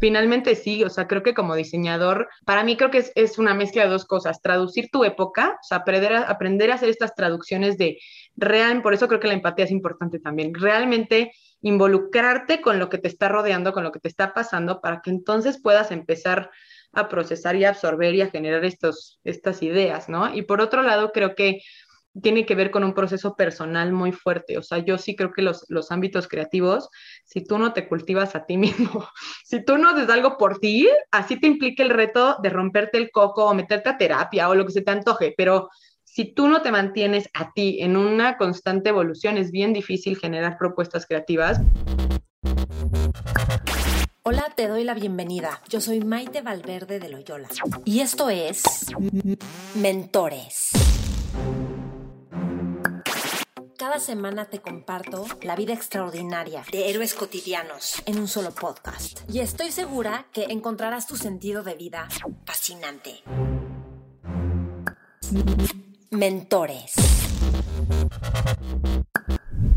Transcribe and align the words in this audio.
Finalmente 0.00 0.54
sí, 0.54 0.84
o 0.84 0.90
sea, 0.90 1.08
creo 1.08 1.22
que 1.22 1.34
como 1.34 1.56
diseñador, 1.56 2.28
para 2.44 2.62
mí 2.62 2.76
creo 2.76 2.90
que 2.90 3.04
es, 3.14 3.38
una 3.38 3.54
mezcla 3.54 3.82
de 3.82 3.88
dos 3.88 4.04
cosas, 4.04 4.40
traducir 4.40 4.90
tu 4.92 5.04
época, 5.04 5.58
o 5.60 5.66
sea, 5.66 5.78
aprender 5.78 6.12
a, 6.12 6.22
aprender 6.22 6.70
a 6.70 6.76
hacer 6.76 6.88
estas 6.88 7.14
traducciones 7.14 7.78
de 7.78 7.98
real, 8.36 8.80
por 8.80 8.94
eso 8.94 9.08
creo 9.08 9.18
que 9.18 9.26
la 9.26 9.34
empatía 9.34 9.64
es 9.64 9.72
importante 9.72 10.20
también, 10.20 10.54
realmente 10.54 11.32
involucrarte 11.62 12.60
con 12.60 12.78
lo 12.78 12.88
que 12.88 12.98
te 12.98 13.08
está 13.08 13.28
rodeando, 13.28 13.72
con 13.72 13.82
lo 13.82 13.90
que 13.90 13.98
te 13.98 14.08
está 14.08 14.32
pasando, 14.34 14.80
para 14.80 15.00
que 15.02 15.10
entonces 15.10 15.60
puedas 15.60 15.90
empezar 15.90 16.50
a 16.92 17.08
procesar 17.08 17.56
y 17.56 17.64
absorber 17.64 18.14
y 18.14 18.22
a 18.22 18.30
generar 18.30 18.64
estos, 18.64 19.18
estas 19.24 19.62
ideas, 19.62 20.08
¿no? 20.08 20.32
Y 20.32 20.42
por 20.42 20.60
otro 20.60 20.82
lado, 20.82 21.10
creo 21.12 21.34
que 21.34 21.60
tiene 22.20 22.46
que 22.46 22.54
ver 22.54 22.70
con 22.70 22.84
un 22.84 22.94
proceso 22.94 23.36
personal 23.36 23.92
muy 23.92 24.12
fuerte. 24.12 24.58
O 24.58 24.62
sea, 24.62 24.78
yo 24.78 24.98
sí 24.98 25.14
creo 25.14 25.32
que 25.32 25.42
los, 25.42 25.64
los 25.68 25.90
ámbitos 25.90 26.28
creativos, 26.28 26.88
si 27.24 27.44
tú 27.44 27.58
no 27.58 27.72
te 27.72 27.88
cultivas 27.88 28.34
a 28.34 28.46
ti 28.46 28.56
mismo, 28.58 29.08
si 29.44 29.64
tú 29.64 29.78
no 29.78 29.90
haces 29.90 30.08
algo 30.08 30.36
por 30.36 30.58
ti, 30.58 30.88
así 31.10 31.38
te 31.38 31.46
implica 31.46 31.82
el 31.82 31.90
reto 31.90 32.36
de 32.42 32.50
romperte 32.50 32.98
el 32.98 33.10
coco 33.10 33.46
o 33.46 33.54
meterte 33.54 33.90
a 33.90 33.98
terapia 33.98 34.48
o 34.48 34.54
lo 34.54 34.66
que 34.66 34.72
se 34.72 34.82
te 34.82 34.90
antoje, 34.90 35.34
pero 35.36 35.68
si 36.04 36.32
tú 36.32 36.48
no 36.48 36.62
te 36.62 36.72
mantienes 36.72 37.28
a 37.32 37.52
ti 37.52 37.78
en 37.80 37.96
una 37.96 38.36
constante 38.38 38.88
evolución, 38.88 39.36
es 39.36 39.52
bien 39.52 39.72
difícil 39.72 40.18
generar 40.18 40.56
propuestas 40.58 41.06
creativas. 41.06 41.60
Hola, 44.22 44.52
te 44.56 44.66
doy 44.66 44.84
la 44.84 44.94
bienvenida. 44.94 45.60
Yo 45.68 45.80
soy 45.80 46.00
Maite 46.00 46.42
Valverde 46.42 46.98
de 46.98 47.08
Loyola 47.08 47.48
y 47.84 48.00
esto 48.00 48.30
es 48.30 48.62
Mentores. 49.74 50.70
Cada 53.88 54.00
semana 54.00 54.44
te 54.44 54.60
comparto 54.60 55.24
la 55.40 55.56
vida 55.56 55.72
extraordinaria 55.72 56.62
de 56.70 56.90
héroes 56.90 57.14
cotidianos 57.14 58.02
en 58.04 58.18
un 58.18 58.28
solo 58.28 58.50
podcast. 58.50 59.20
Y 59.32 59.40
estoy 59.40 59.72
segura 59.72 60.26
que 60.30 60.44
encontrarás 60.50 61.06
tu 61.06 61.16
sentido 61.16 61.62
de 61.62 61.74
vida 61.74 62.06
fascinante. 62.44 63.22
Mentores. 66.10 66.96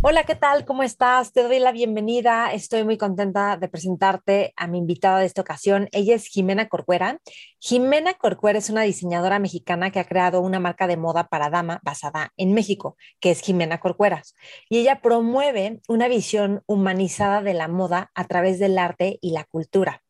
Hola, 0.04 0.24
¿qué 0.24 0.34
tal? 0.34 0.66
¿Cómo 0.66 0.82
estás? 0.82 1.32
Te 1.32 1.44
doy 1.44 1.60
la 1.60 1.72
bienvenida. 1.72 2.52
Estoy 2.54 2.84
muy 2.84 2.98
contenta 2.98 3.56
de 3.56 3.68
presentarte 3.68 4.52
a 4.58 4.66
mi 4.66 4.80
invitada 4.80 5.20
de 5.20 5.28
esta 5.28 5.42
ocasión. 5.42 5.90
Ella 5.92 6.16
es 6.16 6.26
Jimena 6.26 6.68
Corcuera. 6.70 7.20
Jimena 7.60 8.16
Corcuera 8.16 8.58
es 8.58 8.72
una 8.72 8.82
diseñadora 8.82 9.38
mexicana 9.38 9.92
que 9.92 10.00
ha 10.00 10.08
creado 10.08 10.42
una 10.42 10.60
marca 10.60 10.88
de 10.88 10.98
moda 10.98 11.28
para 11.28 11.52
dama 11.52 11.82
basada 11.84 12.34
en 12.36 12.56
México, 12.56 12.98
que 13.20 13.30
es 13.30 13.42
Jimena 13.42 13.80
Corcueras. 13.80 14.34
Y 14.70 14.80
ella 14.80 15.02
promueve 15.02 15.82
una 15.88 16.08
visión 16.08 16.64
humanizada 16.66 17.44
de 17.44 17.54
la 17.54 17.68
moda 17.68 18.10
a 18.16 18.26
través 18.26 18.58
del 18.58 18.80
arte 18.80 19.20
y 19.22 19.34
la 19.34 19.44
cultura. 19.44 20.02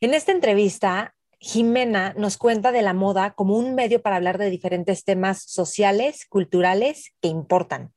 En 0.00 0.14
esta 0.14 0.32
entrevista 0.32 1.14
Jimena 1.44 2.14
nos 2.16 2.36
cuenta 2.36 2.70
de 2.70 2.82
la 2.82 2.94
moda 2.94 3.34
como 3.34 3.56
un 3.56 3.74
medio 3.74 4.00
para 4.00 4.14
hablar 4.14 4.38
de 4.38 4.48
diferentes 4.48 5.02
temas 5.02 5.42
sociales, 5.42 6.24
culturales 6.28 7.14
que 7.20 7.26
importan. 7.26 7.92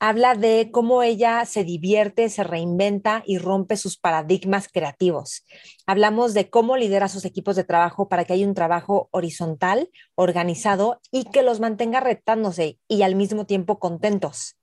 Habla 0.00 0.34
de 0.34 0.70
cómo 0.72 1.04
ella 1.04 1.44
se 1.44 1.62
divierte, 1.62 2.28
se 2.28 2.42
reinventa 2.42 3.22
y 3.24 3.38
rompe 3.38 3.76
sus 3.76 3.96
paradigmas 3.96 4.66
creativos. 4.66 5.44
Hablamos 5.86 6.34
de 6.34 6.50
cómo 6.50 6.76
lidera 6.76 7.06
sus 7.06 7.24
equipos 7.24 7.54
de 7.54 7.62
trabajo 7.62 8.08
para 8.08 8.24
que 8.24 8.32
haya 8.32 8.44
un 8.44 8.54
trabajo 8.54 9.08
horizontal, 9.12 9.88
organizado 10.16 11.00
y 11.12 11.26
que 11.26 11.44
los 11.44 11.60
mantenga 11.60 12.00
retándose 12.00 12.80
y 12.88 13.02
al 13.02 13.14
mismo 13.14 13.46
tiempo 13.46 13.78
contentos. 13.78 14.56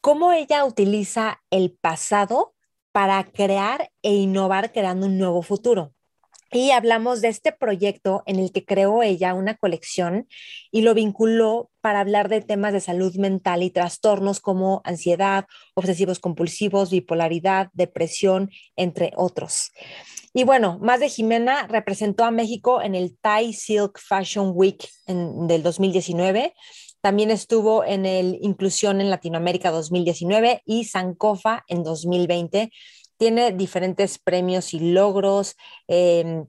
Cómo 0.00 0.32
ella 0.32 0.64
utiliza 0.64 1.40
el 1.50 1.78
pasado 1.80 2.56
para 2.90 3.22
crear 3.22 3.92
e 4.02 4.14
innovar 4.14 4.72
creando 4.72 5.06
un 5.06 5.16
nuevo 5.16 5.42
futuro 5.42 5.92
y 6.52 6.72
hablamos 6.72 7.20
de 7.20 7.28
este 7.28 7.52
proyecto 7.52 8.22
en 8.26 8.38
el 8.38 8.52
que 8.52 8.64
creó 8.64 9.02
ella 9.02 9.34
una 9.34 9.56
colección 9.56 10.26
y 10.70 10.82
lo 10.82 10.94
vinculó 10.94 11.70
para 11.80 12.00
hablar 12.00 12.28
de 12.28 12.40
temas 12.40 12.72
de 12.72 12.80
salud 12.80 13.14
mental 13.16 13.62
y 13.62 13.70
trastornos 13.70 14.40
como 14.40 14.80
ansiedad, 14.84 15.46
obsesivos 15.74 16.18
compulsivos, 16.18 16.90
bipolaridad, 16.90 17.68
depresión, 17.72 18.50
entre 18.76 19.12
otros. 19.16 19.70
Y 20.32 20.44
bueno, 20.44 20.78
más 20.80 21.00
de 21.00 21.08
Jimena 21.08 21.66
representó 21.66 22.24
a 22.24 22.30
México 22.30 22.82
en 22.82 22.94
el 22.94 23.16
Thai 23.18 23.52
Silk 23.52 23.98
Fashion 23.98 24.52
Week 24.54 24.88
del 25.06 25.62
2019. 25.62 26.54
También 27.00 27.30
estuvo 27.30 27.84
en 27.84 28.04
el 28.04 28.38
Inclusión 28.42 29.00
en 29.00 29.08
Latinoamérica 29.08 29.70
2019 29.70 30.62
y 30.66 30.84
Sankofa 30.84 31.64
en 31.66 31.82
2020 31.82 32.70
tiene 33.20 33.52
diferentes 33.52 34.18
premios 34.18 34.72
y 34.72 34.80
logros. 34.80 35.54
Em, 35.88 36.46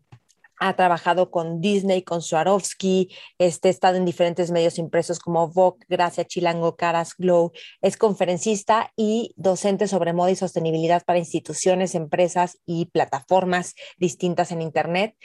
ha 0.58 0.74
trabajado 0.78 1.30
con 1.30 1.60
Disney, 1.60 2.02
con 2.04 2.22
Swarovski, 2.22 3.10
este, 3.40 3.68
ha 3.68 3.72
estado 3.72 3.98
en 3.98 4.06
diferentes 4.06 4.52
medios 4.52 4.78
impresos 4.78 5.20
como 5.20 5.50
Vogue, 5.50 5.86
Gracia, 5.90 6.24
Chilango, 6.24 6.78
Caras, 6.78 7.16
Glow. 7.18 7.52
Es 7.82 7.98
conferencista 7.98 8.94
y 8.96 9.34
docente 9.36 9.90
sobre 9.90 10.14
moda 10.14 10.32
y 10.32 10.38
sostenibilidad 10.38 11.04
para 11.04 11.20
instituciones, 11.20 11.94
empresas 11.94 12.60
y 12.66 12.86
plataformas 12.86 13.76
distintas 13.98 14.54
en 14.54 14.62
Internet. 14.62 15.16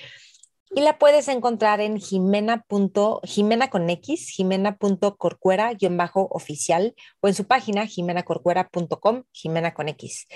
Y 0.71 0.81
la 0.81 0.99
puedes 0.99 1.29
encontrar 1.29 1.81
en 1.81 1.99
jimena. 1.99 2.65
jimena 3.23 3.71
con 3.71 3.89
x, 3.89 4.31
jimena.corcuera-oficial 4.31 6.97
o 7.21 7.29
en 7.29 7.35
su 7.35 7.47
página 7.47 7.87
jimenacorcuera.com, 7.87 9.23
jimena 9.33 9.75
con 9.75 9.89
x. 9.89 10.27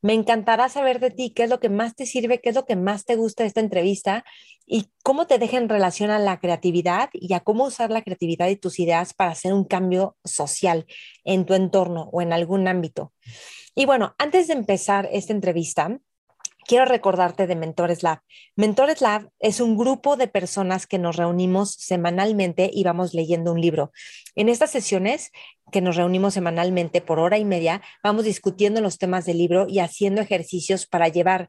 Me 0.00 0.12
encantará 0.14 0.68
saber 0.68 1.00
de 1.00 1.10
ti 1.10 1.32
qué 1.34 1.42
es 1.42 1.50
lo 1.50 1.58
que 1.58 1.68
más 1.68 1.96
te 1.96 2.06
sirve, 2.06 2.40
qué 2.40 2.50
es 2.50 2.54
lo 2.54 2.66
que 2.66 2.76
más 2.76 3.04
te 3.04 3.16
gusta 3.16 3.42
de 3.42 3.48
esta 3.48 3.58
entrevista 3.60 4.24
y 4.64 4.92
cómo 5.02 5.26
te 5.26 5.38
deja 5.38 5.56
en 5.58 5.68
relación 5.68 6.10
a 6.10 6.20
la 6.20 6.38
creatividad 6.38 7.10
y 7.12 7.34
a 7.34 7.40
cómo 7.40 7.64
usar 7.64 7.90
la 7.90 8.02
creatividad 8.02 8.46
y 8.48 8.54
tus 8.56 8.78
ideas 8.78 9.12
para 9.12 9.32
hacer 9.32 9.52
un 9.52 9.64
cambio 9.64 10.16
social 10.24 10.86
en 11.24 11.44
tu 11.44 11.54
entorno 11.54 12.08
o 12.12 12.22
en 12.22 12.32
algún 12.32 12.68
ámbito. 12.68 13.12
Y 13.74 13.86
bueno, 13.86 14.14
antes 14.18 14.46
de 14.46 14.54
empezar 14.54 15.08
esta 15.12 15.32
entrevista, 15.32 15.98
quiero 16.70 16.84
recordarte 16.84 17.48
de 17.48 17.56
Mentores 17.56 18.04
Lab. 18.04 18.20
Mentores 18.54 19.00
Lab 19.00 19.28
es 19.40 19.58
un 19.58 19.76
grupo 19.76 20.16
de 20.16 20.28
personas 20.28 20.86
que 20.86 21.00
nos 21.00 21.16
reunimos 21.16 21.72
semanalmente 21.72 22.70
y 22.72 22.84
vamos 22.84 23.12
leyendo 23.12 23.50
un 23.50 23.60
libro. 23.60 23.90
En 24.36 24.48
estas 24.48 24.70
sesiones 24.70 25.32
que 25.72 25.80
nos 25.80 25.96
reunimos 25.96 26.34
semanalmente 26.34 27.00
por 27.00 27.18
hora 27.18 27.38
y 27.38 27.44
media, 27.44 27.82
vamos 28.04 28.24
discutiendo 28.24 28.80
los 28.80 28.98
temas 28.98 29.24
del 29.24 29.38
libro 29.38 29.66
y 29.68 29.80
haciendo 29.80 30.20
ejercicios 30.20 30.86
para 30.86 31.08
llevar 31.08 31.48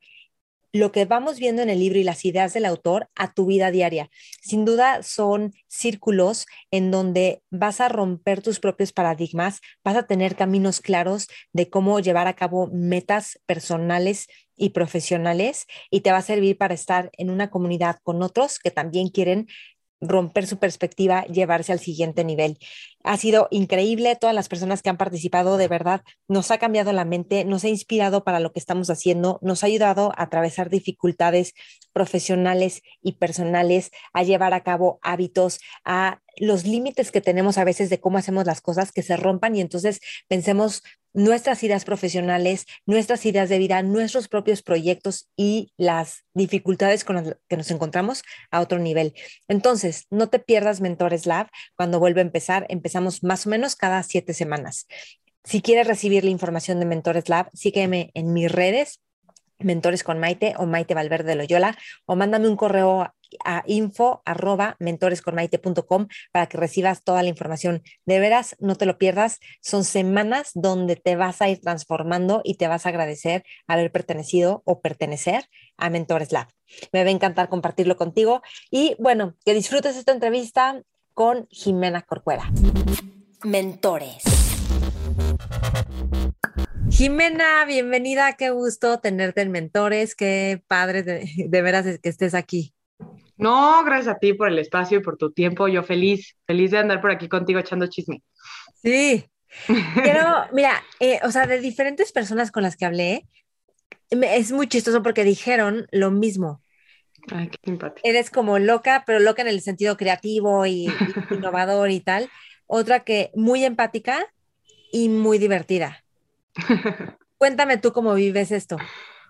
lo 0.74 0.92
que 0.92 1.06
vamos 1.06 1.38
viendo 1.38 1.62
en 1.62 1.70
el 1.70 1.80
libro 1.80 2.00
y 2.00 2.04
las 2.04 2.24
ideas 2.26 2.54
del 2.54 2.66
autor 2.66 3.10
a 3.16 3.34
tu 3.34 3.46
vida 3.46 3.72
diaria. 3.72 4.10
Sin 4.42 4.66
duda 4.66 5.04
son 5.04 5.54
círculos 5.68 6.46
en 6.72 6.92
donde 6.92 7.44
vas 7.52 7.82
a 7.82 7.90
romper 7.90 8.42
tus 8.42 8.60
propios 8.60 8.94
paradigmas, 8.94 9.60
vas 9.84 9.98
a 9.98 10.08
tener 10.08 10.36
caminos 10.36 10.80
claros 10.80 11.28
de 11.52 11.70
cómo 11.70 12.00
llevar 12.00 12.28
a 12.28 12.36
cabo 12.36 12.70
metas 12.72 13.40
personales 13.46 14.28
y 14.62 14.70
profesionales 14.70 15.66
y 15.90 16.02
te 16.02 16.12
va 16.12 16.20
a 16.20 16.22
servir 16.22 16.56
para 16.56 16.76
estar 16.76 17.10
en 17.18 17.32
una 17.32 17.50
comunidad 17.50 17.98
con 18.04 18.22
otros 18.22 18.60
que 18.60 18.70
también 18.70 19.10
quieren 19.10 19.48
romper 20.02 20.48
su 20.48 20.58
perspectiva, 20.58 21.26
llevarse 21.26 21.72
al 21.72 21.80
siguiente 21.80 22.24
nivel. 22.24 22.58
Ha 23.04 23.18
sido 23.18 23.48
increíble, 23.52 24.16
todas 24.16 24.36
las 24.36 24.50
personas 24.50 24.82
que 24.82 24.90
han 24.90 24.98
participado, 24.98 25.58
de 25.58 25.68
verdad, 25.68 26.02
nos 26.28 26.50
ha 26.52 26.58
cambiado 26.58 26.92
la 26.92 27.06
mente, 27.06 27.46
nos 27.46 27.64
ha 27.64 27.70
inspirado 27.70 28.24
para 28.24 28.40
lo 28.40 28.52
que 28.52 28.60
estamos 28.60 28.90
haciendo, 28.90 29.40
nos 29.42 29.64
ha 29.64 29.68
ayudado 29.68 30.12
a 30.16 30.24
atravesar 30.24 30.70
dificultades 30.70 31.54
profesionales 31.94 32.82
y 33.02 33.14
personales, 33.14 33.92
a 34.14 34.24
llevar 34.24 34.54
a 34.54 34.64
cabo 34.64 35.00
hábitos, 35.04 35.60
a 35.86 36.22
los 36.38 36.66
límites 36.66 37.12
que 37.12 37.22
tenemos 37.22 37.58
a 37.58 37.64
veces 37.64 37.90
de 37.90 38.00
cómo 38.00 38.18
hacemos 38.18 38.46
las 38.46 38.62
cosas 38.62 38.92
que 38.92 39.04
se 39.04 39.18
rompan 39.18 39.56
y 39.56 39.62
entonces 39.62 40.00
pensemos 40.28 40.84
nuestras 41.14 41.64
ideas 41.64 41.86
profesionales, 41.86 42.66
nuestras 42.86 43.26
ideas 43.26 43.50
de 43.50 43.58
vida, 43.58 43.82
nuestros 43.82 44.28
propios 44.28 44.62
proyectos 44.62 45.30
y 45.36 45.74
las 45.78 46.26
dificultades 46.34 47.04
con 47.04 47.16
las 47.18 47.38
que 47.48 47.58
nos 47.58 47.72
encontramos 47.72 48.24
a 48.50 48.62
otro 48.62 48.80
nivel. 48.80 49.14
Entonces, 49.48 50.06
no 50.10 50.30
te 50.30 50.40
pierdas 50.40 50.82
Mentores 50.82 51.26
Lab 51.26 51.48
cuando 51.76 52.00
vuelva 52.00 52.20
a 52.20 52.24
empezar. 52.24 52.66
Empezamos 52.70 53.24
más 53.24 53.46
o 53.46 53.50
menos 53.50 53.76
cada 53.76 54.04
siete 54.04 54.34
semanas. 54.34 54.88
Si 55.44 55.62
quieres 55.62 55.88
recibir 55.88 56.24
la 56.24 56.30
información 56.30 56.80
de 56.80 56.86
Mentores 56.86 57.28
Lab, 57.28 57.50
sígueme 57.54 58.12
en 58.14 58.32
mis 58.34 58.52
redes, 58.52 59.00
Mentores 59.64 60.04
con 60.04 60.20
Maite 60.20 60.54
o 60.58 60.66
Maite 60.66 60.94
Valverde 60.94 61.36
Loyola, 61.36 61.78
o 62.06 62.16
mándame 62.16 62.48
un 62.48 62.56
correo 62.56 63.14
a 63.46 63.64
info 63.66 64.22
arroba 64.26 64.76
mentoresconmaite.com 64.80 66.08
para 66.32 66.48
que 66.48 66.58
recibas 66.58 67.04
toda 67.04 67.24
la 67.24 67.30
información. 67.30 67.84
De 68.06 68.20
veras, 68.20 68.56
no 68.60 68.76
te 68.76 68.86
lo 68.86 68.98
pierdas. 68.98 69.40
Son 69.62 69.84
semanas 69.84 70.52
donde 70.54 70.96
te 70.96 71.16
vas 71.16 71.42
a 71.42 71.50
ir 71.50 71.62
transformando 71.62 72.42
y 72.44 72.56
te 72.56 72.68
vas 72.68 72.86
a 72.86 72.90
agradecer 72.90 73.44
haber 73.68 73.92
pertenecido 73.92 74.62
o 74.66 74.82
pertenecer 74.82 75.46
a 75.78 75.90
Mentores 75.90 76.32
Lab. 76.32 76.48
Me 76.92 77.04
va 77.04 77.10
a 77.10 77.14
encantar 77.14 77.50
compartirlo 77.50 77.98
contigo 77.98 78.42
y 78.70 78.96
bueno, 79.00 79.36
que 79.46 79.54
disfrutes 79.54 79.96
esta 79.98 80.12
entrevista 80.12 80.82
con 81.14 81.48
Jimena 81.50 82.02
Corcuera. 82.02 82.50
Mentores. 83.44 84.24
Jimena, 87.02 87.66
bienvenida, 87.66 88.34
qué 88.34 88.52
gusto 88.52 89.00
tenerte 89.00 89.42
en 89.42 89.50
Mentores, 89.50 90.14
qué 90.14 90.62
padre 90.68 91.02
de, 91.02 91.28
de 91.48 91.62
veras 91.64 91.98
que 91.98 92.10
estés 92.10 92.36
aquí. 92.36 92.76
No, 93.38 93.84
gracias 93.84 94.16
a 94.16 94.20
ti 94.20 94.34
por 94.34 94.50
el 94.50 94.60
espacio 94.60 95.00
y 95.00 95.02
por 95.02 95.18
tu 95.18 95.32
tiempo. 95.32 95.68
Yo 95.68 95.82
feliz, 95.82 96.38
feliz 96.46 96.70
de 96.70 96.78
andar 96.78 97.02
por 97.02 97.10
aquí 97.10 97.28
contigo 97.28 97.60
echando 97.60 97.88
chisme. 97.88 98.22
Sí. 98.84 99.26
Pero 99.96 100.46
mira, 100.54 100.84
eh, 101.00 101.20
o 101.24 101.32
sea, 101.32 101.48
de 101.48 101.60
diferentes 101.60 102.12
personas 102.12 102.52
con 102.52 102.62
las 102.62 102.78
que 102.78 102.86
hablé, 102.86 103.28
es 104.12 104.52
muy 104.52 104.68
chistoso 104.68 105.02
porque 105.02 105.24
dijeron 105.24 105.88
lo 105.90 106.12
mismo. 106.12 106.62
Ay, 107.32 107.48
qué 107.48 107.58
simpático. 107.64 108.08
Eres 108.08 108.30
como 108.30 108.60
loca, 108.60 109.06
pero 109.08 109.18
loca 109.18 109.42
en 109.42 109.48
el 109.48 109.62
sentido 109.62 109.98
creativo 109.98 110.68
y, 110.68 110.86
innovador 111.32 111.90
y 111.90 112.02
tal. 112.02 112.30
Otra 112.68 113.00
que 113.00 113.32
muy 113.34 113.66
empática 113.66 114.24
y 114.92 115.10
muy 115.10 115.40
divertida. 115.40 116.04
Cuéntame 117.38 117.78
tú 117.78 117.92
cómo 117.92 118.14
vives 118.14 118.52
esto, 118.52 118.78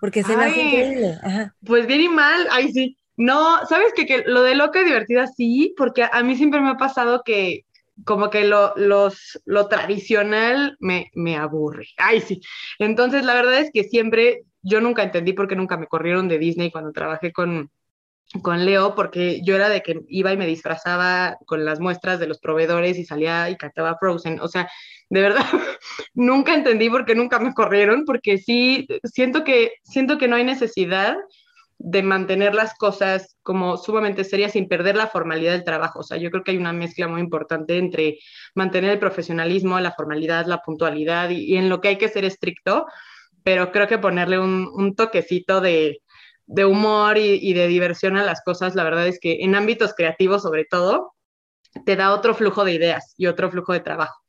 porque 0.00 0.22
se 0.22 0.36
me 0.36 0.44
hace 0.44 0.62
increíble. 0.62 1.18
Pues 1.64 1.86
bien 1.86 2.02
y 2.02 2.08
mal, 2.08 2.46
ay 2.50 2.72
sí. 2.72 2.96
No, 3.16 3.64
sabes 3.66 3.92
que, 3.94 4.06
que, 4.06 4.24
lo 4.26 4.42
de 4.42 4.54
loca 4.54 4.80
y 4.80 4.84
divertida 4.84 5.26
sí, 5.26 5.74
porque 5.76 6.04
a, 6.10 6.22
mí 6.22 6.34
siempre 6.36 6.60
me 6.60 6.70
ha 6.70 6.76
pasado 6.76 7.22
que 7.24 7.66
como 8.04 8.30
que 8.30 8.44
lo, 8.44 8.72
los, 8.76 9.40
lo 9.44 9.68
tradicional 9.68 10.76
me, 10.80 11.10
me 11.14 11.36
aburre. 11.36 11.88
Ay, 11.98 12.20
sí. 12.20 12.40
Entonces, 12.78 13.24
la 13.24 13.34
verdad 13.34 13.58
es 13.58 13.70
que 13.72 13.84
siempre, 13.84 14.44
yo 14.62 14.80
nunca 14.80 15.02
entendí 15.02 15.34
por 15.34 15.46
qué 15.46 15.56
nunca 15.56 15.76
me 15.76 15.86
corrieron 15.86 16.26
de 16.26 16.38
Disney 16.38 16.70
cuando 16.70 16.90
trabajé 16.92 17.32
con, 17.32 17.70
con 18.40 18.64
Leo, 18.64 18.94
porque 18.94 19.40
yo 19.44 19.54
era 19.54 19.68
de 19.68 19.82
que 19.82 20.00
iba 20.08 20.32
y 20.32 20.36
me 20.36 20.46
disfrazaba 20.46 21.36
con 21.46 21.64
las 21.64 21.80
muestras 21.80 22.18
de 22.18 22.26
los 22.26 22.38
proveedores 22.38 22.98
y 22.98 23.04
salía 23.04 23.50
y 23.50 23.56
cantaba 23.56 23.98
Frozen. 23.98 24.40
O 24.40 24.48
sea, 24.48 24.70
de 25.10 25.20
verdad, 25.20 25.44
nunca 26.14 26.54
entendí 26.54 26.88
por 26.88 27.04
qué 27.04 27.14
nunca 27.14 27.38
me 27.38 27.52
corrieron, 27.52 28.04
porque 28.04 28.38
sí, 28.38 28.86
siento 29.04 29.44
que, 29.44 29.72
siento 29.82 30.16
que 30.16 30.28
no 30.28 30.36
hay 30.36 30.44
necesidad 30.44 31.16
de 31.84 32.02
mantener 32.02 32.54
las 32.54 32.74
cosas 32.74 33.36
como 33.42 33.76
sumamente 33.76 34.22
serias 34.22 34.52
sin 34.52 34.68
perder 34.68 34.96
la 34.96 35.08
formalidad 35.08 35.52
del 35.52 35.64
trabajo. 35.64 36.00
O 36.00 36.02
sea, 36.04 36.16
yo 36.16 36.30
creo 36.30 36.44
que 36.44 36.52
hay 36.52 36.56
una 36.56 36.72
mezcla 36.72 37.08
muy 37.08 37.20
importante 37.20 37.76
entre 37.76 38.18
mantener 38.54 38.92
el 38.92 38.98
profesionalismo, 39.00 39.80
la 39.80 39.90
formalidad, 39.90 40.46
la 40.46 40.62
puntualidad 40.62 41.30
y, 41.30 41.56
en 41.56 41.68
lo 41.68 41.80
que 41.80 41.88
hay 41.88 41.98
que 41.98 42.08
ser 42.08 42.24
estricto, 42.24 42.86
pero 43.42 43.72
creo 43.72 43.88
que 43.88 43.98
ponerle 43.98 44.38
un, 44.38 44.94
toquecito 44.94 45.60
de, 45.60 46.01
humor 46.64 47.18
y, 47.18 47.38
y, 47.40 47.52
de 47.54 47.66
diversión 47.66 48.16
a 48.16 48.24
las 48.24 48.42
cosas, 48.42 48.74
la 48.74 48.84
verdad 48.84 49.06
es 49.06 49.18
que 49.20 49.38
en 49.40 49.54
ámbitos 49.54 49.94
creativos 49.94 50.42
sobre 50.42 50.64
todo, 50.64 51.12
te 51.86 51.96
da 51.96 52.12
otro 52.12 52.34
flujo 52.34 52.64
de 52.64 52.74
ideas 52.74 53.14
y 53.16 53.26
otro 53.26 53.50
flujo 53.50 53.72
de 53.72 53.80
trabajo. 53.80 54.20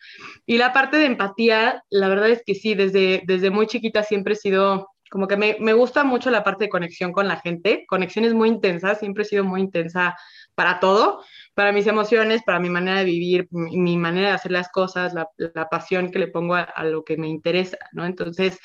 Y 0.45 0.57
la 0.57 0.73
parte 0.73 0.97
de 0.97 1.05
empatía, 1.05 1.83
la 1.89 2.07
verdad 2.07 2.29
es 2.29 2.41
que 2.45 2.55
sí, 2.55 2.75
desde, 2.75 3.21
desde 3.25 3.49
muy 3.49 3.67
chiquita 3.67 4.03
siempre 4.03 4.33
he 4.33 4.37
sido 4.37 4.87
como 5.13 5.27
que 5.27 5.37
me, 5.37 5.57
me, 5.59 5.73
gusta 5.73 6.03
mucho 6.03 6.31
la 6.31 6.43
parte 6.43 6.63
de 6.63 6.69
conexión 6.71 7.11
con 7.11 7.27
la 7.27 7.35
gente, 7.35 7.85
conexiones 7.87 8.33
muy 8.33 8.49
intensas, 8.49 8.97
siempre 8.97 9.21
he 9.21 9.27
sido 9.27 9.43
muy 9.43 9.61
intensa 9.61 10.15
para 10.55 10.79
todo, 10.79 11.23
para 11.53 11.71
mis 11.71 11.85
emociones, 11.85 12.41
para 12.43 12.59
mi 12.59 12.71
manera 12.71 12.97
de 12.97 13.05
vivir, 13.05 13.47
mi, 13.51 13.95
manera 13.95 14.29
de 14.29 14.33
hacer 14.33 14.51
las 14.51 14.69
cosas, 14.69 15.13
la, 15.13 15.29
la 15.37 15.69
pasión 15.69 16.09
que 16.09 16.17
le 16.17 16.29
pongo 16.29 16.55
a, 16.55 16.83
lo 16.85 17.03
que 17.03 17.15
me 17.17 17.27
interesa, 17.27 17.77
¿no? 17.91 18.07
Entonces, 18.07 18.57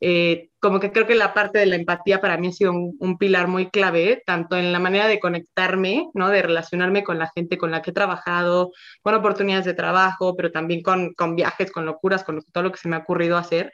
eh, 0.00 0.50
como 0.58 0.80
que 0.80 0.92
creo 0.92 1.06
que 1.06 1.14
la 1.14 1.32
parte 1.32 1.58
de 1.58 1.66
la 1.66 1.76
empatía 1.76 2.20
para 2.20 2.36
mí 2.36 2.48
ha 2.48 2.52
sido 2.52 2.72
un, 2.72 2.96
un, 2.98 3.18
pilar 3.18 3.48
muy 3.48 3.70
clave, 3.70 4.22
tanto 4.26 4.56
en 4.56 4.72
la 4.72 4.78
manera 4.78 5.06
de 5.06 5.20
conectarme, 5.20 6.08
¿no? 6.14 6.28
De 6.28 6.42
relacionarme 6.42 7.04
con 7.04 7.18
la 7.18 7.30
gente 7.34 7.56
con 7.56 7.70
la 7.70 7.82
que 7.82 7.90
he 7.90 7.94
trabajado, 7.94 8.72
con 9.02 9.14
oportunidades 9.14 9.64
de 9.64 9.74
trabajo, 9.74 10.36
pero 10.36 10.50
también 10.52 10.82
con, 10.82 11.14
con 11.14 11.36
viajes, 11.36 11.70
con 11.70 11.86
locuras, 11.86 12.24
con 12.24 12.42
todo 12.52 12.64
lo 12.64 12.72
que 12.72 12.78
se 12.78 12.88
me 12.88 12.96
ha 12.96 13.00
ocurrido 13.00 13.36
hacer, 13.36 13.72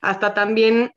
hasta 0.00 0.34
también 0.34 0.92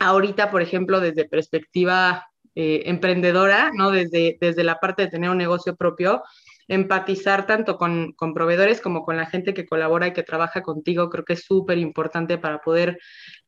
ahorita, 0.00 0.50
por 0.50 0.62
ejemplo, 0.62 1.00
desde 1.00 1.28
perspectiva 1.28 2.26
eh, 2.54 2.82
emprendedora, 2.86 3.70
¿no? 3.74 3.90
Desde, 3.90 4.36
desde 4.40 4.64
la 4.64 4.80
parte 4.80 5.02
de 5.02 5.08
tener 5.08 5.30
un 5.30 5.38
negocio 5.38 5.76
propio, 5.76 6.22
empatizar 6.68 7.46
tanto 7.46 7.76
con, 7.76 8.12
con, 8.12 8.34
proveedores 8.34 8.80
como 8.80 9.04
con 9.04 9.16
la 9.16 9.26
gente 9.26 9.54
que 9.54 9.66
colabora 9.66 10.08
y 10.08 10.12
que 10.12 10.22
trabaja 10.22 10.62
contigo, 10.62 11.10
creo 11.10 11.24
que 11.24 11.34
es 11.34 11.44
súper 11.44 11.78
importante 11.78 12.38
para 12.38 12.60
poder 12.60 12.98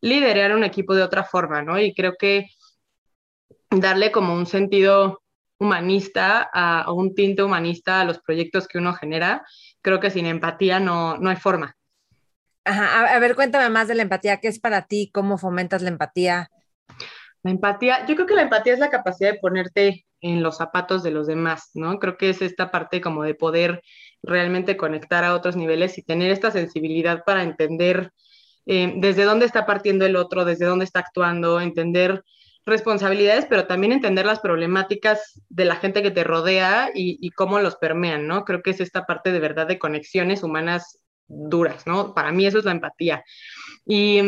liderar 0.00 0.54
un 0.54 0.64
equipo 0.64 0.94
de 0.94 1.02
otra 1.02 1.24
forma, 1.24 1.62
¿no? 1.62 1.80
Y 1.80 1.94
creo 1.94 2.14
que 2.18 2.46
darle 3.70 4.12
como 4.12 4.34
un 4.34 4.46
sentido 4.46 5.22
humanista, 5.58 6.48
a, 6.52 6.92
un 6.92 7.14
tinte 7.14 7.42
humanista 7.42 8.00
a 8.00 8.04
los 8.04 8.18
proyectos 8.20 8.68
que 8.68 8.78
uno 8.78 8.92
genera, 8.94 9.44
creo 9.80 10.00
que 10.00 10.10
sin 10.10 10.26
empatía 10.26 10.80
no, 10.80 11.16
no 11.18 11.30
hay 11.30 11.36
forma. 11.36 11.76
Ajá, 12.64 13.14
a, 13.14 13.18
ver, 13.20 13.36
cuéntame 13.36 13.68
más 13.70 13.88
de 13.88 13.94
la 13.94 14.02
empatía. 14.02 14.38
¿Qué 14.38 14.48
es 14.48 14.58
para 14.58 14.86
ti? 14.86 15.10
¿Cómo 15.12 15.38
fomentas 15.38 15.82
la 15.82 15.88
empatía? 15.88 16.50
La 17.42 17.52
empatía, 17.52 18.04
yo 18.06 18.16
creo 18.16 18.26
que 18.26 18.34
la 18.34 18.42
empatía 18.42 18.74
es 18.74 18.80
la 18.80 18.90
capacidad 18.90 19.32
de 19.32 19.38
ponerte 19.38 20.06
en 20.20 20.42
los 20.42 20.56
zapatos 20.58 21.02
de 21.02 21.10
los 21.10 21.26
demás, 21.26 21.70
¿no? 21.74 21.98
Creo 21.98 22.16
que 22.16 22.30
es 22.30 22.42
esta 22.42 22.70
parte 22.70 23.00
como 23.00 23.22
de 23.22 23.34
poder 23.34 23.82
realmente 24.22 24.76
conectar 24.76 25.24
a 25.24 25.34
otros 25.34 25.56
niveles 25.56 25.98
y 25.98 26.02
tener 26.02 26.30
esta 26.30 26.50
sensibilidad 26.50 27.24
para 27.24 27.42
entender 27.42 28.12
eh, 28.66 28.94
desde 28.96 29.24
dónde 29.24 29.46
está 29.46 29.66
partiendo 29.66 30.04
el 30.06 30.16
otro, 30.16 30.44
desde 30.44 30.64
dónde 30.64 30.84
está 30.84 31.00
actuando, 31.00 31.60
entender 31.60 32.24
responsabilidades, 32.64 33.46
pero 33.46 33.66
también 33.66 33.92
entender 33.92 34.26
las 34.26 34.40
problemáticas 34.40 35.40
de 35.48 35.64
la 35.64 35.76
gente 35.76 36.02
que 36.02 36.10
te 36.10 36.24
rodea 36.24 36.90
y, 36.92 37.16
y, 37.20 37.30
cómo 37.30 37.60
los 37.60 37.76
permean, 37.76 38.26
¿no? 38.26 38.44
Creo 38.44 38.62
que 38.62 38.70
es 38.70 38.80
esta 38.80 39.06
parte 39.06 39.30
de 39.30 39.38
verdad 39.38 39.68
de 39.68 39.78
conexiones 39.78 40.42
humanas 40.42 40.98
duras, 41.28 41.86
¿no? 41.86 42.12
Para 42.12 42.32
mí 42.32 42.44
eso 42.44 42.58
es 42.58 42.64
la 42.64 42.72
empatía. 42.72 43.22
Y, 43.84 44.20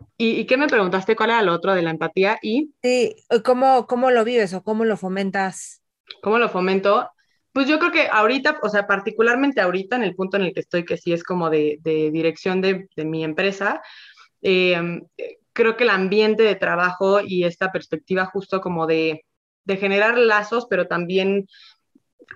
mm, 0.00 0.04
y, 0.18 0.46
qué 0.46 0.56
me 0.56 0.68
preguntaste? 0.68 1.16
¿Cuál 1.16 1.30
era 1.30 1.42
lo 1.42 1.52
otro 1.52 1.74
de 1.74 1.82
la 1.82 1.90
empatía? 1.90 2.38
Y, 2.42 2.72
sí, 2.82 3.16
¿cómo, 3.44 3.86
¿cómo 3.86 4.10
lo 4.10 4.24
vives 4.24 4.54
o 4.54 4.62
cómo 4.62 4.84
lo 4.84 4.96
fomentas? 4.96 5.82
¿Cómo 6.22 6.38
lo 6.38 6.48
fomento? 6.48 7.10
Pues 7.52 7.66
yo 7.66 7.78
creo 7.78 7.90
que 7.90 8.08
ahorita, 8.10 8.60
o 8.62 8.68
sea, 8.68 8.86
particularmente 8.86 9.60
ahorita, 9.60 9.96
en 9.96 10.04
el 10.04 10.14
punto 10.14 10.36
en 10.36 10.44
el 10.44 10.54
que 10.54 10.60
estoy, 10.60 10.84
que 10.84 10.96
sí 10.96 11.12
es 11.12 11.24
como 11.24 11.50
de, 11.50 11.78
de 11.82 12.10
dirección 12.10 12.60
de, 12.60 12.88
de, 12.94 13.04
mi 13.04 13.24
empresa, 13.24 13.82
eh, 14.42 15.00
creo 15.52 15.76
que 15.76 15.84
el 15.84 15.90
ambiente 15.90 16.42
de 16.42 16.54
trabajo 16.54 17.20
y 17.20 17.44
esta 17.44 17.72
perspectiva 17.72 18.26
justo 18.26 18.60
como 18.60 18.86
de, 18.86 19.24
de 19.64 19.76
generar 19.76 20.16
lazos, 20.16 20.66
pero 20.70 20.86
también 20.86 21.46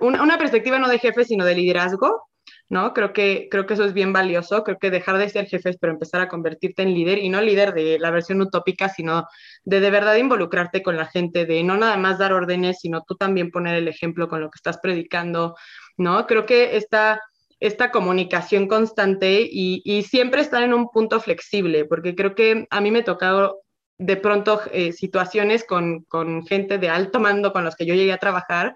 una, 0.01 0.23
una, 0.23 0.39
perspectiva 0.39 0.79
no 0.79 0.89
de 0.89 0.99
jefe, 0.99 1.25
sino 1.25 1.45
de 1.45 1.55
liderazgo, 1.55 2.29
¿no? 2.75 2.93
Creo 2.93 3.13
que, 3.13 3.47
creo 3.53 3.67
que 3.67 3.75
eso 3.75 3.85
es 3.85 3.93
bien 3.95 4.13
valioso, 4.13 4.65
creo 4.65 4.79
que 4.81 4.91
dejar 4.91 5.17
de 5.19 5.29
ser 5.29 5.47
jefes, 5.47 5.77
pero 5.81 5.93
empezar 5.93 6.21
a 6.21 6.29
convertirte 6.29 6.83
en 6.83 6.93
líder, 6.93 7.19
y 7.19 7.29
no 7.29 7.41
líder 7.41 7.73
de 7.73 8.01
la 8.01 8.11
versión 8.11 8.41
utópica, 8.41 8.89
sino 8.89 9.29
de 9.63 9.79
de 9.79 9.91
verdad 9.91 10.17
involucrarte 10.17 10.83
con 10.83 10.97
la 10.97 11.07
gente, 11.07 11.47
de 11.47 11.63
no 11.63 11.77
nada 11.77 11.97
más 11.97 12.19
dar 12.19 12.33
órdenes, 12.33 12.81
sino 12.81 13.05
tú 13.07 13.15
también 13.15 13.53
poner 13.53 13.77
el 13.77 13.87
ejemplo 13.87 14.29
con 14.29 14.41
lo 14.41 14.51
que 14.51 14.57
estás 14.57 14.79
predicando, 14.79 15.55
¿no? 15.97 16.27
Creo 16.27 16.47
que 16.47 16.77
esta, 16.77 17.21
esta 17.61 17.93
comunicación 17.93 18.67
constante 18.67 19.49
y, 19.49 19.81
y 19.85 20.03
siempre 20.03 20.41
estar 20.41 20.65
en 20.65 20.75
un 20.75 20.89
punto 20.91 21.21
flexible, 21.21 21.85
porque 21.85 22.17
creo 22.17 22.35
que 22.35 22.67
a 22.71 22.81
mí 22.81 22.91
me 22.91 22.99
ha 22.99 23.05
tocado 23.05 23.61
de 23.99 24.17
pronto 24.17 24.61
eh, 24.73 24.91
situaciones 24.91 25.65
con, 25.65 26.03
con 26.09 26.45
gente 26.45 26.79
de 26.79 26.89
alto 26.89 27.21
mando 27.21 27.53
con 27.53 27.63
los 27.63 27.77
que 27.77 27.87
yo 27.87 27.95
llegué 27.95 28.13
a 28.13 28.19
trabajar, 28.19 28.75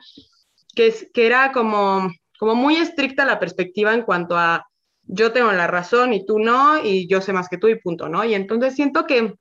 que, 0.76 0.86
es, 0.86 1.10
que 1.12 1.26
era 1.26 1.50
como 1.50 2.08
como 2.38 2.54
muy 2.54 2.76
estricta 2.76 3.24
la 3.24 3.38
perspectiva 3.38 3.92
en 3.92 4.02
cuanto 4.02 4.38
a 4.38 4.66
yo 5.02 5.32
tengo 5.32 5.50
la 5.52 5.66
razón 5.66 6.12
y 6.12 6.24
tú 6.24 6.38
no, 6.38 6.84
y 6.84 7.08
yo 7.08 7.20
sé 7.20 7.32
más 7.32 7.48
que 7.48 7.58
tú 7.58 7.68
y 7.68 7.80
punto, 7.80 8.08
¿no? 8.08 8.24
Y 8.24 8.34
entonces 8.34 8.74
siento 8.74 9.06
que, 9.06 9.34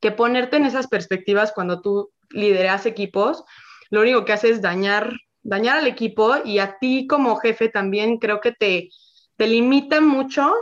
que 0.00 0.10
ponerte 0.10 0.56
en 0.56 0.64
esas 0.64 0.88
perspectivas 0.88 1.52
cuando 1.52 1.80
tú 1.80 2.10
lideras 2.30 2.86
equipos, 2.86 3.44
lo 3.90 4.00
único 4.00 4.24
que 4.24 4.32
hace 4.32 4.50
es 4.50 4.62
dañar, 4.62 5.12
dañar 5.42 5.78
al 5.78 5.86
equipo 5.86 6.34
y 6.44 6.58
a 6.58 6.78
ti 6.78 7.06
como 7.06 7.36
jefe 7.36 7.68
también 7.68 8.18
creo 8.18 8.40
que 8.40 8.52
te, 8.52 8.88
te 9.36 9.46
limita 9.46 10.00
mucho 10.00 10.52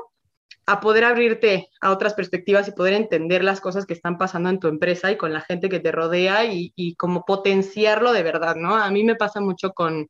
a 0.66 0.80
poder 0.80 1.04
abrirte 1.04 1.68
a 1.80 1.90
otras 1.90 2.14
perspectivas 2.14 2.68
y 2.68 2.72
poder 2.72 2.94
entender 2.94 3.42
las 3.42 3.60
cosas 3.60 3.86
que 3.86 3.94
están 3.94 4.18
pasando 4.18 4.50
en 4.50 4.58
tu 4.58 4.68
empresa 4.68 5.10
y 5.10 5.16
con 5.16 5.32
la 5.32 5.40
gente 5.40 5.68
que 5.68 5.80
te 5.80 5.92
rodea 5.92 6.44
y, 6.44 6.72
y 6.76 6.94
como 6.96 7.24
potenciarlo 7.24 8.12
de 8.12 8.22
verdad, 8.22 8.56
¿no? 8.56 8.76
A 8.76 8.90
mí 8.90 9.02
me 9.04 9.16
pasa 9.16 9.40
mucho 9.40 9.72
con, 9.72 10.08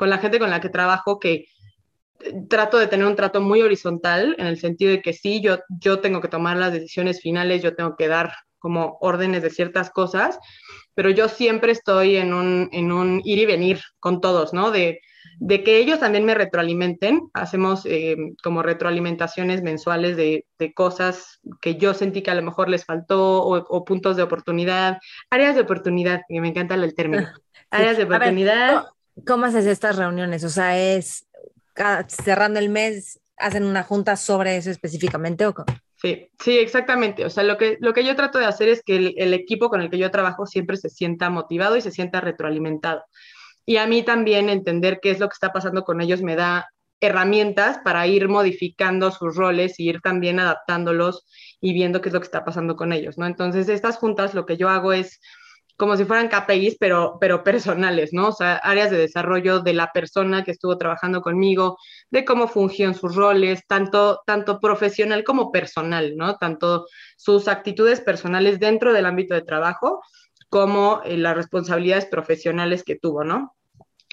con 0.00 0.08
la 0.08 0.16
gente 0.16 0.38
con 0.38 0.48
la 0.48 0.62
que 0.62 0.70
trabajo 0.70 1.18
que 1.18 1.44
eh, 2.20 2.32
trato 2.48 2.78
de 2.78 2.86
tener 2.86 3.04
un 3.04 3.16
trato 3.16 3.42
muy 3.42 3.60
horizontal 3.60 4.34
en 4.38 4.46
el 4.46 4.56
sentido 4.56 4.92
de 4.92 5.02
que 5.02 5.12
sí, 5.12 5.42
yo, 5.42 5.58
yo 5.78 6.00
tengo 6.00 6.22
que 6.22 6.28
tomar 6.28 6.56
las 6.56 6.72
decisiones 6.72 7.20
finales, 7.20 7.62
yo 7.62 7.76
tengo 7.76 7.96
que 7.96 8.08
dar 8.08 8.32
como 8.58 8.96
órdenes 9.02 9.42
de 9.42 9.50
ciertas 9.50 9.90
cosas, 9.90 10.38
pero 10.94 11.10
yo 11.10 11.28
siempre 11.28 11.72
estoy 11.72 12.16
en 12.16 12.32
un, 12.32 12.70
en 12.72 12.92
un 12.92 13.20
ir 13.26 13.40
y 13.40 13.44
venir 13.44 13.82
con 13.98 14.22
todos, 14.22 14.54
¿no? 14.54 14.70
De, 14.70 15.02
de 15.38 15.62
que 15.62 15.76
ellos 15.76 16.00
también 16.00 16.24
me 16.24 16.34
retroalimenten. 16.34 17.28
Hacemos 17.34 17.84
eh, 17.84 18.16
como 18.42 18.62
retroalimentaciones 18.62 19.60
mensuales 19.62 20.16
de, 20.16 20.46
de, 20.58 20.72
cosas 20.72 21.40
que 21.60 21.76
yo 21.76 21.92
sentí 21.92 22.22
que 22.22 22.30
a 22.30 22.34
lo 22.34 22.42
mejor 22.42 22.70
les 22.70 22.86
faltó 22.86 23.42
o, 23.42 23.56
o 23.56 23.84
puntos 23.84 24.16
de 24.16 24.22
oportunidad, 24.22 24.96
áreas 25.28 25.56
de 25.56 25.60
oportunidad, 25.60 26.22
que 26.26 26.40
me 26.40 26.48
encanta 26.48 26.74
el 26.74 26.94
término. 26.94 27.28
Áreas 27.70 27.98
de 27.98 28.04
oportunidad. 28.04 28.86
¿Cómo 29.26 29.46
haces 29.46 29.66
estas 29.66 29.96
reuniones? 29.96 30.44
O 30.44 30.48
sea, 30.48 30.78
es 30.78 31.26
cerrando 32.08 32.58
el 32.58 32.68
mes, 32.68 33.20
hacen 33.36 33.64
una 33.64 33.82
junta 33.82 34.16
sobre 34.16 34.56
eso 34.56 34.70
específicamente 34.70 35.46
o 35.46 35.54
Sí, 35.96 36.30
sí, 36.42 36.58
exactamente. 36.58 37.26
O 37.26 37.30
sea, 37.30 37.42
lo 37.42 37.58
que, 37.58 37.76
lo 37.80 37.92
que 37.92 38.04
yo 38.04 38.16
trato 38.16 38.38
de 38.38 38.46
hacer 38.46 38.68
es 38.68 38.82
que 38.82 39.14
el, 39.16 39.34
equipo 39.34 39.68
con 39.68 39.82
el 39.82 39.90
que 39.90 39.98
yo 39.98 40.10
trabajo 40.10 40.46
siempre 40.46 40.78
se 40.78 40.88
sienta 40.88 41.28
motivado 41.28 41.76
y 41.76 41.82
se 41.82 41.90
sienta 41.90 42.22
retroalimentado. 42.22 43.04
Y 43.66 43.76
a 43.76 43.86
mí 43.86 44.02
también 44.02 44.48
entender 44.48 45.00
qué 45.02 45.10
es 45.10 45.20
lo 45.20 45.28
que 45.28 45.34
está 45.34 45.52
pasando 45.52 45.84
con 45.84 46.00
ellos 46.00 46.22
me 46.22 46.36
da 46.36 46.68
herramientas 47.00 47.80
para 47.84 48.06
ir 48.06 48.28
modificando 48.28 49.10
sus 49.10 49.36
roles 49.36 49.78
y 49.78 49.90
ir 49.90 50.00
también 50.00 50.40
adaptándolos 50.40 51.26
y 51.60 51.74
viendo 51.74 52.00
qué 52.00 52.08
es 52.08 52.14
lo 52.14 52.20
que 52.20 52.26
está 52.26 52.44
pasando 52.44 52.76
con 52.76 52.94
ellos, 52.94 53.18
¿no? 53.18 53.26
Entonces, 53.26 53.68
estas 53.68 53.98
juntas 53.98 54.34
lo 54.34 54.46
que 54.46 54.56
yo 54.56 54.70
hago 54.70 54.94
es 54.94 55.20
como 55.80 55.96
si 55.96 56.04
fueran 56.04 56.28
KPIs, 56.28 56.76
pero, 56.78 57.16
pero 57.18 57.42
personales, 57.42 58.12
¿no? 58.12 58.28
O 58.28 58.32
sea, 58.32 58.56
áreas 58.56 58.90
de 58.90 58.98
desarrollo 58.98 59.60
de 59.60 59.72
la 59.72 59.90
persona 59.92 60.44
que 60.44 60.50
estuvo 60.50 60.76
trabajando 60.76 61.22
conmigo, 61.22 61.78
de 62.10 62.26
cómo 62.26 62.48
funcionan 62.48 62.94
sus 62.94 63.16
roles, 63.16 63.66
tanto, 63.66 64.20
tanto 64.26 64.60
profesional 64.60 65.24
como 65.24 65.50
personal, 65.50 66.18
¿no? 66.18 66.36
Tanto 66.36 66.84
sus 67.16 67.48
actitudes 67.48 68.02
personales 68.02 68.60
dentro 68.60 68.92
del 68.92 69.06
ámbito 69.06 69.32
de 69.32 69.40
trabajo 69.40 70.02
como 70.50 71.00
eh, 71.06 71.16
las 71.16 71.34
responsabilidades 71.34 72.04
profesionales 72.04 72.84
que 72.84 72.96
tuvo, 72.96 73.24
¿no? 73.24 73.56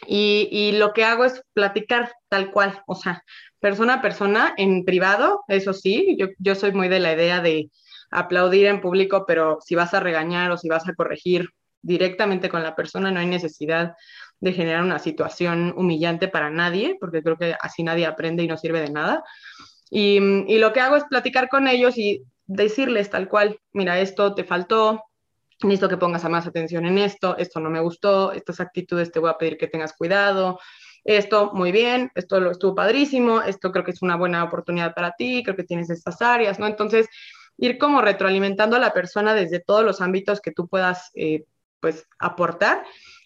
Y, 0.06 0.48
y, 0.50 0.72
lo 0.78 0.94
que 0.94 1.04
hago 1.04 1.26
es 1.26 1.44
platicar 1.52 2.14
tal 2.30 2.50
cual, 2.52 2.82
o 2.88 2.96
sea, 2.96 3.26
persona 3.60 3.96
a 3.96 4.02
persona, 4.02 4.54
en 4.56 4.86
privado, 4.86 5.44
eso 5.50 5.74
sí, 5.74 6.16
yo, 6.18 6.28
yo 6.40 6.56
soy 6.56 6.72
muy 6.72 6.88
de 6.88 7.02
la 7.02 7.12
idea 7.12 7.42
de 7.42 7.70
aplaudir 8.10 8.68
en 8.68 8.80
público, 8.80 9.26
pero 9.28 9.60
si 9.62 9.76
vas 9.76 9.94
a 9.94 10.00
regañar 10.00 10.52
o 10.52 10.58
si 10.58 10.70
vas 10.70 10.88
a 10.88 10.94
corregir 10.94 11.50
directamente 11.88 12.50
con 12.50 12.62
la 12.64 12.76
persona, 12.76 13.12
no 13.12 13.20
hay 13.20 13.26
necesidad 13.28 13.96
de 14.40 14.52
generar 14.52 14.84
una 14.84 15.00
situación 15.00 15.74
humillante 15.76 16.28
para 16.28 16.50
nadie, 16.50 16.98
porque 17.00 17.24
creo 17.24 17.38
que 17.38 17.56
así 17.60 17.82
nadie 17.82 18.06
aprende 18.06 18.44
y 18.44 18.48
no 18.48 18.58
sirve 18.58 18.82
de 18.82 18.92
nada. 18.92 19.24
Y, 19.90 20.20
lo 20.60 20.74
que 20.74 20.82
hago 20.82 20.98
es 20.98 21.06
platicar 21.06 21.48
con 21.48 21.68
ellos 21.68 21.98
y 21.98 22.24
decirles 22.46 23.10
tal 23.10 23.30
cual, 23.30 23.60
mira, 23.72 24.00
esto 24.00 24.36
te 24.36 24.44
faltó, 24.44 25.02
necesito 25.64 25.88
que 25.88 25.98
pongas 25.98 26.30
más 26.30 26.46
atención 26.46 26.86
en 26.86 26.98
esto, 26.98 27.38
esto 27.38 27.62
no 27.62 27.70
me 27.70 27.80
gustó, 27.80 28.34
estas 28.34 28.60
actitudes 28.60 29.12
te 29.12 29.20
voy 29.20 29.30
a 29.30 29.38
pedir 29.38 29.58
que 29.58 29.68
tengas 29.68 29.94
cuidado, 29.94 30.60
esto 31.06 31.52
muy 31.54 31.72
bien, 31.72 32.12
esto 32.16 32.42
lo 32.42 32.52
estuvo 32.52 32.76
padrísimo, 32.76 33.42
esto 33.42 33.72
creo 33.72 33.86
que 33.86 33.92
es 33.92 34.02
una 34.02 34.18
buena 34.18 34.44
oportunidad 34.44 34.94
para 34.94 35.14
ti, 35.14 35.42
creo 35.42 35.56
que 35.56 35.64
tienes 35.64 35.90
estas 35.90 36.22
áreas, 36.22 36.60
¿no? 36.60 36.68
Entonces, 36.68 37.08
ir 37.58 37.78
como 37.78 38.02
retroalimentando 38.02 38.76
a 38.76 38.80
la 38.80 38.94
persona 38.94 39.34
desde 39.34 39.62
todos 39.62 39.84
los 39.84 40.02
ámbitos 40.02 40.42
que 40.42 40.52
tú 40.52 40.68
puedas, 40.68 41.12
eh, 41.16 41.46
pues, 41.80 42.06
aportar. 42.20 42.84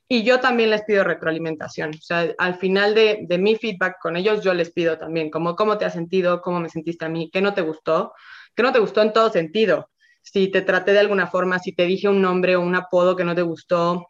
Y 0.07 0.23
yo 0.23 0.41
también 0.41 0.71
les 0.71 0.83
pido 0.83 1.05
retroalimentación. 1.05 1.91
O 1.91 2.01
sea, 2.01 2.33
al 2.37 2.55
final 2.55 2.93
de, 2.93 3.19
de, 3.29 3.37
mi 3.37 3.55
feedback 3.55 3.95
con 4.01 4.17
ellos, 4.17 4.43
yo 4.43 4.53
les 4.53 4.71
pido 4.71 4.97
también, 4.97 5.29
como, 5.29 5.55
¿cómo 5.55 5.77
te 5.77 5.85
has 5.85 5.93
sentido? 5.93 6.41
¿Cómo 6.41 6.59
me 6.59 6.67
sentiste 6.67 7.05
a 7.05 7.09
mí? 7.09 7.29
¿Qué 7.31 7.41
no 7.41 7.53
te 7.53 7.61
gustó? 7.61 8.13
¿Qué 8.55 8.63
no 8.63 8.73
te 8.73 8.79
gustó 8.79 9.01
en 9.01 9.13
todo 9.13 9.29
sentido? 9.29 9.89
Si 10.21 10.49
te 10.49 10.61
traté 10.61 10.91
de 10.93 10.99
alguna 10.99 11.27
forma, 11.27 11.59
si 11.59 11.73
te 11.73 11.85
dije 11.85 12.09
un 12.09 12.21
nombre 12.21 12.55
o 12.55 12.61
un 12.61 12.75
apodo 12.75 13.15
que 13.15 13.23
no 13.23 13.35
te 13.35 13.41
gustó. 13.41 14.05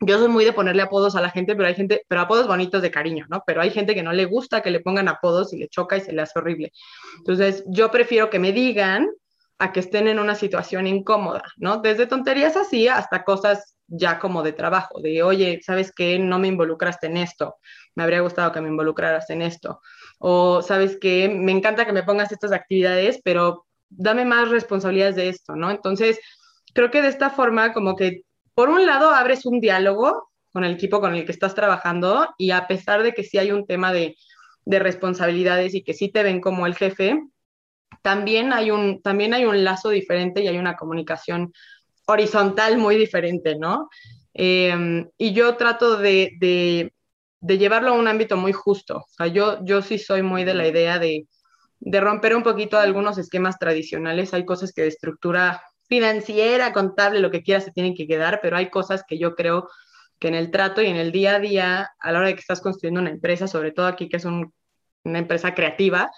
Yo 0.00 0.18
soy 0.18 0.28
muy 0.28 0.44
de 0.44 0.52
ponerle 0.52 0.82
apodos 0.82 1.14
a 1.16 1.20
la 1.20 1.30
gente, 1.30 1.54
pero 1.54 1.68
hay 1.68 1.74
gente, 1.74 2.02
pero 2.08 2.22
apodos 2.22 2.46
bonitos 2.46 2.80
de 2.80 2.90
cariño, 2.90 3.26
¿no? 3.28 3.42
Pero 3.46 3.60
hay 3.60 3.70
gente 3.70 3.94
que 3.94 4.02
no 4.02 4.12
le 4.12 4.24
gusta 4.24 4.62
que 4.62 4.70
le 4.70 4.80
pongan 4.80 5.08
apodos 5.08 5.52
y 5.52 5.58
le 5.58 5.68
choca 5.68 5.96
y 5.96 6.00
se 6.00 6.12
le 6.12 6.22
hace 6.22 6.38
horrible. 6.38 6.72
Entonces, 7.18 7.64
yo 7.66 7.90
prefiero 7.90 8.30
que 8.30 8.38
me 8.38 8.52
digan 8.52 9.08
a 9.58 9.72
que 9.72 9.80
estén 9.80 10.08
en 10.08 10.18
una 10.18 10.36
situación 10.36 10.86
incómoda, 10.86 11.42
¿no? 11.58 11.78
Desde 11.78 12.06
tonterías 12.06 12.56
así 12.56 12.88
hasta 12.88 13.24
cosas 13.24 13.76
ya 13.90 14.18
como 14.18 14.42
de 14.42 14.52
trabajo, 14.52 15.00
de, 15.00 15.22
oye, 15.22 15.60
¿sabes 15.62 15.92
qué? 15.94 16.18
No 16.18 16.38
me 16.38 16.48
involucraste 16.48 17.08
en 17.08 17.16
esto, 17.16 17.56
me 17.94 18.04
habría 18.04 18.20
gustado 18.20 18.52
que 18.52 18.60
me 18.60 18.68
involucraras 18.68 19.28
en 19.30 19.42
esto. 19.42 19.80
O, 20.18 20.62
¿sabes 20.62 20.96
qué? 21.00 21.28
Me 21.28 21.52
encanta 21.52 21.84
que 21.84 21.92
me 21.92 22.04
pongas 22.04 22.32
estas 22.32 22.52
actividades, 22.52 23.20
pero 23.24 23.66
dame 23.88 24.24
más 24.24 24.48
responsabilidades 24.48 25.16
de 25.16 25.28
esto, 25.28 25.56
¿no? 25.56 25.70
Entonces, 25.70 26.20
creo 26.72 26.90
que 26.90 27.02
de 27.02 27.08
esta 27.08 27.30
forma, 27.30 27.72
como 27.72 27.96
que, 27.96 28.22
por 28.54 28.68
un 28.68 28.86
lado, 28.86 29.10
abres 29.10 29.44
un 29.44 29.60
diálogo 29.60 30.30
con 30.52 30.64
el 30.64 30.72
equipo 30.74 31.00
con 31.00 31.14
el 31.14 31.24
que 31.24 31.32
estás 31.32 31.54
trabajando 31.54 32.28
y 32.38 32.52
a 32.52 32.66
pesar 32.66 33.02
de 33.02 33.12
que 33.12 33.24
sí 33.24 33.38
hay 33.38 33.52
un 33.52 33.66
tema 33.66 33.92
de, 33.92 34.16
de 34.64 34.78
responsabilidades 34.78 35.74
y 35.74 35.82
que 35.82 35.94
sí 35.94 36.10
te 36.10 36.22
ven 36.22 36.40
como 36.40 36.66
el 36.66 36.76
jefe, 36.76 37.20
también 38.02 38.52
hay 38.52 38.70
un, 38.70 39.02
también 39.02 39.34
hay 39.34 39.44
un 39.44 39.64
lazo 39.64 39.90
diferente 39.90 40.42
y 40.42 40.48
hay 40.48 40.58
una 40.58 40.76
comunicación 40.76 41.52
horizontal 42.06 42.78
muy 42.78 42.96
diferente, 42.96 43.56
¿no? 43.56 43.88
Em, 44.34 45.08
y 45.18 45.32
yo 45.32 45.56
trato 45.56 45.96
de, 45.96 46.32
de, 46.40 47.58
llevarlo 47.58 47.90
a 47.90 47.98
un 47.98 48.08
ámbito 48.08 48.36
muy 48.36 48.52
justo. 48.52 48.98
O 48.98 49.08
sea, 49.08 49.26
yo, 49.26 49.64
yo 49.64 49.82
sí 49.82 49.98
soy 49.98 50.22
muy 50.22 50.44
de 50.44 50.54
la 50.54 50.68
idea 50.68 50.98
de, 50.98 51.26
de 51.80 52.00
romper 52.00 52.36
un 52.36 52.42
poquito 52.42 52.78
algunos 52.78 53.18
esquemas 53.18 53.58
tradicionales. 53.58 54.34
Hay 54.34 54.44
cosas 54.44 54.72
que 54.72 54.82
de 54.82 54.88
estructura 54.88 55.62
financiera, 55.88 56.72
contable, 56.72 57.20
lo 57.20 57.30
que 57.30 57.42
quiera, 57.42 57.60
se 57.60 57.72
tienen 57.72 57.94
que 57.94 58.06
quedar, 58.06 58.40
pero 58.42 58.56
hay 58.56 58.70
cosas 58.70 59.02
que 59.06 59.18
yo 59.18 59.34
creo 59.34 59.68
que 60.20 60.28
en 60.28 60.34
el 60.34 60.50
trato 60.50 60.82
y 60.82 60.86
en 60.86 60.96
el 60.96 61.12
día 61.12 61.36
a 61.36 61.40
día, 61.40 61.90
a 61.98 62.12
la 62.12 62.18
hora 62.18 62.28
de 62.28 62.34
que 62.34 62.40
estás 62.40 62.60
construyendo 62.60 63.00
una 63.00 63.10
empresa, 63.10 63.48
sobre 63.48 63.72
todo 63.72 63.86
aquí 63.86 64.08
que 64.08 64.18
es 64.18 64.24
un, 64.24 64.52
una 65.04 65.18
empresa 65.18 65.54
creativa, 65.54 66.10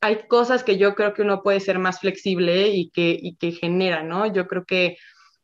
hay 0.00 0.28
cosas 0.28 0.62
que 0.62 0.78
yo 0.78 0.94
creo 0.94 1.12
que 1.12 1.22
uno 1.22 1.42
puede 1.42 1.60
ser 1.60 1.78
más 1.78 2.00
flexible 2.00 2.68
y 2.68 2.90
que, 2.90 3.18
y 3.20 3.36
que 3.36 3.52
genera, 3.52 4.02
¿no? 4.02 4.32
Yo 4.32 4.46
creo 4.46 4.64
que, 4.64 4.96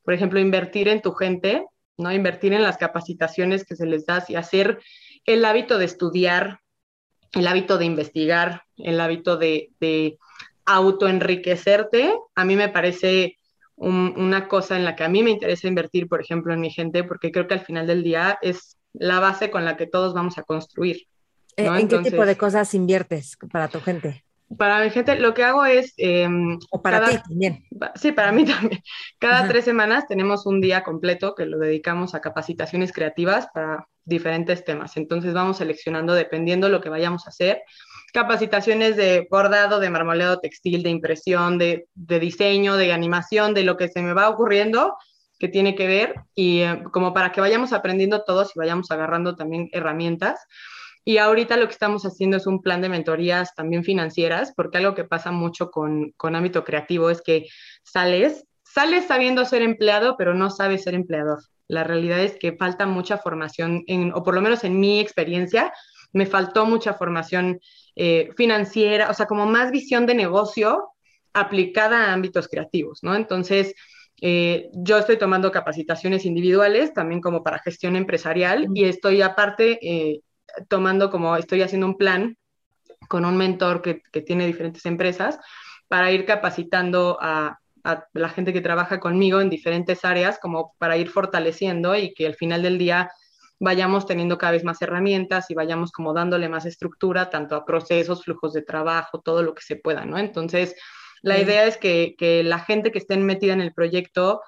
por 0.05 0.15
ejemplo, 0.15 0.39
invertir 0.41 0.89
en 0.89 1.03
tu 1.03 1.13
gente, 1.13 1.65
¿no? 1.97 2.13
Invertir 2.13 2.53
en 2.53 2.63
las 2.63 2.77
capacitaciones 2.77 3.65
que 3.65 3.77
se 3.77 3.87
les 3.87 4.07
da 4.07 4.25
y 4.29 4.35
hacer 4.37 4.81
el 5.27 5.45
hábito 5.45 5.79
de 5.79 5.87
estudiar, 5.87 6.61
el 7.33 7.47
hábito 7.47 7.79
de 7.79 7.87
investigar, 7.87 8.63
el 8.77 9.01
hábito 9.01 9.37
de, 9.37 9.71
de 9.81 10.19
autoenriquecerte, 10.67 12.15
a 12.35 12.45
mí 12.45 12.57
me 12.57 12.69
parece 12.69 13.39
una 13.77 14.47
cosa 14.47 14.77
en 14.77 14.85
la 14.85 14.95
que 14.95 15.03
a 15.03 15.09
mí 15.09 15.23
me 15.23 15.31
interesa 15.31 15.67
invertir, 15.67 16.07
por 16.09 16.21
ejemplo, 16.21 16.55
en 16.55 16.61
mi 16.61 16.71
gente, 16.71 17.03
porque 17.03 17.33
creo 17.33 17.49
que 17.49 17.55
al 17.55 17.65
final 17.65 17.87
del 17.87 18.05
día 18.05 18.39
es 18.41 18.79
la 18.93 19.19
base 19.19 19.51
con 19.51 19.65
la 19.65 19.77
que 19.77 19.87
todos 19.87 20.15
vamos 20.15 20.39
a 20.39 20.45
construir. 20.45 21.09
¿no? 21.59 21.77
¿En 21.77 21.89
qué 21.89 21.99
tipo 21.99 22.25
de 22.25 22.37
cosas 22.37 22.73
inviertes 22.75 23.37
para 23.51 23.69
tu 23.69 23.81
gente? 23.81 24.24
Para 24.59 24.83
mi 24.83 24.91
gente, 24.91 25.19
lo 25.19 25.35
que 25.35 25.45
hago 25.45 25.65
es... 25.65 25.95
Em, 25.97 26.59
o 26.71 26.83
para 26.83 27.09
ti 27.09 27.19
también. 27.29 27.65
Sí, 27.95 28.13
para 28.13 28.33
mí 28.33 28.45
también. 28.47 28.81
Cada 29.19 29.49
tres 29.49 29.65
semanas 29.65 30.07
tenemos 30.07 30.47
un 30.47 30.61
día 30.61 30.83
completo 30.83 31.35
que 31.35 31.47
lo 31.47 31.59
dedicamos 31.59 32.15
a 32.15 32.21
capacitaciones 32.21 32.93
creativas 32.93 33.49
para 33.53 33.89
diferentes 34.05 34.65
temas. 34.65 34.97
Entonces 34.97 35.35
vamos 35.35 35.59
seleccionando 35.59 36.15
dependiendo 36.15 36.69
lo 36.69 36.81
que 36.81 36.89
vayamos 36.89 37.27
a 37.27 37.31
hacer. 37.31 37.63
Capacitaciones 38.13 38.97
de 38.97 39.27
bordado, 39.31 39.81
de 39.81 39.91
marmoleado 39.91 40.39
textil, 40.39 40.83
de 40.83 40.91
impresión, 40.91 41.59
de, 41.59 41.89
de 41.95 42.21
diseño, 42.21 42.77
de 42.77 42.93
animación, 42.93 43.55
de 43.55 43.65
lo 43.65 43.77
que 43.77 43.89
se 43.89 44.03
me 44.03 44.13
va 44.13 44.29
ocurriendo 44.29 44.97
que 45.39 45.49
tiene 45.49 45.75
que 45.75 45.87
ver 45.87 46.15
y 46.35 46.61
eh, 46.61 46.83
como 46.93 47.13
para 47.13 47.33
que 47.33 47.41
vayamos 47.41 47.73
aprendiendo 47.73 48.23
todos 48.23 48.55
y 48.55 48.59
vayamos 48.59 48.91
agarrando 48.91 49.37
también 49.37 49.69
herramientas. 49.73 50.41
Y 51.05 51.19
ahorita 51.19 51.57
lo 51.57 51.67
que 51.67 51.73
estamos 51.73 52.05
haciendo 52.05 52.37
es 52.37 52.47
un 52.47 52.63
plan 52.63 52.81
de 52.81 52.89
mentorías 52.89 53.55
también 53.55 53.85
financieras, 53.85 54.53
porque 54.57 54.79
algo 54.79 54.95
que 54.95 55.05
pasa 55.05 55.33
mucho 55.33 55.71
con, 55.71 56.13
con 56.17 56.35
ámbito 56.35 56.65
creativo 56.65 57.11
es 57.11 57.21
que 57.21 57.47
sales, 57.83 58.47
sales 58.63 59.07
sabiendo 59.07 59.45
ser 59.45 59.63
empleado, 59.63 60.17
pero 60.17 60.33
no 60.35 60.51
sabes 60.51 60.83
ser 60.83 60.95
empleador. 60.95 61.41
La 61.69 61.85
realidad 61.85 62.21
es 62.21 62.37
que 62.39 62.57
falta 62.57 62.87
mucha 62.87 63.19
formación, 63.19 63.85
en, 63.87 64.13
o 64.15 64.23
por 64.23 64.35
lo 64.35 64.41
menos 64.41 64.65
en 64.65 64.81
mi 64.81 65.01
experiencia, 65.01 65.73
me 66.13 66.27
faltó 66.27 66.65
mucha 66.65 66.95
formación 66.95 67.61
eh, 67.97 68.31
financiera, 68.37 69.11
o 69.11 69.15
sea, 69.15 69.27
como 69.27 69.47
más 69.47 69.71
visión 69.71 70.07
de 70.07 70.15
negocio 70.15 70.89
aplicada 71.33 72.07
a 72.07 72.13
ámbitos 72.13 72.49
creativos, 72.49 73.01
¿no? 73.03 73.15
Entonces, 73.15 73.75
eh, 74.21 74.71
yo 74.73 74.99
estoy 74.99 75.19
tomando 75.19 75.51
capacitaciones 75.51 76.25
individuales, 76.25 76.95
también 76.95 77.21
como 77.21 77.43
para 77.43 77.59
gestión 77.59 77.97
empresarial, 77.97 78.69
y 78.75 78.85
estoy 78.85 79.21
aparte 79.23 79.79
eh, 79.83 80.21
tomando 80.69 81.11
como 81.11 81.37
estoy 81.37 81.63
haciendo 81.63 81.87
un 81.87 81.97
plan 81.97 82.37
con 83.09 83.25
un 83.25 83.37
mentor 83.37 83.83
que, 83.83 84.03
que 84.13 84.23
tiene 84.23 84.47
diferentes 84.47 84.87
empresas 84.87 85.39
para 85.89 86.11
ir 86.11 86.25
capacitando 86.25 87.19
a, 87.21 87.59
a, 87.85 88.07
la 88.15 88.29
gente 88.29 88.53
que 88.53 88.61
trabaja 88.61 88.99
conmigo 88.99 89.41
en 89.41 89.51
diferentes 89.51 90.05
áreas, 90.05 90.39
como 90.41 90.75
para 90.79 90.97
ir 90.97 91.09
fortaleciendo 91.09 91.95
y 91.97 92.15
que 92.15 92.27
al 92.27 92.35
final 92.35 92.63
del 92.63 92.79
día 92.79 93.11
vayamos 93.61 94.07
teniendo 94.07 94.37
cada 94.39 94.53
vez 94.53 94.65
más 94.65 94.81
herramientas 94.83 95.51
y 95.51 95.55
vayamos 95.55 95.93
como 95.93 96.13
dándole 96.13 96.49
más 96.49 96.67
estructura 96.67 97.31
tanto 97.31 97.55
a 97.55 97.65
procesos, 97.65 98.25
flujos 98.25 98.53
de 98.53 98.63
trabajo, 98.63 99.21
todo 99.21 99.43
lo 99.43 99.55
que 99.55 99.63
se 99.63 99.77
pueda, 99.77 100.05
¿no? 100.05 100.19
Entonces, 100.19 100.75
la 101.23 101.39
idea 101.39 101.65
es 101.65 101.79
que, 101.79 102.15
que, 102.19 102.43
la 102.43 102.59
gente 102.59 102.93
que 102.93 102.99
esté 102.99 103.17
metida 103.17 103.55
en 103.55 103.63
el 103.63 103.73
proyecto, 103.73 104.43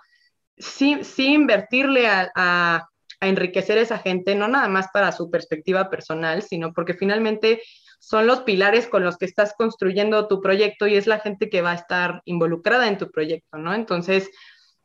sí, 0.59 0.99
sí 1.05 1.33
invertirle 1.33 2.07
a, 2.07 2.31
a 2.35 2.89
enriquecer 3.21 3.79
a 3.79 3.83
esa 3.83 3.99
gente, 3.99 4.35
no 4.35 4.49
nada 4.49 4.69
más 4.69 4.89
para 4.93 5.13
su 5.13 5.31
perspectiva 5.31 5.91
personal, 5.91 6.43
sino 6.43 6.73
porque 6.73 6.95
finalmente 6.95 7.63
son 7.99 8.27
los 8.27 8.41
pilares 8.41 8.87
con 8.87 9.05
los 9.05 9.17
que 9.17 9.25
estás 9.25 9.55
construyendo 9.57 10.29
tu 10.29 10.41
proyecto 10.41 10.87
y 10.87 10.97
es 10.97 11.07
la 11.07 11.21
gente 11.21 11.49
que 11.49 11.63
va 11.63 11.73
a 11.73 11.77
estar 11.77 12.23
involucrada 12.25 12.89
en 12.89 12.99
tu 12.99 13.11
proyecto, 13.11 13.59
¿no? 13.59 13.75
Entonces, 13.75 14.31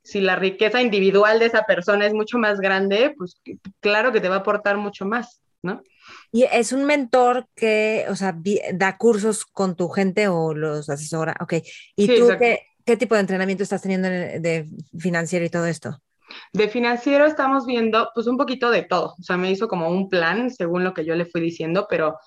si 0.03 0.21
la 0.21 0.35
riqueza 0.35 0.81
individual 0.81 1.39
de 1.39 1.45
esa 1.45 1.63
persona 1.63 2.07
es 2.07 2.13
mucho 2.13 2.37
más 2.37 2.59
grande, 2.59 3.13
pues 3.17 3.41
claro 3.79 4.11
que 4.11 4.21
te 4.21 4.29
va 4.29 4.35
a 4.35 4.39
aportar 4.39 4.77
mucho 4.77 5.05
más, 5.05 5.41
¿no? 5.61 5.83
Y 6.31 6.43
es 6.43 6.71
un 6.71 6.85
mentor 6.85 7.47
que, 7.55 8.05
o 8.09 8.15
sea, 8.15 8.35
da 8.73 8.97
cursos 8.97 9.45
con 9.45 9.75
tu 9.75 9.89
gente 9.89 10.27
o 10.27 10.53
los 10.53 10.89
asesora, 10.89 11.35
ok. 11.39 11.55
¿Y 11.95 12.07
tú 12.07 12.29
qué, 12.39 12.61
qué, 12.85 12.97
tipo 12.97 13.15
de 13.15 13.21
entrenamiento 13.21 13.63
estás 13.63 13.81
teniendo 13.81 14.07
de 14.09 14.67
financiero 14.97 15.45
y 15.45 15.49
todo 15.49 15.67
esto? 15.67 16.01
De 16.53 16.67
financiero 16.67 17.25
estamos 17.25 17.65
viendo 17.65 18.09
pues 18.13 18.27
un 18.27 18.37
poquito 18.37 18.69
de 18.69 18.83
todo, 18.83 19.15
o 19.19 19.23
sea, 19.23 19.37
me 19.37 19.51
hizo 19.51 19.67
como 19.67 19.89
un 19.89 20.09
plan 20.09 20.49
según 20.49 20.83
lo 20.83 20.93
que 20.93 21.05
yo 21.05 21.15
le 21.15 21.25
fui 21.25 21.41
diciendo, 21.41 21.87
pero 21.89 22.17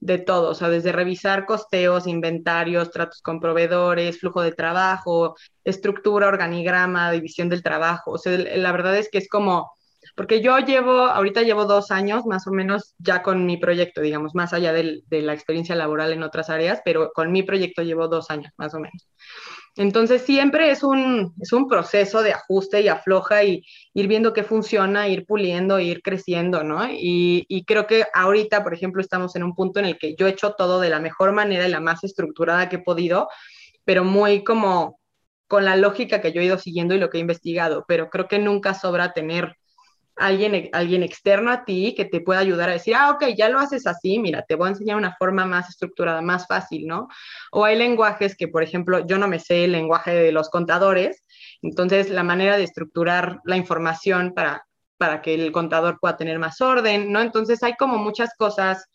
de 0.00 0.18
todo, 0.18 0.50
o 0.50 0.54
sea, 0.54 0.68
desde 0.68 0.92
revisar 0.92 1.46
costeos, 1.46 2.06
inventarios, 2.06 2.90
tratos 2.90 3.22
con 3.22 3.40
proveedores, 3.40 4.20
flujo 4.20 4.42
de 4.42 4.52
trabajo, 4.52 5.34
estructura, 5.64 6.28
organigrama, 6.28 7.10
división 7.10 7.48
del 7.48 7.62
trabajo, 7.62 8.12
o 8.12 8.18
sea, 8.18 8.36
la 8.36 8.72
verdad 8.72 8.96
es 8.96 9.08
que 9.10 9.18
es 9.18 9.28
como, 9.28 9.72
porque 10.16 10.42
yo 10.42 10.58
llevo, 10.58 10.92
ahorita 10.92 11.42
llevo 11.42 11.64
dos 11.64 11.90
años 11.90 12.26
más 12.26 12.46
o 12.46 12.50
menos 12.50 12.94
ya 12.98 13.22
con 13.22 13.46
mi 13.46 13.56
proyecto, 13.56 14.00
digamos, 14.02 14.34
más 14.34 14.52
allá 14.52 14.72
de 14.72 15.02
la 15.10 15.32
experiencia 15.32 15.74
laboral 15.74 16.12
en 16.12 16.22
otras 16.22 16.50
áreas, 16.50 16.80
pero 16.84 17.10
con 17.14 17.32
mi 17.32 17.42
proyecto 17.42 17.82
llevo 17.82 18.08
dos 18.08 18.30
años 18.30 18.52
más 18.58 18.74
o 18.74 18.80
menos. 18.80 19.08
Entonces 19.76 20.22
siempre 20.22 20.70
es 20.70 20.82
un, 20.84 21.34
es 21.40 21.52
un 21.52 21.68
proceso 21.68 22.22
de 22.22 22.32
ajuste 22.32 22.80
y 22.82 22.88
afloja 22.88 23.42
y 23.42 23.64
ir 23.92 24.06
viendo 24.06 24.32
qué 24.32 24.44
funciona, 24.44 25.08
ir 25.08 25.26
puliendo, 25.26 25.80
ir 25.80 26.00
creciendo, 26.02 26.62
¿no? 26.62 26.88
Y, 26.88 27.44
y, 27.48 27.64
creo 27.64 27.86
que 27.86 28.04
ahorita, 28.14 28.62
por 28.62 28.74
ejemplo, 28.74 29.00
estamos 29.00 29.34
en 29.34 29.42
un 29.42 29.54
punto 29.54 29.80
en 29.80 29.86
el 29.86 29.98
que 29.98 30.14
yo 30.16 30.26
he 30.26 30.30
hecho 30.30 30.52
todo 30.52 30.80
de 30.80 30.90
la 30.90 31.00
mejor 31.00 31.32
manera 31.32 31.66
y 31.66 31.70
la 31.70 31.80
más 31.80 32.04
estructurada 32.04 32.68
que 32.68 32.76
he 32.76 32.82
podido, 32.82 33.28
pero 33.84 34.04
muy 34.04 34.44
como 34.44 35.00
con 35.48 35.64
la 35.64 35.76
lógica 35.76 36.20
que 36.20 36.32
yo 36.32 36.40
he 36.40 36.44
ido 36.44 36.58
siguiendo 36.58 36.94
y 36.94 36.98
lo 36.98 37.10
que 37.10 37.18
he 37.18 37.20
investigado, 37.20 37.84
pero 37.88 38.10
creo 38.10 38.28
que 38.28 38.38
nunca 38.38 38.74
sobra 38.74 39.12
tener 39.12 39.56
alguien, 40.16 40.70
alguien 40.72 41.02
externo 41.02 41.50
a 41.50 41.64
ti 41.64 41.94
que 41.96 42.04
te 42.04 42.20
pueda 42.20 42.40
ayudar 42.40 42.68
a 42.68 42.74
decir, 42.74 42.94
ah, 42.94 43.10
ok, 43.10 43.26
ya 43.36 43.48
lo 43.48 43.58
haces 43.58 43.86
así, 43.86 44.18
mira, 44.18 44.42
te 44.42 44.54
voy 44.54 44.66
a 44.66 44.70
enseñar 44.70 44.96
una 44.96 45.16
forma 45.16 45.44
más 45.46 45.68
estructurada, 45.68 46.22
más 46.22 46.46
fácil, 46.46 46.86
¿no? 46.86 47.08
O 47.50 47.64
hay 47.64 47.76
lenguajes 47.76 48.36
que, 48.36 48.48
por 48.48 48.62
ejemplo, 48.62 49.06
yo 49.06 49.18
no 49.18 49.28
me 49.28 49.40
sé 49.40 49.64
el 49.64 49.72
lenguaje 49.72 50.14
de 50.14 50.32
los 50.32 50.50
contadores, 50.50 51.24
entonces 51.62 52.10
la 52.10 52.22
manera 52.22 52.56
de 52.56 52.64
estructurar 52.64 53.40
la 53.44 53.56
información 53.56 54.32
para, 54.34 54.66
para 54.98 55.22
que 55.22 55.34
el 55.34 55.52
contador 55.52 55.98
pueda 56.00 56.16
tener 56.16 56.38
más 56.38 56.60
orden, 56.60 57.10
¿no? 57.12 57.20
Entonces 57.20 57.62
hay 57.62 57.74
como 57.74 57.98
muchas 57.98 58.30
cosas. 58.36 58.86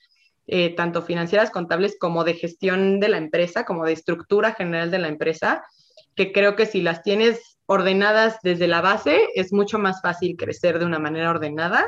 Eh, 0.51 0.73
tanto 0.73 1.03
financieras, 1.03 1.51
contables, 1.51 1.95
como 1.99 2.23
de 2.23 2.33
gestión 2.33 2.99
de 2.99 3.07
la 3.07 3.17
empresa, 3.17 3.65
como 3.65 3.85
de 3.85 3.93
estructura 3.93 4.51
general 4.55 4.89
de 4.89 4.97
la 4.97 5.07
empresa, 5.07 5.63
que 6.15 6.31
creo 6.31 6.55
que 6.55 6.65
si 6.65 6.81
las 6.81 7.03
tienes 7.03 7.58
ordenadas 7.69 8.39
desde 8.41 8.67
la 8.67 8.81
base, 8.81 9.27
es 9.35 9.53
mucho 9.53 9.77
más 9.77 10.01
fácil 10.01 10.35
crecer 10.35 10.79
de 10.79 10.85
una 10.85 10.97
manera 10.97 11.29
ordenada 11.29 11.85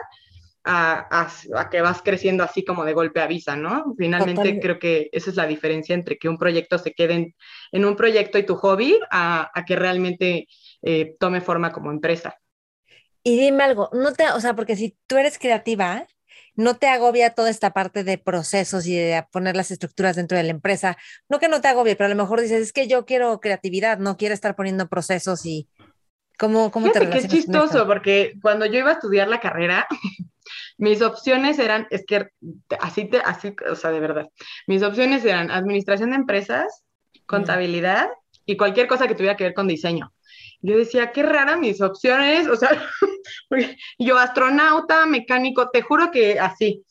a, 0.64 1.28
que 1.72 1.82
vas 1.82 2.04
creciendo 2.04 2.44
así 2.44 2.64
como 2.64 2.86
de 2.86 2.94
golpe 2.94 3.20
a 3.20 3.26
visa, 3.26 3.56
¿no? 3.56 3.96
Finalmente 3.98 4.60
creo 4.60 4.78
que 4.78 5.10
esa 5.12 5.32
es 5.32 5.36
la 5.36 5.48
diferencia 5.48 5.96
entre 5.96 6.20
que 6.20 6.30
un 6.30 6.38
proyecto 6.38 6.78
se 6.78 6.94
quede 6.94 7.34
en, 7.72 7.86
un 7.86 7.96
proyecto 7.96 8.38
y 8.38 8.46
tu 8.46 8.58
hobby 8.58 9.00
a, 9.10 9.52
que 9.66 9.76
realmente 9.76 10.48
eh, 10.84 11.16
tome 11.20 11.42
forma 11.42 11.72
como 11.72 11.90
empresa. 11.90 12.36
Y 13.24 13.40
dime 13.40 13.64
algo, 13.64 13.90
no 13.92 14.14
te, 14.14 14.30
o 14.30 14.40
sea, 14.40 14.56
porque 14.56 14.76
si 14.76 14.96
tú 15.08 15.18
eres 15.18 15.40
creativa, 15.40 16.06
no 16.56 16.76
te 16.76 16.88
agobia 16.88 17.32
toda 17.32 17.50
esta 17.50 17.72
parte 17.72 18.04
de 18.04 18.18
procesos 18.18 18.86
y 18.88 18.96
de 18.96 19.26
poner 19.32 19.56
las 19.56 19.72
estructuras 19.72 20.16
dentro 20.16 20.38
de 20.38 20.44
la 20.44 20.52
empresa. 20.52 20.98
No 21.30 21.40
que 21.40 21.48
no 21.48 21.62
te 21.62 21.68
agobie, 21.68 21.96
pero 21.96 22.08
a 22.08 22.14
lo 22.14 22.22
mejor 22.22 22.42
dices, 22.42 22.62
es 22.62 22.74
que 22.74 22.88
yo 22.88 23.06
quiero 23.06 23.40
creatividad, 23.40 24.00
no 24.00 24.18
quiero 24.18 24.34
estar 24.34 24.56
poniendo 24.56 24.88
procesos 24.88 25.46
y 25.46 25.70
cómo, 26.38 26.72
cómo 26.72 26.92
te 26.92 27.10
que 27.10 27.18
es 27.20 27.28
chistoso, 27.28 27.86
porque 27.88 28.34
cuando 28.42 28.66
yo 28.66 28.80
iba 28.80 28.90
a 28.90 28.94
estudiar 28.94 29.28
la 29.28 29.40
carrera, 29.40 29.88
mis 30.78 31.02
opciones 31.02 31.60
eran, 31.60 31.88
es 31.90 32.06
que 32.06 32.28
así, 32.80 33.06
te, 33.06 33.18
así, 33.18 33.56
o 33.70 33.76
sea, 33.76 33.92
de 33.92 34.00
verdad, 34.00 34.28
mis 34.68 34.84
opciones 34.84 35.24
eran 35.24 35.52
administración 35.52 36.12
de 36.12 36.18
empresas, 36.18 36.84
contabilidad 37.26 38.10
y 38.46 38.58
cualquier 38.58 38.88
cosa 38.88 39.08
que 39.08 39.16
tuviera 39.16 39.38
que 39.38 39.46
ver 39.46 39.54
con 39.54 39.68
diseño. 39.68 40.12
Yo 40.62 40.78
decía, 40.78 41.12
qué 41.12 41.24
rara 41.24 41.58
mis 41.58 41.82
opciones, 41.82 42.48
o 42.48 42.56
sea, 42.56 42.70
yo 44.00 44.18
astronauta, 44.18 45.06
mecánico, 45.06 45.70
te 45.70 45.82
juro 45.82 46.12
que 46.12 46.40
así. 46.40 46.84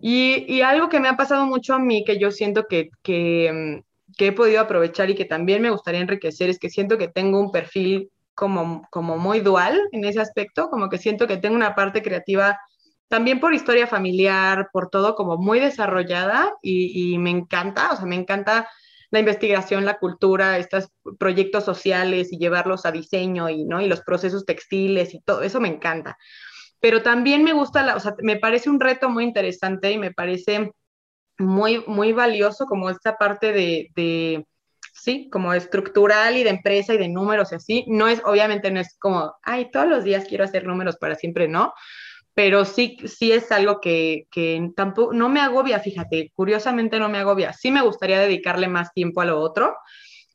Y, 0.00 0.44
y, 0.46 0.62
algo 0.62 0.88
que 0.88 1.00
me 1.00 1.08
ha 1.08 1.16
pasado 1.16 1.44
mucho 1.46 1.74
a 1.74 1.78
mí, 1.80 2.04
que 2.04 2.18
yo 2.18 2.30
siento 2.30 2.66
que, 2.68 2.90
que, 3.02 3.82
que, 4.16 4.28
he 4.28 4.32
podido 4.32 4.60
aprovechar 4.60 5.10
y 5.10 5.16
que 5.16 5.24
también 5.24 5.60
me 5.60 5.70
gustaría 5.70 6.00
enriquecer, 6.00 6.48
es 6.50 6.60
que 6.60 6.70
siento 6.70 6.98
que 6.98 7.08
tengo 7.08 7.40
un 7.40 7.50
perfil 7.50 8.10
como, 8.34 8.86
como 8.90 9.18
muy 9.18 9.40
dual 9.40 9.80
en 9.90 10.04
ese 10.04 10.20
aspecto, 10.20 10.70
como 10.70 10.88
que 10.88 10.98
siento 10.98 11.26
que 11.26 11.36
tengo 11.36 11.56
una 11.56 11.74
parte 11.74 12.02
creativa 12.02 12.60
también 13.08 13.40
por 13.40 13.54
historia 13.54 13.88
familiar, 13.88 14.68
por 14.72 14.90
todo 14.90 15.16
como 15.16 15.36
muy 15.36 15.58
desarrollada 15.58 16.54
y, 16.62 17.14
y 17.14 17.18
me 17.18 17.30
encanta, 17.30 17.90
o 17.92 17.96
sea, 17.96 18.06
me 18.06 18.16
encanta 18.16 18.68
la 19.10 19.20
investigación, 19.20 19.84
la 19.84 19.98
cultura, 19.98 20.58
estos 20.58 20.88
proyectos 21.18 21.64
sociales 21.64 22.32
y 22.32 22.38
llevarlos 22.38 22.84
a 22.84 22.92
diseño 22.92 23.48
y, 23.48 23.64
¿no? 23.64 23.80
y 23.80 23.88
los 23.88 24.02
procesos 24.02 24.44
textiles 24.44 25.14
y 25.14 25.20
todo, 25.20 25.42
eso 25.42 25.60
me 25.60 25.68
encanta. 25.68 26.18
Pero 26.80 27.02
también 27.02 27.42
me 27.42 27.52
gusta, 27.52 27.82
la, 27.82 27.96
o 27.96 28.00
sea, 28.00 28.14
me 28.22 28.36
parece 28.36 28.70
un 28.70 28.80
reto 28.80 29.08
muy 29.08 29.24
interesante 29.24 29.90
y 29.90 29.98
me 29.98 30.12
parece 30.12 30.70
muy, 31.38 31.82
muy 31.86 32.12
valioso 32.12 32.66
como 32.66 32.90
esta 32.90 33.16
parte 33.16 33.52
de, 33.52 33.90
de 33.96 34.46
sí, 34.92 35.28
como 35.30 35.54
estructural 35.54 36.36
y 36.36 36.44
de 36.44 36.50
empresa 36.50 36.94
y 36.94 36.98
de 36.98 37.08
números 37.08 37.52
y 37.52 37.56
así. 37.56 37.84
No 37.88 38.08
es, 38.08 38.20
obviamente 38.24 38.70
no 38.70 38.80
es 38.80 38.96
como, 38.98 39.34
ay, 39.42 39.70
todos 39.70 39.88
los 39.88 40.04
días 40.04 40.26
quiero 40.28 40.44
hacer 40.44 40.66
números 40.66 40.96
para 40.98 41.14
siempre, 41.14 41.48
no, 41.48 41.72
pero 42.38 42.64
sí, 42.64 42.96
sí 43.04 43.32
es 43.32 43.50
algo 43.50 43.80
que, 43.80 44.28
que, 44.30 44.70
tampoco, 44.76 45.12
no 45.12 45.28
me 45.28 45.40
agobia, 45.40 45.80
fíjate, 45.80 46.30
curiosamente 46.36 47.00
no 47.00 47.08
me 47.08 47.18
agobia. 47.18 47.52
Sí 47.52 47.72
me 47.72 47.82
gustaría 47.82 48.20
dedicarle 48.20 48.68
más 48.68 48.92
tiempo 48.92 49.20
a 49.20 49.24
lo 49.24 49.40
otro, 49.40 49.74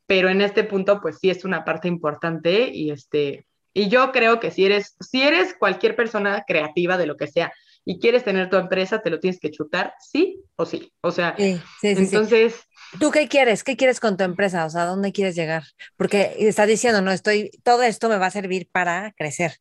pero 0.05 0.27
en 0.27 0.41
este 0.41 0.65
punto, 0.65 0.99
pues 0.99 1.19
sí 1.21 1.29
es 1.29 1.45
una 1.45 1.63
parte 1.63 1.87
importante 1.87 2.67
y 2.67 2.91
este, 2.91 3.45
y 3.73 3.87
yo 3.87 4.11
creo 4.11 4.41
que 4.41 4.51
si 4.51 4.65
eres, 4.65 4.97
si 4.99 5.21
eres 5.21 5.55
cualquier 5.57 5.95
persona 5.95 6.43
creativa 6.45 6.97
de 6.97 7.05
lo 7.05 7.15
que 7.15 7.27
sea 7.27 7.53
y 7.85 8.01
quieres 8.01 8.25
tener 8.25 8.49
tu 8.49 8.57
empresa, 8.57 9.01
te 9.01 9.09
lo 9.09 9.21
tienes 9.21 9.39
que 9.39 9.51
chutar, 9.51 9.93
sí 9.97 10.41
o 10.57 10.65
sí. 10.65 10.91
O 10.99 11.11
sea, 11.11 11.37
entonces... 11.81 12.65
¿Tú 12.99 13.11
qué 13.11 13.29
quieres? 13.29 13.63
¿Qué 13.63 13.77
quieres 13.77 14.01
con 14.01 14.17
tu 14.17 14.25
empresa? 14.25 14.65
O 14.65 14.69
sea, 14.69 14.83
¿dónde 14.83 15.13
quieres 15.13 15.37
llegar? 15.37 15.63
Porque 15.95 16.35
estás 16.39 16.67
diciendo, 16.67 17.01
no, 17.01 17.13
estoy, 17.13 17.51
todo 17.63 17.81
esto 17.81 18.09
me 18.09 18.17
va 18.17 18.25
a 18.25 18.31
servir 18.31 18.67
para 18.69 19.13
crecer. 19.13 19.53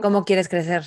¿Cómo 0.00 0.24
quieres 0.24 0.48
crecer? 0.48 0.84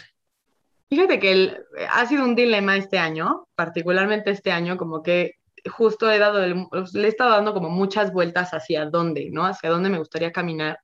Fíjate 0.89 1.19
que 1.19 1.31
el, 1.31 1.57
ha 1.91 2.05
sido 2.07 2.23
un 2.23 2.35
dilema 2.35 2.75
este 2.75 2.97
año, 2.97 3.47
particularmente 3.55 4.31
este 4.31 4.51
año, 4.51 4.75
como 4.75 5.03
que 5.03 5.35
justo 5.69 6.09
he 6.09 6.17
dado, 6.17 6.45
le 6.45 7.05
he 7.05 7.07
estado 7.07 7.31
dando 7.31 7.53
como 7.53 7.69
muchas 7.69 8.11
vueltas 8.11 8.53
hacia 8.53 8.85
dónde, 8.85 9.29
¿no? 9.31 9.45
Hacia 9.45 9.69
dónde 9.69 9.89
me 9.89 9.99
gustaría 9.99 10.31
caminar. 10.31 10.79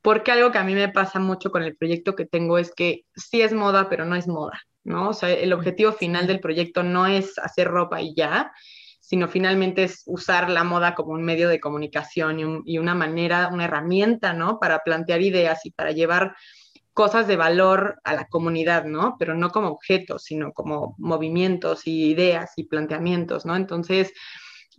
Porque 0.00 0.32
algo 0.32 0.52
que 0.52 0.58
a 0.58 0.64
mí 0.64 0.74
me 0.74 0.88
pasa 0.88 1.18
mucho 1.18 1.50
con 1.50 1.62
el 1.62 1.76
proyecto 1.76 2.14
que 2.14 2.24
tengo 2.24 2.58
es 2.58 2.72
que 2.74 3.02
sí 3.14 3.42
es 3.42 3.52
moda, 3.52 3.88
pero 3.90 4.06
no 4.06 4.14
es 4.14 4.26
moda, 4.26 4.58
¿no? 4.84 5.10
O 5.10 5.12
sea, 5.12 5.30
el 5.30 5.52
objetivo 5.52 5.92
final 5.92 6.26
del 6.26 6.40
proyecto 6.40 6.82
no 6.82 7.06
es 7.06 7.38
hacer 7.38 7.68
ropa 7.68 8.00
y 8.00 8.14
ya, 8.14 8.52
sino 9.00 9.28
finalmente 9.28 9.84
es 9.84 10.02
usar 10.06 10.48
la 10.48 10.64
moda 10.64 10.94
como 10.94 11.12
un 11.12 11.24
medio 11.24 11.48
de 11.48 11.60
comunicación 11.60 12.40
y, 12.40 12.74
y 12.74 12.78
una 12.78 12.94
manera, 12.94 13.48
una 13.52 13.64
herramienta, 13.64 14.32
¿no? 14.32 14.58
Para 14.58 14.78
plantear 14.78 15.20
ideas 15.20 15.66
y 15.66 15.72
para 15.72 15.92
llevar 15.92 16.34
cosas 16.96 17.28
de 17.28 17.36
valor 17.36 18.00
a 18.04 18.14
la 18.14 18.26
comunidad, 18.26 18.86
¿no? 18.86 19.16
Pero 19.18 19.34
no 19.34 19.50
como 19.50 19.68
objetos, 19.68 20.24
sino 20.24 20.54
como 20.54 20.94
movimientos 20.96 21.86
y 21.86 22.06
ideas 22.06 22.54
y 22.56 22.64
planteamientos, 22.64 23.44
¿no? 23.44 23.54
Entonces, 23.54 24.14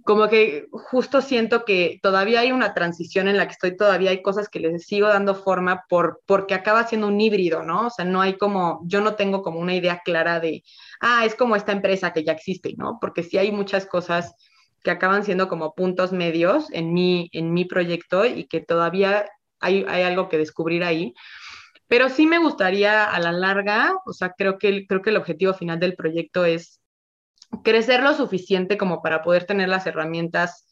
como 0.03 0.27
que 0.27 0.65
justo 0.71 1.21
siento 1.21 1.63
que 1.63 1.99
todavía 2.01 2.39
hay 2.39 2.51
una 2.51 2.73
transición 2.73 3.27
en 3.27 3.37
la 3.37 3.45
que 3.45 3.51
estoy, 3.51 3.77
todavía 3.77 4.09
hay 4.09 4.23
cosas 4.23 4.49
que 4.49 4.59
les 4.59 4.87
sigo 4.87 5.07
dando 5.07 5.35
forma 5.35 5.85
por, 5.87 6.21
porque 6.25 6.55
acaba 6.55 6.87
siendo 6.87 7.07
un 7.07 7.21
híbrido, 7.21 7.61
¿no? 7.61 7.85
O 7.85 7.89
sea, 7.91 8.03
no 8.03 8.19
hay 8.19 8.35
como, 8.35 8.81
yo 8.85 8.99
no 9.01 9.13
tengo 9.13 9.43
como 9.43 9.59
una 9.59 9.75
idea 9.75 10.01
clara 10.03 10.39
de, 10.39 10.63
ah, 11.01 11.23
es 11.23 11.35
como 11.35 11.55
esta 11.55 11.71
empresa 11.71 12.13
que 12.13 12.23
ya 12.23 12.31
existe, 12.31 12.73
¿no? 12.77 12.97
Porque 12.99 13.21
sí 13.21 13.37
hay 13.37 13.51
muchas 13.51 13.85
cosas 13.85 14.33
que 14.83 14.89
acaban 14.89 15.23
siendo 15.23 15.47
como 15.47 15.75
puntos 15.75 16.13
medios 16.13 16.65
en 16.71 16.93
mi, 16.93 17.29
en 17.31 17.53
mi 17.53 17.65
proyecto 17.65 18.25
y 18.25 18.47
que 18.47 18.59
todavía 18.59 19.27
hay, 19.59 19.85
hay 19.87 20.01
algo 20.01 20.29
que 20.29 20.39
descubrir 20.39 20.83
ahí. 20.83 21.13
Pero 21.87 22.09
sí 22.09 22.27
me 22.27 22.39
gustaría 22.39 23.05
a 23.05 23.19
la 23.19 23.31
larga, 23.31 23.93
o 24.05 24.13
sea, 24.13 24.33
creo 24.37 24.57
que, 24.57 24.85
creo 24.87 25.01
que 25.01 25.11
el 25.11 25.17
objetivo 25.17 25.53
final 25.53 25.79
del 25.79 25.95
proyecto 25.95 26.45
es 26.45 26.81
crecer 27.63 28.03
lo 28.03 28.13
suficiente 28.13 28.77
como 28.77 29.01
para 29.01 29.21
poder 29.21 29.45
tener 29.45 29.69
las 29.69 29.87
herramientas 29.87 30.67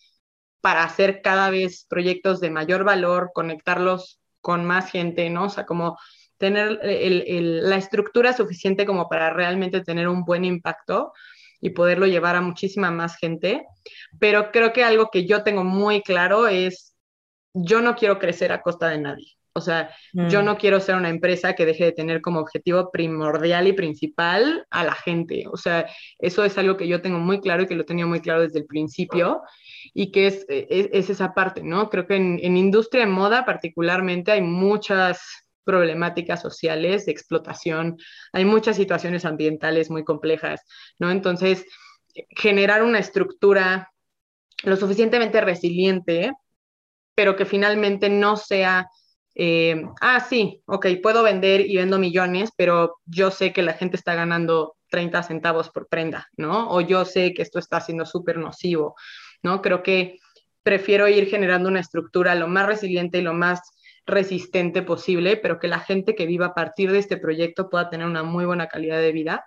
para 0.62 0.84
hacer 0.84 1.22
cada 1.22 1.50
vez 1.50 1.86
proyectos 1.88 2.42
de 2.42 2.50
mayor 2.50 2.84
valor, 2.84 3.32
conectarlos 3.34 4.20
con 4.42 4.66
más 4.66 4.92
gente, 4.92 5.30
¿no? 5.30 5.46
O 5.46 5.50
sea, 5.50 5.66
como 5.66 5.98
tener 6.38 6.80
la 6.82 7.78
estructura 7.78 8.34
suficiente 8.34 8.86
como 8.86 9.08
para 9.08 9.32
realmente 9.32 9.82
tener 9.82 10.08
un 10.08 10.26
buen 10.26 10.44
impacto 10.44 11.14
y 11.62 11.70
poderlo 11.70 12.08
llevar 12.08 12.36
a 12.36 12.42
muchísima 12.42 12.92
más 12.92 13.18
gente. 13.18 13.66
Pero 14.20 14.52
creo 14.52 14.74
que 14.74 14.84
algo 14.84 15.10
que 15.12 15.26
yo 15.26 15.44
tengo 15.44 15.64
muy 15.64 16.02
claro 16.02 16.48
es, 16.48 16.96
yo 17.54 17.82
no 17.82 17.96
quiero 17.96 18.20
crecer 18.20 18.52
a 18.52 18.62
costa 18.62 18.90
de 18.90 19.00
nadie. 19.00 19.36
O 19.58 19.62
sea, 19.62 19.90
yo 20.14 20.42
mm. 20.42 20.46
no 20.46 20.58
quiero 20.58 20.82
ser 20.82 20.96
una 20.96 21.08
empresa 21.08 21.54
que 21.54 21.66
deje 21.66 21.86
de 21.86 21.92
tener 21.94 22.22
como 22.22 22.42
objetivo 22.42 22.92
primordial 22.92 23.68
y 23.68 23.74
principal 23.74 24.68
a 24.70 24.84
la 24.84 24.94
gente. 24.94 25.46
O 25.50 25.56
sea, 25.56 25.88
eso 26.20 26.44
es 26.44 26.58
algo 26.58 26.76
que 26.76 26.90
yo 26.90 27.02
tengo 27.02 27.20
muy 27.20 27.40
claro 27.40 27.64
y 27.64 27.68
que 27.68 27.76
lo 27.76 27.86
tenía 27.86 28.06
muy 28.06 28.20
claro 28.20 28.42
desde 28.42 28.60
el 28.60 28.66
principio 28.66 29.42
y 29.94 30.12
que 30.12 30.28
es, 30.28 30.46
es, 30.50 31.10
esa 31.10 31.34
parte, 31.34 31.64
¿no? 31.64 31.90
Creo 31.90 32.06
que 32.06 32.18
en, 32.18 32.38
en 32.44 32.58
industria 32.58 33.06
de 33.06 33.12
moda 33.12 33.46
particularmente 33.46 34.34
hay 34.34 34.42
muchas 34.42 35.22
problemáticas 35.64 36.42
sociales 36.42 37.06
de 37.06 37.14
explotación, 37.14 37.98
hay 38.34 38.44
muchas 38.44 38.76
situaciones 38.76 39.24
ambientales 39.24 39.90
muy 39.90 40.04
complejas, 40.04 40.62
¿no? 41.00 41.12
Entonces, 41.12 41.66
generar 42.30 42.84
una 42.84 43.00
estructura 43.00 43.90
lo 44.64 44.76
suficientemente 44.76 45.40
resiliente, 45.40 46.34
pero 47.16 47.38
que 47.38 47.46
finalmente 47.46 48.10
no 48.10 48.36
sea 48.36 48.90
eh, 49.36 49.86
ah, 50.00 50.22
sí, 50.22 50.62
ok, 50.66 50.88
puedo 51.04 51.22
vender 51.22 51.62
y 51.62 51.76
vendo 51.76 52.00
millones, 52.00 52.52
pero 52.56 53.02
yo 53.06 53.32
sé 53.32 53.52
que 53.52 53.62
la 53.62 53.74
gente 53.74 53.98
está 53.98 54.16
ganando 54.16 54.78
30 54.90 55.24
centavos 55.24 55.70
por 55.70 55.88
prenda, 55.88 56.30
¿no? 56.38 56.70
O 56.72 56.80
yo 56.80 57.04
sé 57.04 57.34
que 57.34 57.42
esto 57.42 57.60
está 57.60 57.82
siendo 57.82 58.06
súper 58.06 58.38
nocivo, 58.38 58.96
¿no? 59.44 59.62
Creo 59.62 59.84
que 59.84 60.20
prefiero 60.64 61.08
ir 61.10 61.28
generando 61.28 61.68
una 61.70 61.82
estructura 61.82 62.34
lo 62.34 62.48
más 62.48 62.66
resiliente 62.66 63.20
y 63.20 63.22
lo 63.22 63.34
más 63.34 63.60
resistente 64.06 64.82
posible, 64.84 65.36
pero 65.36 65.60
que 65.60 65.68
la 65.68 65.80
gente 65.80 66.16
que 66.16 66.26
viva 66.26 66.48
a 66.48 66.54
partir 66.54 66.92
de 66.92 67.00
este 67.00 67.18
proyecto 67.18 67.70
pueda 67.70 67.90
tener 67.90 68.08
una 68.08 68.24
muy 68.24 68.46
buena 68.46 68.68
calidad 68.68 69.00
de 69.00 69.12
vida 69.12 69.46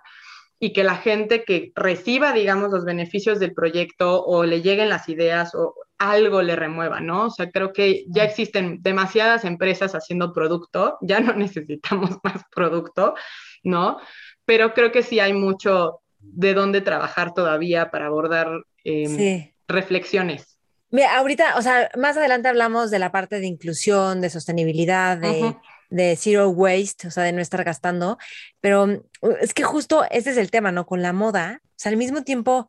y 0.59 0.73
que 0.73 0.83
la 0.83 0.97
gente 0.97 1.43
que 1.45 1.71
reciba, 1.75 2.33
digamos, 2.33 2.71
los 2.71 2.83
beneficios 2.83 3.39
del 3.39 3.53
proyecto 3.53 4.23
o 4.25 4.43
le 4.43 4.61
lleguen 4.61 4.89
las 4.89 5.07
ideas 5.07 5.55
o 5.55 5.75
algo 5.97 6.41
le 6.41 6.55
remueva, 6.55 6.99
¿no? 6.99 7.25
O 7.25 7.29
sea, 7.29 7.49
creo 7.49 7.71
que 7.71 8.05
ya 8.07 8.23
existen 8.23 8.81
demasiadas 8.81 9.45
empresas 9.45 9.95
haciendo 9.95 10.33
producto, 10.33 10.97
ya 11.01 11.19
no 11.19 11.33
necesitamos 11.35 12.17
más 12.23 12.43
producto, 12.53 13.15
¿no? 13.63 13.99
Pero 14.45 14.73
creo 14.73 14.91
que 14.91 15.03
sí 15.03 15.19
hay 15.19 15.33
mucho 15.33 16.01
de 16.19 16.53
dónde 16.53 16.81
trabajar 16.81 17.33
todavía 17.33 17.89
para 17.91 18.07
abordar 18.07 18.49
em, 18.83 19.51
reflexiones. 19.67 20.57
Mira, 20.91 21.17
ahorita, 21.17 21.55
o 21.57 21.61
sea, 21.61 21.89
más 21.97 22.17
adelante 22.17 22.49
hablamos 22.49 22.89
de 22.91 22.99
la 22.99 23.11
parte 23.11 23.39
de 23.39 23.45
inclusión, 23.45 24.21
de 24.21 24.29
sostenibilidad, 24.29 25.17
de, 25.17 25.55
de 25.89 26.15
zero 26.15 26.49
waste, 26.49 27.07
o 27.07 27.11
sea, 27.11 27.23
de 27.23 27.31
no 27.31 27.41
estar 27.41 27.63
gastando, 27.63 28.17
pero 28.61 28.87
mm, 28.87 29.01
es 29.41 29.53
que 29.53 29.63
justo 29.63 30.05
ese 30.09 30.31
es 30.31 30.37
el 30.37 30.51
tema, 30.51 30.71
¿no? 30.71 30.85
Con 30.85 31.01
la 31.01 31.13
moda, 31.13 31.61
o 31.63 31.73
sea, 31.75 31.91
al 31.91 31.97
mismo 31.97 32.23
tiempo, 32.23 32.67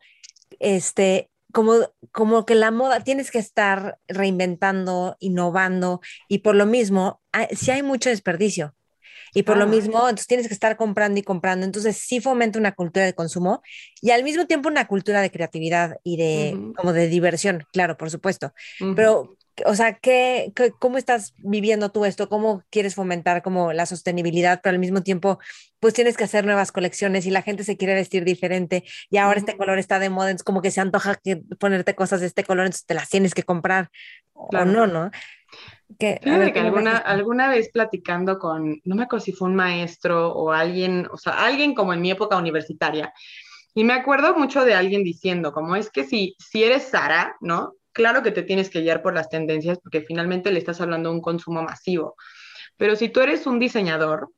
este, 0.58 1.30
como, 1.52 1.74
como 2.12 2.46
que 2.46 2.54
la 2.54 2.70
moda 2.70 3.00
tienes 3.00 3.30
que 3.30 3.38
estar 3.38 3.98
reinventando, 4.08 5.16
innovando 5.20 6.00
y 6.28 6.38
por 6.38 6.54
lo 6.54 6.66
mismo, 6.66 7.20
si 7.52 7.70
hay 7.70 7.82
mucho 7.82 8.10
desperdicio. 8.10 8.74
Y 9.32 9.44
por 9.44 9.56
lo 9.56 9.66
mismo, 9.68 10.00
entonces 10.00 10.26
tienes 10.26 10.48
que 10.48 10.54
estar 10.54 10.76
comprando 10.76 11.20
y 11.20 11.22
comprando. 11.22 11.64
Entonces 11.64 11.96
sí 11.96 12.20
fomenta 12.20 12.58
una 12.58 12.72
cultura 12.72 13.06
de 13.06 13.14
consumo 13.14 13.62
y 14.00 14.10
al 14.10 14.24
mismo 14.24 14.46
tiempo 14.46 14.68
una 14.68 14.88
cultura 14.88 15.20
de 15.20 15.30
creatividad 15.30 15.98
y 16.02 16.16
de 16.16 16.72
como 16.76 16.92
de 16.92 17.08
diversión, 17.08 17.64
claro, 17.72 17.96
por 17.96 18.10
supuesto. 18.10 18.52
Pero 18.96 19.36
o 19.66 19.74
sea, 19.74 19.94
¿qué, 19.94 20.52
cómo 20.78 20.98
estás 20.98 21.34
viviendo 21.38 21.90
tú 21.90 22.04
esto? 22.04 22.28
¿Cómo 22.28 22.62
quieres 22.70 22.94
fomentar 22.94 23.42
como 23.42 23.72
la 23.72 23.86
sostenibilidad, 23.86 24.60
pero 24.62 24.74
al 24.74 24.78
mismo 24.78 25.02
tiempo, 25.02 25.38
pues 25.80 25.94
tienes 25.94 26.16
que 26.16 26.24
hacer 26.24 26.44
nuevas 26.44 26.72
colecciones 26.72 27.26
y 27.26 27.30
la 27.30 27.42
gente 27.42 27.64
se 27.64 27.76
quiere 27.76 27.94
vestir 27.94 28.24
diferente 28.24 28.84
y 29.10 29.16
ahora 29.16 29.38
este 29.38 29.56
color 29.56 29.78
está 29.78 29.98
de 29.98 30.10
moda, 30.10 30.30
entonces 30.30 30.44
como 30.44 30.62
que 30.62 30.70
se 30.70 30.80
antoja 30.80 31.16
que 31.16 31.42
ponerte 31.58 31.94
cosas 31.94 32.20
de 32.20 32.26
este 32.26 32.44
color, 32.44 32.66
entonces 32.66 32.86
te 32.86 32.94
las 32.94 33.08
tienes 33.08 33.34
que 33.34 33.42
comprar 33.42 33.90
o 34.32 34.64
no, 34.64 34.86
¿no? 34.86 35.10
Que, 35.98 36.20
que 36.22 36.60
alguna, 36.60 36.96
alguna 36.96 37.48
vez 37.48 37.70
platicando 37.72 38.38
con, 38.38 38.80
no 38.84 38.94
me 38.94 39.02
acuerdo 39.02 39.24
si 39.24 39.32
fue 39.32 39.48
un 39.48 39.56
maestro 39.56 40.32
o 40.32 40.52
alguien, 40.52 41.08
o 41.10 41.16
sea, 41.16 41.44
alguien 41.44 41.74
como 41.74 41.92
en 41.92 42.00
mi 42.00 42.10
época 42.10 42.36
universitaria, 42.36 43.12
y 43.74 43.84
me 43.84 43.92
acuerdo 43.92 44.34
mucho 44.36 44.64
de 44.64 44.74
alguien 44.74 45.04
diciendo, 45.04 45.52
como 45.52 45.76
es 45.76 45.90
que 45.90 46.04
si, 46.04 46.36
si 46.38 46.64
eres 46.64 46.84
Sara, 46.84 47.36
¿no? 47.40 47.74
Claro 47.92 48.22
que 48.22 48.30
te 48.30 48.42
tienes 48.42 48.70
que 48.70 48.80
guiar 48.80 49.02
por 49.02 49.14
las 49.14 49.28
tendencias 49.28 49.78
porque 49.78 50.02
finalmente 50.02 50.52
le 50.52 50.58
estás 50.58 50.80
hablando 50.80 51.10
de 51.10 51.16
un 51.16 51.22
consumo 51.22 51.62
masivo. 51.62 52.16
Pero 52.76 52.96
si 52.96 53.08
tú 53.08 53.20
eres 53.20 53.46
un 53.46 53.58
diseñador, 53.58 54.30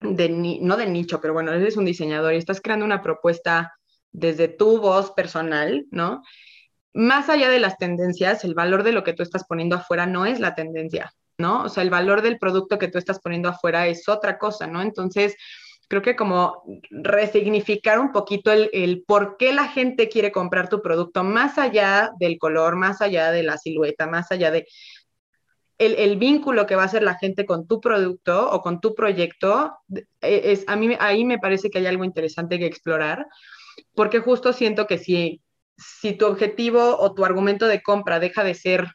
de 0.00 0.28
no 0.28 0.76
de 0.76 0.86
nicho, 0.86 1.20
pero 1.20 1.32
bueno, 1.32 1.52
eres 1.52 1.76
un 1.76 1.84
diseñador 1.84 2.34
y 2.34 2.38
estás 2.38 2.60
creando 2.60 2.84
una 2.84 3.02
propuesta 3.02 3.74
desde 4.12 4.48
tu 4.48 4.80
voz 4.80 5.12
personal, 5.12 5.86
¿no? 5.90 6.22
Más 6.92 7.28
allá 7.28 7.48
de 7.48 7.58
las 7.58 7.78
tendencias, 7.78 8.44
el 8.44 8.54
valor 8.54 8.82
de 8.82 8.92
lo 8.92 9.02
que 9.02 9.12
tú 9.12 9.22
estás 9.22 9.44
poniendo 9.44 9.76
afuera 9.76 10.06
no 10.06 10.26
es 10.26 10.40
la 10.40 10.54
tendencia, 10.54 11.12
¿no? 11.38 11.64
O 11.64 11.68
sea, 11.68 11.82
el 11.82 11.90
valor 11.90 12.22
del 12.22 12.38
producto 12.38 12.78
que 12.78 12.88
tú 12.88 12.98
estás 12.98 13.18
poniendo 13.18 13.48
afuera 13.48 13.86
es 13.88 14.08
otra 14.08 14.38
cosa, 14.38 14.66
¿no? 14.66 14.82
Entonces, 14.82 15.34
creo 15.88 16.02
que 16.02 16.16
como 16.16 16.62
resignificar 16.90 17.98
un 17.98 18.12
poquito 18.12 18.52
el, 18.52 19.04
por 19.06 19.36
qué 19.36 19.52
la 19.52 19.68
gente 19.68 20.08
quiere 20.08 20.32
comprar 20.32 20.68
tu 20.68 20.82
producto, 20.82 21.24
más 21.24 21.58
allá 21.58 22.10
del 22.18 22.38
color, 22.38 22.76
más 22.76 23.00
allá 23.00 23.30
de 23.30 23.42
la 23.42 23.58
silueta, 23.58 24.06
más 24.06 24.30
allá 24.32 24.50
de 24.50 24.66
el, 25.78 26.16
vínculo 26.16 26.66
que 26.66 26.76
va 26.76 26.82
a 26.82 26.86
hacer 26.86 27.02
la 27.02 27.16
gente 27.16 27.46
con 27.46 27.66
tu 27.66 27.80
producto 27.80 28.50
o 28.50 28.62
con 28.62 28.80
tu 28.80 28.94
proyecto, 28.94 29.76
e, 30.20 30.52
es, 30.52 30.64
a 30.68 30.76
mí 30.76 30.96
ahí 31.00 31.24
me 31.24 31.38
parece 31.38 31.68
que 31.68 31.78
hay 31.78 31.86
algo 31.86 32.04
interesante 32.04 32.58
que 32.58 32.66
explorar, 32.66 33.26
porque 33.94 34.20
justo 34.20 34.52
siento 34.52 34.86
que 34.86 34.98
si, 34.98 35.42
si 35.76 36.12
tu 36.12 36.26
objetivo 36.26 36.96
o 36.98 37.12
tu 37.14 37.24
argumento 37.24 37.66
de 37.66 37.82
compra 37.82 38.20
deja 38.20 38.44
de 38.44 38.54
ser 38.54 38.94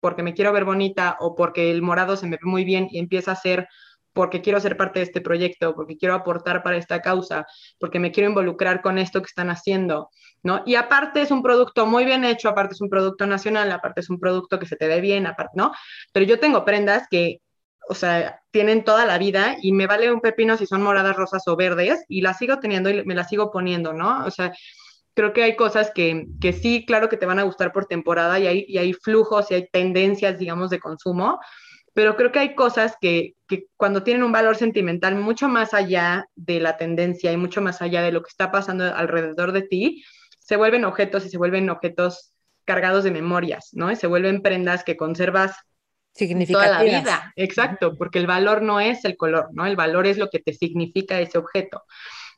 porque 0.00 0.22
me 0.22 0.34
quiero 0.34 0.52
ver 0.52 0.64
bonita 0.64 1.16
o 1.20 1.34
porque 1.34 1.70
el 1.70 1.82
morado 1.82 2.16
se 2.16 2.26
me 2.26 2.36
ve 2.36 2.42
muy 2.44 2.64
bien 2.64 2.88
y 2.90 2.98
empieza 2.98 3.32
a 3.32 3.36
ser 3.36 3.68
porque 4.18 4.42
quiero 4.42 4.58
ser 4.58 4.76
parte 4.76 4.98
de 4.98 5.04
este 5.04 5.20
proyecto, 5.20 5.76
porque 5.76 5.96
quiero 5.96 6.12
aportar 6.12 6.64
para 6.64 6.76
esta 6.76 7.00
causa, 7.00 7.46
porque 7.78 8.00
me 8.00 8.10
quiero 8.10 8.28
involucrar 8.28 8.82
con 8.82 8.98
esto 8.98 9.20
que 9.22 9.28
están 9.28 9.48
haciendo, 9.48 10.10
¿no? 10.42 10.64
Y 10.66 10.74
aparte 10.74 11.22
es 11.22 11.30
un 11.30 11.40
producto 11.40 11.86
muy 11.86 12.04
bien 12.04 12.24
hecho, 12.24 12.48
aparte 12.48 12.74
es 12.74 12.80
un 12.80 12.90
producto 12.90 13.28
nacional, 13.28 13.70
aparte 13.70 14.00
es 14.00 14.10
un 14.10 14.18
producto 14.18 14.58
que 14.58 14.66
se 14.66 14.74
te 14.74 14.88
ve 14.88 15.00
bien, 15.00 15.28
aparte, 15.28 15.52
¿no? 15.54 15.70
Pero 16.12 16.26
yo 16.26 16.40
tengo 16.40 16.64
prendas 16.64 17.06
que, 17.08 17.42
o 17.88 17.94
sea, 17.94 18.40
tienen 18.50 18.82
toda 18.82 19.06
la 19.06 19.18
vida 19.18 19.56
y 19.62 19.70
me 19.70 19.86
vale 19.86 20.10
un 20.12 20.20
pepino 20.20 20.56
si 20.56 20.66
son 20.66 20.82
moradas, 20.82 21.14
rosas 21.14 21.46
o 21.46 21.54
verdes 21.54 22.04
y 22.08 22.20
las 22.20 22.38
sigo 22.38 22.58
teniendo 22.58 22.90
y 22.90 23.04
me 23.04 23.14
las 23.14 23.28
sigo 23.28 23.52
poniendo, 23.52 23.92
¿no? 23.92 24.26
O 24.26 24.32
sea, 24.32 24.52
creo 25.14 25.32
que 25.32 25.44
hay 25.44 25.54
cosas 25.54 25.92
que, 25.94 26.26
que 26.40 26.52
sí, 26.52 26.84
claro 26.84 27.08
que 27.08 27.18
te 27.18 27.26
van 27.26 27.38
a 27.38 27.44
gustar 27.44 27.70
por 27.70 27.86
temporada 27.86 28.40
y 28.40 28.48
hay, 28.48 28.64
y 28.66 28.78
hay 28.78 28.94
flujos 28.94 29.48
y 29.52 29.54
hay 29.54 29.68
tendencias, 29.70 30.40
digamos, 30.40 30.70
de 30.70 30.80
consumo, 30.80 31.38
pero 31.98 32.14
creo 32.14 32.30
que 32.30 32.38
hay 32.38 32.54
cosas 32.54 32.94
que, 33.00 33.34
cuando 33.76 34.04
tienen 34.04 34.22
un 34.22 34.30
valor 34.30 34.54
sentimental 34.54 35.16
mucho 35.16 35.48
más 35.48 35.74
allá 35.74 36.28
de 36.36 36.60
la 36.60 36.76
tendencia 36.76 37.32
y 37.32 37.36
mucho 37.36 37.60
más 37.60 37.82
allá 37.82 38.02
de 38.02 38.12
lo 38.12 38.22
que 38.22 38.28
está 38.28 38.52
pasando 38.52 38.84
alrededor 38.84 39.50
de 39.50 39.62
ti, 39.62 40.04
se 40.38 40.54
vuelven 40.54 40.84
objetos 40.84 41.26
y 41.26 41.28
se 41.28 41.38
vuelven 41.38 41.68
objetos 41.70 42.34
cargados 42.64 43.02
de 43.02 43.10
memorias, 43.10 43.70
¿no? 43.72 43.90
Y 43.90 43.96
se 43.96 44.06
vuelven 44.06 44.42
prendas 44.42 44.84
que 44.84 44.96
conservas 44.96 45.56
toda 46.14 46.68
la 46.68 46.84
vida. 46.84 47.32
Exacto, 47.34 47.96
porque 47.96 48.20
el 48.20 48.28
valor 48.28 48.62
no 48.62 48.78
es 48.78 49.04
el 49.04 49.16
color, 49.16 49.48
¿no? 49.50 49.66
El 49.66 49.74
valor 49.74 50.06
es 50.06 50.18
lo 50.18 50.30
que 50.30 50.38
te 50.38 50.52
significa 50.52 51.18
ese 51.20 51.36
objeto. 51.36 51.82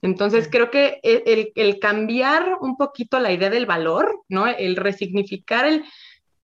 Entonces, 0.00 0.48
creo 0.50 0.70
que 0.70 1.00
el, 1.02 1.52
el, 1.54 1.78
cambiar 1.78 2.56
un 2.62 2.78
poquito 2.78 3.20
la 3.20 3.30
idea 3.30 3.50
del 3.50 3.66
valor, 3.66 4.22
¿no? 4.30 4.46
El 4.46 4.76
resignificar 4.76 5.66
el, 5.66 5.84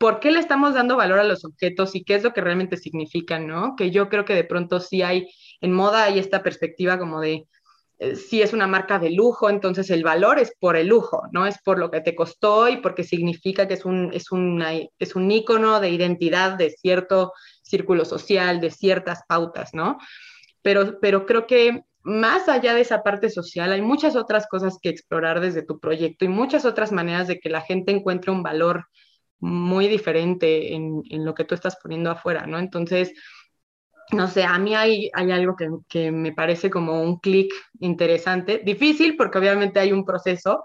por 0.05 0.21
qué 0.21 0.31
le 0.31 0.39
estamos 0.39 0.75
dando 0.75 0.99
valor 0.99 1.19
a 1.19 1.25
los 1.25 1.47
objetos 1.47 1.95
y 1.95 2.05
qué 2.05 2.17
es 2.17 2.23
lo 2.23 2.35
que 2.35 2.43
realmente 2.43 2.77
significan, 2.77 3.47
¿no? 3.47 3.75
Que 3.75 3.91
yo 3.91 4.11
creo 4.11 4.27
que 4.27 4.35
de 4.35 4.45
pronto 4.45 4.79
sí 4.79 5.01
hay, 5.01 5.31
en 5.63 5.73
moda 5.73 6.05
hay 6.05 6.19
esta 6.19 6.43
perspectiva 6.43 6.99
como 6.99 7.23
de, 7.23 7.49
eh, 7.99 8.15
si 8.15 8.43
es 8.43 8.53
una 8.53 8.67
marca 8.67 8.99
de 8.99 9.09
lujo, 9.09 9.49
entonces 9.49 9.89
el 9.89 10.03
valor 10.03 10.39
es 10.39 10.53
por 10.61 10.77
el 10.77 10.89
lujo, 10.89 11.23
¿no? 11.33 11.47
Es 11.47 11.57
por 11.65 11.79
lo 11.79 11.91
que 11.91 12.03
te 12.03 12.15
costó 12.15 12.69
y 12.69 12.83
porque 12.83 13.03
significa 13.03 13.67
que 13.67 13.73
es 13.73 13.87
un, 13.87 14.13
es 14.13 14.27
es 14.99 15.17
un 15.17 15.31
ícono 15.31 15.81
de 15.81 15.89
identidad 15.89 16.59
de 16.59 16.69
cierto 16.69 17.33
círculo 17.63 18.05
social, 18.05 18.61
de 18.61 18.71
ciertas 18.71 19.23
pautas, 19.27 19.71
¿no? 19.73 19.97
Pero, 20.61 21.01
pero 21.01 21.25
creo 21.25 21.47
que 21.47 21.81
más 22.03 22.51
allá 22.51 22.75
de 22.75 22.83
esa 22.83 23.03
parte 23.03 23.31
social, 23.31 23.73
hay 23.73 23.81
muchas 23.81 24.17
otras 24.17 24.47
cosas 24.49 24.77
que 24.83 24.91
explorar 24.91 25.41
desde 25.41 25.63
tu 25.63 25.81
proyecto 25.81 26.27
y 26.27 26.29
muchas 26.29 26.67
otras 26.67 26.93
maneras 26.93 27.27
de 27.27 27.41
que 27.41 27.49
la 27.49 27.63
gente 27.63 27.91
encuentre 27.91 28.33
un 28.33 28.43
valor 28.43 28.85
muy 29.45 29.89
diferente 29.89 30.75
en, 30.75 31.03
lo 31.11 31.35
que 31.35 31.45
tú 31.45 31.55
estás 31.55 31.77
poniendo 31.77 32.11
afuera, 32.11 32.47
¿no? 32.47 32.59
Entonces, 32.59 33.13
no 34.11 34.27
sé, 34.27 34.45
a 34.45 34.59
mí 34.59 34.75
hay, 34.75 35.11
hay 35.13 35.31
algo 35.33 35.55
que, 35.89 36.11
me 36.11 36.33
parece 36.33 36.71
como 36.71 37.03
un 37.03 37.19
clic 37.19 37.53
interesante, 37.81 38.63
difícil 38.65 39.17
porque 39.17 39.39
obviamente 39.39 39.81
hay 39.81 39.93
un 39.93 40.05
proceso, 40.05 40.65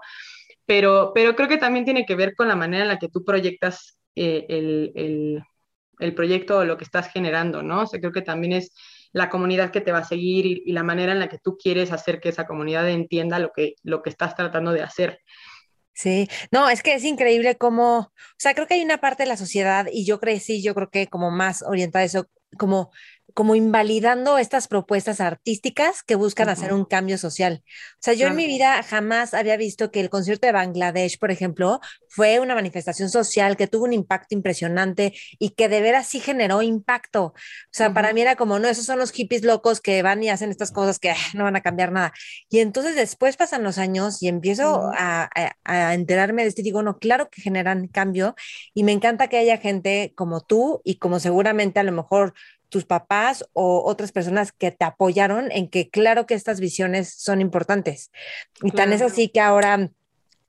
pero, 0.64 1.12
pero 1.14 1.36
creo 1.36 1.48
que 1.48 1.58
también 1.58 1.84
tiene 1.84 2.06
que 2.06 2.14
ver 2.14 2.34
con 2.34 2.48
la 2.48 2.56
manera 2.56 2.84
en 2.84 2.88
la 2.88 2.98
que 2.98 3.08
tú 3.08 3.22
proyectas 3.22 3.98
eh, 4.14 4.46
el, 4.48 6.14
proyecto 6.14 6.58
o 6.58 6.64
lo 6.64 6.78
que 6.78 6.84
estás 6.84 7.12
generando, 7.12 7.62
¿no? 7.62 7.82
O 7.82 7.86
sea, 7.86 8.00
creo 8.00 8.12
que 8.12 8.22
también 8.22 8.54
es 8.54 8.72
la 9.12 9.28
comunidad 9.28 9.70
que 9.70 9.82
te 9.82 9.92
va 9.92 9.98
a 9.98 10.04
seguir 10.04 10.46
y, 10.46 10.62
y, 10.64 10.72
la 10.72 10.82
manera 10.82 11.12
en 11.12 11.18
la 11.18 11.28
que 11.28 11.38
tú 11.38 11.58
quieres 11.58 11.92
hacer 11.92 12.20
que 12.20 12.30
esa 12.30 12.46
comunidad 12.46 12.88
entienda 12.88 13.38
lo 13.38 13.50
que, 13.54 13.74
lo 13.82 14.00
que 14.02 14.08
estás 14.08 14.34
tratando 14.34 14.72
de 14.72 14.82
hacer. 14.82 15.20
Sí, 16.00 16.28
no, 16.50 16.70
es 16.70 16.82
que 16.82 16.94
es 16.94 17.04
increíble 17.04 17.58
cómo, 17.58 17.98
o 17.98 18.12
sea, 18.38 18.54
creo 18.54 18.66
que 18.66 18.72
hay 18.74 18.82
una 18.82 18.98
parte 18.98 19.24
de 19.24 19.28
la 19.28 19.36
sociedad 19.36 19.86
y 19.92 20.06
yo 20.06 20.18
crecí, 20.18 20.62
yo 20.62 20.74
creo 20.74 20.88
que 20.90 21.08
como 21.08 21.30
más 21.30 21.62
orientada 21.62 22.02
a 22.04 22.06
eso, 22.06 22.26
como 22.58 22.90
como 23.34 23.54
invalidando 23.54 24.38
estas 24.38 24.68
propuestas 24.68 25.20
artísticas 25.20 26.02
que 26.02 26.14
buscan 26.14 26.48
hacer 26.48 26.72
un 26.72 26.84
cambio 26.84 27.18
social. 27.18 27.62
O 27.64 27.98
sea, 28.00 28.14
yo 28.14 28.26
en 28.28 28.36
mi 28.36 28.46
vida 28.46 28.82
jamás 28.82 29.34
había 29.34 29.56
visto 29.56 29.90
que 29.90 30.00
el 30.00 30.10
concierto 30.10 30.46
de 30.46 30.52
Bangladesh, 30.52 31.18
por 31.18 31.30
ejemplo, 31.30 31.80
fue 32.08 32.40
una 32.40 32.54
manifestación 32.54 33.10
social 33.10 33.56
que 33.56 33.66
tuvo 33.66 33.84
un 33.84 33.92
impacto 33.92 34.34
impresionante 34.34 35.14
y 35.38 35.50
que 35.50 35.68
de 35.68 35.80
veras 35.80 36.06
sí 36.06 36.20
generó 36.20 36.62
impacto. 36.62 37.24
O 37.26 37.34
sea, 37.70 37.92
para 37.94 38.12
mí 38.12 38.20
era 38.20 38.36
como, 38.36 38.58
no, 38.58 38.68
esos 38.68 38.84
son 38.84 38.98
los 38.98 39.12
hippies 39.12 39.44
locos 39.44 39.80
que 39.80 40.02
van 40.02 40.22
y 40.22 40.30
hacen 40.30 40.50
estas 40.50 40.72
cosas 40.72 40.98
que 40.98 41.10
ah, 41.10 41.16
no 41.34 41.44
van 41.44 41.56
a 41.56 41.60
cambiar 41.60 41.92
nada. 41.92 42.12
Y 42.48 42.60
entonces 42.60 42.96
después 42.96 43.36
pasan 43.36 43.62
los 43.62 43.78
años 43.78 44.22
y 44.22 44.28
empiezo 44.28 44.90
a, 44.96 45.30
a 45.64 45.94
enterarme 45.94 46.42
de 46.42 46.48
esto 46.48 46.60
y 46.60 46.64
digo, 46.64 46.82
no, 46.82 46.98
claro 46.98 47.28
que 47.30 47.42
generan 47.42 47.88
cambio 47.88 48.34
y 48.74 48.84
me 48.84 48.92
encanta 48.92 49.28
que 49.28 49.38
haya 49.38 49.58
gente 49.58 50.12
como 50.16 50.40
tú 50.40 50.80
y 50.84 50.96
como 50.98 51.20
seguramente 51.20 51.80
a 51.80 51.84
lo 51.84 51.92
mejor 51.92 52.34
tus 52.70 52.86
papás 52.86 53.44
o 53.52 53.82
otras 53.84 54.12
personas 54.12 54.52
que 54.52 54.70
te 54.70 54.84
apoyaron 54.84 55.52
en 55.52 55.68
que 55.68 55.90
claro 55.90 56.24
que 56.24 56.34
estas 56.34 56.60
visiones 56.60 57.12
son 57.12 57.40
importantes. 57.40 58.10
Y 58.62 58.70
tan 58.70 58.92
es 58.92 59.02
así 59.02 59.28
que 59.28 59.40
ahora, 59.40 59.90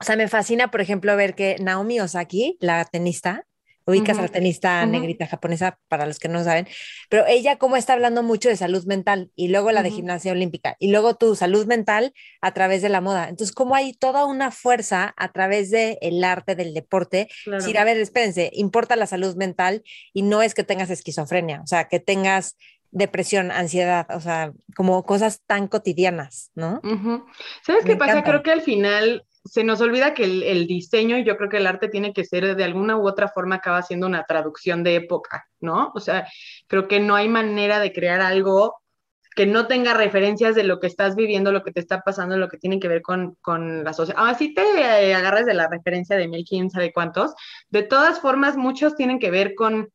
o 0.00 0.04
sea, 0.04 0.16
me 0.16 0.28
fascina, 0.28 0.70
por 0.70 0.80
ejemplo, 0.80 1.14
ver 1.16 1.34
que 1.34 1.56
Naomi 1.60 2.00
Osaki, 2.00 2.56
la 2.60 2.84
tenista, 2.86 3.44
ubicas 3.86 4.18
a 4.18 4.22
la 4.22 4.28
tenista 4.28 4.84
negrita 4.86 5.26
japonesa, 5.26 5.78
para 5.88 6.06
los 6.06 6.18
que 6.18 6.28
no 6.28 6.42
saben, 6.44 6.66
pero 7.08 7.26
ella 7.26 7.56
como 7.56 7.76
está 7.76 7.92
hablando 7.92 8.22
mucho 8.22 8.48
de 8.48 8.56
salud 8.56 8.84
mental 8.84 9.30
y 9.36 9.48
luego 9.48 9.72
la 9.72 9.82
de 9.82 9.90
gimnasia 9.90 10.32
olímpica 10.32 10.76
y 10.78 10.90
luego 10.90 11.14
tu 11.14 11.34
salud 11.36 11.66
mental 11.66 12.12
a 12.40 12.52
través 12.52 12.82
de 12.82 12.88
la 12.88 13.00
moda. 13.00 13.28
Entonces, 13.28 13.54
como 13.54 13.74
hay 13.74 13.92
toda 13.92 14.24
una 14.24 14.50
fuerza 14.50 15.14
a 15.16 15.32
través 15.32 15.70
del 15.70 15.98
el 16.00 16.24
arte, 16.24 16.54
del 16.54 16.74
deporte, 16.74 17.28
decir, 17.46 17.78
a 17.78 17.84
ver, 17.84 17.96
espérense, 17.98 18.50
importa 18.54 18.96
la 18.96 19.06
salud 19.06 19.36
mental 19.36 19.82
y 20.12 20.22
no 20.22 20.42
es 20.42 20.54
que 20.54 20.64
tengas 20.64 20.90
esquizofrenia, 20.90 21.60
o 21.62 21.66
sea, 21.66 21.88
que 21.88 22.00
tengas 22.00 22.56
depresión, 22.92 23.50
ansiedad, 23.50 24.06
o 24.14 24.20
sea, 24.20 24.52
como 24.76 25.02
cosas 25.02 25.40
tan 25.46 25.66
cotidianas, 25.66 26.50
¿no? 26.54 26.80
¿Sabes 27.62 27.84
qué 27.84 27.96
pasa? 27.96 28.22
Creo 28.22 28.42
que 28.42 28.52
al 28.52 28.60
final 28.60 29.24
se 29.44 29.64
nos 29.64 29.80
olvida 29.80 30.14
que 30.14 30.24
el, 30.24 30.66
diseño 30.66 31.18
y 31.18 31.24
yo 31.24 31.36
creo 31.36 31.48
que 31.48 31.56
el 31.56 31.66
arte 31.66 31.88
tiene 31.88 32.12
que 32.12 32.24
ser 32.24 32.54
de 32.54 32.64
alguna 32.64 32.96
u 32.96 33.08
otra 33.08 33.28
forma 33.28 33.56
acaba 33.56 33.82
siendo 33.82 34.06
una 34.06 34.24
traducción 34.24 34.84
de 34.84 34.96
época, 34.96 35.46
¿no? 35.60 35.90
O 35.94 36.00
sea, 36.00 36.28
creo 36.68 36.86
que 36.86 37.00
no 37.00 37.16
hay 37.16 37.28
manera 37.28 37.80
de 37.80 37.92
crear 37.92 38.20
algo 38.20 38.76
que 39.34 39.46
no 39.46 39.66
tenga 39.66 39.94
referencias 39.94 40.54
de 40.54 40.62
lo 40.62 40.78
que 40.78 40.86
estás 40.86 41.16
viviendo, 41.16 41.50
lo 41.50 41.64
que 41.64 41.72
te 41.72 41.80
está 41.80 42.02
pasando, 42.02 42.36
lo 42.36 42.48
que 42.48 42.58
tiene 42.58 42.78
que 42.78 42.88
ver 42.88 43.00
con, 43.00 43.36
la 43.82 43.94
sociedad. 43.94 44.22
Ah, 44.22 44.34
si 44.34 44.52
te 44.52 44.62
eh, 44.62 45.14
agarras 45.14 45.46
de 45.46 45.54
la 45.54 45.68
referencia 45.68 46.16
de 46.16 46.28
mil 46.28 46.44
quién 46.46 46.70
sabe 46.70 46.92
cuántos. 46.92 47.32
De 47.70 47.82
todas 47.82 48.20
formas, 48.20 48.58
muchos 48.58 48.94
tienen 48.94 49.18
que 49.18 49.30
ver 49.30 49.54
con 49.54 49.88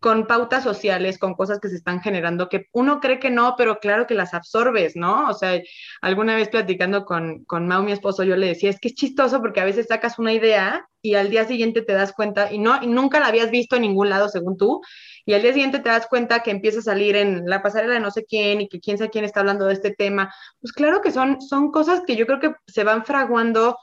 con 0.00 0.26
pautas 0.26 0.62
sociales, 0.62 1.18
con 1.18 1.34
cosas 1.34 1.58
que 1.60 1.68
se 1.68 1.76
están 1.76 2.00
generando, 2.00 2.48
que 2.48 2.66
uno 2.72 3.00
cree 3.00 3.18
que 3.18 3.30
no, 3.30 3.54
pero 3.56 3.80
claro 3.80 4.06
que 4.06 4.14
las 4.14 4.34
absorbes, 4.34 4.94
¿no? 4.96 5.28
O 5.28 5.34
sea, 5.34 5.60
alguna 6.00 6.36
vez 6.36 6.48
platicando 6.48 7.04
con, 7.04 7.44
con 7.44 7.66
Mau, 7.66 7.82
mi 7.82 7.92
esposo, 7.92 8.22
yo 8.22 8.36
le 8.36 8.46
decía, 8.46 8.70
es 8.70 8.78
que 8.78 8.88
es 8.88 8.94
chistoso 8.94 9.40
porque 9.40 9.60
a 9.60 9.64
veces 9.64 9.86
sacas 9.88 10.18
una 10.18 10.32
idea 10.32 10.88
y 11.02 11.14
al 11.14 11.30
día 11.30 11.44
siguiente 11.44 11.82
te 11.82 11.92
das 11.92 12.12
cuenta, 12.12 12.52
y 12.52 12.58
no, 12.58 12.80
nunca 12.82 13.20
la 13.20 13.26
habías 13.26 13.50
visto 13.50 13.76
en 13.76 13.82
ningún 13.82 14.08
lado 14.10 14.28
según 14.28 14.56
tú, 14.56 14.80
y 15.24 15.34
al 15.34 15.42
día 15.42 15.52
siguiente 15.52 15.78
te 15.80 15.88
das 15.88 16.06
cuenta 16.06 16.42
que 16.42 16.50
empieza 16.50 16.78
a 16.80 16.82
salir 16.82 17.16
en 17.16 17.44
la 17.46 17.62
pasarela 17.62 17.94
de 17.94 18.00
no 18.00 18.10
sé 18.10 18.24
quién 18.24 18.60
y 18.60 18.68
que 18.68 18.80
quién 18.80 18.98
sabe 18.98 19.10
quién 19.10 19.24
está 19.24 19.40
hablando 19.40 19.66
de 19.66 19.74
este 19.74 19.90
tema. 19.90 20.32
Pues 20.60 20.72
claro 20.72 21.00
que 21.00 21.12
son, 21.12 21.40
son 21.40 21.70
cosas 21.70 22.02
que 22.06 22.16
yo 22.16 22.26
creo 22.26 22.40
que 22.40 22.52
se 22.66 22.84
van 22.84 23.04
fraguando 23.04 23.76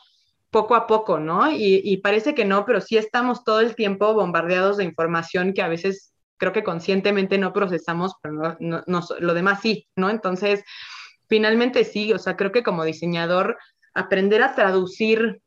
poco 0.56 0.76
a 0.76 0.88
poco, 0.88 1.20
¿no? 1.20 1.52
Y, 1.52 1.98
parece 1.98 2.34
que 2.34 2.46
no, 2.46 2.64
pero 2.64 2.80
sí 2.80 2.96
estamos 2.96 3.44
todo 3.44 3.60
el 3.60 3.76
tiempo 3.76 4.14
bombardeados 4.14 4.78
de 4.78 4.86
información 4.86 5.52
que 5.52 5.62
a 5.62 5.68
veces 5.68 6.14
creo 6.38 6.54
que 6.54 6.64
conscientemente 6.64 7.38
no 7.38 7.52
procesamos, 7.52 8.14
pero 8.22 8.56
no, 8.62 9.02
lo 9.20 9.34
demás 9.34 9.60
sí, 9.62 9.90
¿no? 9.98 10.10
Entonces, 10.10 10.64
finalmente 11.28 11.84
sí, 11.84 12.14
o 12.14 12.20
sea, 12.20 12.38
creo 12.38 12.54
que 12.54 12.64
como 12.64 12.86
diseñador, 12.86 13.58
aprender 13.94 14.44
a 14.44 14.56
traducir, 14.56 15.42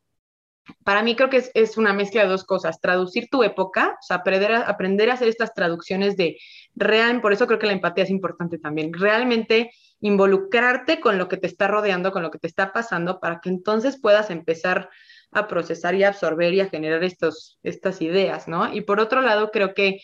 para 0.83 1.01
mí 1.01 1.15
creo 1.15 1.31
que 1.31 1.37
es, 1.37 1.49
es 1.55 1.75
una 1.77 1.91
mezcla 1.91 2.21
de 2.21 2.29
dos 2.29 2.43
cosas, 2.43 2.79
traducir 2.79 3.29
tu 3.31 3.41
época, 3.41 3.97
o 3.99 4.03
sea, 4.05 4.17
aprender 4.17 4.51
a, 4.51 4.61
aprender 4.61 5.09
a 5.09 5.15
hacer 5.15 5.27
estas 5.27 5.55
traducciones 5.55 6.17
de 6.17 6.37
real, 6.75 7.19
por 7.19 7.33
eso 7.33 7.47
creo 7.47 7.57
que 7.57 7.65
la 7.65 7.73
empatía 7.73 8.03
es 8.03 8.11
importante 8.11 8.59
también, 8.59 8.93
realmente 8.93 9.71
involucrarte 10.01 10.99
con 10.99 11.17
lo 11.17 11.27
que 11.27 11.37
te 11.37 11.47
está 11.47 11.67
rodeando, 11.67 12.11
con 12.11 12.23
lo 12.23 12.31
que 12.31 12.39
te 12.39 12.47
está 12.47 12.73
pasando, 12.73 13.19
para 13.19 13.39
que 13.41 13.49
entonces 13.49 13.99
puedas 13.99 14.29
empezar 14.29 14.89
a 15.31 15.47
procesar 15.47 15.95
y 15.95 16.03
absorber 16.03 16.53
y 16.53 16.61
a 16.61 16.69
generar 16.69 17.03
estos, 17.03 17.59
estas 17.63 18.01
ideas, 18.01 18.47
¿no? 18.47 18.73
Y 18.73 18.81
por 18.81 18.99
otro 18.99 19.21
lado, 19.21 19.51
creo 19.51 19.73
que 19.73 19.99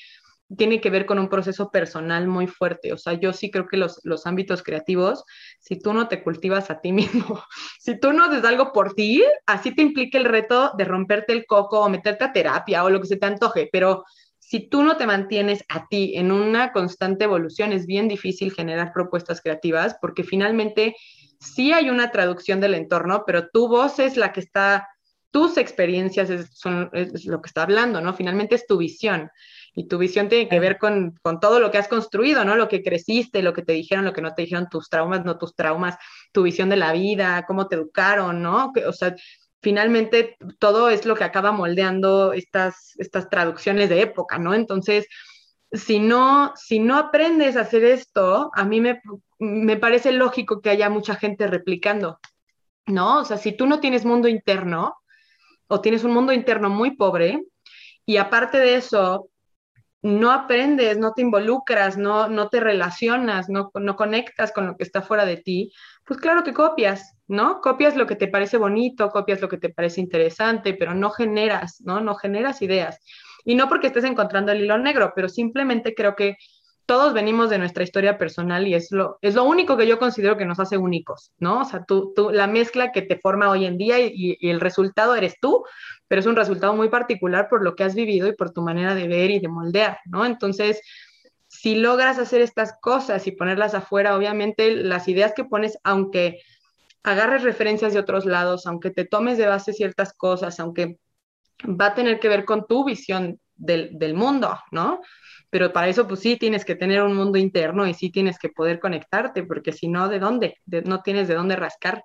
tiene 0.57 0.79
que 0.79 0.89
ver 0.89 1.05
con 1.05 1.17
un 1.17 1.29
proceso 1.29 1.71
personal 1.71 2.27
muy 2.27 2.47
fuerte. 2.47 2.93
O 2.93 2.97
sea, 2.97 3.13
yo 3.13 3.33
sí 3.33 3.49
creo 3.49 3.67
que 3.67 3.77
los, 3.77 3.99
los 4.03 4.27
ámbitos 4.27 4.61
creativos, 4.61 5.23
si 5.59 5.79
tú 5.79 5.93
no 5.93 6.07
te 6.07 6.23
cultivas 6.23 6.69
a 6.69 6.81
ti 6.81 6.91
mismo, 6.93 7.41
si 7.79 7.99
tú 7.99 8.13
no 8.13 8.25
haces 8.25 8.43
algo 8.43 8.71
por 8.71 8.93
ti, 8.93 9.23
así 9.45 9.73
te 9.73 9.81
implica 9.81 10.17
el 10.17 10.25
reto 10.25 10.71
de 10.77 10.85
romperte 10.85 11.33
el 11.33 11.45
coco 11.45 11.81
o 11.81 11.89
meterte 11.89 12.25
a 12.25 12.33
terapia 12.33 12.83
o 12.83 12.89
lo 12.89 13.01
que 13.01 13.07
se 13.07 13.17
te 13.17 13.25
antoje, 13.25 13.69
pero 13.71 14.03
si 14.47 14.59
tú 14.59 14.83
no 14.83 14.95
te 14.95 15.07
mantienes 15.07 15.65
a 15.69 15.87
ti 15.87 16.13
en 16.15 16.31
una 16.31 16.71
constante 16.71 17.23
evolución, 17.23 17.73
es 17.73 17.87
bien 17.87 18.07
difícil 18.07 18.53
generar 18.53 18.93
propuestas 18.93 19.41
creativas 19.41 19.97
porque 19.99 20.23
finalmente 20.23 20.95
sí 21.39 21.73
hay 21.73 21.89
una 21.89 22.11
traducción 22.11 22.61
del 22.61 22.75
entorno, 22.75 23.23
pero 23.25 23.49
tu 23.49 23.67
voz 23.67 23.97
es 23.97 24.17
la 24.17 24.31
que 24.33 24.41
está, 24.41 24.87
tus 25.31 25.57
experiencias 25.57 26.29
son, 26.53 26.91
es 26.93 27.25
lo 27.25 27.41
que 27.41 27.47
está 27.47 27.63
hablando, 27.63 28.01
¿no? 28.01 28.13
Finalmente 28.13 28.53
es 28.53 28.67
tu 28.67 28.77
visión. 28.77 29.31
Y 29.73 29.87
tu 29.87 29.97
visión 29.97 30.29
tiene 30.29 30.47
que 30.47 30.59
ver 30.59 30.77
con, 30.77 31.15
todo 31.41 31.59
lo 31.59 31.71
que 31.71 31.79
has 31.79 31.87
construido, 31.87 32.45
¿no? 32.45 32.55
Lo 32.55 32.67
que 32.67 32.83
creciste, 32.83 33.41
lo 33.41 33.51
que 33.51 33.63
te 33.63 33.73
dijeron, 33.73 34.05
lo 34.05 34.13
que 34.13 34.21
no 34.21 34.35
te 34.35 34.43
dijeron, 34.43 34.69
tus 34.69 34.89
traumas, 34.89 35.25
no 35.25 35.39
tus 35.39 35.55
traumas, 35.55 35.97
tu 36.31 36.43
visión 36.43 36.69
de 36.69 36.77
la 36.77 36.93
vida, 36.93 37.45
cómo 37.47 37.67
te 37.67 37.77
educaron, 37.77 38.43
¿no? 38.43 38.71
O 38.87 38.93
sea, 38.93 39.15
finalmente 39.65 40.37
todo 40.59 40.89
es 40.89 41.07
lo 41.07 41.15
que 41.15 41.23
acaba 41.23 41.51
moldeando 41.51 42.33
estas, 42.33 42.93
estas 42.99 43.31
traducciones 43.31 43.89
de 43.89 44.01
época, 44.01 44.37
¿no? 44.37 44.53
Entonces, 44.53 45.07
si 45.71 45.97
no, 45.97 46.53
si 46.55 46.77
no 46.77 46.99
aprendes 46.99 47.57
a 47.57 47.61
hacer 47.61 47.83
esto, 47.83 48.51
a 48.53 48.63
mí 48.63 48.79
me, 48.79 49.01
me 49.39 49.75
parece 49.77 50.11
lógico 50.11 50.61
que 50.61 50.69
haya 50.69 50.87
mucha 50.91 51.15
gente 51.15 51.47
replicando, 51.47 52.19
¿no? 52.85 53.21
O 53.21 53.25
sea, 53.25 53.37
si 53.37 53.53
tú 53.53 53.65
no 53.65 53.79
tienes 53.79 54.05
mundo 54.05 54.27
interno 54.27 54.97
o 55.67 55.81
tienes 55.81 56.03
un 56.03 56.13
mundo 56.13 56.31
interno 56.31 56.69
muy 56.69 56.95
pobre 56.95 57.41
y 58.05 58.17
aparte 58.17 58.59
de 58.59 58.75
eso 58.75 59.31
no 60.03 60.29
aprendes, 60.29 60.99
no 60.99 61.13
te 61.13 61.23
involucras, 61.23 61.97
no, 61.97 62.27
no 62.27 62.49
te 62.49 62.59
relacionas, 62.59 63.49
no, 63.49 63.71
no 63.73 63.95
conectas 63.95 64.51
con 64.51 64.67
lo 64.67 64.77
que 64.77 64.83
está 64.83 65.01
fuera 65.01 65.25
de 65.25 65.37
ti, 65.37 65.73
pues 66.05 66.19
claro 66.19 66.43
que 66.43 66.53
copias, 66.53 67.14
¿no? 67.27 67.61
Copias 67.61 67.95
lo 67.95 68.05
que 68.07 68.15
te 68.15 68.27
parece 68.27 68.57
bonito, 68.57 69.09
copias 69.09 69.41
lo 69.41 69.49
que 69.49 69.57
te 69.57 69.69
parece 69.69 70.01
interesante, 70.01 70.73
pero 70.73 70.93
no 70.93 71.09
generas, 71.09 71.81
¿no? 71.81 72.01
No 72.01 72.15
generas 72.15 72.61
ideas. 72.61 72.99
Y 73.43 73.55
no 73.55 73.69
porque 73.69 73.87
estés 73.87 74.03
encontrando 74.03 74.51
el 74.51 74.61
hilo 74.61 74.77
negro, 74.77 75.13
pero 75.15 75.29
simplemente 75.29 75.93
creo 75.93 76.15
que 76.15 76.37
todos 76.85 77.13
venimos 77.13 77.49
de 77.49 77.57
nuestra 77.57 77.83
historia 77.83 78.17
personal 78.17 78.67
y 78.67 78.75
es 78.75 78.91
lo, 78.91 79.17
es 79.21 79.33
lo 79.33 79.43
único 79.43 79.75
que 79.75 79.87
yo 79.87 79.97
considero 79.97 80.37
que 80.37 80.45
nos 80.45 80.59
hace 80.59 80.77
únicos, 80.77 81.31
¿no? 81.39 81.61
O 81.61 81.65
sea, 81.65 81.83
tú, 81.83 82.13
tú 82.15 82.29
la 82.29 82.47
mezcla 82.47 82.91
que 82.91 83.01
te 83.01 83.17
forma 83.17 83.49
hoy 83.49 83.65
en 83.65 83.77
día 83.77 83.99
y, 83.99 84.37
y, 84.39 84.49
el 84.49 84.59
resultado 84.59 85.15
eres 85.15 85.35
tú, 85.41 85.63
pero 86.07 86.19
es 86.19 86.27
un 86.27 86.35
resultado 86.35 86.75
muy 86.75 86.89
particular 86.89 87.47
por 87.49 87.63
lo 87.63 87.75
que 87.75 87.83
has 87.83 87.95
vivido 87.95 88.27
y 88.27 88.35
por 88.35 88.51
tu 88.51 88.61
manera 88.61 88.93
de 88.93 89.07
ver 89.07 89.31
y 89.31 89.39
de 89.39 89.47
moldear, 89.47 89.97
¿no? 90.05 90.25
Entonces, 90.25 90.79
si 91.47 91.75
logras 91.75 92.19
hacer 92.19 92.41
estas 92.41 92.77
cosas 92.79 93.25
y 93.25 93.31
ponerlas 93.31 93.73
afuera, 93.73 94.15
obviamente 94.15 94.75
las 94.75 95.07
ideas 95.07 95.33
que 95.35 95.45
pones, 95.45 95.79
aunque 95.83 96.41
agarres 97.05 97.43
referencias 97.43 97.93
de 97.93 97.99
otros 97.99 98.25
lados, 98.25 98.65
aunque 98.67 98.91
te 98.91 99.05
tomes 99.05 99.37
de 99.37 99.47
base 99.47 99.73
ciertas 99.73 100.13
cosas, 100.13 100.59
aunque 100.59 100.99
va 101.65 101.87
a 101.87 101.95
tener 101.95 102.19
que 102.19 102.27
ver 102.27 102.45
con 102.45 102.67
tu 102.67 102.83
visión 102.83 103.39
del, 103.55 103.97
del 103.97 104.13
mundo, 104.13 104.59
¿no? 104.71 105.01
pero 105.55 105.71
para 105.71 105.87
eso 105.87 106.05
pues 106.05 106.19
sí 106.19 106.35
tienes 106.35 106.65
que 106.65 106.75
tener 106.75 107.01
un 107.01 107.15
mundo 107.15 107.37
interno 107.37 107.87
y 107.87 107.93
sí 107.93 108.09
tienes 108.11 108.37
que 108.37 108.49
poder 108.49 108.77
conectarte, 108.77 109.43
porque 109.43 109.71
si 109.71 109.87
no, 109.87 110.09
¿de 110.09 110.19
dónde? 110.19 110.57
no 110.83 111.01
tienes 111.01 111.29
de 111.29 111.35
dónde 111.35 111.55
rascar. 111.55 112.03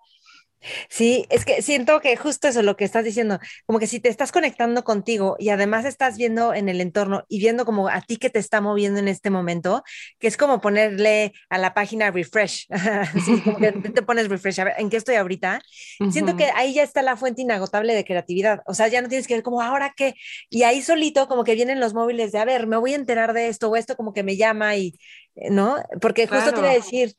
Sí, 0.88 1.26
es 1.30 1.44
que 1.44 1.62
siento 1.62 2.00
que 2.00 2.16
justo 2.16 2.48
eso 2.48 2.60
es 2.60 2.66
lo 2.66 2.76
que 2.76 2.84
estás 2.84 3.04
diciendo, 3.04 3.38
como 3.66 3.78
que 3.78 3.86
si 3.86 4.00
te 4.00 4.08
estás 4.08 4.30
conectando 4.32 4.84
contigo 4.84 5.36
y 5.38 5.48
además 5.48 5.84
estás 5.84 6.16
viendo 6.16 6.52
en 6.52 6.68
el 6.68 6.80
entorno 6.80 7.24
y 7.28 7.38
viendo 7.38 7.64
como 7.64 7.88
a 7.88 8.00
ti 8.02 8.18
que 8.18 8.30
te 8.30 8.38
está 8.38 8.60
moviendo 8.60 9.00
en 9.00 9.08
este 9.08 9.30
momento, 9.30 9.82
que 10.18 10.26
es 10.26 10.36
como 10.36 10.60
ponerle 10.60 11.32
a 11.48 11.58
la 11.58 11.72
página 11.72 12.10
refresh, 12.10 12.68
como 13.44 13.56
que 13.58 13.72
te 13.72 14.02
pones 14.02 14.28
refresh, 14.28 14.60
a 14.60 14.64
ver, 14.64 14.74
¿en 14.78 14.90
qué 14.90 14.98
estoy 14.98 15.14
ahorita? 15.14 15.60
Siento 16.10 16.36
que 16.36 16.50
ahí 16.54 16.74
ya 16.74 16.82
está 16.82 17.02
la 17.02 17.16
fuente 17.16 17.42
inagotable 17.42 17.94
de 17.94 18.04
creatividad, 18.04 18.62
o 18.66 18.74
sea, 18.74 18.88
ya 18.88 19.00
no 19.00 19.08
tienes 19.08 19.26
que 19.26 19.34
ver 19.34 19.42
como 19.42 19.62
ahora 19.62 19.94
qué, 19.96 20.14
y 20.50 20.64
ahí 20.64 20.82
solito 20.82 21.26
como 21.28 21.44
que 21.44 21.54
vienen 21.54 21.80
los 21.80 21.94
móviles 21.94 22.32
de, 22.32 22.38
a 22.38 22.44
ver, 22.44 22.66
me 22.66 22.76
voy 22.76 22.92
a 22.92 22.96
enterar 22.96 23.32
de 23.32 23.48
esto 23.48 23.70
o 23.70 23.76
esto 23.76 23.96
como 23.96 24.12
que 24.12 24.22
me 24.22 24.36
llama 24.36 24.76
y, 24.76 24.94
¿no? 25.34 25.76
Porque 26.00 26.26
justo 26.26 26.52
te 26.52 26.60
iba 26.60 26.70
a 26.70 26.74
decir, 26.74 27.14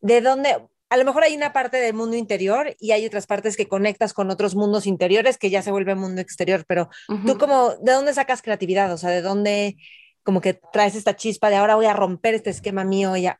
¿de 0.00 0.20
dónde? 0.20 0.56
A 0.90 0.96
lo 0.96 1.04
mejor 1.04 1.24
hay 1.24 1.34
una 1.34 1.52
parte 1.52 1.78
del 1.78 1.94
mundo 1.94 2.16
interior 2.16 2.76
y 2.78 2.92
hay 2.92 3.06
otras 3.06 3.26
partes 3.26 3.56
que 3.56 3.68
conectas 3.68 4.12
con 4.12 4.30
otros 4.30 4.54
mundos 4.54 4.86
interiores 4.86 5.38
que 5.38 5.50
ya 5.50 5.62
se 5.62 5.70
vuelve 5.70 5.94
mundo 5.94 6.20
exterior, 6.20 6.64
pero 6.66 6.88
tú 7.26 7.38
como, 7.38 7.70
¿de 7.80 7.92
dónde 7.92 8.14
sacas 8.14 8.42
creatividad? 8.42 8.92
O 8.92 8.98
sea, 8.98 9.10
¿de 9.10 9.22
dónde, 9.22 9.76
como 10.22 10.40
que 10.40 10.54
traes 10.72 10.94
esta 10.94 11.16
chispa 11.16 11.50
de 11.50 11.56
ahora 11.56 11.74
voy 11.74 11.86
a 11.86 11.94
romper 11.94 12.34
este 12.34 12.50
esquema 12.50 12.84
mío, 12.84 13.16
ya, 13.16 13.36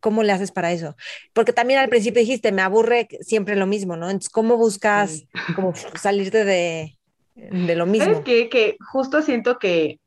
¿cómo 0.00 0.22
le 0.22 0.32
haces 0.32 0.50
para 0.50 0.72
eso? 0.72 0.96
Porque 1.32 1.52
también 1.52 1.78
al 1.78 1.88
principio 1.88 2.20
dijiste, 2.20 2.52
me 2.52 2.62
aburre 2.62 3.08
siempre 3.20 3.54
lo 3.54 3.66
mismo, 3.66 3.96
¿no? 3.96 4.06
Entonces, 4.06 4.30
¿cómo 4.30 4.56
buscas 4.56 5.24
como 5.56 5.74
salirte 5.74 6.44
de, 6.44 6.98
de 7.34 7.76
lo 7.76 7.86
mismo? 7.86 8.06
¿Sabes 8.06 8.24
qué? 8.24 8.48
Que 8.48 8.76
justo 8.92 9.22
siento 9.22 9.58
que, 9.58 10.00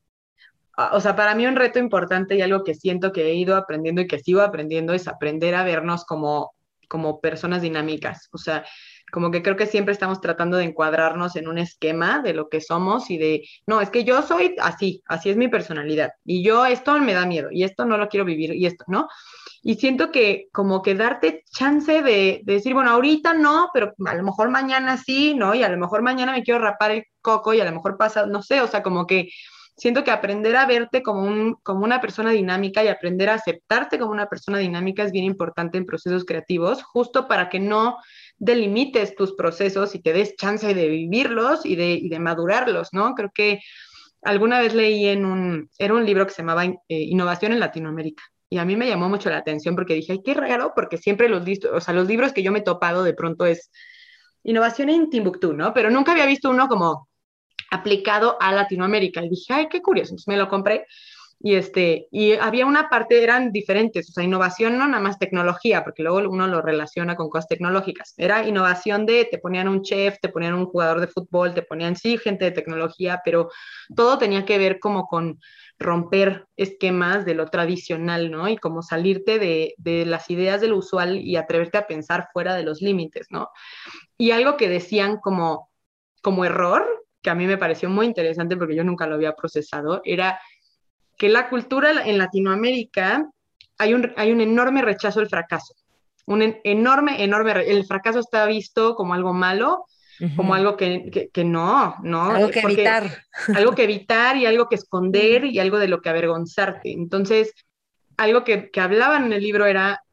o 0.91 0.99
sea, 0.99 1.15
para 1.15 1.35
mí 1.35 1.45
un 1.45 1.55
reto 1.55 1.79
importante 1.79 2.35
y 2.35 2.41
algo 2.41 2.63
que 2.63 2.75
siento 2.75 3.11
que 3.11 3.27
he 3.27 3.35
ido 3.35 3.55
aprendiendo 3.55 4.01
y 4.01 4.07
que 4.07 4.19
sigo 4.19 4.41
aprendiendo 4.41 4.93
es 4.93 5.07
aprender 5.07 5.55
a 5.55 5.63
vernos 5.63 6.05
como, 6.05 6.53
como 6.91 7.21
personas 7.21 7.61
dinámicas. 7.61 8.27
O 8.33 8.37
sea, 8.37 8.65
como 9.13 9.31
que 9.31 9.41
creo 9.41 9.55
que 9.55 9.65
siempre 9.65 9.93
estamos 9.93 10.19
tratando 10.19 10.57
de 10.57 10.65
encuadrarnos 10.65 11.37
en 11.37 11.47
un 11.47 11.57
esquema 11.57 12.19
de 12.21 12.33
lo 12.33 12.49
que 12.49 12.59
somos 12.59 13.09
y 13.09 13.17
de, 13.17 13.47
no, 13.65 13.79
es 13.79 13.89
que 13.89 14.03
yo 14.03 14.21
soy 14.23 14.55
así, 14.59 15.01
así 15.07 15.29
es 15.29 15.37
mi 15.37 15.47
personalidad 15.47 16.11
y 16.25 16.43
yo 16.43 16.65
esto 16.65 16.99
me 16.99 17.13
da 17.13 17.25
miedo 17.25 17.47
y 17.49 17.63
esto 17.63 17.85
no 17.85 17.97
lo 17.97 18.09
quiero 18.09 18.25
vivir 18.25 18.53
y 18.53 18.65
esto, 18.65 18.83
¿no? 18.89 19.07
Y 19.61 19.75
siento 19.75 20.11
que 20.11 20.49
como 20.51 20.81
que 20.81 20.95
darte 20.95 21.45
chance 21.49 22.01
de, 22.01 22.41
decir, 22.43 22.73
bueno, 22.73 22.91
ahorita 22.91 23.35
no, 23.35 23.69
pero 23.73 23.93
a 24.05 24.15
lo 24.15 24.23
mejor 24.23 24.49
mañana 24.49 24.97
sí, 24.97 25.33
¿no? 25.33 25.55
Y 25.55 25.63
a 25.63 25.69
lo 25.69 25.77
mejor 25.77 26.01
mañana 26.01 26.33
me 26.33 26.43
quiero 26.43 26.59
rapar 26.59 26.91
el 26.91 27.05
coco 27.21 27.53
y 27.53 27.61
a 27.61 27.65
lo 27.65 27.71
mejor 27.71 27.95
pasa, 27.95 28.25
no 28.25 28.43
sé, 28.43 28.59
o 28.59 28.67
sea, 28.67 28.83
como 28.83 29.07
que 29.07 29.29
siento 29.81 30.03
que 30.03 30.11
aprender 30.11 30.55
a 30.57 30.67
verte 30.67 31.01
como, 31.01 31.23
un, 31.23 31.55
como 31.63 31.83
una 31.83 31.99
persona 32.01 32.29
dinámica 32.29 32.83
y 32.83 32.87
aprender 32.87 33.29
a 33.29 33.33
aceptarte 33.33 33.97
como 33.97 34.11
una 34.11 34.27
persona 34.27 34.59
dinámica 34.59 35.01
es 35.01 35.11
bien 35.11 35.25
importante 35.25 35.79
en 35.79 35.87
procesos 35.87 36.23
creativos, 36.23 36.83
justo 36.83 37.27
para 37.27 37.49
que 37.49 37.59
no 37.59 37.97
delimites 38.37 39.15
tus 39.15 39.33
procesos 39.33 39.95
y 39.95 39.99
te 40.03 40.13
des 40.13 40.35
chance 40.35 40.71
de 40.71 40.87
vivirlos 40.87 41.65
y 41.65 41.75
de, 41.75 41.93
y 41.93 42.09
de 42.09 42.19
madurarlos, 42.19 42.89
¿no? 42.91 43.15
Creo 43.15 43.31
que 43.33 43.59
alguna 44.21 44.59
vez 44.59 44.75
leí 44.75 45.07
en 45.07 45.25
un, 45.25 45.67
era 45.79 45.95
un 45.95 46.05
libro 46.05 46.27
que 46.27 46.33
se 46.33 46.43
llamaba 46.43 46.63
eh, 46.63 46.77
Innovación 46.87 47.51
en 47.51 47.59
Latinoamérica 47.59 48.21
y 48.51 48.59
a 48.59 48.65
mí 48.65 48.75
me 48.75 48.87
llamó 48.87 49.09
mucho 49.09 49.31
la 49.31 49.37
atención 49.37 49.73
porque 49.73 49.95
dije, 49.95 50.11
ay, 50.11 50.21
qué 50.23 50.35
raro, 50.35 50.73
porque 50.75 50.99
siempre 50.99 51.27
los, 51.27 51.41
o 51.73 51.81
sea, 51.81 51.95
los 51.95 52.07
libros 52.07 52.33
que 52.33 52.43
yo 52.43 52.51
me 52.51 52.59
he 52.59 52.63
topado 52.63 53.01
de 53.01 53.15
pronto 53.15 53.47
es 53.47 53.71
innovación 54.43 54.89
en 54.89 55.09
Timbuktu, 55.09 55.53
¿no? 55.53 55.73
Pero 55.73 55.89
nunca 55.89 56.11
había 56.11 56.27
visto 56.27 56.51
uno 56.51 56.67
como 56.67 57.07
aplicado 57.71 58.37
a 58.39 58.51
Latinoamérica. 58.51 59.23
Y 59.23 59.29
dije, 59.29 59.53
ay, 59.53 59.67
qué 59.69 59.81
curioso. 59.81 60.11
Entonces 60.11 60.27
me 60.27 60.37
lo 60.37 60.47
compré 60.47 60.85
y, 61.43 61.55
este, 61.55 62.07
y 62.11 62.33
había 62.33 62.67
una 62.67 62.87
parte, 62.87 63.23
eran 63.23 63.51
diferentes, 63.51 64.09
o 64.09 64.11
sea, 64.13 64.23
innovación 64.23 64.77
no 64.77 64.87
nada 64.87 65.01
más 65.01 65.17
tecnología, 65.17 65.83
porque 65.83 66.03
luego 66.03 66.19
uno 66.29 66.45
lo 66.45 66.61
relaciona 66.61 67.15
con 67.15 67.29
cosas 67.29 67.47
tecnológicas. 67.47 68.13
Era 68.17 68.47
innovación 68.47 69.07
de, 69.07 69.25
te 69.25 69.39
ponían 69.39 69.67
un 69.67 69.81
chef, 69.81 70.19
te 70.21 70.29
ponían 70.29 70.53
un 70.53 70.67
jugador 70.67 71.01
de 71.01 71.07
fútbol, 71.07 71.55
te 71.55 71.63
ponían, 71.63 71.95
sí, 71.95 72.19
gente 72.19 72.45
de 72.45 72.51
tecnología, 72.51 73.21
pero 73.25 73.49
todo 73.95 74.19
tenía 74.19 74.45
que 74.45 74.59
ver 74.59 74.79
como 74.79 75.07
con 75.07 75.39
romper 75.79 76.45
esquemas 76.57 77.25
de 77.25 77.33
lo 77.33 77.47
tradicional, 77.47 78.29
¿no? 78.29 78.47
Y 78.47 78.57
como 78.57 78.83
salirte 78.83 79.39
de, 79.39 79.73
de 79.77 80.05
las 80.05 80.29
ideas 80.29 80.61
del 80.61 80.73
usual 80.73 81.17
y 81.17 81.37
atreverte 81.37 81.79
a 81.79 81.87
pensar 81.87 82.29
fuera 82.33 82.53
de 82.53 82.63
los 82.63 82.81
límites, 82.81 83.27
¿no? 83.31 83.49
Y 84.15 84.29
algo 84.29 84.57
que 84.57 84.69
decían 84.69 85.17
como, 85.17 85.71
como 86.21 86.45
error, 86.45 86.85
que 87.21 87.29
a 87.29 87.35
mí 87.35 87.45
me 87.45 87.57
pareció 87.57 87.89
muy 87.89 88.05
interesante 88.05 88.57
porque 88.57 88.75
yo 88.75 88.83
nunca 88.83 89.07
lo 89.07 89.15
había 89.15 89.35
procesado, 89.35 90.01
era 90.03 90.39
que 91.17 91.29
la 91.29 91.49
cultura 91.49 91.91
en 92.05 92.17
Latinoamérica 92.17 93.29
hay 93.77 93.93
un, 93.93 94.11
hay 94.17 94.31
un 94.31 94.41
enorme 94.41 94.81
rechazo 94.81 95.19
al 95.19 95.29
fracaso. 95.29 95.75
Un 96.25 96.55
enorme, 96.63 97.23
enorme, 97.23 97.51
el 97.67 97.85
fracaso 97.85 98.19
está 98.19 98.45
visto 98.45 98.95
como 98.95 99.13
algo 99.13 99.33
malo, 99.33 99.85
como 100.35 100.53
algo 100.53 100.77
que, 100.77 101.29
que, 101.33 101.43
no, 101.43 101.95
¿no? 102.03 102.31
Algo 102.31 102.49
que 102.51 102.59
evitar. 102.59 103.23
Algo 103.55 103.73
que 103.73 103.83
evitar 103.85 104.37
y 104.37 104.45
algo 104.45 104.69
que 104.69 104.75
esconder 104.75 105.45
y 105.45 105.57
algo 105.57 105.79
de 105.79 105.87
lo 105.87 106.01
que 106.01 106.09
avergonzarte. 106.09 106.91
Entonces, 106.91 107.53
algo 108.17 108.43
que, 108.43 108.69
que 108.69 108.81
hablaban 108.81 109.25
en 109.25 109.33
el 109.33 109.41
libro 109.41 109.65
era, 109.65 110.03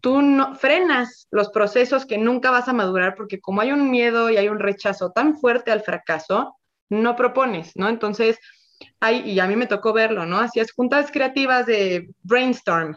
tú 0.00 0.22
no, 0.22 0.54
frenas 0.54 1.26
los 1.30 1.50
procesos 1.50 2.06
que 2.06 2.18
nunca 2.18 2.50
vas 2.50 2.68
a 2.68 2.72
madurar 2.72 3.14
porque 3.14 3.40
como 3.40 3.60
hay 3.60 3.72
un 3.72 3.90
miedo 3.90 4.30
y 4.30 4.36
hay 4.36 4.48
un 4.48 4.58
rechazo 4.58 5.10
tan 5.10 5.38
fuerte 5.38 5.70
al 5.70 5.82
fracaso, 5.82 6.56
no 6.88 7.16
propones, 7.16 7.72
¿no? 7.76 7.88
Entonces, 7.88 8.38
y 9.24 9.38
a 9.38 9.46
mí 9.46 9.56
me 9.56 9.66
tocó 9.66 9.92
verlo, 9.92 10.26
¿no? 10.26 10.38
Hacías 10.38 10.72
juntas 10.72 11.10
creativas 11.12 11.66
de 11.66 12.10
brainstorm, 12.22 12.96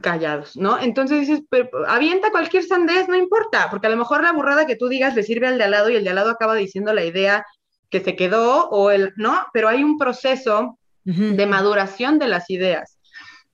callados, 0.00 0.56
¿no? 0.56 0.80
Entonces 0.80 1.20
dices, 1.20 1.42
avienta 1.86 2.30
cualquier 2.30 2.64
sandez, 2.64 3.08
no 3.08 3.16
importa, 3.16 3.68
porque 3.70 3.86
a 3.86 3.90
lo 3.90 3.96
mejor 3.96 4.22
la 4.22 4.32
burrada 4.32 4.66
que 4.66 4.76
tú 4.76 4.88
digas 4.88 5.14
le 5.14 5.22
sirve 5.22 5.48
al 5.48 5.58
de 5.58 5.64
al 5.64 5.70
lado 5.72 5.90
y 5.90 5.96
el 5.96 6.04
de 6.04 6.10
al 6.10 6.16
lado 6.16 6.30
acaba 6.30 6.54
diciendo 6.54 6.92
la 6.94 7.04
idea 7.04 7.44
que 7.90 8.00
se 8.00 8.16
quedó 8.16 8.68
o 8.70 8.90
el, 8.90 9.12
¿no? 9.16 9.46
Pero 9.52 9.68
hay 9.68 9.84
un 9.84 9.98
proceso 9.98 10.78
de 11.04 11.46
maduración 11.46 12.18
de 12.18 12.28
las 12.28 12.48
ideas. 12.48 12.91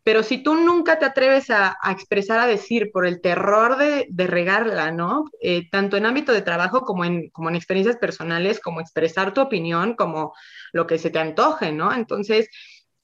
Pero 0.09 0.23
si 0.23 0.39
tú 0.39 0.55
nunca 0.55 0.99
te 0.99 1.05
atreves 1.05 1.51
a, 1.51 1.77
expresar, 1.91 2.41
a 2.41 2.47
decir, 2.47 2.91
por 2.93 3.05
el 3.05 3.21
terror 3.21 3.77
de, 3.77 4.27
regarla, 4.27 4.91
¿no? 4.91 5.27
Eh, 5.39 5.69
tanto 5.69 5.99
en 5.99 6.07
ámbito 6.07 6.33
de 6.33 6.41
trabajo 6.41 6.81
como 6.81 7.05
en, 7.05 7.29
como 7.29 7.51
en 7.51 7.57
experiencias 7.57 7.99
personales, 7.99 8.59
como 8.59 8.81
expresar 8.81 9.35
tu 9.35 9.43
opinión, 9.43 9.97
como 9.97 10.33
lo 10.73 10.87
que 10.87 10.97
se 10.97 11.11
te 11.11 11.19
antoje, 11.19 11.73
¿no? 11.73 11.93
Entonces, 11.93 12.49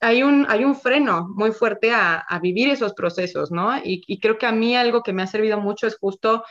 hay 0.00 0.22
un, 0.22 0.46
hay 0.48 0.64
un 0.64 0.74
freno 0.74 1.28
muy 1.28 1.52
fuerte 1.52 1.92
a, 1.92 2.24
vivir 2.40 2.70
esos 2.70 2.94
procesos, 2.94 3.50
¿no? 3.50 3.76
Y, 3.76 4.02
y, 4.06 4.18
creo 4.18 4.38
que 4.38 4.46
a 4.46 4.52
mí 4.52 4.74
algo 4.74 5.02
que 5.02 5.12
me 5.12 5.20
ha 5.20 5.26
servido 5.26 5.60
mucho 5.60 5.86
es 5.86 5.98
justo 5.98 6.42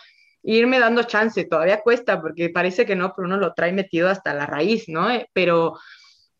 irme 0.43 0.77
dando 0.77 1.01
chance, 1.01 1.45
todavía 1.45 1.81
cuesta 1.81 2.21
porque 2.21 2.51
parece 2.51 2.85
que 2.85 2.95
no, 2.95 3.11
pero 3.15 3.25
uno 3.25 3.37
lo 3.37 3.55
trae 3.55 3.71
metido 3.73 4.07
hasta 4.07 4.35
la 4.35 4.45
raíz, 4.45 4.87
¿no? 4.87 5.09
Eh, 5.09 5.27
pero 5.33 5.79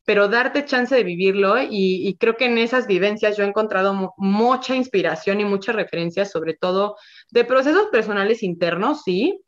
pero 0.05 0.27
darte 0.27 0.65
chance 0.65 0.93
de 0.93 1.03
vivirlo 1.03 1.55
y, 1.61 2.15
creo 2.19 2.35
que 2.35 2.45
en 2.45 2.57
esas 2.57 2.87
vivencias 2.87 3.37
yo 3.37 3.43
he 3.43 3.47
encontrado 3.47 4.13
mucha 4.17 4.75
inspiración 4.75 5.39
y 5.39 5.45
muchas 5.45 5.75
referencias, 5.75 6.31
sobre 6.31 6.55
todo 6.55 6.97
de 7.31 7.45
procesos 7.45 7.87
personales 7.91 8.43
internos, 8.43 9.03
sí, 9.03 9.39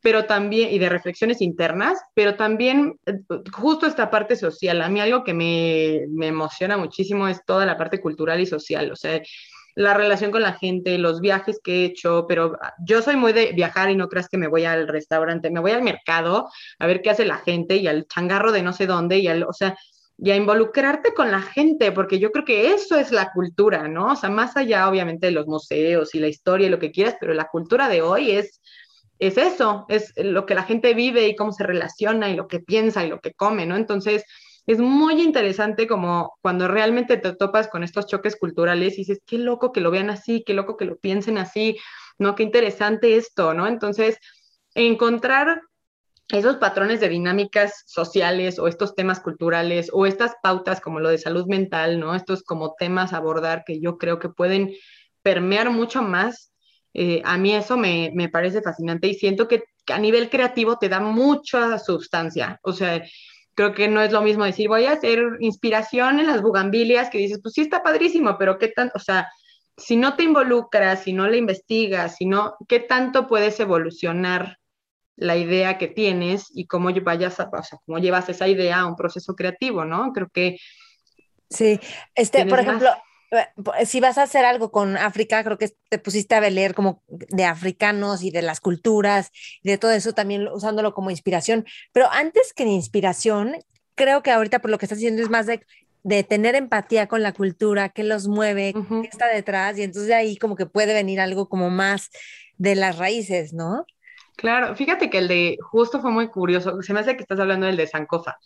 pero 0.00 0.24
también, 0.26 0.72
y 0.72 0.78
de 0.78 0.88
reflexiones 0.88 1.42
internas, 1.42 1.98
pero 2.14 2.36
también 2.36 2.98
eh, 3.04 3.14
justo 3.52 3.86
esta 3.86 4.10
parte 4.10 4.36
social. 4.36 4.80
A 4.80 4.88
mí 4.88 5.00
algo 5.00 5.24
que 5.24 5.34
me, 5.34 6.06
me 6.10 6.28
emociona 6.28 6.76
muchísimo 6.76 7.28
es 7.28 7.44
toda 7.44 7.66
la 7.66 7.76
parte 7.76 8.00
cultural 8.00 8.40
y 8.40 8.46
social, 8.46 8.92
o 8.92 8.96
sea, 8.96 9.20
la 9.74 9.94
relación 9.94 10.32
con 10.32 10.42
la 10.42 10.54
gente, 10.54 10.98
los 10.98 11.20
viajes 11.20 11.60
que 11.62 11.82
he 11.82 11.84
hecho, 11.84 12.26
pero 12.28 12.58
yo 12.84 13.00
soy 13.00 13.14
muy 13.14 13.32
de 13.32 13.52
viajar 13.52 13.90
y 13.90 13.96
no 13.96 14.08
creas 14.08 14.28
que 14.28 14.36
me 14.36 14.48
voy 14.48 14.64
al 14.64 14.88
restaurante, 14.88 15.52
me 15.52 15.60
voy 15.60 15.70
al 15.70 15.82
mercado 15.82 16.48
a 16.80 16.86
ver 16.88 17.00
qué 17.00 17.10
hace 17.10 17.24
la 17.24 17.36
gente 17.38 17.76
y 17.76 17.86
al 17.86 18.08
changarro 18.08 18.50
de 18.50 18.62
no 18.62 18.72
sé 18.72 18.86
dónde 18.86 19.18
y 19.18 19.28
al, 19.28 19.44
o 19.44 19.52
sea, 19.52 19.76
y 20.18 20.32
a 20.32 20.36
involucrarte 20.36 21.14
con 21.14 21.30
la 21.30 21.40
gente, 21.40 21.92
porque 21.92 22.18
yo 22.18 22.32
creo 22.32 22.44
que 22.44 22.72
eso 22.72 22.98
es 22.98 23.12
la 23.12 23.30
cultura, 23.32 23.86
¿no? 23.86 24.12
O 24.12 24.16
sea, 24.16 24.28
más 24.30 24.56
allá 24.56 24.88
obviamente 24.88 25.28
de 25.28 25.32
los 25.32 25.46
museos 25.46 26.14
y 26.14 26.18
la 26.18 26.26
historia 26.26 26.66
y 26.66 26.70
lo 26.70 26.80
que 26.80 26.90
quieras, 26.90 27.16
pero 27.20 27.34
la 27.34 27.46
cultura 27.46 27.88
de 27.88 28.02
hoy 28.02 28.32
es, 28.32 28.60
es 29.20 29.38
eso, 29.38 29.86
es 29.88 30.12
lo 30.16 30.44
que 30.44 30.56
la 30.56 30.64
gente 30.64 30.92
vive 30.94 31.28
y 31.28 31.36
cómo 31.36 31.52
se 31.52 31.64
relaciona 31.64 32.30
y 32.30 32.34
lo 32.34 32.48
que 32.48 32.58
piensa 32.58 33.04
y 33.04 33.08
lo 33.08 33.20
que 33.20 33.32
come, 33.32 33.64
¿no? 33.64 33.76
Entonces, 33.76 34.24
es 34.66 34.80
muy 34.80 35.22
interesante 35.22 35.86
como 35.86 36.36
cuando 36.42 36.66
realmente 36.66 37.16
te 37.16 37.34
topas 37.34 37.68
con 37.68 37.84
estos 37.84 38.06
choques 38.06 38.36
culturales 38.36 38.94
y 38.94 38.98
dices, 38.98 39.22
qué 39.24 39.38
loco 39.38 39.72
que 39.72 39.80
lo 39.80 39.92
vean 39.92 40.10
así, 40.10 40.42
qué 40.44 40.52
loco 40.52 40.76
que 40.76 40.84
lo 40.84 40.98
piensen 40.98 41.38
así, 41.38 41.78
¿no? 42.18 42.34
Qué 42.34 42.42
interesante 42.42 43.16
esto, 43.16 43.54
¿no? 43.54 43.68
Entonces, 43.68 44.18
encontrar 44.74 45.62
esos 46.30 46.56
patrones 46.56 47.00
de 47.00 47.08
dinámicas 47.08 47.84
sociales 47.86 48.58
o 48.58 48.68
estos 48.68 48.94
temas 48.94 49.20
culturales 49.20 49.90
o 49.92 50.06
estas 50.06 50.34
pautas 50.42 50.80
como 50.80 51.00
lo 51.00 51.08
de 51.08 51.18
salud 51.18 51.46
mental, 51.46 51.98
¿no? 51.98 52.14
Estos 52.14 52.42
como 52.42 52.74
temas 52.74 53.12
a 53.12 53.18
abordar 53.18 53.64
que 53.64 53.80
yo 53.80 53.96
creo 53.96 54.18
que 54.18 54.28
pueden 54.28 54.74
permear 55.22 55.70
mucho 55.70 56.02
más. 56.02 56.52
Eh, 56.92 57.22
a 57.24 57.38
mí 57.38 57.54
eso 57.54 57.76
me, 57.76 58.10
me, 58.14 58.28
parece 58.28 58.60
fascinante 58.60 59.08
y 59.08 59.14
siento 59.14 59.48
que 59.48 59.64
a 59.86 59.98
nivel 59.98 60.28
creativo 60.28 60.78
te 60.78 60.88
da 60.88 61.00
mucha 61.00 61.78
sustancia. 61.78 62.60
O 62.62 62.72
sea, 62.72 63.02
creo 63.54 63.72
que 63.72 63.88
no 63.88 64.02
es 64.02 64.12
lo 64.12 64.20
mismo 64.20 64.44
decir, 64.44 64.68
voy 64.68 64.84
a 64.84 64.92
hacer 64.92 65.20
inspiración 65.40 66.20
en 66.20 66.26
las 66.26 66.42
bugambilias, 66.42 67.10
que 67.10 67.18
dices, 67.18 67.40
pues 67.42 67.54
sí 67.54 67.62
está 67.62 67.82
padrísimo, 67.82 68.36
pero 68.38 68.58
qué 68.58 68.68
tanto, 68.68 68.92
o 68.96 69.00
sea, 69.00 69.28
si 69.76 69.96
no 69.96 70.14
te 70.14 70.24
involucras, 70.24 71.04
si 71.04 71.12
no 71.12 71.26
le 71.26 71.38
investigas, 71.38 72.16
si 72.16 72.26
no, 72.26 72.56
¿qué 72.68 72.80
tanto 72.80 73.26
puedes 73.26 73.58
evolucionar 73.60 74.57
la 75.18 75.36
idea 75.36 75.78
que 75.78 75.88
tienes 75.88 76.48
y 76.54 76.66
cómo 76.66 76.90
vayas 77.02 77.38
a, 77.40 77.50
o 77.52 77.62
sea, 77.62 77.78
cómo 77.84 77.98
llevas 77.98 78.28
esa 78.28 78.48
idea 78.48 78.80
a 78.80 78.86
un 78.86 78.96
proceso 78.96 79.34
creativo, 79.34 79.84
¿no? 79.84 80.12
Creo 80.12 80.28
que 80.32 80.56
Sí, 81.50 81.80
este, 82.14 82.44
por 82.46 82.60
ejemplo, 82.60 82.90
eh, 83.30 83.86
si 83.86 84.00
vas 84.00 84.18
a 84.18 84.22
hacer 84.22 84.44
algo 84.44 84.70
con 84.70 84.96
África, 84.96 85.42
creo 85.42 85.58
que 85.58 85.72
te 85.88 85.98
pusiste 85.98 86.34
a 86.34 86.50
leer 86.50 86.74
como 86.74 87.02
de 87.08 87.44
africanos 87.44 88.22
y 88.22 88.30
de 88.30 88.42
las 88.42 88.60
culturas 88.60 89.30
y 89.62 89.70
de 89.70 89.78
todo 89.78 89.92
eso 89.92 90.12
también 90.12 90.48
usándolo 90.48 90.92
como 90.92 91.10
inspiración. 91.10 91.64
Pero 91.92 92.10
antes 92.10 92.52
que 92.52 92.64
de 92.64 92.70
inspiración, 92.70 93.56
creo 93.94 94.22
que 94.22 94.30
ahorita 94.30 94.60
por 94.60 94.70
lo 94.70 94.78
que 94.78 94.86
estás 94.86 94.98
diciendo 94.98 95.22
es 95.22 95.30
más 95.30 95.46
de, 95.46 95.64
de 96.02 96.22
tener 96.22 96.54
empatía 96.54 97.08
con 97.08 97.22
la 97.22 97.32
cultura, 97.32 97.88
qué 97.88 98.04
los 98.04 98.28
mueve, 98.28 98.74
qué 98.74 99.08
está 99.10 99.26
detrás, 99.28 99.78
y 99.78 99.82
entonces 99.82 100.08
de 100.08 100.14
ahí 100.14 100.36
como 100.36 100.54
que 100.54 100.66
puede 100.66 100.92
venir 100.92 101.20
algo 101.20 101.48
como 101.48 101.70
más 101.70 102.10
de 102.58 102.74
las 102.74 102.98
raíces, 102.98 103.54
¿no? 103.54 103.86
Claro, 104.38 104.76
fíjate 104.76 105.10
que 105.10 105.18
el 105.18 105.26
de 105.26 105.58
justo 105.60 106.00
fue 106.00 106.12
muy 106.12 106.28
curioso. 106.28 106.80
Se 106.80 106.92
me 106.92 107.00
hace 107.00 107.16
que 107.16 107.22
estás 107.22 107.40
hablando 107.40 107.66
del 107.66 107.76
de 107.76 107.88
Sankofa, 107.88 108.38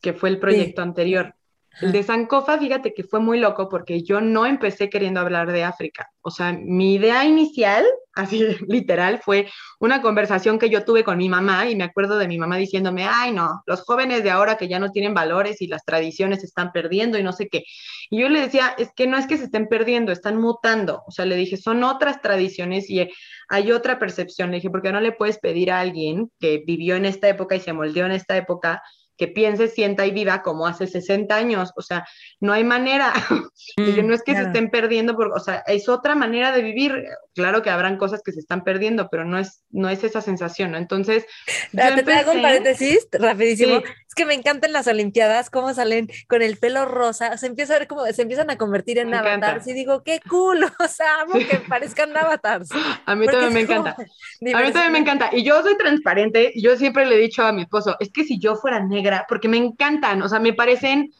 que 0.00 0.12
fue 0.12 0.28
el 0.28 0.38
proyecto 0.38 0.82
anterior. 0.82 1.34
El 1.80 1.90
de 1.92 2.02
Sankofa, 2.02 2.58
fíjate 2.58 2.92
que 2.92 3.02
fue 3.02 3.20
muy 3.20 3.38
loco 3.38 3.68
porque 3.68 4.02
yo 4.02 4.20
no 4.20 4.46
empecé 4.46 4.90
queriendo 4.90 5.20
hablar 5.20 5.50
de 5.50 5.64
África. 5.64 6.08
O 6.20 6.30
sea, 6.30 6.52
mi 6.52 6.94
idea 6.94 7.24
inicial, 7.24 7.84
así 8.14 8.44
literal, 8.68 9.20
fue 9.24 9.48
una 9.80 10.02
conversación 10.02 10.58
que 10.58 10.68
yo 10.68 10.84
tuve 10.84 11.02
con 11.02 11.16
mi 11.16 11.28
mamá 11.28 11.68
y 11.68 11.76
me 11.76 11.84
acuerdo 11.84 12.18
de 12.18 12.28
mi 12.28 12.38
mamá 12.38 12.56
diciéndome, 12.56 13.06
ay 13.06 13.32
no, 13.32 13.62
los 13.66 13.82
jóvenes 13.82 14.22
de 14.22 14.30
ahora 14.30 14.56
que 14.56 14.68
ya 14.68 14.78
no 14.78 14.90
tienen 14.90 15.14
valores 15.14 15.62
y 15.62 15.66
las 15.66 15.84
tradiciones 15.84 16.40
se 16.40 16.46
están 16.46 16.72
perdiendo 16.72 17.18
y 17.18 17.22
no 17.22 17.32
sé 17.32 17.48
qué. 17.48 17.64
Y 18.10 18.20
yo 18.20 18.28
le 18.28 18.40
decía, 18.40 18.74
es 18.76 18.90
que 18.94 19.06
no 19.06 19.16
es 19.16 19.26
que 19.26 19.38
se 19.38 19.44
estén 19.44 19.68
perdiendo, 19.68 20.12
están 20.12 20.36
mutando. 20.36 21.02
O 21.06 21.10
sea, 21.10 21.24
le 21.24 21.36
dije, 21.36 21.56
son 21.56 21.82
otras 21.84 22.20
tradiciones 22.20 22.90
y 22.90 23.08
hay 23.48 23.72
otra 23.72 23.98
percepción. 23.98 24.50
Le 24.50 24.56
dije, 24.56 24.70
porque 24.70 24.92
no 24.92 25.00
le 25.00 25.12
puedes 25.12 25.38
pedir 25.38 25.70
a 25.70 25.80
alguien 25.80 26.30
que 26.38 26.62
vivió 26.66 26.96
en 26.96 27.06
esta 27.06 27.28
época 27.28 27.56
y 27.56 27.60
se 27.60 27.72
moldeó 27.72 28.04
en 28.06 28.12
esta 28.12 28.36
época 28.36 28.82
que 29.22 29.28
piense, 29.28 29.68
sienta 29.68 30.04
y 30.04 30.10
viva 30.10 30.42
como 30.42 30.66
hace 30.66 30.88
60 30.88 31.32
años. 31.32 31.70
O 31.76 31.82
sea, 31.82 32.04
no 32.40 32.52
hay 32.52 32.64
manera. 32.64 33.12
Mm, 33.76 34.06
no 34.06 34.14
es 34.14 34.22
que 34.22 34.34
se 34.34 34.42
estén 34.42 34.70
perdiendo, 34.70 35.14
porque, 35.14 35.34
o 35.36 35.40
sea, 35.40 35.62
es 35.66 35.88
otra 35.88 36.14
manera 36.14 36.50
de 36.50 36.62
vivir. 36.62 37.04
Claro 37.32 37.62
que 37.62 37.70
habrán 37.70 37.96
cosas 37.96 38.20
que 38.22 38.32
se 38.32 38.40
están 38.40 38.64
perdiendo, 38.64 39.08
pero 39.08 39.24
no 39.24 39.38
es, 39.38 39.62
no 39.70 39.88
es 39.88 40.02
esa 40.02 40.20
sensación, 40.20 40.72
¿no? 40.72 40.78
Entonces. 40.78 41.24
te, 41.70 41.80
hago 41.80 42.32
un 42.32 42.42
paréntesis 42.42 43.06
rapidísimo. 43.12 43.80
Es 44.12 44.14
que 44.14 44.26
me 44.26 44.34
encantan 44.34 44.74
las 44.74 44.86
Olimpiadas, 44.88 45.48
cómo 45.48 45.72
salen 45.72 46.06
con 46.28 46.42
el 46.42 46.58
pelo 46.58 46.84
rosa. 46.84 47.38
Se 47.38 47.46
empieza 47.46 47.76
a 47.76 47.78
ver 47.78 47.88
cómo 47.88 48.04
se 48.04 48.20
empiezan 48.20 48.50
a 48.50 48.58
convertir 48.58 48.98
en 48.98 49.14
avatars. 49.14 49.66
Y 49.66 49.72
digo, 49.72 50.02
qué 50.02 50.20
cool. 50.28 50.66
O 50.78 50.86
sea, 50.86 51.22
amo 51.22 51.32
que 51.32 51.56
parezcan 51.68 52.14
avatars. 52.14 52.68
A 53.06 53.14
mí 53.14 53.24
también 53.24 53.54
me 53.54 53.60
encanta. 53.60 53.96
A 54.54 54.60
mí 54.60 54.70
también 54.70 54.92
me 54.92 54.98
encanta. 54.98 55.30
Y 55.32 55.42
yo 55.44 55.62
soy 55.62 55.78
transparente. 55.78 56.52
Yo 56.56 56.76
siempre 56.76 57.06
le 57.06 57.14
he 57.14 57.18
dicho 57.20 57.42
a 57.42 57.52
mi 57.52 57.62
esposo, 57.62 57.96
es 58.00 58.10
que 58.12 58.24
si 58.24 58.38
yo 58.38 58.54
fuera 58.54 58.80
negra, 58.80 59.24
porque 59.30 59.48
me 59.48 59.56
encantan, 59.56 60.20
o 60.20 60.28
sea, 60.28 60.40
me 60.40 60.52
parecen 60.52 61.10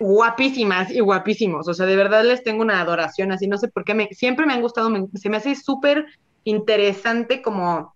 guapísimas 0.00 0.90
y 0.90 1.00
guapísimos. 1.00 1.68
O 1.68 1.74
sea, 1.74 1.84
de 1.84 1.96
verdad 1.96 2.24
les 2.24 2.42
tengo 2.42 2.62
una 2.62 2.80
adoración 2.80 3.32
así. 3.32 3.48
No 3.48 3.58
sé 3.58 3.68
por 3.68 3.84
qué 3.84 3.92
me, 3.92 4.08
siempre 4.12 4.46
me 4.46 4.54
han 4.54 4.62
gustado. 4.62 4.90
se 5.12 5.28
me 5.28 5.36
hace 5.36 5.54
súper 5.56 6.06
interesante 6.44 7.42
como 7.42 7.93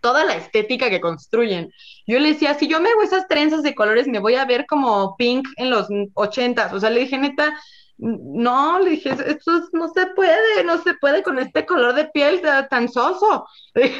toda 0.00 0.24
la 0.24 0.36
estética 0.36 0.90
que 0.90 1.00
construyen. 1.00 1.72
Yo 2.06 2.18
le 2.18 2.30
decía, 2.30 2.54
si 2.54 2.68
yo 2.68 2.80
me 2.80 2.90
hago 2.90 3.02
esas 3.02 3.28
trenzas 3.28 3.62
de 3.62 3.74
colores, 3.74 4.06
me 4.06 4.18
voy 4.18 4.34
a 4.34 4.44
ver 4.44 4.66
como 4.66 5.16
Pink 5.16 5.48
en 5.56 5.70
los 5.70 5.88
ochentas. 6.14 6.72
O 6.72 6.80
sea, 6.80 6.90
le 6.90 7.00
dije, 7.00 7.18
neta, 7.18 7.54
no, 8.00 8.78
le 8.78 8.90
dije, 8.90 9.10
esto 9.10 9.68
no 9.72 9.88
se 9.88 10.06
puede, 10.06 10.64
no 10.64 10.82
se 10.82 10.94
puede 10.94 11.22
con 11.22 11.38
este 11.38 11.66
color 11.66 11.94
de 11.94 12.06
piel 12.06 12.40
tan 12.70 12.88
soso. 12.88 13.46
Le 13.74 13.90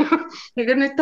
dije, 0.64 0.94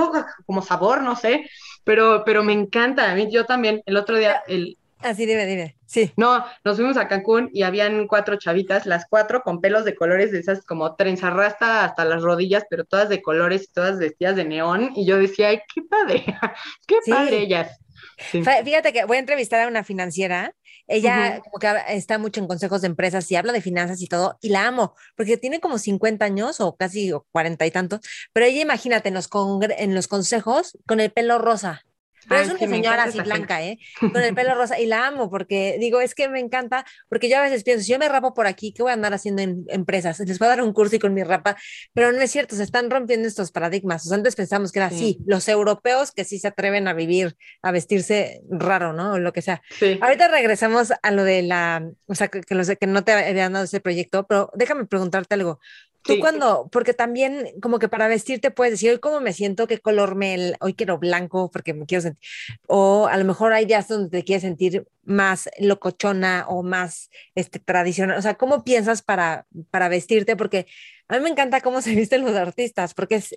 como 0.46 0.62
sabor, 0.62 1.02
no 1.02 1.14
sé, 1.14 1.48
pero, 1.84 2.24
pero 2.24 2.42
me 2.42 2.52
encanta. 2.52 3.10
A 3.10 3.14
mí, 3.14 3.28
yo 3.30 3.44
también, 3.44 3.82
el 3.86 3.96
otro 3.96 4.18
día, 4.18 4.42
el, 4.48 4.77
Así 5.00 5.26
debe, 5.26 5.46
dime. 5.46 5.76
Sí. 5.86 6.12
No, 6.16 6.44
nos 6.64 6.76
fuimos 6.76 6.96
a 6.96 7.08
Cancún 7.08 7.50
y 7.52 7.62
habían 7.62 8.06
cuatro 8.08 8.36
chavitas, 8.36 8.84
las 8.84 9.06
cuatro 9.08 9.42
con 9.42 9.60
pelos 9.60 9.84
de 9.84 9.94
colores 9.94 10.32
de 10.32 10.40
esas 10.40 10.64
como 10.64 10.96
trenzarrasta 10.96 11.84
hasta 11.84 12.04
las 12.04 12.22
rodillas, 12.22 12.64
pero 12.68 12.84
todas 12.84 13.08
de 13.08 13.22
colores, 13.22 13.70
todas 13.72 13.98
vestidas 13.98 14.36
de 14.36 14.44
neón. 14.44 14.90
Y 14.94 15.06
yo 15.06 15.18
decía, 15.18 15.48
ay, 15.48 15.60
qué 15.72 15.82
padre, 15.82 16.24
qué 16.86 16.96
padre 17.06 17.38
ellas. 17.38 17.78
Fíjate 18.16 18.92
que 18.92 19.04
voy 19.04 19.16
a 19.16 19.20
entrevistar 19.20 19.60
a 19.60 19.68
una 19.68 19.84
financiera. 19.84 20.54
Ella 20.88 21.40
como 21.44 21.58
que 21.58 21.70
está 21.88 22.18
mucho 22.18 22.40
en 22.40 22.48
consejos 22.48 22.80
de 22.80 22.86
empresas 22.86 23.30
y 23.30 23.36
habla 23.36 23.52
de 23.52 23.60
finanzas 23.60 24.00
y 24.00 24.06
todo, 24.06 24.38
y 24.40 24.48
la 24.48 24.66
amo, 24.66 24.94
porque 25.16 25.36
tiene 25.36 25.60
como 25.60 25.78
50 25.78 26.24
años 26.24 26.60
o 26.60 26.76
casi 26.76 27.12
40 27.30 27.66
y 27.66 27.70
tantos, 27.70 28.00
pero 28.32 28.46
ella 28.46 28.62
imagínate 28.62 29.08
en 29.08 29.14
los, 29.14 29.28
en 29.60 29.94
los 29.94 30.08
consejos 30.08 30.78
con 30.86 31.00
el 31.00 31.12
pelo 31.12 31.38
rosa. 31.38 31.84
Pero 32.28 32.40
es 32.42 32.50
una 32.50 32.58
señora 32.58 33.04
así 33.04 33.20
blanca, 33.20 33.62
¿eh? 33.62 33.78
Con 33.98 34.16
el 34.16 34.34
pelo 34.34 34.54
rosa. 34.54 34.78
Y 34.78 34.86
la 34.86 35.06
amo 35.06 35.30
porque 35.30 35.76
digo, 35.80 36.00
es 36.00 36.14
que 36.14 36.28
me 36.28 36.40
encanta, 36.40 36.84
porque 37.08 37.28
yo 37.28 37.38
a 37.38 37.42
veces 37.42 37.64
pienso, 37.64 37.84
si 37.84 37.92
yo 37.92 37.98
me 37.98 38.08
rapo 38.08 38.34
por 38.34 38.46
aquí, 38.46 38.72
¿qué 38.72 38.82
voy 38.82 38.90
a 38.90 38.94
andar 38.94 39.14
haciendo 39.14 39.42
en 39.42 39.64
empresas? 39.68 40.18
Les 40.26 40.38
voy 40.38 40.46
a 40.46 40.50
dar 40.50 40.62
un 40.62 40.72
curso 40.72 40.96
y 40.96 40.98
con 40.98 41.14
mi 41.14 41.22
rapa. 41.22 41.56
Pero 41.94 42.12
no 42.12 42.20
es 42.20 42.30
cierto, 42.30 42.56
se 42.56 42.62
están 42.62 42.90
rompiendo 42.90 43.26
estos 43.28 43.50
paradigmas. 43.50 44.04
O 44.06 44.08
sea, 44.08 44.16
antes 44.16 44.36
pensamos 44.36 44.72
que 44.72 44.78
era 44.78 44.86
así, 44.86 45.18
los 45.26 45.48
europeos 45.48 46.12
que 46.12 46.24
sí 46.24 46.38
se 46.38 46.48
atreven 46.48 46.88
a 46.88 46.92
vivir, 46.92 47.36
a 47.62 47.72
vestirse 47.72 48.42
raro, 48.50 48.92
¿no? 48.92 49.14
O 49.14 49.18
lo 49.18 49.32
que 49.32 49.42
sea. 49.42 49.62
Ahorita 50.00 50.28
regresamos 50.28 50.92
a 51.02 51.10
lo 51.10 51.24
de 51.24 51.42
la, 51.42 51.88
o 52.06 52.14
sea, 52.14 52.28
que, 52.28 52.40
que, 52.40 52.76
que 52.76 52.86
no 52.86 53.04
te 53.04 53.12
habían 53.12 53.52
dado 53.52 53.64
ese 53.64 53.80
proyecto, 53.80 54.26
pero 54.26 54.50
déjame 54.54 54.86
preguntarte 54.86 55.34
algo. 55.34 55.60
Tú 56.02 56.18
cuando, 56.20 56.68
porque 56.70 56.94
también 56.94 57.48
como 57.60 57.78
que 57.78 57.88
para 57.88 58.08
vestirte 58.08 58.50
puedes 58.50 58.72
decir, 58.72 58.90
hoy 58.90 58.98
cómo 58.98 59.20
me 59.20 59.32
siento, 59.32 59.66
qué 59.66 59.78
color 59.78 60.14
me, 60.14 60.54
hoy 60.60 60.74
quiero 60.74 60.98
blanco 60.98 61.50
porque 61.50 61.74
me 61.74 61.86
quiero 61.86 62.02
sentir, 62.02 62.28
o 62.66 63.08
a 63.08 63.16
lo 63.16 63.24
mejor 63.24 63.52
hay 63.52 63.66
días 63.66 63.88
donde 63.88 64.08
te 64.08 64.24
quieres 64.24 64.42
sentir 64.42 64.86
más 65.04 65.48
locochona 65.58 66.46
o 66.48 66.62
más 66.62 67.10
este, 67.34 67.58
tradicional, 67.58 68.18
o 68.18 68.22
sea, 68.22 68.34
¿cómo 68.34 68.64
piensas 68.64 69.02
para, 69.02 69.46
para 69.70 69.88
vestirte? 69.88 70.36
Porque 70.36 70.66
a 71.08 71.16
mí 71.16 71.22
me 71.22 71.30
encanta 71.30 71.60
cómo 71.60 71.80
se 71.80 71.94
visten 71.94 72.24
los 72.24 72.36
artistas, 72.36 72.94
porque 72.94 73.20
sí, 73.20 73.36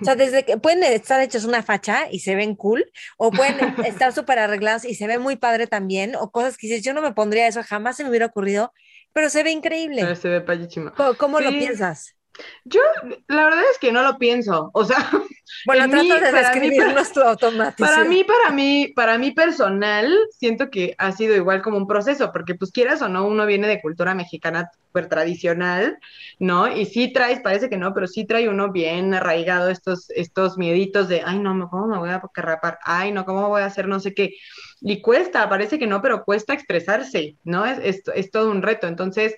o 0.00 0.04
sea, 0.04 0.16
desde 0.16 0.44
que 0.44 0.58
pueden 0.58 0.82
estar 0.82 1.20
hechos 1.20 1.44
una 1.44 1.62
facha 1.62 2.08
y 2.10 2.20
se 2.20 2.34
ven 2.34 2.54
cool, 2.54 2.84
o 3.16 3.30
pueden 3.30 3.56
estar 3.86 4.12
súper 4.12 4.38
arreglados 4.38 4.84
y 4.84 4.94
se 4.94 5.06
ve 5.06 5.18
muy 5.18 5.36
padre 5.36 5.66
también, 5.66 6.16
o 6.16 6.30
cosas 6.30 6.56
que 6.56 6.66
dices, 6.66 6.82
yo 6.82 6.92
no 6.92 7.02
me 7.02 7.12
pondría 7.12 7.46
eso, 7.46 7.62
jamás 7.62 7.96
se 7.96 8.02
me 8.02 8.10
hubiera 8.10 8.26
ocurrido, 8.26 8.72
pero 9.14 9.30
se 9.30 9.42
ve 9.42 9.52
increíble. 9.52 10.14
se 10.16 10.28
ve 10.28 10.40
payísima. 10.42 10.92
¿Cómo, 11.16 11.40
lo 11.40 11.50
piensas? 11.50 12.16
Yo, 12.64 12.80
la 13.28 13.44
verdad 13.44 13.62
es 13.70 13.78
que 13.78 13.92
no 13.92 14.02
lo 14.02 14.18
pienso. 14.18 14.70
O 14.72 14.84
sea, 14.84 14.96
bueno, 15.66 15.88
trata 15.88 16.20
de 16.20 16.32
describirnos 16.32 17.12
tu 17.12 17.20
automático. 17.20 17.88
Para 17.88 18.04
mí, 18.04 18.24
para 18.24 18.50
mí, 18.50 18.92
para 18.94 19.18
mí 19.18 19.30
personal, 19.32 20.12
siento 20.30 20.70
que 20.70 20.94
ha 20.98 21.12
sido 21.12 21.34
igual 21.36 21.62
como 21.62 21.76
un 21.76 21.86
proceso, 21.86 22.32
porque 22.32 22.54
pues 22.54 22.72
quieras 22.72 23.02
o 23.02 23.08
no, 23.08 23.26
uno 23.26 23.46
viene 23.46 23.68
de 23.68 23.80
cultura 23.80 24.14
mexicana 24.14 24.70
súper 24.72 25.08
tradicional, 25.08 25.98
¿no? 26.38 26.68
Y 26.68 26.86
sí 26.86 27.12
traes, 27.12 27.40
parece 27.40 27.68
que 27.68 27.76
no, 27.76 27.92
pero 27.94 28.06
sí 28.06 28.24
trae 28.24 28.48
uno 28.48 28.72
bien 28.72 29.14
arraigado 29.14 29.70
estos, 29.70 30.10
estos 30.10 30.58
mieditos 30.58 31.08
de, 31.08 31.22
ay, 31.24 31.38
no, 31.38 31.68
¿cómo 31.68 31.86
me 31.86 31.98
voy 31.98 32.10
a 32.10 32.22
rapar? 32.34 32.78
Ay, 32.82 33.12
no, 33.12 33.24
¿cómo 33.24 33.48
voy 33.48 33.62
a 33.62 33.66
hacer 33.66 33.88
no 33.88 34.00
sé 34.00 34.14
qué? 34.14 34.34
Y 34.80 35.00
cuesta, 35.00 35.48
parece 35.48 35.78
que 35.78 35.86
no, 35.86 36.02
pero 36.02 36.24
cuesta 36.24 36.52
expresarse, 36.52 37.36
¿no? 37.42 37.64
Es, 37.64 38.02
es, 38.14 38.30
todo 38.30 38.50
un 38.50 38.62
reto. 38.62 38.86
Entonces, 38.86 39.34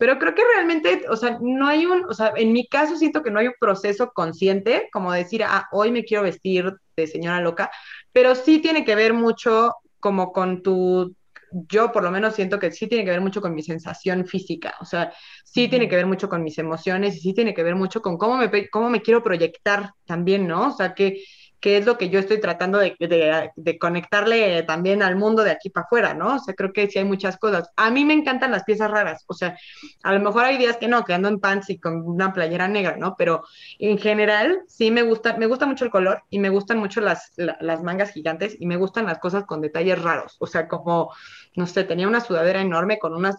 pero 0.00 0.18
creo 0.18 0.34
que 0.34 0.40
realmente, 0.54 1.02
o 1.10 1.16
sea, 1.16 1.36
no 1.42 1.68
hay 1.68 1.84
un, 1.84 2.06
o 2.06 2.14
sea, 2.14 2.32
en 2.34 2.54
mi 2.54 2.66
caso 2.66 2.96
siento 2.96 3.22
que 3.22 3.30
no 3.30 3.38
hay 3.38 3.48
un 3.48 3.54
proceso 3.60 4.12
consciente 4.14 4.88
como 4.94 5.12
decir, 5.12 5.42
ah, 5.44 5.68
hoy 5.72 5.90
me 5.90 6.04
quiero 6.04 6.22
vestir 6.22 6.72
de 6.96 7.06
señora 7.06 7.42
loca, 7.42 7.70
pero 8.10 8.34
sí 8.34 8.60
tiene 8.60 8.86
que 8.86 8.94
ver 8.94 9.12
mucho 9.12 9.74
como 10.00 10.32
con 10.32 10.62
tu, 10.62 11.14
yo 11.52 11.92
por 11.92 12.02
lo 12.02 12.10
menos 12.10 12.34
siento 12.34 12.58
que 12.58 12.72
sí 12.72 12.86
tiene 12.86 13.04
que 13.04 13.10
ver 13.10 13.20
mucho 13.20 13.42
con 13.42 13.54
mi 13.54 13.62
sensación 13.62 14.24
física, 14.24 14.74
o 14.80 14.86
sea, 14.86 15.12
sí 15.44 15.68
tiene 15.68 15.86
que 15.86 15.96
ver 15.96 16.06
mucho 16.06 16.30
con 16.30 16.42
mis 16.42 16.56
emociones 16.56 17.16
y 17.16 17.20
sí 17.20 17.34
tiene 17.34 17.52
que 17.52 17.62
ver 17.62 17.74
mucho 17.74 18.00
con 18.00 18.16
cómo 18.16 18.38
me, 18.38 18.70
cómo 18.70 18.88
me 18.88 19.02
quiero 19.02 19.22
proyectar 19.22 19.90
también, 20.06 20.46
¿no? 20.46 20.68
O 20.68 20.72
sea, 20.72 20.94
que 20.94 21.22
que 21.60 21.76
es 21.76 21.86
lo 21.86 21.98
que 21.98 22.08
yo 22.08 22.18
estoy 22.18 22.40
tratando 22.40 22.78
de, 22.78 22.96
de, 22.98 23.78
conectarle 23.78 24.62
también 24.62 25.02
al 25.02 25.16
mundo 25.16 25.44
de 25.44 25.50
aquí 25.50 25.68
para 25.70 25.84
afuera, 25.84 26.14
¿no? 26.14 26.36
O 26.36 26.38
sea, 26.38 26.54
creo 26.54 26.72
que 26.72 26.88
sí 26.90 26.98
hay 26.98 27.04
muchas 27.04 27.36
cosas. 27.36 27.70
A 27.76 27.90
mí 27.90 28.04
me 28.04 28.14
encantan 28.14 28.50
las 28.50 28.64
piezas 28.64 28.90
raras, 28.90 29.24
o 29.26 29.34
sea, 29.34 29.56
a 30.02 30.12
lo 30.12 30.20
mejor 30.20 30.44
hay 30.44 30.56
días 30.56 30.78
que 30.78 30.88
no, 30.88 31.04
que 31.04 31.12
ando 31.12 31.28
en 31.28 31.38
pants 31.38 31.70
y 31.70 31.78
con 31.78 32.02
una 32.06 32.32
playera 32.32 32.66
negra, 32.68 32.96
¿no? 32.96 33.14
Pero 33.18 33.44
en 33.78 33.98
general 33.98 34.62
sí 34.66 34.90
me 34.90 35.02
gusta, 35.02 35.36
me 35.36 35.46
gusta 35.46 35.66
mucho 35.66 35.84
el 35.84 35.90
color 35.90 36.22
y 36.30 36.38
me 36.38 36.48
gustan 36.48 36.78
mucho 36.78 37.00
las, 37.00 37.32
las 37.36 37.82
mangas 37.82 38.12
gigantes 38.12 38.56
y 38.58 38.66
me 38.66 38.76
gustan 38.76 39.06
las 39.06 39.18
cosas 39.18 39.44
con 39.44 39.60
detalles 39.60 40.00
raros, 40.00 40.36
o 40.38 40.46
sea, 40.46 40.66
como, 40.68 41.12
no 41.56 41.66
sé, 41.66 41.84
tenía 41.84 42.08
una 42.08 42.20
sudadera 42.20 42.60
enorme 42.60 42.98
con 42.98 43.14
unas 43.14 43.36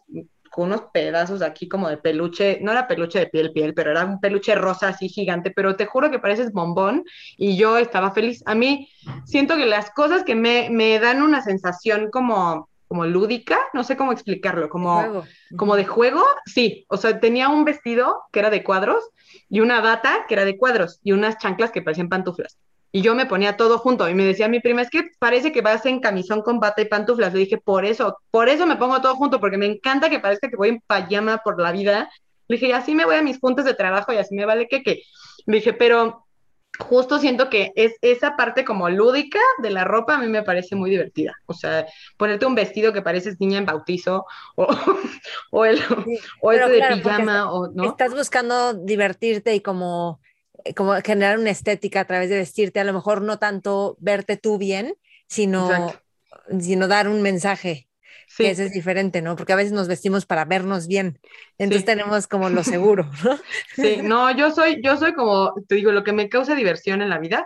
con 0.52 0.66
unos 0.66 0.82
pedazos 0.93 1.41
aquí 1.41 1.68
como 1.70 1.89
de 1.89 1.97
peluche, 1.97 2.60
no 2.62 2.72
era 2.74 2.88
peluche 2.88 3.20
de 3.20 3.28
piel 3.28 3.54
piel, 3.54 3.74
pero 3.74 3.91
era 3.91 4.06
un 4.06 4.20
peluche 4.20 4.54
rosa 4.54 4.89
así 4.89 5.08
gigante, 5.08 5.49
pero 5.49 5.78
te 5.78 5.86
juro 5.86 6.12
que 6.12 6.20
pareces 6.20 6.52
bombón 6.52 7.06
y 7.38 7.56
yo 7.56 7.78
estaba 7.78 8.12
feliz. 8.12 8.43
A 8.45 8.54
mí 8.54 8.89
siento 9.26 9.56
que 9.56 9.66
las 9.66 9.91
cosas 9.91 10.24
que 10.24 10.36
me, 10.36 10.70
me 10.70 10.99
dan 10.99 11.22
una 11.22 11.41
sensación 11.41 12.12
como 12.12 12.70
como 12.91 13.06
lúdica, 13.06 13.58
no 13.72 13.86
sé 13.86 13.95
cómo 13.95 14.12
explicarlo, 14.12 14.68
como, 14.68 15.24
como 15.56 15.78
de 15.78 15.86
juego, 15.86 16.26
sí, 16.45 16.86
o 16.89 16.97
sea, 16.97 17.22
tenía 17.22 17.47
un 17.47 17.64
vestido 17.64 18.24
que 18.34 18.39
era 18.39 18.49
de 18.49 18.66
cuadros 18.66 19.12
y 19.47 19.62
una 19.62 19.80
bata 19.80 20.26
que 20.28 20.34
era 20.34 20.43
de 20.43 20.58
cuadros 20.58 20.99
y 21.02 21.14
unas 21.14 21.38
chanclas 21.38 21.72
que 21.72 21.82
parecían 21.82 22.10
pantuflas 22.10 22.58
y 22.92 23.02
yo 23.02 23.16
me 23.16 23.26
ponía 23.26 23.56
todo 23.56 23.78
junto 23.78 24.10
y 24.10 24.14
me 24.14 24.26
decía 24.26 24.50
mi 24.50 24.60
prima, 24.60 24.82
es 24.82 24.89
que 24.89 25.04
parece 25.18 25.52
que 25.52 25.62
vas 25.62 25.86
en 25.86 26.02
camisón 26.02 26.42
con 26.42 26.60
bata 26.60 26.82
y 26.82 26.86
pantuflas. 26.86 27.34
Le 27.34 27.39
dije, 27.39 27.58
por 27.58 27.86
eso, 27.86 28.18
por 28.32 28.50
eso 28.50 28.66
me 28.66 28.76
pongo 28.76 29.02
todo 29.02 29.16
junto, 29.16 29.39
porque 29.39 29.58
me 29.58 29.66
encanta 29.66 30.10
que 30.10 30.20
parezca 30.20 30.50
que 30.50 30.58
voy 30.58 30.70
en 30.70 30.82
pijama 30.82 31.38
por 31.38 31.62
la 31.62 31.72
vida. 31.72 32.10
Le 32.48 32.56
dije, 32.58 32.68
y 32.68 32.72
así 32.74 32.94
me 32.94 33.06
voy 33.06 33.16
a 33.16 33.22
mis 33.22 33.39
puntos 33.39 33.64
de 33.64 33.74
trabajo 33.74 34.12
y 34.12 34.18
así 34.18 34.36
me 34.36 34.46
vale 34.46 34.68
que 34.68 34.84
que. 34.84 35.04
Le 35.46 35.58
dije, 35.58 35.74
pero 35.74 36.26
justo 36.80 37.20
siento 37.20 37.50
que 37.50 37.72
es 37.76 37.96
esa 38.02 38.36
parte 38.36 38.66
como 38.66 38.89
lúdica 38.89 39.39
de 39.62 39.70
la 39.70 39.84
ropa 39.84 40.16
a 40.16 40.18
mí 40.18 40.28
me 40.28 40.44
parece 40.44 40.76
muy 40.76 40.89
divertida. 40.89 41.34
O 41.46 41.54
sea, 41.54 41.86
ponerte 42.18 42.46
un 42.46 42.56
vestido 42.56 42.92
que 42.92 43.02
pareces 43.02 43.39
niña 43.39 43.58
en 43.58 43.66
bautizo 43.66 44.26
o, 44.56 44.68
o 45.52 45.66
el, 45.66 45.80
o 46.42 46.52
de 46.52 46.84
pijama 46.94 47.52
o 47.54 47.70
no. 47.72 47.86
Estás 47.86 48.14
buscando 48.14 48.74
divertirte 48.74 49.56
y 49.56 49.62
como 49.62 50.20
como 50.76 50.93
generar 51.01 51.39
una 51.39 51.49
estética 51.49 52.01
a 52.01 52.05
través 52.05 52.30
de 52.30 52.38
vestirte, 52.38 52.80
a 52.80 52.84
lo 52.84 52.93
mejor 52.93 53.22
no 53.22 53.39
tanto 53.39 53.97
verte 53.99 54.38
tú 54.38 54.57
bien, 54.57 54.95
sino, 55.28 55.93
sino 56.59 56.88
dar 56.88 57.07
un 57.07 57.22
mensaje. 57.22 57.88
Sí. 58.28 58.45
ese 58.45 58.66
es 58.66 58.72
diferente, 58.72 59.22
¿no? 59.22 59.36
Porque 59.36 59.51
a 59.51 59.57
veces 59.57 59.74
nos 59.74 59.89
vestimos 59.89 60.26
para 60.26 60.45
vernos 60.45 60.88
bien. 60.88 61.20
Entonces 61.57 61.84
tenemos 61.84 62.28
como 62.28 62.49
lo 62.49 62.64
seguro, 62.64 63.09
¿no? 63.26 63.38
Sí, 63.76 63.99
no, 64.01 64.32
yo 64.34 64.51
soy, 64.51 64.82
yo 64.82 64.95
soy 64.95 65.14
como, 65.14 65.53
te 65.68 65.76
digo, 65.76 65.91
lo 65.91 66.05
que 66.05 66.14
me 66.14 66.30
causa 66.30 66.55
diversión 66.55 67.01
en 67.01 67.09
la 67.09 67.20
vida. 67.20 67.45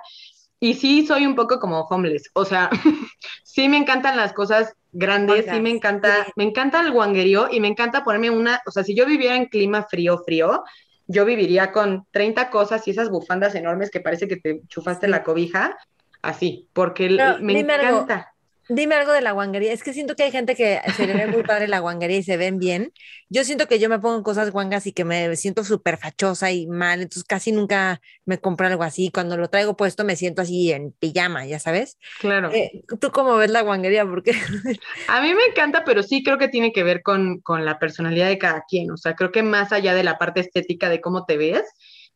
Y 0.60 0.76
sí 0.76 1.06
soy 1.08 1.26
un 1.26 1.36
poco 1.36 1.60
como 1.60 1.82
homeless. 1.82 2.30
O 2.34 2.46
sea, 2.46 2.70
sí 3.44 3.68
me 3.68 3.78
encantan 3.78 4.16
las 4.16 4.32
cosas 4.34 4.76
grandes, 4.92 5.46
sí 5.52 5.60
me 5.60 5.72
encanta, 5.72 6.28
me 6.36 6.44
encanta 6.44 6.82
el 6.82 6.92
guanguerío 6.92 7.48
y 7.52 7.60
me 7.60 7.68
encanta 7.68 8.04
ponerme 8.04 8.30
una, 8.30 8.62
o 8.66 8.72
sea, 8.72 8.84
si 8.84 8.96
yo 8.96 9.06
viviera 9.06 9.36
en 9.36 9.46
clima 9.46 9.84
frío, 9.90 10.20
frío, 10.24 10.64
yo 11.08 11.26
viviría 11.26 11.72
con 11.72 12.06
30 12.12 12.50
cosas 12.50 12.88
y 12.88 12.92
esas 12.92 13.10
bufandas 13.10 13.56
enormes 13.56 13.92
que 13.92 14.00
parece 14.00 14.28
que 14.28 14.38
te 14.38 14.62
chufaste 14.68 15.08
la 15.08 15.24
cobija, 15.24 15.78
así, 16.22 16.68
porque 16.74 17.10
me 17.42 17.60
encanta. 17.60 18.35
Dime 18.68 18.96
algo 18.96 19.12
de 19.12 19.22
la 19.22 19.32
guanguería. 19.32 19.72
Es 19.74 19.84
que 19.84 19.94
siento 19.94 20.16
que 20.16 20.24
hay 20.24 20.32
gente 20.32 20.56
que 20.56 20.82
se 20.96 21.06
le 21.06 21.14
ve 21.14 21.28
muy 21.28 21.44
padre 21.44 21.68
la 21.68 21.80
guanguería 21.80 22.18
y 22.18 22.24
se 22.24 22.38
ven 22.38 22.58
bien. 22.58 22.92
Yo 23.30 23.44
siento 23.44 23.68
que 23.68 23.80
yo 23.80 23.90
me 23.90 24.00
pongo 24.00 24.24
cosas 24.24 24.52
guangas 24.52 24.88
y 24.88 24.94
que 24.94 25.06
me 25.06 25.36
siento 25.36 25.64
súper 25.64 25.98
fachosa 25.98 26.52
y 26.52 26.68
mal, 26.68 27.02
entonces 27.02 27.24
casi 27.24 27.52
nunca 27.52 28.02
me 28.26 28.40
compro 28.40 28.68
algo 28.68 28.84
así. 28.84 29.12
Cuando 29.14 29.38
lo 29.38 29.50
traigo 29.50 29.76
puesto 29.76 30.04
me 30.04 30.16
siento 30.16 30.42
así 30.42 30.72
en 30.72 30.92
pijama, 30.94 31.46
ya 31.46 31.60
sabes. 31.60 31.98
Claro. 32.20 32.52
Eh, 32.52 32.84
¿Tú 33.00 33.12
cómo 33.12 33.36
ves 33.38 33.52
la 33.52 33.62
guanguería? 33.62 34.06
Porque 34.06 34.32
a 35.08 35.22
mí 35.22 35.34
me 35.34 35.46
encanta, 35.46 35.84
pero 35.86 36.02
sí 36.04 36.24
creo 36.24 36.38
que 36.38 36.48
tiene 36.48 36.72
que 36.72 36.84
ver 36.84 37.04
con, 37.04 37.42
con 37.42 37.66
la 37.66 37.78
personalidad 37.78 38.28
de 38.28 38.38
cada 38.38 38.64
quien. 38.68 38.92
O 38.92 38.98
sea, 38.98 39.16
creo 39.16 39.32
que 39.32 39.44
más 39.44 39.72
allá 39.72 39.94
de 39.94 40.04
la 40.04 40.18
parte 40.18 40.40
estética 40.40 40.90
de 40.90 41.02
cómo 41.02 41.26
te 41.26 41.38
ves, 41.38 41.64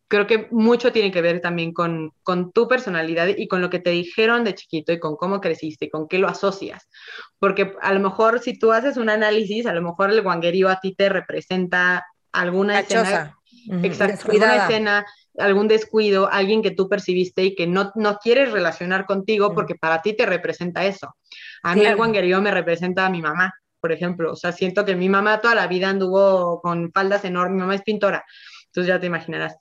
creo 0.10 0.26
que 0.26 0.48
mucho 0.50 0.92
tiene 0.92 1.12
que 1.12 1.22
ver 1.22 1.40
también 1.40 1.72
con, 1.72 2.12
con, 2.24 2.52
tu 2.52 2.68
personalidad 2.68 3.28
y 3.28 3.48
con 3.48 3.62
lo 3.62 3.70
que 3.70 3.80
te 3.80 3.92
dijeron 3.92 4.44
de 4.44 4.56
chiquito 4.56 4.92
y 4.92 5.00
con 5.00 5.16
cómo 5.16 5.40
creciste 5.40 5.86
y 5.86 5.90
con 5.90 6.08
qué 6.08 6.18
lo 6.18 6.28
asocias. 6.28 6.90
Porque 7.38 7.76
a 7.82 7.94
lo 7.94 8.00
mejor 8.00 8.40
si 8.40 8.58
tú 8.58 8.74
haces 8.74 8.98
un 8.98 9.10
análisis, 9.10 9.68
a 9.68 9.74
lo 9.74 9.84
mejor 9.84 10.10
el 10.10 10.24
guanguerío 10.24 10.68
a 10.68 10.80
ti 10.80 10.96
te 10.96 11.10
representa 11.10 12.06
alguna 12.32 12.80
escena, 12.80 13.38
exacto, 13.84 14.32
alguna 14.32 14.56
escena, 14.56 15.06
algún 15.38 15.68
descuido, 15.68 16.28
alguien 16.32 16.64
que 16.64 16.72
tú 16.72 16.90
percibiste 16.90 17.44
y 17.44 17.56
que 17.56 17.68
no, 17.68 17.92
no 17.94 18.18
quieres 18.18 18.52
relacionar 18.52 19.06
contigo 19.06 19.54
porque 19.54 19.76
para 19.76 20.02
ti 20.02 20.14
te 20.14 20.26
representa 20.26 20.86
eso. 20.86 21.16
A 21.62 21.76
mí 21.76 21.86
el 21.86 21.96
guanguerío 21.96 22.42
me 22.42 22.50
representa 22.50 23.06
a 23.06 23.12
mi 23.12 23.22
mamá, 23.22 23.54
por 23.80 23.92
ejemplo. 23.92 24.32
O 24.32 24.36
sea, 24.36 24.54
siento 24.54 24.86
que 24.86 24.96
mi 24.96 25.08
mamá 25.08 25.40
toda 25.40 25.54
la 25.54 25.68
vida 25.68 25.88
anduvo 25.88 26.62
con 26.62 26.92
faldas 26.92 27.24
enormes, 27.26 27.54
mi 27.54 27.62
mamá 27.62 27.76
es 27.76 27.84
pintora 27.84 28.26
entonces 28.70 28.88
ya 28.88 29.00
te 29.00 29.08
imaginarás. 29.08 29.58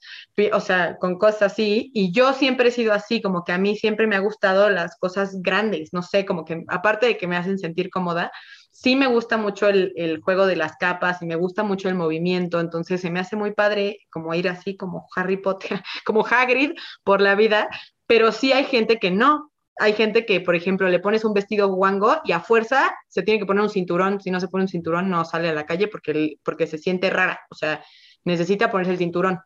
O 0.52 0.60
sea, 0.60 0.98
con 0.98 1.18
cosas 1.18 1.52
así. 1.52 1.90
Y 1.94 2.12
yo 2.12 2.32
siempre 2.32 2.68
he 2.68 2.72
sido 2.72 2.92
así, 2.92 3.20
como 3.22 3.44
que 3.44 3.52
a 3.52 3.58
mí 3.58 3.76
siempre 3.76 4.06
me 4.06 4.16
ha 4.16 4.20
gustado 4.20 4.70
las 4.70 4.96
cosas 4.98 5.40
grandes, 5.40 5.92
no 5.92 6.02
sé, 6.02 6.24
como 6.26 6.44
que 6.44 6.64
aparte 6.68 7.06
de 7.06 7.16
que 7.16 7.26
me 7.26 7.36
hacen 7.36 7.58
sentir 7.58 7.90
cómoda, 7.90 8.30
sí 8.70 8.96
me 8.96 9.06
gusta 9.06 9.36
mucho 9.36 9.68
el, 9.68 9.92
el 9.96 10.20
juego 10.20 10.46
de 10.46 10.56
las 10.56 10.76
capas 10.76 11.22
y 11.22 11.26
me 11.26 11.36
gusta 11.36 11.62
mucho 11.64 11.88
el 11.88 11.94
movimiento. 11.94 12.60
Entonces 12.60 13.00
se 13.00 13.10
me 13.10 13.20
hace 13.20 13.36
muy 13.36 13.52
padre 13.52 14.00
como 14.10 14.34
ir 14.34 14.48
así 14.48 14.76
como 14.76 15.06
Harry 15.16 15.38
Potter, 15.38 15.82
como 16.04 16.26
Hagrid 16.26 16.72
por 17.04 17.20
la 17.20 17.34
vida. 17.34 17.68
Pero 18.06 18.32
sí 18.32 18.52
hay 18.52 18.64
gente 18.64 18.98
que 18.98 19.10
no, 19.10 19.52
hay 19.78 19.92
gente 19.92 20.26
que, 20.26 20.40
por 20.40 20.56
ejemplo, 20.56 20.88
le 20.88 20.98
pones 20.98 21.24
un 21.24 21.32
vestido 21.32 21.68
guango 21.68 22.20
y 22.24 22.32
a 22.32 22.40
fuerza 22.40 22.94
se 23.08 23.22
tiene 23.22 23.38
que 23.38 23.46
poner 23.46 23.62
un 23.62 23.70
cinturón. 23.70 24.20
Si 24.20 24.30
no 24.30 24.40
se 24.40 24.48
pone 24.48 24.64
un 24.64 24.68
cinturón, 24.68 25.08
no 25.08 25.24
sale 25.24 25.48
a 25.48 25.52
la 25.52 25.66
calle 25.66 25.88
porque, 25.88 26.34
porque 26.42 26.66
se 26.66 26.78
siente 26.78 27.10
rara. 27.10 27.40
O 27.50 27.54
sea, 27.54 27.82
necesita 28.28 28.70
ponerse 28.70 28.92
el 28.92 28.98
cinturón. 28.98 29.40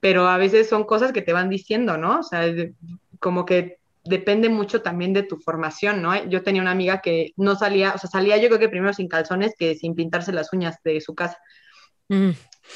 Pero 0.00 0.28
a 0.28 0.38
veces 0.38 0.68
son 0.68 0.84
cosas 0.84 1.12
que 1.12 1.22
te 1.22 1.32
van 1.32 1.48
diciendo, 1.48 1.96
¿no? 1.96 2.20
O 2.20 2.22
sea, 2.22 2.44
como 3.20 3.44
que 3.44 3.78
depende 4.04 4.48
mucho 4.48 4.82
también 4.82 5.12
de 5.12 5.22
tu 5.22 5.36
formación, 5.36 6.02
¿no? 6.02 6.24
Yo 6.24 6.42
tenía 6.42 6.62
una 6.62 6.72
amiga 6.72 7.00
que 7.00 7.32
no 7.36 7.54
salía, 7.54 7.92
o 7.94 7.98
sea, 7.98 8.10
salía 8.10 8.36
yo 8.36 8.48
creo 8.48 8.58
que 8.58 8.68
primero 8.68 8.92
sin 8.92 9.08
calzones 9.08 9.54
que 9.56 9.76
sin 9.76 9.94
pintarse 9.94 10.32
las 10.32 10.52
uñas 10.52 10.76
de 10.82 11.00
su 11.00 11.14
casa. 11.14 11.38
Mm. 12.08 12.30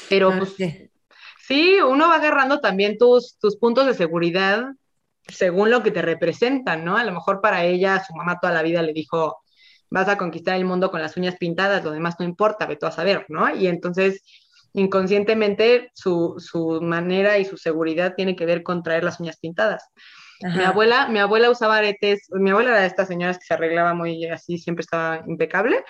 Pero 0.09 0.31
ah, 0.31 0.35
pues, 0.37 0.55
sí. 1.47 1.79
uno 1.81 2.07
va 2.07 2.15
agarrando 2.15 2.59
también 2.59 2.97
tus, 2.97 3.37
tus 3.39 3.57
puntos 3.57 3.85
de 3.85 3.93
seguridad 3.93 4.67
según 5.27 5.69
lo 5.69 5.83
que 5.83 5.91
te 5.91 6.01
representan, 6.01 6.85
¿no? 6.85 6.97
A 6.97 7.03
lo 7.03 7.11
mejor 7.11 7.41
para 7.41 7.65
ella, 7.65 8.03
su 8.05 8.15
mamá 8.15 8.39
toda 8.39 8.53
la 8.53 8.63
vida 8.63 8.81
le 8.81 8.93
dijo, 8.93 9.41
vas 9.89 10.07
a 10.07 10.17
conquistar 10.17 10.55
el 10.55 10.65
mundo 10.65 10.91
con 10.91 11.01
las 11.01 11.17
uñas 11.17 11.35
pintadas, 11.37 11.83
lo 11.83 11.91
demás 11.91 12.15
no 12.19 12.25
importa, 12.25 12.65
ve 12.65 12.75
tú 12.75 12.85
a 12.85 12.91
saber, 12.91 13.25
¿no? 13.29 13.53
Y 13.53 13.67
entonces 13.67 14.23
inconscientemente 14.77 15.91
su, 15.93 16.35
su, 16.37 16.79
manera 16.81 17.39
y 17.39 17.45
su 17.45 17.57
seguridad 17.57 18.13
tiene 18.15 18.35
que 18.35 18.45
ver 18.45 18.63
con 18.63 18.83
traer 18.83 19.03
las 19.03 19.19
uñas 19.19 19.37
pintadas. 19.37 19.83
Mi 20.39 20.63
abuela, 20.63 21.07
mi 21.07 21.17
abuela 21.17 21.49
usaba 21.49 21.77
aretes, 21.77 22.27
mi 22.29 22.51
abuela 22.51 22.69
era 22.69 22.81
de 22.81 22.87
estas 22.87 23.07
señoras 23.07 23.39
que 23.39 23.45
se 23.45 23.55
arreglaba 23.55 23.95
muy 23.95 24.25
así, 24.27 24.59
siempre 24.59 24.81
estaba 24.81 25.23
impecable. 25.27 25.83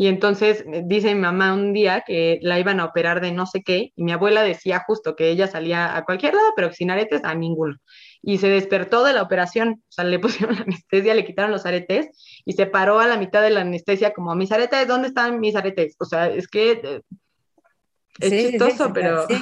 Y 0.00 0.06
entonces 0.06 0.64
eh, 0.72 0.82
dice 0.86 1.12
mi 1.16 1.22
mamá 1.22 1.52
un 1.52 1.72
día 1.72 2.04
que 2.06 2.38
la 2.42 2.60
iban 2.60 2.78
a 2.78 2.84
operar 2.84 3.20
de 3.20 3.32
no 3.32 3.46
sé 3.46 3.64
qué, 3.64 3.92
y 3.96 4.04
mi 4.04 4.12
abuela 4.12 4.44
decía 4.44 4.84
justo 4.86 5.16
que 5.16 5.30
ella 5.30 5.48
salía 5.48 5.96
a 5.96 6.04
cualquier 6.04 6.34
lado, 6.34 6.52
pero 6.54 6.72
sin 6.72 6.92
aretes 6.92 7.24
a 7.24 7.34
ninguno. 7.34 7.76
Y 8.22 8.38
se 8.38 8.48
despertó 8.48 9.02
de 9.02 9.14
la 9.14 9.22
operación, 9.22 9.82
o 9.88 9.92
sea, 9.92 10.04
le 10.04 10.20
pusieron 10.20 10.54
la 10.54 10.62
anestesia, 10.62 11.14
le 11.14 11.24
quitaron 11.24 11.50
los 11.50 11.66
aretes 11.66 12.08
y 12.44 12.52
se 12.52 12.66
paró 12.66 13.00
a 13.00 13.08
la 13.08 13.16
mitad 13.16 13.42
de 13.42 13.50
la 13.50 13.62
anestesia 13.62 14.12
como, 14.14 14.32
mis 14.36 14.52
aretes, 14.52 14.86
¿dónde 14.86 15.08
están 15.08 15.40
mis 15.40 15.56
aretes? 15.56 15.96
O 15.98 16.04
sea, 16.04 16.28
es 16.28 16.46
que 16.46 17.02
es 18.20 18.50
chistoso, 18.50 18.92
pero... 18.92 19.26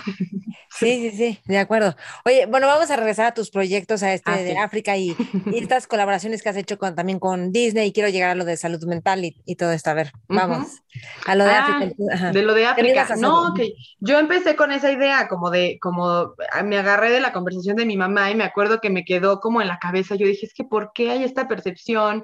Sí. 0.78 1.10
sí, 1.10 1.16
sí, 1.16 1.40
de 1.46 1.58
acuerdo. 1.58 1.96
Oye, 2.26 2.44
bueno, 2.44 2.66
vamos 2.66 2.90
a 2.90 2.96
regresar 2.96 3.26
a 3.26 3.32
tus 3.32 3.50
proyectos 3.50 4.02
a 4.02 4.12
este 4.12 4.30
ah, 4.30 4.36
de 4.36 4.58
África 4.58 4.94
y, 4.94 5.16
estas 5.54 5.86
colaboraciones 5.86 6.42
que 6.42 6.50
has 6.50 6.56
hecho 6.56 6.76
con, 6.76 6.94
también 6.94 7.18
con 7.18 7.50
Disney 7.50 7.88
y 7.88 7.92
quiero 7.92 8.10
llegar 8.10 8.30
a 8.30 8.34
lo 8.34 8.44
de 8.44 8.58
salud 8.58 8.84
mental 8.84 9.24
y, 9.24 9.56
todo 9.56 9.72
esto. 9.72 9.88
A 9.88 9.94
ver, 9.94 10.12
vamos. 10.28 10.82
A 11.24 11.34
lo 11.34 11.44
de 11.44 11.50
ah, 11.50 11.66
África. 11.66 12.32
De 12.32 12.42
lo 12.42 12.52
de 12.52 12.66
África. 12.66 13.08
No, 13.16 13.54
que 13.54 13.72
yo 14.00 14.18
empecé 14.18 14.54
con 14.54 14.70
esa 14.70 14.92
idea 14.92 15.28
como 15.28 15.50
de, 15.50 15.78
como 15.80 16.34
ah, 16.52 16.62
me 16.62 16.76
agarré 16.76 17.10
de 17.10 17.20
la 17.20 17.32
conversación 17.32 17.76
de 17.76 17.86
mi 17.86 17.96
mamá 17.96 18.30
y 18.30 18.34
me 18.34 18.44
acuerdo 18.44 18.80
que 18.80 18.90
me 18.90 19.06
quedó 19.06 19.40
como 19.40 19.62
en 19.62 19.68
la 19.68 19.78
cabeza. 19.78 20.14
Yo 20.14 20.26
dije, 20.26 20.44
es 20.44 20.52
que 20.52 20.64
¿por 20.64 20.92
qué 20.92 21.10
hay 21.10 21.24
esta 21.24 21.48
percepción? 21.48 22.22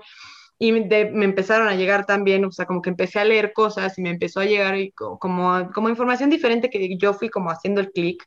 Y 0.63 0.71
me 0.71 1.25
empezaron 1.25 1.67
a 1.67 1.75
llegar 1.75 2.07
también, 2.07 2.45
o 2.45 2.53
sea, 2.53 2.67
como 2.67 2.83
que 2.83 2.91
empecé 2.91 3.19
a 3.19 3.25
leer 3.25 3.53
cosas 3.53 3.99
y 3.99 4.03
me 4.03 4.11
empezó 4.11 4.39
a 4.39 4.45
llegar 4.45 4.77
como, 4.95 5.69
como 5.73 5.89
información 5.89 6.31
diferente 6.31 6.71
que 6.71 6.97
yo 6.97 7.15
fui 7.15 7.31
como 7.31 7.51
haciendo 7.51 7.81
el 7.81 7.91
clic. 7.91 8.25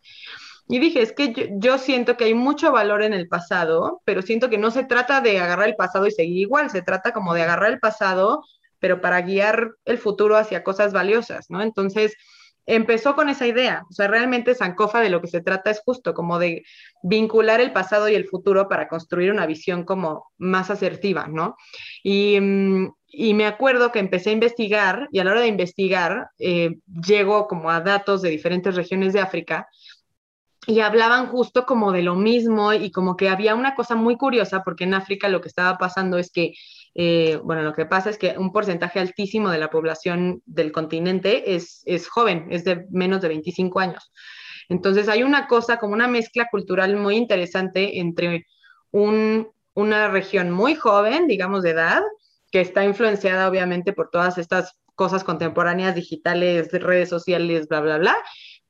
Y 0.68 0.80
dije, 0.80 1.02
es 1.02 1.14
que 1.14 1.54
yo, 1.54 1.78
siento 1.78 2.18
que 2.18 2.26
hay 2.26 2.34
mucho 2.34 2.74
valor 2.74 3.04
en 3.04 3.14
el 3.14 3.30
pasado, 3.30 4.02
pero 4.04 4.22
siento 4.22 4.50
que 4.50 4.58
no 4.58 4.70
se 4.70 4.84
trata 4.84 5.22
de 5.22 5.40
agarrar 5.40 5.70
el 5.70 5.78
pasado 5.78 6.08
y 6.08 6.12
seguir 6.12 6.40
igual, 6.40 6.70
se 6.70 6.82
trata 6.82 7.14
como 7.14 7.34
de 7.34 7.44
agarrar 7.44 7.72
el 7.72 7.80
pasado, 7.80 8.44
pero 8.80 9.00
para 9.00 9.22
guiar 9.22 9.72
el 9.86 9.98
futuro 9.98 10.36
hacia 10.36 10.62
cosas 10.62 10.92
valiosas, 10.92 11.50
¿no? 11.50 11.62
Entonces, 11.62 12.18
empezó 12.66 13.16
con 13.16 13.30
esa 13.30 13.48
idea. 13.48 13.84
O 13.90 13.94
sea, 13.94 14.08
realmente 14.08 14.56
Sankofa 14.56 15.02
de 15.02 15.10
lo 15.10 15.22
que 15.22 15.28
se 15.28 15.42
trata 15.42 15.72
es 15.72 15.82
justo 15.86 16.14
como 16.14 16.40
de 16.40 16.64
vincular 17.04 17.62
el 17.62 17.72
pasado 17.72 18.10
y 18.10 18.16
el 18.16 18.26
futuro 18.26 18.68
para 18.68 18.88
construir 18.88 19.32
una 19.32 19.46
visión 19.46 19.84
como 19.84 20.32
más 20.38 20.70
asertiva, 20.70 21.28
¿no? 21.28 21.56
Y, 22.04 22.40
mm, 22.40 22.94
me 23.36 23.46
acuerdo 23.46 23.92
que 23.92 24.00
empecé 24.00 24.32
a 24.32 24.34
investigar 24.34 25.08
y 25.12 25.20
a 25.20 25.24
la 25.24 25.32
hora 25.32 25.42
de 25.42 25.48
investigar 25.48 26.28
eh, 26.38 26.76
llego 27.08 27.48
como 27.48 27.70
a 27.70 27.80
datos 27.80 28.22
de 28.22 28.30
diferentes 28.30 28.76
regiones 28.76 29.14
de 29.14 29.22
África 29.22 29.70
y 30.68 30.80
hablaban 30.80 31.28
justo 31.28 31.66
como 31.66 31.92
de 31.92 32.02
lo 32.02 32.16
mismo 32.16 32.74
y 32.74 32.92
como 32.92 33.16
que 33.16 33.30
había 33.30 33.56
una 33.56 33.76
cosa 33.76 33.96
muy 33.96 34.18
curiosa 34.18 34.64
porque 34.64 34.84
en 34.84 34.96
África 34.96 35.30
lo 35.30 35.42
que 35.42 35.48
estaba 35.48 35.78
pasando 35.78 36.18
es 36.18 36.32
que 36.32 36.54
eh, 36.98 37.40
bueno, 37.44 37.62
lo 37.62 37.74
que 37.74 37.86
pasa 37.86 38.10
es 38.10 38.18
que 38.18 38.36
un 38.38 38.54
porcentaje 38.54 39.00
altísimo 39.02 39.50
de 39.50 39.58
la 39.58 39.70
población 39.70 40.42
del 40.46 40.72
continente 40.72 41.56
es, 41.56 41.82
es 41.86 42.08
joven, 42.08 42.48
es 42.50 42.64
de 42.64 42.86
menos 42.90 43.22
de 43.22 43.28
25 43.28 43.80
años. 43.82 44.12
Entonces 44.70 45.10
hay 45.10 45.22
una 45.22 45.48
cosa 45.48 45.78
como 45.78 45.94
una 45.94 46.08
mezcla 46.08 46.48
cultural 46.50 46.96
muy 46.96 47.18
interesante 47.18 48.00
entre 48.00 48.48
una 48.92 50.08
región 50.08 50.52
muy 50.52 50.76
joven, 50.76 51.28
digamos, 51.28 51.64
de 51.64 51.72
edad, 51.72 52.02
que 52.50 52.62
está 52.62 52.86
influenciada 52.86 53.50
obviamente 53.50 53.92
por 53.92 54.10
todas 54.10 54.38
estas 54.38 54.80
cosas 54.96 55.26
contemporáneas, 55.26 55.96
digitales, 55.96 56.72
redes 56.72 57.10
sociales, 57.10 57.68
bla, 57.68 57.82
bla, 57.82 57.98
bla, 57.98 58.16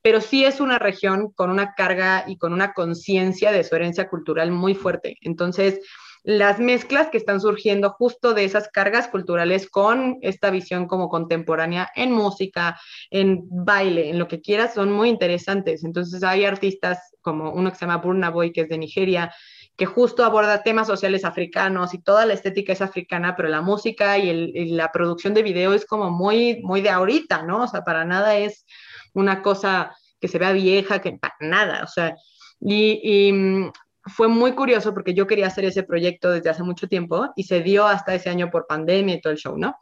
pero 0.02 0.20
sí 0.20 0.44
es 0.44 0.60
una 0.60 0.80
región 0.80 1.30
con 1.30 1.50
una 1.50 1.74
carga 1.74 2.24
y 2.26 2.38
con 2.38 2.52
una 2.52 2.72
conciencia 2.72 3.52
de 3.52 3.62
su 3.62 3.76
herencia 3.76 4.08
cultural 4.08 4.50
muy 4.50 4.74
fuerte. 4.74 5.16
Entonces, 5.20 5.80
las 6.26 6.58
mezclas 6.58 7.08
que 7.08 7.18
están 7.18 7.40
surgiendo 7.40 7.90
justo 7.90 8.34
de 8.34 8.44
esas 8.44 8.68
cargas 8.68 9.06
culturales 9.06 9.70
con 9.70 10.18
esta 10.22 10.50
visión 10.50 10.88
como 10.88 11.08
contemporánea 11.08 11.88
en 11.94 12.10
música, 12.10 12.80
en 13.10 13.44
baile, 13.48 14.10
en 14.10 14.18
lo 14.18 14.26
que 14.26 14.40
quieras, 14.40 14.74
son 14.74 14.90
muy 14.90 15.08
interesantes. 15.08 15.84
Entonces 15.84 16.24
hay 16.24 16.44
artistas 16.44 16.98
como 17.20 17.52
uno 17.52 17.70
que 17.70 17.76
se 17.76 17.86
llama 17.86 17.98
Burna 17.98 18.30
Boy, 18.30 18.52
que 18.52 18.62
es 18.62 18.68
de 18.68 18.76
Nigeria, 18.76 19.32
que 19.76 19.86
justo 19.86 20.24
aborda 20.24 20.64
temas 20.64 20.88
sociales 20.88 21.24
africanos 21.24 21.94
y 21.94 22.02
toda 22.02 22.26
la 22.26 22.34
estética 22.34 22.72
es 22.72 22.82
africana, 22.82 23.36
pero 23.36 23.48
la 23.48 23.60
música 23.60 24.18
y, 24.18 24.70
la 24.70 24.90
producción 24.90 25.32
de 25.32 25.44
video 25.44 25.74
es 25.74 25.86
como 25.86 26.10
muy, 26.10 26.60
muy 26.64 26.80
de 26.80 26.90
ahorita, 26.90 27.42
¿no? 27.42 27.62
O 27.62 27.68
sea, 27.68 27.84
para 27.84 28.04
nada 28.04 28.36
es 28.36 28.66
una 29.14 29.42
cosa 29.42 29.96
que 30.20 30.26
se 30.26 30.38
vea 30.38 30.50
vieja, 30.50 31.00
que 31.00 31.12
para 31.12 31.36
nada, 31.38 31.84
o 31.84 31.86
sea, 31.86 32.16
y, 32.58 33.00
y, 33.00 33.70
fue 34.06 34.28
muy 34.28 34.52
curioso 34.52 34.94
porque 34.94 35.14
yo 35.14 35.26
quería 35.26 35.48
hacer 35.48 35.64
ese 35.64 35.82
proyecto 35.82 36.30
desde 36.30 36.50
hace 36.50 36.62
mucho 36.62 36.88
tiempo 36.88 37.28
y 37.36 37.44
se 37.44 37.62
dio 37.62 37.86
hasta 37.86 38.14
ese 38.14 38.30
año 38.30 38.50
por 38.50 38.66
pandemia 38.66 39.16
y 39.16 39.20
todo 39.20 39.32
el 39.32 39.38
show, 39.38 39.56
¿no? 39.58 39.76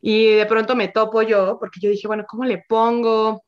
Y 0.00 0.32
de 0.32 0.46
pronto 0.46 0.74
me 0.76 0.88
topo 0.88 1.22
yo, 1.22 1.58
porque 1.58 1.80
yo 1.80 1.90
dije, 1.90 2.08
bueno, 2.08 2.24
¿cómo 2.28 2.44
le 2.44 2.64
pongo? 2.68 3.44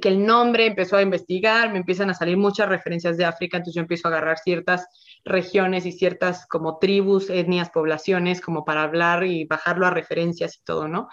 que 0.00 0.08
el 0.08 0.24
nombre 0.24 0.66
empezó 0.66 0.96
a 0.96 1.02
investigar, 1.02 1.70
me 1.70 1.78
empiezan 1.78 2.08
a 2.08 2.14
salir 2.14 2.38
muchas 2.38 2.68
referencias 2.68 3.18
de 3.18 3.26
África, 3.26 3.58
entonces 3.58 3.74
yo 3.74 3.82
empiezo 3.82 4.08
a 4.08 4.10
agarrar 4.10 4.38
ciertas 4.38 4.86
regiones 5.24 5.84
y 5.84 5.92
ciertas 5.92 6.46
como 6.46 6.78
tribus, 6.78 7.28
etnias, 7.28 7.70
poblaciones, 7.70 8.40
como 8.40 8.64
para 8.64 8.82
hablar 8.82 9.24
y 9.24 9.44
bajarlo 9.44 9.86
a 9.86 9.90
referencias 9.90 10.56
y 10.56 10.64
todo, 10.64 10.88
¿no? 10.88 11.08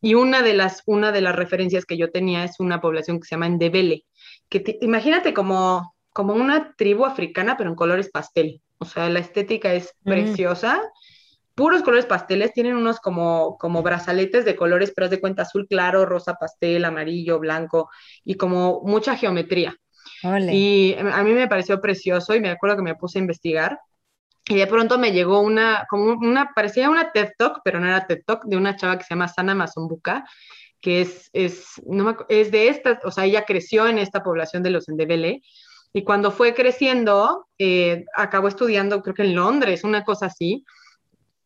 Y 0.00 0.14
una 0.14 0.42
de 0.42 0.54
las, 0.54 0.82
una 0.86 1.12
de 1.12 1.20
las 1.20 1.36
referencias 1.36 1.86
que 1.86 1.96
yo 1.96 2.10
tenía 2.10 2.44
es 2.44 2.58
una 2.58 2.80
población 2.80 3.20
que 3.20 3.26
se 3.26 3.36
llama 3.36 3.48
Ndebele, 3.48 4.04
que 4.48 4.78
imagínate 4.82 5.32
como, 5.32 5.93
como 6.14 6.32
una 6.32 6.74
tribu 6.76 7.04
africana, 7.04 7.58
pero 7.58 7.68
en 7.68 7.76
colores 7.76 8.08
pastel. 8.10 8.62
O 8.78 8.86
sea, 8.86 9.10
la 9.10 9.18
estética 9.18 9.74
es 9.74 9.94
mm. 10.04 10.08
preciosa 10.08 10.82
puros 11.54 11.82
colores 11.82 12.06
pasteles, 12.06 12.52
tienen 12.52 12.76
unos 12.76 13.00
como, 13.00 13.56
como 13.58 13.82
brazaletes 13.82 14.44
de 14.44 14.56
colores, 14.56 14.92
pero 14.94 15.06
es 15.06 15.10
de 15.10 15.20
cuenta 15.20 15.42
azul 15.42 15.66
claro, 15.68 16.04
rosa 16.04 16.34
pastel, 16.34 16.84
amarillo, 16.84 17.38
blanco 17.38 17.90
y 18.24 18.34
como 18.34 18.82
mucha 18.84 19.16
geometría. 19.16 19.76
Y 20.50 20.96
a 20.98 21.22
mí 21.22 21.32
me 21.32 21.48
pareció 21.48 21.80
precioso 21.80 22.34
y 22.34 22.40
me 22.40 22.50
acuerdo 22.50 22.76
que 22.76 22.82
me 22.82 22.94
puse 22.94 23.18
a 23.18 23.22
investigar 23.22 23.78
y 24.46 24.56
de 24.56 24.66
pronto 24.66 24.98
me 24.98 25.12
llegó 25.12 25.40
una, 25.40 25.86
como 25.88 26.12
una, 26.12 26.52
parecía 26.54 26.90
una 26.90 27.12
TED 27.12 27.32
Talk, 27.38 27.60
pero 27.62 27.78
no 27.78 27.86
era 27.86 28.06
TED 28.06 28.22
Talk, 28.26 28.44
de 28.44 28.56
una 28.56 28.76
chava 28.76 28.98
que 28.98 29.04
se 29.04 29.10
llama 29.14 29.28
Sana 29.28 29.54
Mazombuca, 29.54 30.24
que 30.80 31.02
es, 31.02 31.30
es, 31.32 31.80
no 31.86 32.16
es 32.28 32.50
de 32.50 32.68
esta, 32.68 33.00
o 33.04 33.10
sea, 33.10 33.24
ella 33.24 33.44
creció 33.44 33.86
en 33.86 33.98
esta 33.98 34.22
población 34.22 34.62
de 34.62 34.70
los 34.70 34.88
Endebele, 34.88 35.42
y 35.96 36.02
cuando 36.02 36.32
fue 36.32 36.54
creciendo, 36.54 37.46
eh, 37.56 38.04
acabó 38.16 38.48
estudiando, 38.48 39.00
creo 39.00 39.14
que 39.14 39.22
en 39.22 39.36
Londres, 39.36 39.84
una 39.84 40.02
cosa 40.02 40.26
así, 40.26 40.64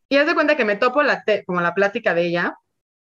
y 0.08 0.16
haz 0.16 0.26
de 0.26 0.34
cuenta 0.34 0.56
que 0.56 0.64
me 0.64 0.76
topo 0.76 1.02
la 1.02 1.22
como 1.46 1.60
la 1.60 1.74
plática 1.74 2.14
de 2.14 2.26
ella, 2.26 2.56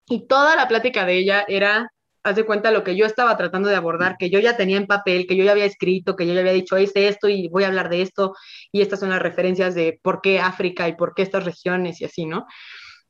y 0.08 0.28
toda 0.28 0.56
la 0.56 0.68
plática 0.68 1.06
de 1.06 1.20
ella 1.20 1.46
era, 1.48 1.92
haz 2.24 2.36
de 2.36 2.46
cuenta 2.46 2.72
lo 2.72 2.84
que 2.84 2.96
yo 2.96 3.06
estaba 3.06 3.38
tratando 3.38 3.70
de 3.70 3.76
abordar, 3.76 4.18
que 4.18 4.32
yo 4.32 4.40
ya 4.40 4.58
tenía 4.58 4.78
en 4.78 4.88
papel, 4.88 5.28
que 5.28 5.36
yo 5.36 5.44
ya 5.44 5.52
había 5.52 5.66
escrito, 5.66 6.16
que 6.16 6.26
yo 6.26 6.34
ya 6.34 6.40
había 6.40 6.52
dicho, 6.52 6.78
es 6.78 6.94
esto 6.96 7.30
y 7.30 7.48
voy 7.48 7.64
a 7.64 7.68
hablar 7.68 7.90
de 7.90 8.02
esto, 8.02 8.34
y 8.72 8.82
estas 8.82 9.00
son 9.00 9.12
las 9.12 9.22
referencias 9.22 9.76
de 9.76 10.00
por 10.02 10.22
qué 10.22 10.40
África 10.40 10.88
y 10.88 10.96
por 10.96 11.14
qué 11.14 11.22
estas 11.22 11.44
regiones 11.46 12.02
y 12.02 12.06
así, 12.06 12.26
¿no? 12.26 12.48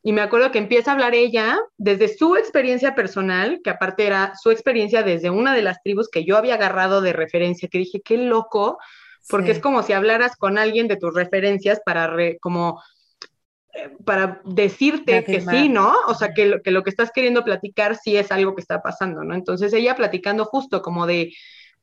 Y 0.01 0.13
me 0.13 0.21
acuerdo 0.21 0.51
que 0.51 0.59
empieza 0.59 0.91
a 0.91 0.93
hablar 0.93 1.13
ella 1.13 1.59
desde 1.77 2.07
su 2.07 2.35
experiencia 2.35 2.95
personal, 2.95 3.59
que 3.63 3.69
aparte 3.69 4.05
era 4.05 4.33
su 4.41 4.49
experiencia 4.49 5.03
desde 5.03 5.29
una 5.29 5.53
de 5.53 5.61
las 5.61 5.81
tribus 5.83 6.09
que 6.09 6.23
yo 6.23 6.37
había 6.37 6.55
agarrado 6.55 7.01
de 7.01 7.13
referencia, 7.13 7.67
que 7.69 7.79
dije, 7.79 8.01
qué 8.01 8.17
loco, 8.17 8.77
porque 9.29 9.51
es 9.51 9.59
como 9.59 9.83
si 9.83 9.93
hablaras 9.93 10.35
con 10.37 10.57
alguien 10.57 10.87
de 10.87 10.95
tus 10.95 11.13
referencias 11.13 11.81
para 11.85 12.09
como 12.41 12.81
para 14.05 14.41
decirte 14.45 15.23
que 15.23 15.41
sí, 15.41 15.69
¿no? 15.69 15.93
O 16.07 16.15
sea, 16.15 16.33
que 16.33 16.45
lo, 16.47 16.61
que 16.61 16.71
lo 16.71 16.83
que 16.83 16.89
estás 16.89 17.11
queriendo 17.11 17.43
platicar 17.43 17.95
sí 17.95 18.17
es 18.17 18.31
algo 18.31 18.55
que 18.55 18.61
está 18.61 18.81
pasando, 18.81 19.23
¿no? 19.23 19.35
Entonces 19.35 19.73
ella 19.73 19.95
platicando 19.95 20.45
justo 20.45 20.81
como 20.81 21.05
de 21.05 21.33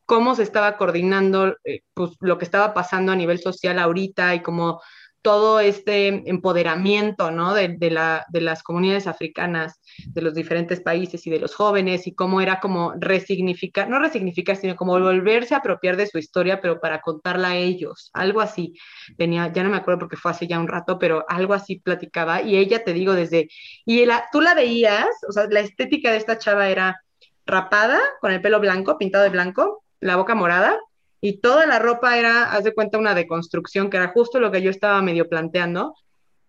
cómo 0.05 0.35
se 0.35 0.43
estaba 0.43 0.77
coordinando 0.77 1.57
eh, 1.65 1.81
pues, 1.95 2.13
lo 2.21 2.39
que 2.39 2.45
estaba 2.45 2.75
pasando 2.75 3.13
a 3.13 3.17
nivel 3.17 3.39
social 3.41 3.79
ahorita 3.79 4.35
y 4.35 4.43
como 4.43 4.81
todo 5.27 5.59
este 5.59 6.23
empoderamiento 6.31 7.33
¿no? 7.33 7.53
de, 7.53 7.91
la, 7.91 8.25
de, 8.29 8.41
las 8.41 8.63
comunidades 8.63 9.09
africanas, 9.09 9.81
de 10.07 10.23
los 10.23 10.35
diferentes 10.35 10.81
países 10.81 11.27
y 11.27 11.31
de 11.31 11.41
los 11.41 11.53
jóvenes, 11.53 12.07
y 12.07 12.15
cómo 12.15 12.41
era 12.41 12.61
como 12.61 12.93
resignificar, 12.97 13.89
no 13.91 13.99
resignificar, 13.99 14.55
sino 14.55 14.77
como 14.77 14.93
volverse 14.93 15.57
a 15.57 15.59
apropiar 15.59 15.97
de 15.97 16.07
su 16.07 16.19
historia, 16.19 16.61
pero 16.61 16.79
para 16.79 17.01
contarla 17.01 17.49
a 17.49 17.57
ellos, 17.57 18.09
algo 18.15 18.41
así. 18.41 18.75
Tenía, 19.19 19.53
ya 19.53 19.65
no 19.65 19.71
me 19.71 19.79
acuerdo 19.79 19.99
porque 19.99 20.17
fue 20.17 20.31
hace 20.31 20.47
ya 20.47 20.61
un 20.61 20.69
rato, 20.69 20.97
pero 20.97 21.25
algo 21.27 21.55
así 21.55 21.81
platicaba, 21.81 22.43
y 22.43 22.57
ella 22.57 22.85
te 22.85 22.93
digo 22.93 23.15
desde, 23.15 23.49
y 23.85 24.07
la, 24.07 24.27
tú 24.31 24.41
la 24.41 24.55
veías, 24.55 25.09
o 25.29 25.33
sea, 25.33 25.49
la 25.51 25.59
estética 25.59 26.13
de 26.13 26.19
esta 26.19 26.39
chava 26.39 26.69
era 26.69 27.01
rapada, 27.47 27.99
con 28.21 28.31
el 28.31 28.41
pelo 28.41 28.61
blanco, 28.61 28.97
pintado 28.97 29.25
de 29.25 29.31
blanco, 29.31 29.83
la 29.99 30.15
boca 30.15 30.37
morada, 30.37 30.79
y 31.21 31.41
toda 31.41 31.67
la 31.67 31.79
ropa 31.79 32.19
era, 32.19 32.53
haz 32.53 32.65
de 32.65 32.75
cuenta, 32.75 32.99
una 32.99 33.15
deconstrucción, 33.15 33.91
que 33.91 33.97
era 33.97 34.09
justo 34.09 34.41
lo 34.41 34.51
que 34.51 34.63
yo 34.63 34.71
estaba 34.71 35.01
medio 35.03 35.29
planteando, 35.29 35.95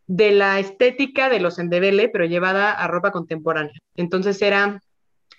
de 0.07 0.31
la 0.31 0.59
estética 0.59 1.29
de 1.29 1.39
los 1.39 1.59
endebele, 1.59 2.09
pero 2.09 2.25
llevada 2.25 2.71
a 2.71 2.87
ropa 2.87 3.11
contemporánea. 3.11 3.73
Entonces 3.95 4.41
era 4.41 4.81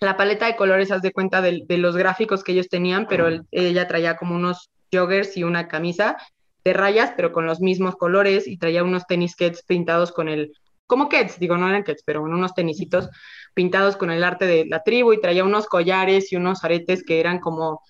la 0.00 0.16
paleta 0.16 0.46
de 0.46 0.56
colores, 0.56 0.90
haz 0.90 1.02
de 1.02 1.12
cuenta, 1.12 1.40
de, 1.40 1.64
los 1.68 1.96
gráficos 1.96 2.44
que 2.44 2.52
ellos 2.52 2.68
tenían, 2.68 3.06
pero 3.08 3.28
ella 3.50 3.88
traía 3.88 4.16
como 4.16 4.34
unos 4.34 4.70
joggers 4.92 5.36
y 5.36 5.44
una 5.44 5.68
camisa 5.68 6.16
de 6.64 6.72
rayas, 6.72 7.12
pero 7.16 7.32
con 7.32 7.46
los 7.46 7.60
mismos 7.60 7.96
colores, 7.96 8.46
y 8.46 8.58
traía 8.58 8.84
unos 8.84 9.06
tenis 9.06 9.34
kets 9.34 9.62
pintados 9.62 10.12
con 10.12 10.28
el, 10.28 10.52
como 10.86 11.08
kets, 11.08 11.38
digo, 11.38 11.56
no 11.56 11.68
eran 11.68 11.82
kets, 11.82 12.02
pero 12.04 12.22
unos 12.22 12.54
tenisitos 12.54 13.08
pintados 13.54 13.96
con 13.96 14.10
el 14.10 14.22
arte 14.22 14.46
de 14.46 14.66
la 14.66 14.82
tribu, 14.82 15.12
y 15.12 15.20
traía 15.20 15.44
unos 15.44 15.66
collares 15.66 16.32
y 16.32 16.36
unos 16.36 16.62
aretes 16.62 17.02
que 17.02 17.20
eran 17.20 17.40
como 17.40 17.80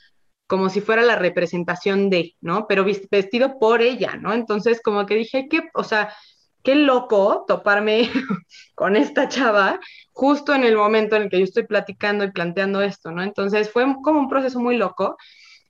como 0.48 0.70
si 0.70 0.80
fuera 0.80 1.02
la 1.02 1.16
representación 1.16 2.10
de, 2.10 2.34
¿no? 2.40 2.66
Pero 2.66 2.84
vestido 3.10 3.58
por 3.60 3.82
ella, 3.82 4.16
¿no? 4.16 4.32
Entonces, 4.32 4.80
como 4.82 5.06
que 5.06 5.14
dije, 5.14 5.46
qué, 5.48 5.68
o 5.74 5.84
sea, 5.84 6.12
qué 6.64 6.74
loco 6.74 7.44
toparme 7.46 8.10
con 8.74 8.96
esta 8.96 9.28
chava 9.28 9.78
justo 10.12 10.54
en 10.54 10.64
el 10.64 10.74
momento 10.76 11.16
en 11.16 11.24
el 11.24 11.30
que 11.30 11.38
yo 11.38 11.44
estoy 11.44 11.64
platicando 11.66 12.24
y 12.24 12.32
planteando 12.32 12.82
esto, 12.82 13.12
¿no? 13.12 13.22
Entonces, 13.22 13.70
fue 13.70 13.84
como 14.02 14.20
un 14.20 14.28
proceso 14.28 14.58
muy 14.58 14.76
loco. 14.78 15.16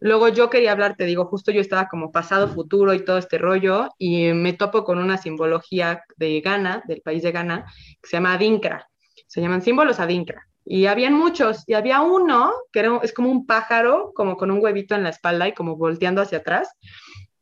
Luego 0.00 0.28
yo 0.28 0.48
quería 0.48 0.72
hablar, 0.72 0.96
te 0.96 1.06
digo, 1.06 1.26
justo 1.26 1.50
yo 1.50 1.60
estaba 1.60 1.88
como 1.88 2.12
pasado, 2.12 2.48
futuro 2.48 2.94
y 2.94 3.04
todo 3.04 3.18
este 3.18 3.36
rollo, 3.38 3.88
y 3.98 4.32
me 4.32 4.52
topo 4.52 4.84
con 4.84 4.98
una 4.98 5.18
simbología 5.18 6.02
de 6.16 6.40
Ghana, 6.40 6.84
del 6.86 7.02
país 7.02 7.22
de 7.24 7.32
Ghana, 7.32 7.66
que 8.00 8.08
se 8.08 8.16
llama 8.16 8.34
Adinkra. 8.34 8.88
Se 9.26 9.40
llaman 9.40 9.62
símbolos 9.62 9.98
Adinkra. 10.00 10.47
Y 10.70 10.84
habían 10.84 11.14
muchos, 11.14 11.64
y 11.66 11.72
había 11.72 12.02
uno 12.02 12.52
que 12.72 12.80
era, 12.80 13.00
es 13.02 13.14
como 13.14 13.30
un 13.30 13.46
pájaro, 13.46 14.12
como 14.14 14.36
con 14.36 14.50
un 14.50 14.62
huevito 14.62 14.94
en 14.94 15.02
la 15.02 15.08
espalda 15.08 15.48
y 15.48 15.54
como 15.54 15.76
volteando 15.76 16.20
hacia 16.20 16.38
atrás. 16.38 16.68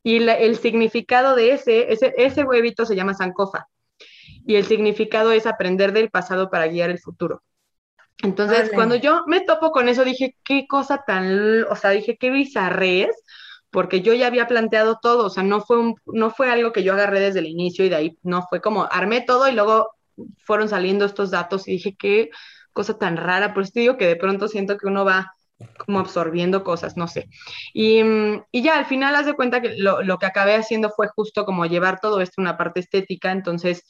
Y 0.05 0.18
el 0.29 0.57
significado 0.57 1.35
de 1.35 1.51
ese, 1.51 1.93
ese, 1.93 2.14
ese 2.16 2.45
huevito 2.45 2.87
se 2.87 2.95
llama 2.95 3.14
Sankofa. 3.14 3.66
Y 4.47 4.55
el 4.55 4.64
significado 4.64 5.33
es 5.33 5.45
aprender 5.45 5.93
del 5.93 6.09
pasado 6.09 6.51
para 6.51 6.68
guiar 6.68 6.89
el 6.91 7.01
futuro. 7.01 7.43
Entonces, 8.22 8.70
cuando 8.72 8.95
yo 8.95 9.24
me 9.27 9.41
topo 9.41 9.72
con 9.72 9.89
eso, 9.89 10.05
dije, 10.05 10.37
qué 10.45 10.68
cosa 10.68 11.03
tan, 11.05 11.64
o 11.64 11.74
sea, 11.74 11.91
dije, 11.91 12.16
qué 12.16 12.31
bizarrés, 12.31 13.11
porque 13.70 14.03
yo 14.03 14.14
ya 14.14 14.29
había 14.29 14.47
planteado 14.47 15.01
todo, 15.03 15.27
o 15.27 15.31
sea, 15.31 15.43
no 15.43 15.61
fue, 15.62 15.79
un, 15.81 15.97
no 16.07 16.31
fue 16.31 16.49
algo 16.49 16.70
que 16.70 16.85
yo 16.85 16.93
agarré 16.93 17.18
desde 17.18 17.41
el 17.41 17.47
inicio 17.47 17.85
y 17.85 17.89
de 17.89 17.97
ahí 17.97 18.18
no 18.22 18.47
fue 18.49 18.61
como, 18.61 18.87
armé 18.89 19.22
todo 19.22 19.49
y 19.49 19.53
luego 19.53 19.91
fueron 20.39 20.68
saliendo 20.68 21.05
estos 21.05 21.33
datos 21.33 21.66
y 21.66 21.72
dije, 21.72 21.97
qué 21.99 22.31
cosa 22.77 22.99
tan 22.99 23.16
rara, 23.16 23.55
por 23.55 23.64
eso 23.64 23.72
te 23.74 23.81
digo 23.81 23.97
que 23.97 24.07
de 24.07 24.16
pronto 24.16 24.47
siento 24.47 24.77
que 24.77 24.87
uno 24.87 25.05
va 25.05 25.33
como 25.79 25.99
absorbiendo 25.99 26.62
cosas, 26.62 26.97
no 26.97 27.09
sé. 27.09 27.29
Y, 27.72 28.03
y 28.53 28.62
ya 28.62 28.79
al 28.79 28.85
final 28.85 29.14
haz 29.14 29.27
de 29.27 29.35
cuenta 29.35 29.62
que 29.62 29.77
lo, 29.79 30.03
lo, 30.03 30.18
que 30.18 30.27
acabé 30.27 30.55
haciendo 30.55 30.91
fue 30.91 31.09
justo 31.09 31.47
como 31.47 31.64
llevar 31.64 31.99
todo 31.99 32.20
esto 32.20 32.41
a 32.41 32.43
una 32.43 32.59
parte 32.59 32.81
estética, 32.81 33.33
entonces 33.33 33.85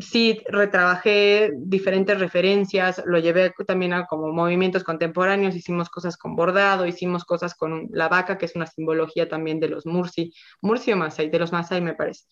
sí 0.00 0.42
retrabajé 0.46 1.52
diferentes 1.56 2.18
referencias, 2.18 3.02
lo 3.06 3.18
llevé 3.18 3.52
también 3.66 3.92
a 3.92 4.06
como 4.06 4.32
movimientos 4.32 4.84
contemporáneos, 4.84 5.54
hicimos 5.54 5.88
cosas 5.88 6.16
con 6.16 6.36
bordado, 6.36 6.86
hicimos 6.86 7.24
cosas 7.24 7.54
con 7.54 7.88
la 7.92 8.08
vaca, 8.08 8.38
que 8.38 8.46
es 8.46 8.56
una 8.56 8.66
simbología 8.66 9.28
también 9.28 9.60
de 9.60 9.68
los 9.68 9.86
Mursi, 9.86 10.32
Mursi 10.60 10.92
o 10.92 10.96
Masai, 10.96 11.30
de 11.30 11.38
los 11.38 11.52
Masai 11.52 11.80
me 11.80 11.94
parece. 11.94 12.24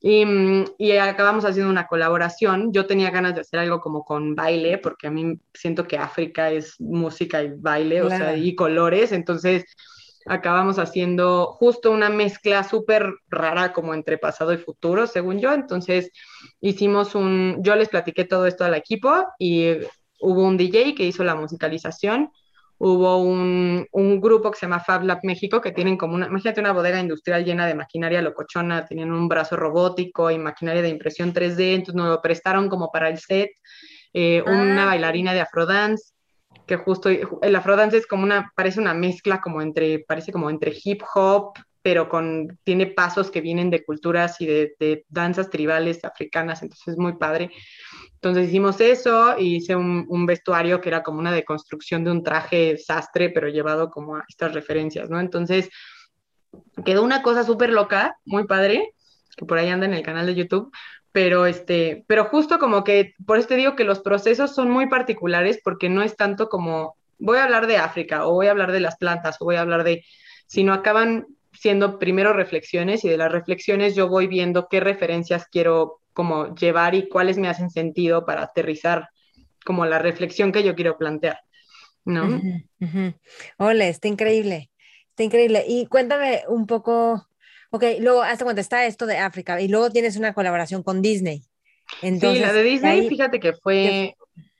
Y, 0.00 0.24
y, 0.78 0.92
acabamos 0.96 1.44
haciendo 1.44 1.70
una 1.70 1.86
colaboración. 1.86 2.72
Yo 2.72 2.86
tenía 2.86 3.10
ganas 3.10 3.36
de 3.36 3.42
hacer 3.42 3.60
algo 3.60 3.80
como 3.80 4.04
con 4.04 4.34
baile, 4.34 4.78
porque 4.78 5.06
a 5.06 5.10
mí 5.12 5.38
siento 5.54 5.86
que 5.86 5.96
África 5.96 6.50
es 6.50 6.74
música 6.80 7.40
y 7.40 7.52
baile, 7.56 8.02
o 8.02 8.08
sea, 8.08 8.36
y 8.36 8.56
colores, 8.56 9.12
entonces 9.12 9.64
acabamos 10.26 10.78
haciendo 10.78 11.46
justo 11.58 11.90
una 11.90 12.08
mezcla 12.08 12.64
súper 12.64 13.14
rara 13.28 13.72
como 13.72 13.94
entre 13.94 14.18
pasado 14.18 14.52
y 14.52 14.58
futuro, 14.58 15.06
según 15.06 15.40
yo. 15.40 15.52
Entonces 15.52 16.10
hicimos 16.60 17.14
un, 17.14 17.58
yo 17.62 17.74
les 17.76 17.88
platiqué 17.88 18.24
todo 18.24 18.46
esto 18.46 18.64
al 18.64 18.74
equipo 18.74 19.26
y 19.38 19.72
hubo 20.20 20.44
un 20.44 20.56
DJ 20.56 20.94
que 20.94 21.06
hizo 21.06 21.24
la 21.24 21.34
musicalización. 21.34 22.30
Hubo 22.78 23.18
un, 23.18 23.86
un 23.92 24.20
grupo 24.20 24.50
que 24.50 24.58
se 24.58 24.66
llama 24.66 24.80
Fab 24.80 25.04
Lab 25.04 25.20
México, 25.22 25.60
que 25.60 25.70
tienen 25.70 25.96
como 25.96 26.14
una, 26.14 26.26
imagínate 26.26 26.60
una 26.60 26.72
bodega 26.72 26.98
industrial 26.98 27.44
llena 27.44 27.66
de 27.66 27.76
maquinaria 27.76 28.22
locochona, 28.22 28.86
tenían 28.86 29.12
un 29.12 29.28
brazo 29.28 29.54
robótico 29.54 30.32
y 30.32 30.38
maquinaria 30.38 30.82
de 30.82 30.88
impresión 30.88 31.32
3D, 31.32 31.74
entonces 31.74 31.94
nos 31.94 32.08
lo 32.08 32.20
prestaron 32.20 32.68
como 32.68 32.90
para 32.90 33.08
el 33.08 33.18
set, 33.18 33.50
eh, 34.12 34.42
una 34.42 34.82
ah. 34.82 34.86
bailarina 34.86 35.32
de 35.32 35.42
Afrodance, 35.42 36.11
que 36.66 36.76
justo 36.76 37.08
el 37.08 37.56
afrodance 37.56 37.96
es 37.96 38.06
como 38.06 38.22
una, 38.22 38.52
parece 38.54 38.80
una 38.80 38.94
mezcla 38.94 39.40
como 39.40 39.62
entre, 39.62 40.00
parece 40.00 40.32
como 40.32 40.50
entre 40.50 40.72
hip 40.82 41.02
hop, 41.14 41.52
pero 41.82 42.08
con, 42.08 42.58
tiene 42.64 42.86
pasos 42.86 43.30
que 43.30 43.40
vienen 43.40 43.70
de 43.70 43.84
culturas 43.84 44.40
y 44.40 44.46
de, 44.46 45.04
danzas 45.08 45.50
tribales 45.50 46.04
africanas, 46.04 46.62
entonces 46.62 46.88
es 46.88 46.98
muy 46.98 47.14
padre. 47.14 47.50
Entonces 48.14 48.48
hicimos 48.48 48.80
eso, 48.80 49.36
y 49.38 49.56
hice 49.56 49.74
un, 49.74 50.06
un, 50.08 50.26
vestuario 50.26 50.80
que 50.80 50.88
era 50.88 51.02
como 51.02 51.18
una 51.18 51.32
deconstrucción 51.32 52.04
de 52.04 52.12
un 52.12 52.22
traje 52.22 52.78
sastre, 52.78 53.30
pero 53.30 53.48
llevado 53.48 53.90
como 53.90 54.16
a 54.16 54.24
estas 54.28 54.54
referencias, 54.54 55.10
¿no? 55.10 55.18
Entonces 55.18 55.70
quedó 56.84 57.02
una 57.02 57.22
cosa 57.22 57.42
súper 57.42 57.70
loca, 57.70 58.16
muy 58.24 58.46
padre, 58.46 58.94
que 59.36 59.44
por 59.44 59.58
ahí 59.58 59.68
anda 59.68 59.86
en 59.86 59.94
el 59.94 60.02
canal 60.02 60.26
de 60.26 60.34
YouTube, 60.34 60.72
pero 61.12 61.46
este, 61.46 62.04
pero 62.06 62.24
justo 62.24 62.58
como 62.58 62.84
que, 62.84 63.14
por 63.26 63.38
eso 63.38 63.48
te 63.48 63.56
digo 63.56 63.76
que 63.76 63.84
los 63.84 64.00
procesos 64.00 64.54
son 64.54 64.70
muy 64.70 64.88
particulares 64.88 65.60
porque 65.62 65.88
no 65.88 66.02
es 66.02 66.16
tanto 66.16 66.48
como, 66.48 66.96
voy 67.18 67.38
a 67.38 67.44
hablar 67.44 67.66
de 67.66 67.76
África 67.76 68.26
o 68.26 68.32
voy 68.32 68.46
a 68.48 68.50
hablar 68.50 68.72
de 68.72 68.80
las 68.80 68.96
plantas 68.96 69.36
o 69.40 69.44
voy 69.44 69.56
a 69.56 69.60
hablar 69.60 69.84
de, 69.84 70.04
sino 70.46 70.72
acaban 70.72 71.26
siendo 71.52 71.98
primero 71.98 72.32
reflexiones 72.32 73.04
y 73.04 73.08
de 73.08 73.18
las 73.18 73.30
reflexiones 73.30 73.94
yo 73.94 74.08
voy 74.08 74.26
viendo 74.26 74.68
qué 74.68 74.80
referencias 74.80 75.46
quiero 75.46 76.00
como 76.12 76.54
llevar 76.54 76.94
y 76.94 77.08
cuáles 77.08 77.38
me 77.38 77.48
hacen 77.48 77.70
sentido 77.70 78.26
para 78.26 78.42
aterrizar 78.42 79.08
como 79.64 79.86
la 79.86 79.98
reflexión 79.98 80.52
que 80.52 80.62
yo 80.62 80.74
quiero 80.74 80.98
plantear, 80.98 81.40
¿no? 82.04 82.40
Ole, 83.58 83.88
está 83.88 84.08
increíble, 84.08 84.70
está 85.10 85.22
increíble. 85.22 85.64
Y 85.66 85.86
cuéntame 85.86 86.42
un 86.48 86.66
poco, 86.66 87.28
ok, 87.72 87.84
luego 88.00 88.22
hasta 88.22 88.44
cuando 88.44 88.60
está 88.60 88.86
esto 88.86 89.06
de 89.06 89.18
África 89.18 89.60
y 89.60 89.68
luego 89.68 89.90
tienes 89.90 90.16
una 90.16 90.32
colaboración 90.32 90.82
con 90.82 91.02
Disney. 91.02 91.42
sí, 92.00 92.38
la 92.38 92.52
de 92.52 92.62
Disney, 92.62 93.08
fíjate 93.08 93.40
que 93.40 93.54
fue, 93.54 94.14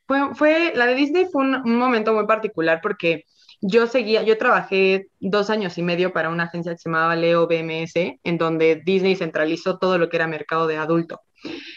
fue, 0.07 0.35
fue, 0.35 0.73
la 0.75 0.87
de 0.87 0.95
Disney 0.95 1.27
fue 1.31 1.43
un 1.43 1.77
momento 1.77 2.13
muy 2.13 2.27
particular 2.27 2.81
porque 2.83 3.25
yo 3.61 3.87
seguía, 3.87 4.23
yo 4.23 4.37
trabajé 4.39 5.07
dos 5.21 5.51
años 5.51 5.79
y 5.79 5.83
medio 5.83 6.13
para 6.13 6.31
una 6.31 6.45
agencia 6.45 6.73
que 6.73 6.79
se 6.79 6.89
llamaba 6.89 7.15
Leo 7.15 7.47
BMS, 7.47 8.19
en 8.25 8.39
donde 8.39 8.83
Disney 8.85 9.15
centralizó 9.15 9.79
todo 9.79 9.99
lo 9.99 10.09
que 10.09 10.17
era 10.17 10.27
mercado 10.27 10.67
de 10.67 10.79
adulto. 10.79 11.21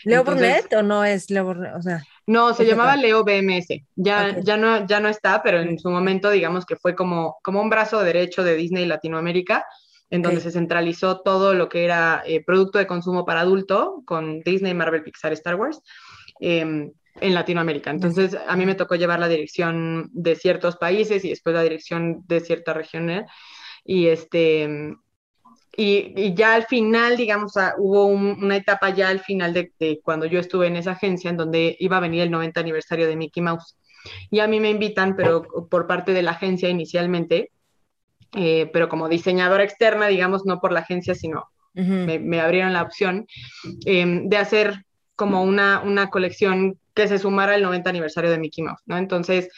¿Leo 0.04 0.24
Burnett 0.24 0.74
o 0.74 0.84
no 0.84 1.04
es 1.04 1.30
Leo 1.30 1.44
Burnett? 1.44 1.76
O 1.76 1.82
sea, 1.82 2.04
no, 2.28 2.54
se 2.54 2.66
llamaba 2.66 2.96
Leo 2.96 3.24
BMS. 3.24 3.68
Ya, 3.96 4.40
ya, 4.40 4.58
no, 4.58 4.88
ya 4.88 5.00
no 5.00 5.10
está, 5.10 5.44
pero 5.44 5.62
en 5.62 5.78
su 5.78 5.90
momento, 5.90 6.32
digamos 6.32 6.66
que 6.66 6.76
fue 6.76 6.96
como, 6.96 7.38
como 7.44 7.62
un 7.62 7.70
brazo 7.70 8.02
derecho 8.02 8.44
de 8.44 8.56
Disney 8.56 8.86
Latinoamérica, 8.86 9.66
en 10.10 10.22
donde 10.22 10.42
se 10.42 10.52
centralizó 10.52 11.22
todo 11.22 11.54
lo 11.54 11.68
que 11.68 11.84
era 11.84 12.24
eh, 12.26 12.44
producto 12.44 12.78
de 12.78 12.88
consumo 12.88 13.26
para 13.26 13.42
adulto 13.42 14.04
con 14.06 14.42
Disney, 14.42 14.74
Marvel, 14.74 15.04
Pixar, 15.04 15.34
Star 15.34 15.56
Wars. 15.56 15.82
Eh, 16.40 16.92
en 17.22 17.34
Latinoamérica. 17.34 17.92
Entonces, 17.92 18.38
a 18.48 18.56
mí 18.56 18.66
me 18.66 18.76
tocó 18.76 18.96
llevar 18.96 19.20
la 19.20 19.28
dirección 19.28 20.10
de 20.14 20.36
ciertos 20.36 20.78
países 20.78 21.24
y 21.24 21.30
después 21.30 21.56
la 21.56 21.64
dirección 21.64 22.24
de 22.28 22.42
cierta 22.42 22.74
región. 22.74 23.26
Y, 23.84 24.08
este, 24.08 24.96
y, 25.78 26.34
ya 26.34 26.56
al 26.56 26.66
final, 26.66 27.18
digamos, 27.18 27.54
hubo 27.78 28.06
una 28.06 28.58
etapa 28.58 28.90
ya 28.90 29.10
al 29.10 29.20
final 29.20 29.54
de, 29.54 30.02
cuando 30.04 30.26
yo 30.26 30.40
estuve 30.40 30.68
en 30.68 30.76
esa 30.76 30.92
agencia 30.92 31.30
en 31.30 31.38
donde 31.38 31.76
iba 31.80 31.98
a 31.98 32.02
venir 32.02 32.22
el 32.22 32.32
90 32.32 32.60
aniversario 32.60 33.08
de 33.08 33.16
Mickey 33.16 33.44
Mouse. 33.44 33.78
Y 34.30 34.40
a 34.40 34.48
mí 34.48 34.60
me 34.60 34.70
invitan, 34.70 35.16
pero 35.16 35.44
por 35.70 35.88
parte 35.88 36.14
de 36.14 36.22
la 36.22 36.32
agencia 36.32 36.70
inicialmente, 36.70 37.52
eh, 38.36 38.70
pero 38.72 38.90
como 38.90 39.10
diseñadora 39.10 39.64
externa, 39.64 40.08
digamos, 40.08 40.46
no 40.46 40.60
por 40.60 40.72
la 40.72 40.82
agencia, 40.82 41.16
sino 41.16 41.46
me, 41.74 42.40
abrieron 42.40 42.74
la 42.74 42.82
opción 42.82 43.28
eh, 43.86 44.22
de 44.24 44.38
hacer 44.38 44.86
como 45.16 45.44
una, 45.44 45.82
una 45.82 46.10
colección 46.10 46.78
que 46.94 47.08
se 47.08 47.20
sumara 47.20 47.56
el 47.56 47.64
90 47.64 47.90
aniversario 47.90 48.32
de 48.32 48.40
Mickey 48.40 48.64
Mouse, 48.64 48.82
¿no? 48.86 48.98
Entonces, 48.98 49.50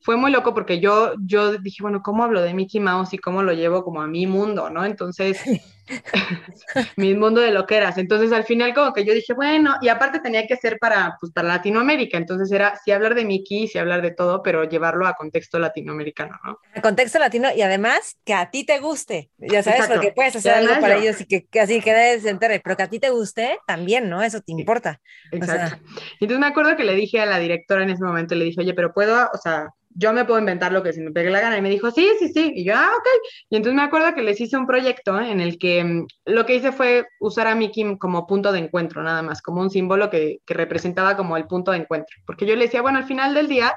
fue 0.00 0.16
muy 0.16 0.30
loco 0.30 0.54
porque 0.54 0.80
yo, 0.80 1.14
yo 1.20 1.58
dije, 1.58 1.82
bueno, 1.82 2.02
¿cómo 2.02 2.24
hablo 2.24 2.40
de 2.42 2.54
Mickey 2.54 2.80
Mouse 2.80 3.12
y 3.14 3.18
cómo 3.18 3.42
lo 3.42 3.52
llevo 3.52 3.84
como 3.84 4.02
a 4.02 4.06
mi 4.06 4.26
mundo, 4.26 4.70
¿no? 4.70 4.84
Entonces, 4.84 5.40
mi 6.96 7.14
mundo 7.14 7.40
de 7.40 7.50
lo 7.50 7.66
que 7.66 7.76
eras. 7.76 7.98
Entonces, 7.98 8.32
al 8.32 8.44
final 8.44 8.74
como 8.74 8.92
que 8.92 9.04
yo 9.04 9.14
dije, 9.14 9.34
bueno, 9.34 9.76
y 9.80 9.88
aparte 9.88 10.20
tenía 10.20 10.46
que 10.46 10.56
ser 10.56 10.78
para, 10.78 11.16
pues, 11.20 11.32
para 11.32 11.48
Latinoamérica. 11.48 12.18
Entonces 12.18 12.50
era 12.52 12.78
sí 12.84 12.92
hablar 12.92 13.14
de 13.14 13.24
Mickey, 13.24 13.68
sí 13.68 13.78
hablar 13.78 14.02
de 14.02 14.10
todo, 14.10 14.42
pero 14.42 14.64
llevarlo 14.64 15.06
a 15.06 15.14
contexto 15.14 15.58
latinoamericano, 15.58 16.38
¿no? 16.44 16.58
A 16.74 16.80
contexto 16.80 17.18
latino 17.18 17.48
y 17.54 17.62
además 17.62 18.18
que 18.24 18.34
a 18.34 18.50
ti 18.50 18.64
te 18.64 18.78
guste, 18.78 19.30
ya 19.38 19.62
sabes, 19.62 19.86
porque 19.88 20.12
puedes 20.12 20.36
hacer 20.36 20.54
algo 20.54 20.80
para 20.80 20.96
ellos 20.96 21.20
y 21.20 21.26
que, 21.26 21.60
así 21.60 21.80
quede 21.80 22.20
se 22.20 22.30
entere, 22.30 22.60
pero 22.60 22.76
que 22.76 22.82
a 22.82 22.88
ti 22.88 22.98
te 22.98 23.10
guste 23.10 23.58
también, 23.66 24.08
¿no? 24.08 24.22
Eso 24.22 24.40
te 24.40 24.52
importa. 24.52 25.00
Exacto. 25.30 25.76
Entonces 26.20 26.38
me 26.38 26.46
acuerdo 26.46 26.76
que 26.76 26.84
le 26.84 26.94
dije 26.94 27.20
a 27.20 27.26
la 27.26 27.38
directora 27.38 27.82
en 27.82 27.90
ese 27.90 28.04
momento, 28.04 28.34
le 28.34 28.44
dije, 28.44 28.60
oye, 28.60 28.74
pero 28.74 28.92
puedo, 28.92 29.28
o 29.32 29.38
sea, 29.38 29.68
yo 29.98 30.12
me 30.12 30.24
puedo 30.24 30.38
inventar 30.38 30.72
lo 30.72 30.82
que 30.82 30.92
se 30.92 31.00
me 31.00 31.10
pegue 31.10 31.30
la 31.30 31.40
gana. 31.40 31.58
Y 31.58 31.62
me 31.62 31.70
dijo, 31.70 31.90
sí, 31.90 32.08
sí, 32.18 32.28
sí. 32.28 32.52
Y 32.54 32.64
yo, 32.64 32.74
ah, 32.76 32.90
ok. 32.96 33.06
Y 33.50 33.56
entonces 33.56 33.76
me 33.76 33.82
acuerdo 33.82 34.14
que 34.14 34.22
les 34.22 34.40
hice 34.40 34.56
un 34.56 34.66
proyecto 34.66 35.18
en 35.18 35.40
el 35.40 35.58
que 35.58 35.75
mm, 35.84 36.06
lo 36.26 36.46
que 36.46 36.56
hice 36.56 36.72
fue 36.72 37.06
usar 37.20 37.46
a 37.46 37.54
Mickey 37.54 37.98
como 37.98 38.26
punto 38.26 38.52
de 38.52 38.58
encuentro, 38.58 39.02
nada 39.02 39.22
más, 39.22 39.42
como 39.42 39.60
un 39.60 39.70
símbolo 39.70 40.10
que, 40.10 40.40
representaba 40.46 41.16
como 41.16 41.36
el 41.36 41.46
punto 41.46 41.70
de 41.72 41.78
encuentro. 41.78 42.16
Porque 42.26 42.46
yo 42.46 42.56
le 42.56 42.64
decía, 42.64 42.82
bueno, 42.82 42.98
al 42.98 43.04
final 43.04 43.34
del 43.34 43.48
día, 43.48 43.74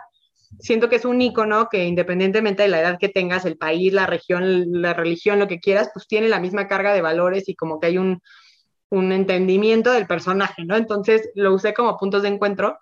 siento 0.60 0.90
que 0.90 0.98
es 0.98 1.06
un 1.06 1.22
icono 1.22 1.68
que 1.70 1.86
independientemente 1.86 2.64
de 2.64 2.70
la 2.70 2.82
edad 2.82 3.00
que 3.00 3.10
tengas, 3.10 3.46
el 3.46 3.58
país, 3.58 3.94
la 3.94 4.08
región, 4.08 4.82
la 4.82 4.94
religión, 4.94 5.40
lo 5.40 5.48
que 5.48 5.60
quieras, 5.60 5.90
pues 5.94 6.08
tiene 6.08 6.30
la 6.30 6.40
misma 6.40 6.68
carga 6.68 6.94
de 6.94 7.02
valores 7.02 7.48
y 7.50 7.56
como 7.56 7.80
que 7.80 7.88
hay 7.88 7.98
un, 7.98 8.22
un 8.90 9.12
entendimiento 9.12 9.92
del 9.92 10.08
personaje, 10.08 10.66
¿no? 10.66 10.76
Entonces 10.76 11.30
lo 11.36 11.54
usé 11.54 11.74
como 11.74 11.98
puntos 11.98 12.24
de 12.24 12.30
encuentro. 12.30 12.80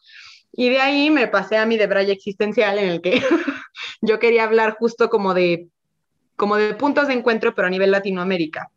Y 0.51 0.69
de 0.69 0.79
ahí 0.79 1.09
me 1.09 1.27
pasé 1.27 1.57
a 1.57 1.65
mi 1.65 1.77
de 1.77 1.87
Braille 1.87 2.13
existencial 2.13 2.79
en 2.79 2.89
el 2.89 3.01
que 3.01 3.21
yo 4.01 4.19
quería 4.19 4.43
hablar 4.43 4.75
justo 4.79 5.09
como 5.09 5.33
de, 5.33 5.67
como 6.35 6.55
de 6.55 6.73
puntos 6.75 7.07
de 7.07 7.13
encuentro, 7.15 7.53
pero 7.53 7.67
a 7.67 7.71
nivel 7.71 7.91
Latinoamérica. 7.91 8.69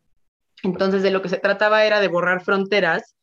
Entonces 0.63 1.03
de 1.03 1.11
lo 1.11 1.21
que 1.21 1.29
se 1.29 1.37
trataba 1.37 1.85
era 1.85 1.99
de 1.99 2.07
borrar 2.07 2.43
fronteras 2.43 3.15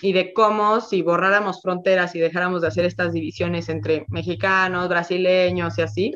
y 0.00 0.12
de 0.12 0.32
cómo 0.32 0.80
si 0.80 1.02
borráramos 1.02 1.62
fronteras 1.62 2.14
y 2.14 2.18
dejáramos 2.18 2.62
de 2.62 2.68
hacer 2.68 2.84
estas 2.84 3.12
divisiones 3.12 3.68
entre 3.68 4.04
mexicanos, 4.08 4.88
brasileños 4.88 5.78
y 5.78 5.82
así, 5.82 6.14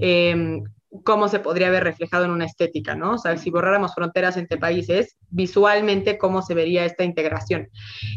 eh, 0.00 0.60
cómo 1.04 1.28
se 1.28 1.38
podría 1.38 1.70
ver 1.70 1.84
reflejado 1.84 2.24
en 2.24 2.30
una 2.30 2.46
estética, 2.46 2.94
¿no? 2.94 3.14
O 3.14 3.18
sea, 3.18 3.36
si 3.36 3.50
borráramos 3.50 3.94
fronteras 3.94 4.36
entre 4.36 4.56
países, 4.56 5.16
visualmente 5.28 6.16
cómo 6.16 6.40
se 6.40 6.54
vería 6.54 6.84
esta 6.84 7.04
integración. 7.04 7.68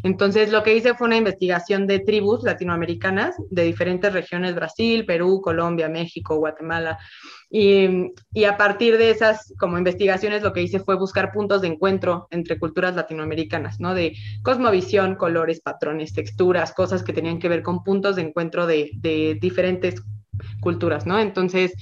Entonces, 0.03 0.51
lo 0.51 0.63
que 0.63 0.75
hice 0.75 0.93
fue 0.93 1.07
una 1.07 1.17
investigación 1.17 1.85
de 1.85 1.99
tribus 1.99 2.43
latinoamericanas 2.43 3.35
de 3.49 3.63
diferentes 3.63 4.13
regiones, 4.13 4.55
Brasil, 4.55 5.05
Perú, 5.05 5.41
Colombia, 5.41 5.89
México, 5.89 6.37
Guatemala, 6.37 6.97
y, 7.49 8.13
y, 8.33 8.45
a 8.45 8.55
partir 8.55 8.97
de 8.97 9.09
esas 9.09 9.53
como 9.59 9.77
investigaciones 9.77 10.41
lo 10.41 10.53
que 10.53 10.61
hice 10.61 10.79
fue 10.79 10.95
buscar 10.95 11.33
puntos 11.33 11.61
de 11.61 11.67
encuentro 11.67 12.27
entre 12.31 12.57
culturas 12.57 12.95
latinoamericanas, 12.95 13.81
¿no? 13.81 13.93
De 13.93 14.15
cosmovisión, 14.41 15.15
colores, 15.15 15.59
patrones, 15.59 16.13
texturas, 16.13 16.73
cosas 16.73 17.03
que 17.03 17.11
tenían 17.11 17.39
que 17.39 17.49
ver 17.49 17.61
con 17.61 17.83
puntos 17.83 18.15
de 18.15 18.21
encuentro 18.21 18.67
de, 18.67 18.91
de 18.95 19.37
diferentes 19.41 20.01
culturas, 20.61 21.05
¿no? 21.05 21.19
Entonces, 21.19 21.73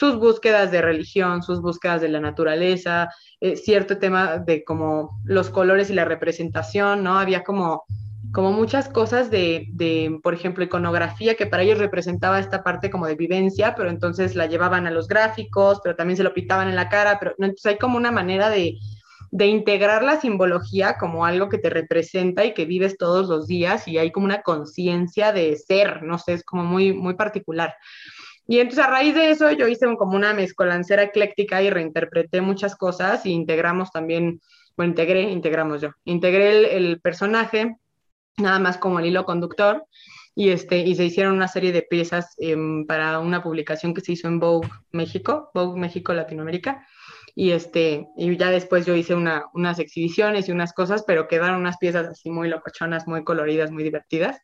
sus 0.00 0.16
búsquedas 0.16 0.70
de 0.70 0.80
religión, 0.80 1.42
sus 1.42 1.60
búsquedas 1.60 2.00
de 2.00 2.08
la 2.08 2.20
naturaleza, 2.20 3.10
eh, 3.38 3.54
cierto 3.54 3.98
tema 3.98 4.38
de 4.38 4.64
como 4.64 5.20
los 5.26 5.50
colores 5.50 5.90
y 5.90 5.92
la 5.92 6.06
representación, 6.06 7.04
¿no? 7.04 7.18
Había 7.18 7.44
como, 7.44 7.84
como 8.32 8.50
muchas 8.50 8.88
cosas 8.88 9.30
de, 9.30 9.66
de, 9.72 10.18
por 10.22 10.32
ejemplo, 10.32 10.64
iconografía 10.64 11.34
que 11.34 11.44
para 11.44 11.64
ellos 11.64 11.78
representaba 11.78 12.40
esta 12.40 12.62
parte 12.64 12.88
como 12.88 13.06
de 13.06 13.14
vivencia, 13.14 13.74
pero 13.74 13.90
entonces 13.90 14.34
la 14.36 14.46
llevaban 14.46 14.86
a 14.86 14.90
los 14.90 15.06
gráficos, 15.06 15.80
pero 15.84 15.96
también 15.96 16.16
se 16.16 16.24
lo 16.24 16.32
pintaban 16.32 16.68
en 16.68 16.76
la 16.76 16.88
cara, 16.88 17.18
pero 17.18 17.32
entonces 17.32 17.66
hay 17.66 17.76
como 17.76 17.98
una 17.98 18.10
manera 18.10 18.48
de, 18.48 18.78
de 19.30 19.46
integrar 19.48 20.02
la 20.02 20.18
simbología 20.18 20.96
como 20.98 21.26
algo 21.26 21.50
que 21.50 21.58
te 21.58 21.68
representa 21.68 22.46
y 22.46 22.54
que 22.54 22.64
vives 22.64 22.96
todos 22.96 23.28
los 23.28 23.46
días 23.46 23.86
y 23.86 23.98
hay 23.98 24.12
como 24.12 24.24
una 24.24 24.40
conciencia 24.40 25.32
de 25.32 25.56
ser, 25.56 26.02
no 26.04 26.16
sé, 26.16 26.32
es 26.32 26.42
como 26.42 26.64
muy, 26.64 26.94
muy 26.94 27.16
particular. 27.16 27.74
Y 28.50 28.58
entonces 28.58 28.84
a 28.84 28.90
raíz 28.90 29.14
de 29.14 29.30
eso 29.30 29.52
yo 29.52 29.68
hice 29.68 29.86
como 29.96 30.16
una 30.16 30.34
mezcolancera 30.34 31.04
ecléctica 31.04 31.62
y 31.62 31.70
reinterpreté 31.70 32.40
muchas 32.40 32.74
cosas 32.74 33.24
y 33.24 33.30
integramos 33.30 33.92
también, 33.92 34.40
bueno, 34.76 34.90
integré, 34.90 35.22
integramos 35.30 35.80
yo, 35.80 35.90
integré 36.02 36.76
el, 36.76 37.00
personaje 37.00 37.76
nada 38.38 38.58
más 38.58 38.76
como 38.76 38.98
el 38.98 39.06
hilo 39.06 39.24
conductor 39.24 39.84
y, 40.34 40.48
este, 40.48 40.78
y 40.78 40.96
se 40.96 41.04
hicieron 41.04 41.34
una 41.34 41.46
serie 41.46 41.70
de 41.70 41.82
piezas 41.82 42.34
em, 42.38 42.88
para 42.88 43.20
una 43.20 43.40
publicación 43.40 43.94
que 43.94 44.00
se 44.00 44.14
hizo 44.14 44.26
en 44.26 44.40
Vogue 44.40 44.68
México, 44.90 45.52
Vogue 45.54 45.78
México 45.78 46.12
Latinoamérica. 46.12 46.84
Y 47.36 47.52
este 47.52 48.08
y 48.16 48.36
ya 48.36 48.50
después 48.50 48.84
yo 48.84 48.96
hice 48.96 49.14
una, 49.14 49.44
unas 49.54 49.78
exhibiciones 49.78 50.48
y 50.48 50.52
unas 50.52 50.72
cosas 50.72 51.04
pero 51.06 51.28
quedaron 51.28 51.60
unas 51.60 51.78
piezas 51.78 52.08
así 52.08 52.28
muy 52.28 52.48
locochonas 52.48 53.06
muy 53.06 53.22
coloridas 53.22 53.70
muy 53.70 53.84
divertidas 53.84 54.40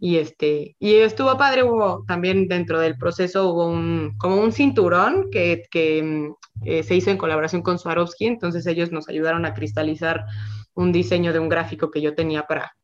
y 0.00 0.16
este 0.16 0.76
y 0.78 0.94
estuvo 0.96 1.36
padre 1.36 1.62
hubo 1.62 2.04
también 2.06 2.48
dentro 2.48 2.80
del 2.80 2.96
proceso 2.96 3.50
hubo 3.50 3.66
un 3.66 4.14
como 4.18 4.36
un 4.36 4.52
cinturón 4.52 5.30
que, 5.30 5.64
que 5.70 6.02
mm, 6.02 6.34
eh, 6.64 6.82
se 6.82 6.94
hizo 6.94 7.10
en 7.10 7.18
colaboración 7.18 7.62
con 7.62 7.78
Swarovski 7.78 8.26
entonces 8.26 8.66
ellos 8.66 8.92
nos 8.92 9.08
ayudaron 9.08 9.44
a 9.44 9.54
cristalizar 9.54 10.24
un 10.74 10.92
diseño 10.92 11.32
de 11.32 11.38
un 11.38 11.48
gráfico 11.48 11.90
que 11.90 12.00
yo 12.00 12.14
tenía 12.14 12.46
para, 12.46 12.74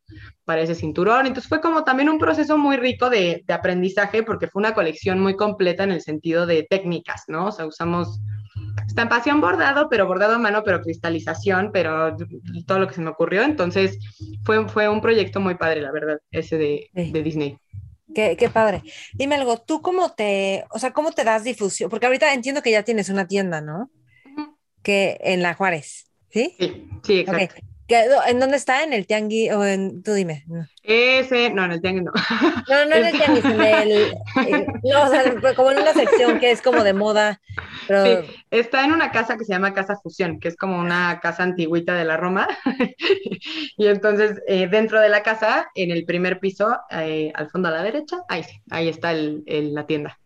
para 0.45 0.61
ese 0.61 0.75
cinturón. 0.75 1.25
Entonces 1.25 1.49
fue 1.49 1.61
como 1.61 1.83
también 1.83 2.09
un 2.09 2.19
proceso 2.19 2.57
muy 2.57 2.77
rico 2.77 3.09
de, 3.09 3.43
de 3.45 3.53
aprendizaje 3.53 4.23
porque 4.23 4.47
fue 4.47 4.59
una 4.59 4.73
colección 4.73 5.19
muy 5.19 5.35
completa 5.35 5.83
en 5.83 5.91
el 5.91 6.01
sentido 6.01 6.45
de 6.45 6.67
técnicas, 6.69 7.23
¿no? 7.27 7.47
O 7.47 7.51
sea, 7.51 7.65
usamos 7.65 8.19
estampación 8.99 9.39
bordado, 9.39 9.87
pero 9.89 10.05
bordado 10.07 10.35
a 10.35 10.39
mano, 10.39 10.61
pero 10.63 10.81
cristalización, 10.81 11.71
pero 11.71 12.17
todo 12.65 12.79
lo 12.79 12.87
que 12.87 12.95
se 12.95 13.01
me 13.01 13.09
ocurrió. 13.09 13.43
Entonces 13.43 13.97
fue, 14.43 14.67
fue 14.67 14.89
un 14.89 14.99
proyecto 14.99 15.39
muy 15.39 15.55
padre, 15.55 15.81
la 15.81 15.91
verdad, 15.91 16.19
ese 16.31 16.57
de, 16.57 16.89
de 16.93 17.23
Disney. 17.23 17.57
Qué, 18.13 18.35
qué, 18.37 18.49
padre. 18.49 18.83
Dime 19.13 19.35
algo, 19.35 19.57
¿tú 19.57 19.81
cómo 19.81 20.11
te, 20.11 20.65
o 20.71 20.79
sea, 20.79 20.91
cómo 20.91 21.11
te 21.11 21.23
das 21.23 21.45
difusión? 21.45 21.89
Porque 21.89 22.07
ahorita 22.07 22.33
entiendo 22.33 22.61
que 22.61 22.71
ya 22.71 22.83
tienes 22.83 23.07
una 23.07 23.27
tienda, 23.27 23.61
¿no? 23.61 23.89
Que 24.83 25.17
en 25.21 25.43
la 25.43 25.53
Juárez, 25.53 26.11
¿sí? 26.29 26.55
Sí, 26.59 26.89
sí, 27.03 27.19
exacto. 27.19 27.61
¿En 27.89 28.39
dónde 28.39 28.57
está? 28.57 28.83
¿En 28.83 28.93
el 28.93 29.07
tianguis? 29.07 29.51
O 29.51 29.65
en, 29.65 30.03
tú 30.03 30.13
dime. 30.13 30.45
Ese, 30.83 31.49
no, 31.49 31.65
en 31.65 31.71
el 31.71 31.81
tianguis 31.81 32.03
no. 32.03 32.11
No, 32.69 32.85
no 32.85 32.95
en 32.95 33.05
el 33.05 33.11
tianguis, 33.17 33.45
en 33.45 33.61
el. 33.61 33.91
Eh, 33.91 34.67
no, 34.83 35.03
o 35.03 35.09
sea, 35.09 35.55
como 35.55 35.71
en 35.71 35.79
una 35.79 35.93
sección 35.93 36.39
que 36.39 36.51
es 36.51 36.61
como 36.61 36.83
de 36.83 36.93
moda. 36.93 37.41
Sí, 37.87 38.43
está 38.51 38.85
en 38.85 38.91
una 38.91 39.11
casa 39.11 39.37
que 39.37 39.45
se 39.45 39.53
llama 39.53 39.73
Casa 39.73 39.97
Fusión, 40.01 40.39
que 40.39 40.47
es 40.47 40.55
como 40.55 40.79
una 40.79 41.19
casa 41.21 41.43
antigüita 41.43 41.95
de 41.95 42.05
la 42.05 42.17
Roma. 42.17 42.47
y 43.77 43.87
entonces, 43.87 44.41
eh, 44.47 44.67
dentro 44.67 45.01
de 45.01 45.09
la 45.09 45.23
casa, 45.23 45.67
en 45.75 45.91
el 45.91 46.05
primer 46.05 46.39
piso, 46.39 46.77
eh, 46.91 47.31
al 47.33 47.49
fondo 47.49 47.69
a 47.69 47.71
la 47.71 47.83
derecha, 47.83 48.17
ahí 48.27 48.43
sí, 48.43 48.61
ahí 48.69 48.87
está 48.87 49.11
el, 49.11 49.43
la 49.45 49.85
tienda. 49.87 50.19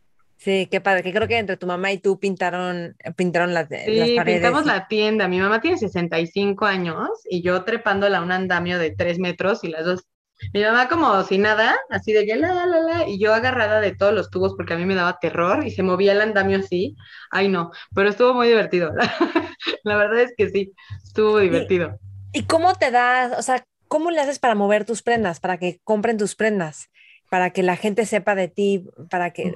Sí, 0.44 0.68
qué 0.70 0.82
padre, 0.82 1.04
que 1.04 1.14
creo 1.14 1.26
que 1.26 1.38
entre 1.38 1.56
tu 1.56 1.66
mamá 1.68 1.94
y 1.94 2.00
tú 2.00 2.20
pintaron, 2.20 2.98
pintaron 3.16 3.54
las, 3.54 3.70
sí, 3.70 4.18
pintamos 4.26 4.66
la 4.66 4.90
tienda. 4.90 5.30
Mi 5.30 5.40
mamá 5.40 5.62
tiene 5.62 5.78
65 5.78 6.66
años 6.66 7.08
y 7.30 7.42
yo 7.42 7.64
trepándola 7.64 8.18
a 8.18 8.22
un 8.22 8.34
andamio 8.34 8.78
de 8.78 8.92
3 8.92 9.20
metros 9.20 9.64
y 9.64 9.70
las 9.70 9.86
dos. 9.86 10.06
Mi 10.54 10.62
mamá 10.62 10.90
como 10.90 11.24
si 11.24 11.38
nada, 11.38 11.78
así 11.90 12.12
de 12.12 12.26
que 12.26 12.36
la, 12.36 12.66
la, 12.66 12.80
la, 12.82 13.08
y 13.08 13.20
yo 13.20 13.34
agarrada 13.34 13.80
de 13.80 13.96
todos 13.96 14.14
los 14.14 14.30
tubos 14.30 14.54
porque 14.58 14.74
a 14.74 14.78
mí 14.78 14.86
me 14.86 14.96
daba 14.96 15.18
terror 15.18 15.66
y 15.66 15.72
se 15.72 15.82
movía 15.82 16.12
el 16.12 16.20
andamio 16.20 16.60
así. 16.60 16.98
Ay, 17.32 17.48
no, 17.48 17.72
pero 17.96 18.10
estuvo 18.10 18.34
muy 18.34 18.50
divertido. 18.50 18.92
la 19.84 19.96
verdad 19.96 20.24
es 20.24 20.34
que 20.36 20.50
sí, 20.50 20.74
estuvo 21.02 21.40
divertido. 21.40 21.98
¿Y, 22.34 22.40
¿Y 22.40 22.44
cómo 22.48 22.74
te 22.74 22.92
das, 22.92 23.40
o 23.40 23.42
sea, 23.42 23.66
cómo 23.88 24.12
le 24.12 24.20
haces 24.20 24.40
para 24.40 24.56
mover 24.56 24.84
tus 24.84 25.04
prendas, 25.04 25.40
para 25.40 25.58
que 25.58 25.80
compren 25.86 26.18
tus 26.18 26.36
prendas? 26.36 26.90
para 27.34 27.50
que 27.50 27.64
la 27.64 27.76
gente 27.78 28.06
sepa 28.06 28.36
de 28.36 28.48
ti, 28.48 28.86
para 29.10 29.32
que... 29.32 29.52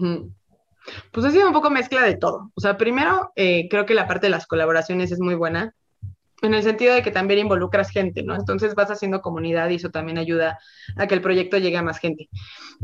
Pues 1.12 1.26
ha 1.26 1.32
sido 1.32 1.48
un 1.48 1.54
poco 1.54 1.70
mezcla 1.70 2.04
de 2.04 2.16
todo. 2.16 2.52
O 2.56 2.62
sea, 2.62 2.78
primero, 2.78 3.32
eh, 3.36 3.68
creo 3.70 3.86
que 3.86 3.94
la 3.94 4.08
parte 4.08 4.28
de 4.28 4.32
las 4.32 4.48
colaboraciones 4.48 5.12
es 5.12 5.20
muy 5.20 5.36
buena, 5.36 5.74
en 6.42 6.54
el 6.54 6.62
sentido 6.62 6.94
de 6.94 7.02
que 7.02 7.12
también 7.12 7.40
involucras 7.40 7.90
gente, 7.90 8.22
¿no? 8.22 8.36
Entonces 8.36 8.76
vas 8.76 8.92
haciendo 8.92 9.22
comunidad 9.22 9.70
y 9.70 9.76
eso 9.76 9.90
también 9.90 10.20
ayuda 10.20 10.60
a 10.96 11.08
que 11.08 11.16
el 11.16 11.22
proyecto 11.22 11.58
llegue 11.58 11.78
a 11.78 11.82
más 11.82 11.98
gente. 11.98 12.30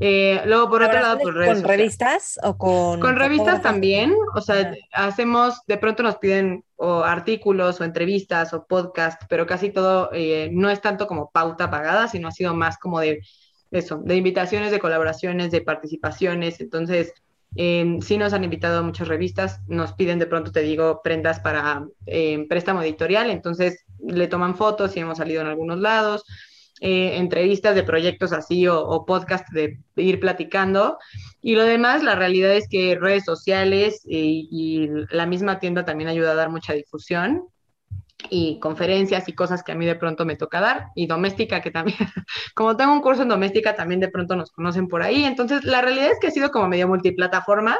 Eh, 0.01 0.41
luego, 0.45 0.69
por 0.69 0.81
otro 0.81 0.99
lado, 0.99 1.19
pues 1.19 1.35
¿Con 1.35 1.63
revistas 1.63 2.39
o 2.41 2.57
con...? 2.57 2.99
Con 2.99 3.15
revistas 3.15 3.61
también, 3.61 4.15
o 4.35 4.41
sea, 4.41 4.73
hacemos, 4.91 5.61
de 5.67 5.77
pronto 5.77 6.01
nos 6.01 6.17
piden 6.17 6.63
o 6.77 7.03
artículos 7.03 7.79
o 7.79 7.83
entrevistas 7.83 8.53
o 8.53 8.65
podcast, 8.65 9.21
pero 9.29 9.45
casi 9.45 9.69
todo 9.69 10.09
eh, 10.13 10.49
no 10.51 10.69
es 10.71 10.81
tanto 10.81 11.05
como 11.05 11.29
pauta 11.29 11.69
pagada, 11.69 12.07
sino 12.07 12.27
ha 12.27 12.31
sido 12.31 12.55
más 12.55 12.79
como 12.79 12.99
de 12.99 13.21
eso, 13.69 14.01
de 14.03 14.15
invitaciones, 14.15 14.71
de 14.71 14.79
colaboraciones, 14.79 15.51
de 15.51 15.61
participaciones, 15.61 16.59
entonces 16.59 17.13
eh, 17.55 17.97
sí 18.01 18.17
nos 18.17 18.33
han 18.33 18.43
invitado 18.43 18.79
a 18.79 18.81
muchas 18.83 19.07
revistas, 19.07 19.61
nos 19.67 19.93
piden 19.93 20.19
de 20.19 20.25
pronto, 20.25 20.51
te 20.51 20.61
digo, 20.61 21.01
prendas 21.03 21.39
para 21.39 21.85
eh, 22.05 22.45
préstamo 22.49 22.81
editorial, 22.81 23.29
entonces 23.29 23.85
le 24.05 24.27
toman 24.27 24.55
fotos 24.55 24.95
y 24.95 24.99
hemos 24.99 25.17
salido 25.17 25.41
en 25.41 25.47
algunos 25.47 25.79
lados, 25.79 26.23
eh, 26.81 27.17
entrevistas 27.17 27.75
de 27.75 27.83
proyectos 27.83 28.33
así 28.33 28.67
o, 28.67 29.05
podcast 29.05 29.47
de, 29.51 29.79
ir 29.95 30.19
platicando. 30.19 30.97
Y 31.41 31.55
lo 31.55 31.63
demás, 31.63 32.03
la 32.03 32.15
realidad 32.15 32.53
es 32.53 32.67
que 32.67 32.97
redes 32.99 33.25
sociales 33.25 34.01
y 34.05 34.89
la 35.11 35.25
misma 35.25 35.59
tienda 35.59 35.85
también 35.85 36.09
ayuda 36.09 36.31
a 36.31 36.35
dar 36.35 36.49
mucha 36.49 36.73
difusión 36.73 37.47
y 38.29 38.59
conferencias 38.59 39.27
y 39.27 39.33
cosas 39.33 39.63
que 39.63 39.71
a 39.71 39.75
mí 39.75 39.85
de 39.85 39.95
pronto 39.95 40.25
me 40.25 40.35
toca 40.35 40.61
dar, 40.61 40.87
y 40.95 41.07
doméstica 41.07 41.61
que 41.61 41.71
también, 41.71 41.97
como 42.55 42.75
tengo 42.77 42.93
un 42.93 43.01
curso 43.01 43.23
en 43.23 43.29
doméstica, 43.29 43.75
también 43.75 43.99
de 43.99 44.09
pronto 44.09 44.35
nos 44.35 44.51
conocen 44.51 44.87
por 44.87 45.03
ahí. 45.03 45.23
Entonces, 45.25 45.63
la 45.63 45.81
realidad 45.81 46.11
es 46.11 46.19
que 46.19 46.27
ha 46.27 46.31
sido 46.31 46.51
como 46.51 46.67
medio 46.67 46.87
multiplataforma, 46.87 47.77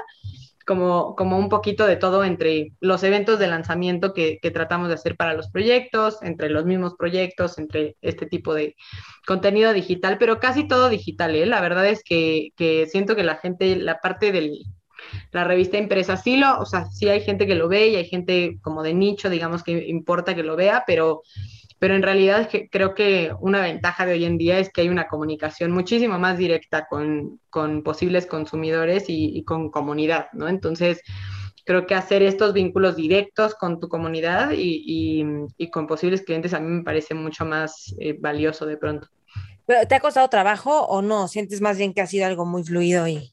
como, 0.65 1.15
como 1.15 1.37
un 1.37 1.49
poquito 1.49 1.85
de 1.85 1.95
todo 1.95 2.23
entre 2.23 2.73
los 2.79 3.03
eventos 3.03 3.39
de 3.39 3.47
lanzamiento 3.47 4.13
que, 4.13 4.39
tratamos 4.53 4.87
de 4.87 4.95
hacer 4.95 5.15
para 5.15 5.33
los 5.33 5.49
proyectos, 5.49 6.21
entre 6.21 6.49
los 6.49 6.65
mismos 6.65 6.95
proyectos, 6.97 7.57
entre 7.57 7.97
este 8.01 8.25
tipo 8.25 8.53
de 8.53 8.75
contenido 9.27 9.73
digital, 9.73 10.17
pero 10.17 10.39
casi 10.39 10.67
todo 10.67 10.89
digital, 10.89 11.35
¿eh? 11.35 11.45
La 11.45 11.61
verdad 11.61 11.87
es 11.87 12.03
que, 12.03 12.49
que 12.55 12.87
siento 12.87 13.15
que 13.15 13.23
la 13.23 13.35
gente, 13.35 13.75
la 13.75 13.99
parte 13.99 14.31
del 14.31 14.63
la 15.31 15.43
revista 15.43 15.77
impresa 15.77 16.17
sí 16.17 16.41
o 16.43 16.65
sea, 16.65 16.85
sí 16.85 17.09
hay 17.09 17.21
gente 17.21 17.47
que 17.47 17.55
lo 17.55 17.67
ve 17.67 17.89
y 17.89 17.95
hay 17.95 18.05
gente 18.05 18.57
como 18.61 18.83
de 18.83 18.93
nicho, 18.93 19.29
digamos, 19.29 19.63
que 19.63 19.87
importa 19.87 20.35
que 20.35 20.43
lo 20.43 20.55
vea, 20.55 20.83
pero, 20.85 21.21
pero 21.79 21.95
en 21.95 22.01
realidad 22.01 22.41
es 22.41 22.47
que 22.47 22.69
creo 22.69 22.93
que 22.93 23.31
una 23.39 23.61
ventaja 23.61 24.05
de 24.05 24.13
hoy 24.13 24.25
en 24.25 24.37
día 24.37 24.59
es 24.59 24.71
que 24.71 24.81
hay 24.81 24.89
una 24.89 25.07
comunicación 25.07 25.71
muchísimo 25.71 26.17
más 26.19 26.37
directa 26.37 26.87
con, 26.87 27.39
posibles 27.83 28.25
consumidores 28.25 29.05
y, 29.07 29.43
con 29.43 29.69
comunidad, 29.69 30.27
¿no? 30.33 30.47
Entonces, 30.47 31.01
creo 31.65 31.85
que 31.85 31.95
hacer 31.95 32.23
estos 32.23 32.53
vínculos 32.53 32.95
directos 32.95 33.55
con 33.55 33.79
tu 33.79 33.89
comunidad 33.89 34.51
y, 34.53 35.23
con 35.71 35.87
posibles 35.87 36.21
clientes 36.21 36.53
a 36.53 36.59
mí 36.59 36.67
me 36.67 36.83
parece 36.83 37.13
mucho 37.13 37.45
más 37.45 37.95
eh, 37.99 38.17
valioso 38.19 38.65
de 38.65 38.77
pronto. 38.77 39.07
¿Te 39.65 39.95
ha 39.95 39.99
costado 40.01 40.27
trabajo 40.27 40.85
o 40.87 41.01
no? 41.01 41.29
¿Sientes 41.29 41.61
más 41.61 41.77
bien 41.77 41.93
que 41.93 42.01
ha 42.01 42.07
sido 42.07 42.25
algo 42.25 42.45
muy 42.45 42.63
fluido 42.63 43.07
y 43.07 43.32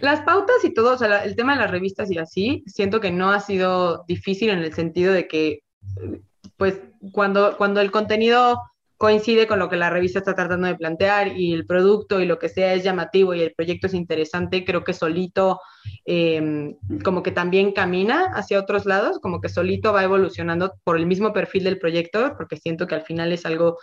las 0.00 0.20
pautas 0.22 0.64
y 0.64 0.72
todo, 0.72 0.94
o 0.94 0.98
sea, 0.98 1.24
el 1.24 1.36
tema 1.36 1.54
de 1.54 1.60
las 1.60 1.70
revistas 1.70 2.10
y 2.10 2.18
así, 2.18 2.64
siento 2.66 3.00
que 3.00 3.10
no 3.10 3.30
ha 3.30 3.40
sido 3.40 4.04
difícil 4.06 4.50
en 4.50 4.60
el 4.60 4.72
sentido 4.72 5.12
de 5.12 5.28
que, 5.28 5.60
pues, 6.56 6.80
cuando, 7.12 7.56
cuando 7.56 7.80
el 7.80 7.90
contenido 7.90 8.58
coincide 9.00 9.46
con 9.46 9.58
lo 9.58 9.70
que 9.70 9.76
la 9.76 9.88
revista 9.88 10.18
está 10.18 10.34
tratando 10.34 10.66
de 10.66 10.74
plantear 10.74 11.28
y 11.28 11.54
el 11.54 11.64
producto 11.64 12.20
y 12.20 12.26
lo 12.26 12.38
que 12.38 12.50
sea 12.50 12.74
es 12.74 12.84
llamativo 12.84 13.34
y 13.34 13.40
el 13.40 13.54
proyecto 13.54 13.86
es 13.86 13.94
interesante, 13.94 14.62
creo 14.62 14.84
que 14.84 14.92
solito 14.92 15.58
em, 16.04 16.76
como 17.02 17.22
que 17.22 17.30
también 17.30 17.72
camina 17.72 18.26
hacia 18.34 18.60
otros 18.60 18.84
lados, 18.84 19.18
como 19.18 19.40
que 19.40 19.48
solito 19.48 19.94
va 19.94 20.04
evolucionando 20.04 20.74
por 20.84 20.98
el 20.98 21.06
mismo 21.06 21.32
perfil 21.32 21.64
del 21.64 21.78
proyecto, 21.78 22.34
porque 22.36 22.58
siento 22.58 22.86
que 22.86 22.94
al 22.94 23.02
final 23.02 23.32
es 23.32 23.46
algo 23.46 23.78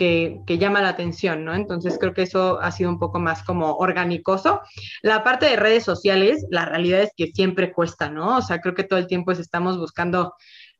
que, 0.00 0.58
llama 0.58 0.80
la 0.80 0.88
atención, 0.88 1.44
¿no? 1.44 1.54
Entonces 1.54 1.98
creo 2.00 2.14
que 2.14 2.22
eso 2.22 2.58
ha 2.60 2.72
sido 2.72 2.88
un 2.88 2.98
poco 2.98 3.20
más 3.20 3.42
como 3.42 3.74
organicoso. 3.76 4.62
La 5.02 5.22
parte 5.22 5.46
de 5.46 5.56
redes 5.56 5.84
sociales, 5.84 6.46
la 6.50 6.64
realidad 6.64 7.02
es 7.02 7.10
que 7.14 7.26
siempre 7.32 7.72
cuesta, 7.72 8.08
¿no? 8.08 8.38
O 8.38 8.42
sea, 8.42 8.60
creo 8.60 8.74
que 8.74 8.84
todo 8.84 8.98
el 8.98 9.06
tiempo 9.06 9.32
estamos 9.32 9.78
buscando 9.78 10.32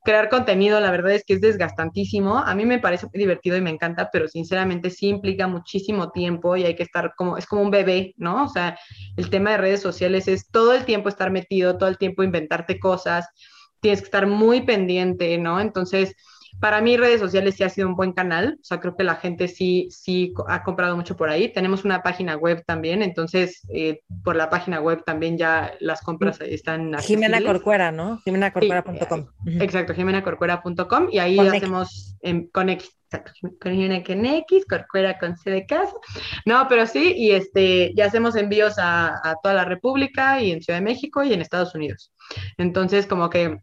crear 0.03 0.31
contenido, 0.31 0.81
la 0.81 0.91
verdad 0.91 1.12
es 1.12 1.25
que 1.27 1.35
es 1.35 1.43
desgastantísimo. 1.43 2.39
A 2.39 2.55
mí 2.55 2.64
me 2.64 2.79
parece 2.79 3.07
muy 3.12 3.18
divertido 3.18 3.59
y 3.59 3.61
me 3.61 3.68
encanta, 3.68 4.09
pero 4.11 4.27
sinceramente 4.27 4.89
sí 4.89 5.09
implica 5.09 5.47
muchísimo 5.47 6.11
tiempo 6.11 6.57
y 6.57 6.64
hay 6.64 6.75
que 6.75 6.85
estar 6.85 7.12
como, 7.14 7.37
es 7.37 7.47
como 7.47 7.61
un 7.61 7.71
bebé, 7.71 8.14
¿no? 8.16 8.45
O 8.45 8.49
sea, 8.49 8.79
el 9.18 9.29
tema 9.29 9.51
de 9.51 9.59
redes 9.59 9.83
sociales 9.83 10.29
es 10.29 10.49
todo 10.51 10.73
el 10.73 10.87
tiempo 10.87 11.11
estar 11.11 11.31
metido, 11.31 11.77
todo 11.77 11.91
el 11.91 11.99
tiempo 11.99 12.23
inventarte 12.23 12.79
cosas, 12.81 13.27
tienes 13.81 14.01
que 14.01 14.07
estar 14.07 14.27
muy 14.27 14.62
pendiente, 14.62 15.37
¿no? 15.37 15.61
Entonces, 15.61 16.14
para 16.59 16.81
mí 16.81 16.97
redes 16.97 17.21
sociales 17.21 17.55
sí 17.55 17.63
ha 17.63 17.69
sido 17.69 17.89
un 17.89 17.95
buen 17.95 18.13
canal, 18.13 18.59
o 18.61 18.65
sea, 18.65 18.81
creo 18.81 18.97
que 18.97 19.05
la 19.05 19.17
gente 19.17 19.49
sí, 19.49 19.89
sí 19.91 20.33
ha 20.49 20.63
comprado 20.63 20.97
mucho 20.97 21.17
por 21.17 21.31
ahí. 21.31 21.53
Tenemos 21.53 21.85
una 21.85 22.03
página 22.03 22.37
web 22.37 22.65
también, 22.67 23.03
entonces 23.03 23.67
eh, 23.73 24.01
por 24.25 24.37
la 24.37 24.51
página 24.51 24.81
web 24.81 25.03
también 25.05 25.39
ya 25.39 25.73
las 25.81 26.01
compras 26.03 26.41
están 26.41 26.95
Jimena 26.99 27.43
Corcuera, 27.43 27.93
¿no? 27.93 28.21
JimenaCorcuera.com. 28.25 29.27
exacto, 29.61 29.95
jimenacorcuera.com 29.95 31.09
y 31.11 31.19
ahí 31.19 31.39
hacemos 31.39 32.17
con 32.53 32.69
X, 32.71 32.91
con 33.61 33.73
Jimena 33.73 34.03
con 34.03 34.25
X, 34.25 34.67
Corcuera 34.67 35.19
con 35.19 35.37
C 35.37 35.51
de 35.51 35.67
casa. 35.67 35.95
No, 36.47 36.67
pero 36.69 36.87
sí, 36.87 37.15
y 37.17 37.33
este, 37.33 37.93
ya 37.95 38.07
hacemos 38.07 38.37
envíos 38.37 38.79
a, 38.79 39.15
a 39.23 39.37
toda 39.43 39.55
la 39.55 39.65
República 39.65 40.43
y 40.43 40.53
en 40.53 40.63
Ciudad 40.63 40.79
de 40.79 40.85
México 40.85 41.23
y 41.23 41.33
en 41.33 41.41
Estados 41.41 41.75
Unidos. 41.75 42.13
Entonces, 42.59 43.07
como 43.07 43.31
que 43.31 43.61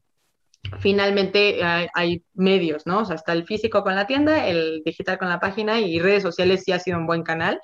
finalmente 0.80 1.64
hay, 1.64 2.24
medios, 2.34 2.86
¿no? 2.86 3.00
O 3.00 3.06
sea, 3.06 3.16
está 3.16 3.34
el 3.34 3.46
físico 3.46 3.84
con 3.84 3.96
la 3.96 4.08
tienda, 4.08 4.48
el 4.48 4.82
digital 4.86 5.18
con 5.18 5.30
la 5.30 5.40
página 5.40 5.80
y 5.80 6.00
redes 6.00 6.24
sociales 6.24 6.64
sí 6.64 6.72
ha 6.72 6.80
sido 6.80 6.98
un 6.98 7.08
buen 7.08 7.24
canal, 7.24 7.60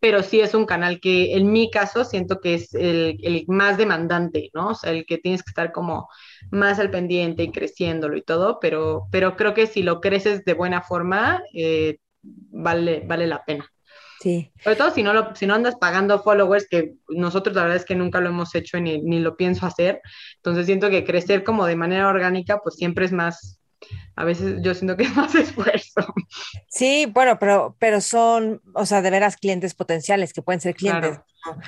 pero 0.00 0.22
sí 0.22 0.40
es 0.40 0.54
un 0.54 0.66
canal 0.66 1.00
que 1.00 1.36
en 1.36 1.52
mi 1.52 1.70
caso 1.70 2.04
siento 2.04 2.40
que 2.40 2.54
es 2.54 2.74
el, 2.74 3.44
más 3.48 3.78
demandante, 3.78 4.50
¿no? 4.54 4.68
O 4.70 4.74
sea, 4.74 4.92
el 4.92 5.06
que 5.06 5.18
tienes 5.18 5.42
que 5.42 5.50
estar 5.50 5.72
como 5.72 6.08
más 6.50 6.78
al 6.78 6.90
pendiente 6.90 7.44
y 7.44 7.52
creciéndolo 7.52 8.16
y 8.16 8.22
todo, 8.22 8.58
pero, 8.60 9.06
pero 9.10 9.36
creo 9.36 9.54
que 9.54 9.66
si 9.66 9.82
lo 9.82 10.00
creces 10.00 10.44
de 10.44 10.54
buena 10.54 10.82
forma, 10.82 11.42
eh, 11.54 11.98
vale, 12.22 13.02
vale 13.06 13.26
la 13.26 13.44
pena. 13.44 13.68
Sí. 14.22 14.52
Sobre 14.62 14.76
todo 14.76 14.90
si 14.92 15.02
no, 15.02 15.12
lo, 15.12 15.34
si 15.34 15.48
no 15.48 15.54
andas 15.54 15.74
pagando 15.74 16.22
followers, 16.22 16.68
que 16.68 16.94
nosotros 17.08 17.56
la 17.56 17.62
verdad 17.62 17.78
es 17.78 17.84
que 17.84 17.96
nunca 17.96 18.20
lo 18.20 18.28
hemos 18.28 18.54
hecho 18.54 18.78
ni, 18.78 19.02
ni 19.02 19.18
lo 19.18 19.36
pienso 19.36 19.66
hacer. 19.66 20.00
Entonces 20.36 20.66
siento 20.66 20.90
que 20.90 21.04
crecer 21.04 21.42
como 21.42 21.66
de 21.66 21.74
manera 21.74 22.06
orgánica, 22.06 22.60
pues 22.62 22.76
siempre 22.76 23.04
es 23.04 23.10
más, 23.10 23.60
a 24.14 24.24
veces 24.24 24.62
yo 24.62 24.74
siento 24.74 24.96
que 24.96 25.02
es 25.02 25.16
más 25.16 25.34
esfuerzo. 25.34 26.14
Sí, 26.68 27.06
bueno, 27.12 27.40
pero, 27.40 27.74
pero 27.80 28.00
son, 28.00 28.62
o 28.74 28.86
sea, 28.86 29.02
de 29.02 29.10
veras 29.10 29.36
clientes 29.36 29.74
potenciales, 29.74 30.32
que 30.32 30.42
pueden 30.42 30.60
ser 30.60 30.76
clientes, 30.76 31.18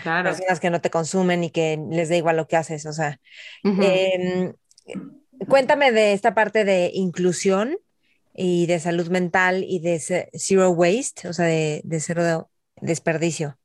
claro, 0.04 0.30
personas 0.30 0.60
que 0.60 0.70
no 0.70 0.80
te 0.80 0.90
consumen 0.90 1.42
y 1.42 1.50
que 1.50 1.76
les 1.90 2.08
da 2.08 2.14
igual 2.14 2.36
lo 2.36 2.46
que 2.46 2.56
haces, 2.56 2.86
o 2.86 2.92
sea. 2.92 3.18
Em, 3.64 4.52
cuéntame 5.48 5.90
de 5.90 6.12
esta 6.12 6.34
parte 6.34 6.64
de 6.64 6.92
inclusión 6.94 7.76
y 8.34 8.66
de 8.66 8.80
salud 8.80 9.08
mental 9.08 9.64
y 9.66 9.78
de 9.78 10.00
zero 10.00 10.70
waste, 10.70 11.28
o 11.28 11.32
sea, 11.32 11.46
de, 11.46 11.80
de 11.84 12.00
cero 12.00 12.50
desperdicio, 12.80 13.56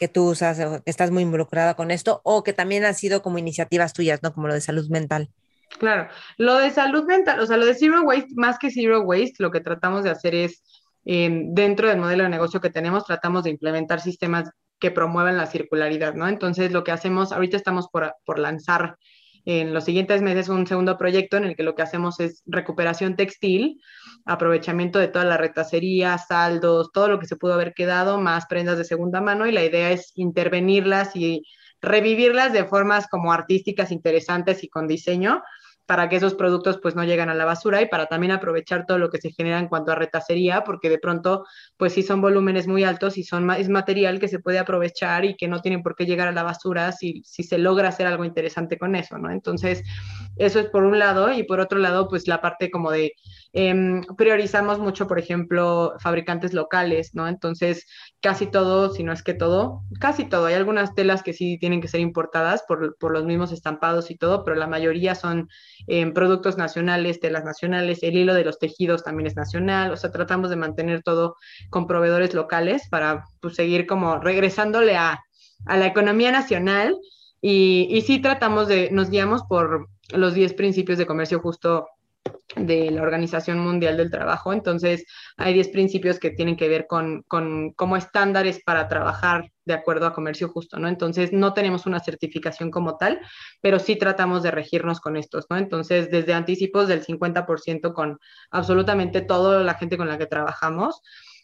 que 0.00 0.08
tú 0.08 0.30
usas, 0.30 0.58
que 0.58 0.90
estás 0.90 1.10
muy 1.10 1.22
involucrada 1.22 1.74
con 1.74 1.90
esto, 1.90 2.20
o 2.24 2.42
que 2.42 2.52
también 2.52 2.84
ha 2.84 2.94
sido 2.94 3.22
como 3.22 3.38
iniciativas 3.38 3.92
tuyas, 3.92 4.22
¿no? 4.22 4.32
Como 4.32 4.48
lo 4.48 4.54
de 4.54 4.60
salud 4.60 4.88
mental. 4.88 5.28
Claro, 5.78 6.08
lo 6.38 6.56
de 6.56 6.70
salud 6.70 7.04
mental, 7.04 7.40
o 7.40 7.46
sea, 7.46 7.58
lo 7.58 7.66
de 7.66 7.74
zero 7.74 8.02
waste, 8.02 8.32
más 8.36 8.58
que 8.58 8.70
zero 8.70 9.02
waste, 9.02 9.34
lo 9.38 9.50
que 9.50 9.60
tratamos 9.60 10.02
de 10.02 10.10
hacer 10.10 10.34
es, 10.34 10.62
dentro 11.04 11.88
del 11.88 11.98
modelo 11.98 12.24
de 12.24 12.30
negocio 12.30 12.60
que 12.60 12.70
tenemos, 12.70 13.04
tratamos 13.04 13.44
de 13.44 13.50
implementar 13.50 14.00
sistemas 14.00 14.50
que 14.78 14.90
promuevan 14.90 15.36
la 15.36 15.46
circularidad, 15.46 16.14
¿no? 16.14 16.26
Entonces, 16.26 16.72
lo 16.72 16.84
que 16.84 16.92
hacemos, 16.92 17.32
ahorita 17.32 17.56
estamos 17.56 17.88
por, 17.88 18.14
por 18.24 18.38
lanzar 18.38 18.96
en 19.50 19.72
los 19.72 19.84
siguientes 19.84 20.20
meses 20.20 20.50
un 20.50 20.66
segundo 20.66 20.98
proyecto 20.98 21.38
en 21.38 21.44
el 21.44 21.56
que 21.56 21.62
lo 21.62 21.74
que 21.74 21.80
hacemos 21.80 22.20
es 22.20 22.42
recuperación 22.44 23.16
textil, 23.16 23.80
aprovechamiento 24.26 24.98
de 24.98 25.08
toda 25.08 25.24
la 25.24 25.38
retacería, 25.38 26.18
saldos, 26.18 26.92
todo 26.92 27.08
lo 27.08 27.18
que 27.18 27.26
se 27.26 27.36
pudo 27.36 27.54
haber 27.54 27.72
quedado, 27.72 28.20
más 28.20 28.44
prendas 28.44 28.76
de 28.76 28.84
segunda 28.84 29.22
mano 29.22 29.46
y 29.46 29.52
la 29.52 29.64
idea 29.64 29.90
es 29.90 30.12
intervenirlas 30.16 31.16
y 31.16 31.44
revivirlas 31.80 32.52
de 32.52 32.66
formas 32.66 33.08
como 33.08 33.32
artísticas 33.32 33.90
interesantes 33.90 34.62
y 34.64 34.68
con 34.68 34.86
diseño 34.86 35.42
para 35.88 36.10
que 36.10 36.16
esos 36.16 36.34
productos 36.34 36.78
pues 36.82 36.94
no 36.94 37.02
lleguen 37.02 37.30
a 37.30 37.34
la 37.34 37.46
basura 37.46 37.80
y 37.80 37.86
para 37.86 38.08
también 38.08 38.30
aprovechar 38.30 38.84
todo 38.84 38.98
lo 38.98 39.08
que 39.08 39.16
se 39.16 39.30
genera 39.30 39.58
en 39.58 39.68
cuanto 39.68 39.90
a 39.90 39.94
retacería, 39.94 40.62
porque 40.62 40.90
de 40.90 40.98
pronto 40.98 41.46
pues 41.78 41.94
sí 41.94 42.02
son 42.02 42.20
volúmenes 42.20 42.66
muy 42.66 42.84
altos 42.84 43.16
y 43.16 43.24
son, 43.24 43.50
es 43.52 43.70
material 43.70 44.20
que 44.20 44.28
se 44.28 44.38
puede 44.38 44.58
aprovechar 44.58 45.24
y 45.24 45.34
que 45.34 45.48
no 45.48 45.62
tienen 45.62 45.82
por 45.82 45.96
qué 45.96 46.04
llegar 46.04 46.28
a 46.28 46.32
la 46.32 46.42
basura 46.42 46.92
si, 46.92 47.22
si 47.24 47.42
se 47.42 47.56
logra 47.56 47.88
hacer 47.88 48.06
algo 48.06 48.26
interesante 48.26 48.76
con 48.76 48.94
eso, 48.96 49.16
¿no? 49.16 49.30
Entonces, 49.30 49.82
eso 50.36 50.60
es 50.60 50.66
por 50.66 50.84
un 50.84 50.98
lado 50.98 51.32
y 51.32 51.44
por 51.44 51.58
otro 51.58 51.78
lado 51.78 52.06
pues 52.06 52.28
la 52.28 52.42
parte 52.42 52.70
como 52.70 52.90
de 52.90 53.14
Em, 53.54 54.02
priorizamos 54.16 54.78
mucho, 54.78 55.06
por 55.08 55.18
ejemplo, 55.18 55.94
fabricantes 56.00 56.52
locales, 56.52 57.14
¿no? 57.14 57.26
Entonces, 57.28 57.86
casi 58.20 58.46
todo, 58.46 58.92
si 58.92 59.02
no 59.02 59.12
es 59.12 59.22
que 59.22 59.32
todo, 59.32 59.82
casi 60.00 60.26
todo. 60.26 60.46
Hay 60.46 60.54
algunas 60.54 60.94
telas 60.94 61.22
que 61.22 61.32
sí 61.32 61.58
tienen 61.58 61.80
que 61.80 61.88
ser 61.88 62.00
importadas 62.00 62.62
por, 62.68 62.96
los 63.10 63.24
mismos 63.24 63.50
estampados 63.52 64.10
y 64.10 64.18
todo, 64.18 64.44
pero 64.44 64.56
la 64.56 64.66
mayoría 64.66 65.14
son 65.14 65.48
em, 65.86 66.12
productos 66.12 66.58
nacionales, 66.58 67.20
telas 67.20 67.44
nacionales, 67.44 68.02
el 68.02 68.16
hilo 68.16 68.34
de 68.34 68.44
los 68.44 68.58
tejidos 68.58 69.02
también 69.02 69.26
es 69.26 69.36
nacional, 69.36 69.92
o 69.92 69.96
sea, 69.96 70.10
tratamos 70.10 70.50
de 70.50 70.56
mantener 70.56 71.02
todo 71.02 71.36
con 71.70 71.86
proveedores 71.86 72.34
locales 72.34 72.86
para 72.90 73.24
pues, 73.40 73.56
seguir 73.56 73.86
como 73.86 74.18
regresándole 74.18 74.96
a, 74.96 75.20
la 75.66 75.86
economía 75.86 76.30
nacional. 76.32 76.96
Y, 77.40 77.88
y 77.90 78.02
sí 78.02 78.20
tratamos 78.20 78.68
de, 78.68 78.90
nos 78.92 79.10
guiamos 79.10 79.42
por 79.44 79.88
los 80.12 80.34
10 80.34 80.54
principios 80.54 80.98
de 80.98 81.06
comercio 81.06 81.40
justo 81.40 81.86
de 82.56 82.90
la 82.90 83.02
Organización 83.02 83.58
Mundial 83.58 83.96
del 83.96 84.10
Trabajo. 84.10 84.52
Entonces, 84.52 85.04
hay 85.36 85.54
10 85.54 85.68
principios 85.68 86.18
que 86.18 86.30
tienen 86.30 86.56
que 86.56 86.68
ver 86.68 86.86
con, 86.86 87.22
con 87.28 87.72
como 87.72 87.96
estándares 87.96 88.62
para 88.64 88.88
trabajar 88.88 89.50
de 89.64 89.74
acuerdo 89.74 90.06
a 90.06 90.14
comercio 90.14 90.48
justo, 90.48 90.78
¿no? 90.78 90.88
Entonces, 90.88 91.32
no 91.32 91.52
tenemos 91.52 91.84
una 91.86 92.00
certificación 92.00 92.70
como 92.70 92.96
tal, 92.96 93.20
pero 93.60 93.78
sí 93.78 93.96
tratamos 93.96 94.42
de 94.42 94.50
regirnos 94.50 95.00
con 95.00 95.16
estos, 95.16 95.46
¿no? 95.50 95.58
Entonces, 95.58 96.10
desde 96.10 96.32
anticipos 96.32 96.88
del 96.88 97.04
50% 97.04 97.92
con 97.92 98.18
absolutamente 98.50 99.20
toda 99.20 99.62
la 99.62 99.74
gente 99.74 99.98
con 99.98 100.08
la 100.08 100.16
que 100.16 100.26
trabajamos, 100.26 101.02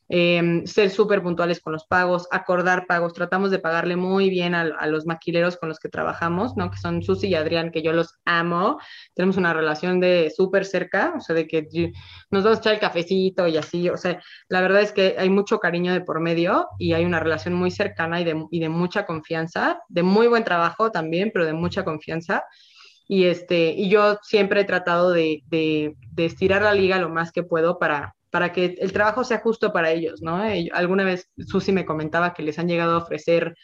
Em, 0.09 0.67
ser 0.67 0.91
súper 0.91 1.23
puntuales 1.23 1.61
con 1.61 1.73
los 1.73 1.87
pagos, 1.87 2.29
acordar 2.31 2.87
pagos, 2.87 3.15
tratamos 3.15 3.51
de 3.51 3.59
pagarle 3.59 3.97
muy 3.97 4.29
bien 4.29 4.55
a, 4.55 4.87
los 4.87 5.07
maquileros 5.07 5.57
con 5.57 5.71
los 5.71 5.79
que 5.79 5.89
trabajamos, 5.89 6.57
¿no? 6.57 6.71
Que 6.71 6.77
son 6.77 7.03
Susi 7.03 7.29
y 7.29 7.35
Adrián, 7.35 7.71
que 7.71 7.83
yo 7.83 7.93
los 7.93 8.19
amo, 8.27 8.79
tenemos 9.15 9.39
una 9.39 9.55
relación 9.55 10.01
de 10.01 10.31
súper 10.35 10.67
cerca, 10.67 11.15
o 11.17 11.21
sea, 11.21 11.35
de 11.35 11.47
que 11.49 11.67
nos 12.31 12.45
vamos 12.45 12.59
a 12.59 12.61
echar 12.61 12.75
el 12.75 12.81
cafecito 12.81 13.49
y 13.49 13.57
así, 13.57 13.89
o 13.89 13.97
sea, 13.97 14.21
la 14.49 14.61
verdad 14.61 14.83
es 14.83 14.93
que 14.93 15.17
hay 15.19 15.31
mucho 15.31 15.59
cariño 15.59 15.93
de 15.95 16.03
por 16.03 16.21
medio 16.21 16.69
y 16.79 16.93
hay 16.93 17.05
una 17.07 17.21
relación 17.21 17.55
muy 17.55 17.71
cercana 17.71 18.21
y 18.21 18.25
de, 18.25 18.45
y 18.51 18.61
de 18.61 18.69
mucha 18.69 19.07
confianza, 19.07 19.81
de 19.89 20.03
muy 20.03 20.27
buen 20.29 20.45
trabajo 20.45 20.91
también, 20.91 21.31
pero 21.33 21.47
de 21.47 21.55
mucha 21.55 21.85
confianza. 21.85 22.45
Y, 23.07 23.25
este, 23.25 23.73
y 23.73 23.89
yo 23.89 24.19
siempre 24.23 24.63
he 24.63 24.65
tratado 24.65 25.11
de, 25.13 25.43
de, 25.47 25.95
de 26.13 26.25
estirar 26.27 26.63
la 26.63 26.75
liga 26.75 26.99
lo 26.99 27.11
más 27.11 27.33
que 27.33 27.43
puedo 27.43 27.79
para, 27.79 28.15
para 28.35 28.51
que 28.51 28.75
el 28.81 28.93
trabajo 28.93 29.23
sea 29.23 29.39
justo 29.39 29.73
para 29.73 29.93
ellos, 29.93 30.21
¿no? 30.21 30.43
Alguna 30.73 31.05
vez 31.05 31.31
Susi 31.47 31.71
me 31.71 31.85
comentaba 31.85 32.35
que 32.35 32.43
les 32.43 32.59
han 32.59 32.67
llegado 32.67 32.95
a 32.95 32.99
ofrecer 32.99 33.57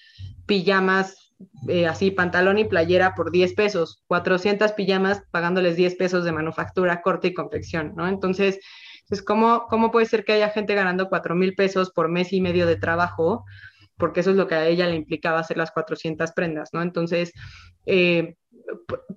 pijamas 0.47 1.33
eh, 1.67 1.89
así, 1.89 2.13
pantalón 2.13 2.57
y 2.57 2.65
playera 2.67 3.17
por 3.17 3.33
10 3.33 3.55
pesos, 3.55 4.05
400 4.07 4.71
pijamas 4.75 5.25
pagándoles 5.33 5.75
10 5.75 5.97
pesos 5.97 6.25
de 6.25 6.31
manufactura, 6.31 7.03
corte 7.03 7.27
y 7.27 7.35
confección, 7.35 7.95
¿no? 7.97 8.07
Entonces, 8.07 8.61
pues, 9.09 9.23
¿cómo, 9.23 9.67
¿cómo 9.69 9.91
puede 9.91 10.07
ser 10.07 10.25
que 10.25 10.35
haya 10.35 10.51
gente 10.51 10.77
ganando 10.77 11.09
4 11.09 11.35
mil 11.35 11.57
pesos 11.57 11.91
por 11.91 12.09
mes 12.09 12.33
y 12.33 12.41
medio 12.41 12.65
de 12.65 12.77
trabajo? 12.77 13.45
Porque 13.97 14.21
eso 14.21 14.31
es 14.31 14.37
lo 14.37 14.47
que 14.47 14.55
a 14.55 14.69
ella 14.69 14.87
le 14.87 14.95
implicaba 14.95 15.41
hacer 15.41 15.57
las 15.57 15.73
400 15.73 16.31
prendas, 16.31 16.71
¿no? 16.73 16.81
Entonces, 16.81 17.33
eh, 17.87 18.37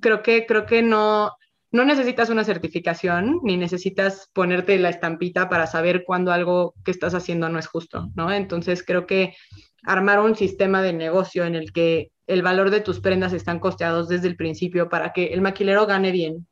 creo 0.01 0.23
que, 0.23 0.47
creo 0.47 0.65
que 0.65 0.81
no, 0.81 1.33
no 1.73 1.83
necesitas 1.85 2.29
una 2.29 2.43
certificación 2.43 3.39
ni 3.41 3.57
necesitas 3.57 4.29
ponerte 4.31 4.77
la 4.77 4.89
estampita 4.89 5.49
para 5.49 5.65
saber 5.65 6.03
cuándo 6.05 6.31
algo 6.31 6.75
que 6.85 6.91
estás 6.91 7.15
haciendo 7.15 7.49
no 7.49 7.57
es 7.57 7.65
justo, 7.65 8.11
¿no? 8.15 8.31
Entonces 8.31 8.83
creo 8.85 9.07
que 9.07 9.35
armar 9.83 10.19
un 10.19 10.35
sistema 10.35 10.83
de 10.83 10.93
negocio 10.93 11.45
en 11.45 11.55
el 11.55 11.73
que 11.73 12.11
el 12.27 12.43
valor 12.43 12.69
de 12.69 12.79
tus 12.79 12.99
prendas 12.99 13.33
están 13.33 13.59
costeados 13.59 14.07
desde 14.07 14.27
el 14.27 14.35
principio 14.35 14.87
para 14.87 15.13
que 15.13 15.33
el 15.33 15.41
maquilero 15.41 15.87
gane 15.87 16.11
bien, 16.11 16.47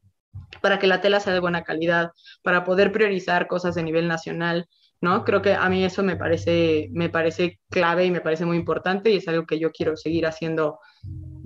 para 0.59 0.79
que 0.79 0.87
la 0.87 1.01
tela 1.01 1.19
sea 1.19 1.33
de 1.33 1.39
buena 1.39 1.63
calidad, 1.63 2.09
para 2.41 2.63
poder 2.63 2.91
priorizar 2.91 3.47
cosas 3.47 3.75
de 3.75 3.83
nivel 3.83 4.07
nacional, 4.07 4.67
¿no? 5.01 5.23
Creo 5.23 5.43
que 5.43 5.53
a 5.53 5.69
mí 5.69 5.85
eso 5.85 6.01
me 6.01 6.15
parece, 6.15 6.89
me 6.93 7.09
parece 7.09 7.59
clave 7.69 8.05
y 8.05 8.11
me 8.11 8.21
parece 8.21 8.45
muy 8.45 8.57
importante 8.57 9.11
y 9.11 9.17
es 9.17 9.27
algo 9.27 9.45
que 9.45 9.59
yo 9.59 9.71
quiero 9.71 9.95
seguir 9.95 10.25
haciendo 10.25 10.79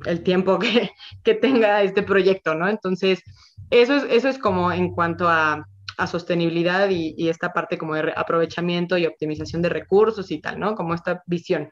el 0.06 0.24
tiempo 0.24 0.60
que, 0.60 0.92
que 1.24 1.34
tenga 1.34 1.84
este 1.84 2.04
proyecto, 2.04 2.56
¿no? 2.56 2.70
Entonces, 2.70 3.22
eso 3.70 3.96
es, 3.96 4.04
eso 4.10 4.30
es 4.30 4.38
como 4.38 4.72
en 4.72 4.92
cuanto 4.92 5.28
a, 5.30 5.66
sostenibilidad 6.08 6.90
y, 6.90 7.30
esta 7.30 7.54
parte 7.54 7.78
como 7.78 7.96
de 7.96 8.12
aprovechamiento 8.18 8.98
y 8.98 9.06
optimización 9.06 9.62
de 9.62 9.70
recursos 9.70 10.30
y 10.30 10.42
tal, 10.42 10.60
¿no? 10.60 10.76
Como 10.76 10.94
esta 10.94 11.24
visión. 11.26 11.70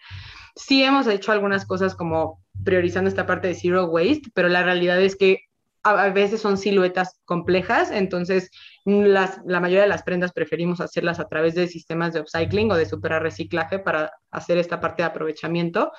Sí 0.56 0.82
hemos 0.82 1.08
hecho 1.08 1.34
algunas 1.34 1.66
cosas 1.66 1.94
como 1.94 2.42
priorizando 2.64 3.10
esta 3.10 3.26
parte 3.26 3.50
de 3.50 3.56
zero 3.56 3.88
waste, 3.88 4.32
pero 4.34 4.48
la 4.48 4.64
realidad 4.64 5.02
es 5.02 5.18
que 5.18 5.40
a, 5.84 6.10
veces 6.10 6.40
son 6.42 6.58
siluetas 6.58 7.20
complejas, 7.26 7.92
entonces 7.92 8.50
las, 8.86 9.40
la 9.46 9.60
mayoría 9.60 9.84
de 9.84 9.90
las 9.90 10.04
prendas 10.04 10.32
preferimos 10.32 10.80
hacerlas 10.80 11.20
a 11.20 11.28
través 11.28 11.56
de 11.56 11.68
sistemas 11.68 12.14
de 12.14 12.22
upcycling 12.22 12.72
o 12.72 12.76
de 12.76 12.86
super 12.86 13.22
reciclaje 13.22 13.80
para 13.80 14.12
hacer 14.32 14.58
esta 14.58 14.80
parte 14.80 15.04
de 15.04 15.08
aprovechamiento, 15.08 15.92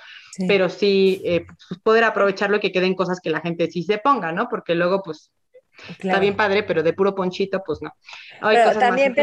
pero 0.48 0.70
sí 0.70 1.20
eh, 1.24 1.44
pues, 1.68 1.80
poder 1.80 2.04
aprovecharlo 2.04 2.56
y 2.56 2.60
que 2.60 2.72
queden 2.72 2.94
cosas 2.94 3.20
que 3.22 3.30
la 3.30 3.42
gente 3.42 3.70
sí 3.70 3.82
se 3.82 3.98
ponga, 3.98 4.32
¿no? 4.32 4.48
Porque 4.48 4.74
luego 4.74 5.02
pues 5.02 5.30
Está 5.90 6.18
bien 6.18 6.36
padre, 6.36 6.62
pero 6.62 6.82
de 6.82 6.92
puro 6.92 7.14
ponchito, 7.14 7.62
pues 7.64 7.80
no. 7.82 7.92
pero 8.40 8.78
también 8.78 9.14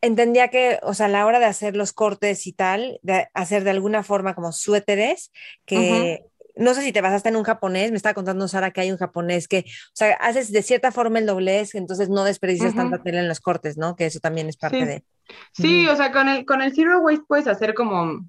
entendía 0.00 0.48
que, 0.48 0.78
o 0.82 0.94
sea, 0.94 1.06
a 1.06 1.10
la 1.10 1.26
hora 1.26 1.38
de 1.38 1.44
hacer 1.46 1.76
los 1.76 1.92
cortes 1.92 2.46
y 2.46 2.52
tal, 2.52 2.98
de 3.02 3.28
hacer 3.34 3.64
de 3.64 3.70
alguna 3.70 4.02
forma 4.02 4.34
como 4.34 4.52
suéteres, 4.52 5.30
que 5.66 6.24
no 6.56 6.74
sé 6.74 6.82
si 6.82 6.92
te 6.92 7.00
basaste 7.00 7.28
en 7.28 7.36
un 7.36 7.44
japonés, 7.44 7.90
me 7.90 7.96
estaba 7.96 8.14
contando 8.14 8.48
Sara 8.48 8.70
que 8.70 8.80
hay 8.80 8.90
un 8.90 8.98
japonés 8.98 9.48
que, 9.48 9.60
o 9.66 9.94
sea, 9.94 10.12
haces 10.14 10.52
de 10.52 10.62
cierta 10.62 10.92
forma 10.92 11.18
el 11.18 11.26
doblez, 11.26 11.74
entonces 11.74 12.08
no 12.08 12.24
desperdicias 12.24 12.74
tanta 12.74 13.02
tela 13.02 13.20
en 13.20 13.28
los 13.28 13.40
cortes, 13.40 13.76
¿no? 13.76 13.96
Que 13.96 14.06
eso 14.06 14.20
también 14.20 14.48
es 14.48 14.56
parte 14.56 14.84
de... 14.84 15.04
Sí, 15.52 15.86
o 15.88 15.96
sea, 15.96 16.12
con 16.12 16.28
el, 16.28 16.44
con 16.44 16.60
el 16.60 16.74
Zero 16.74 17.00
Waste 17.00 17.24
puedes 17.26 17.46
hacer 17.46 17.74
como 17.74 18.26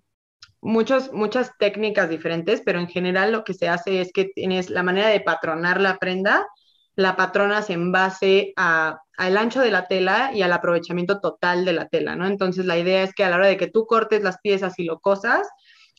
muchos, 0.61 1.11
muchas 1.11 1.51
técnicas 1.57 2.09
diferentes, 2.09 2.61
pero 2.63 2.79
en 2.79 2.87
general 2.87 3.31
lo 3.31 3.43
que 3.43 3.53
se 3.53 3.67
hace 3.67 4.01
es 4.01 4.11
que 4.13 4.25
tienes 4.25 4.69
la 4.69 4.83
manera 4.83 5.09
de 5.09 5.19
patronar 5.19 5.81
la 5.81 5.97
prenda 5.97 6.47
la 6.95 7.15
patrona 7.15 7.61
se 7.61 7.73
en 7.73 7.91
base 7.91 8.53
al 8.55 9.37
ancho 9.37 9.61
de 9.61 9.71
la 9.71 9.87
tela 9.87 10.31
y 10.33 10.41
al 10.41 10.53
aprovechamiento 10.53 11.19
total 11.19 11.65
de 11.65 11.73
la 11.73 11.87
tela, 11.87 12.15
¿no? 12.15 12.27
Entonces 12.27 12.65
la 12.65 12.77
idea 12.77 13.03
es 13.03 13.13
que 13.13 13.23
a 13.23 13.29
la 13.29 13.37
hora 13.37 13.47
de 13.47 13.57
que 13.57 13.67
tú 13.67 13.85
cortes 13.85 14.23
las 14.23 14.39
piezas 14.39 14.77
y 14.79 14.83
lo 14.83 14.99
cosas, 14.99 15.47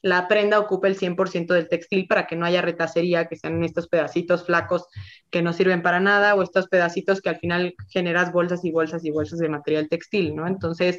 la 0.03 0.27
prenda 0.27 0.59
ocupe 0.59 0.89
el 0.89 0.97
100% 0.97 1.55
del 1.55 1.69
textil 1.69 2.07
para 2.09 2.27
que 2.27 2.35
no 2.35 2.45
haya 2.45 2.61
retacería, 2.61 3.27
que 3.29 3.37
sean 3.37 3.63
estos 3.63 3.89
pedacitos 3.89 4.45
flacos 4.45 4.87
que 5.31 5.43
no 5.43 5.53
sirven 5.53 5.81
para 5.81 6.01
nada 6.01 6.35
o 6.35 6.43
estos 6.43 6.67
pedacitos 6.67 7.21
que 7.21 7.31
al 7.31 7.39
final 7.39 7.75
generas 7.89 8.33
bolsas 8.33 8.65
y 8.65 8.73
bolsas 8.73 9.05
y 9.05 9.11
bolsas 9.13 9.39
de 9.39 9.49
material 9.49 9.89
textil, 9.89 10.35
¿no? 10.35 10.49
Entonces, 10.49 10.99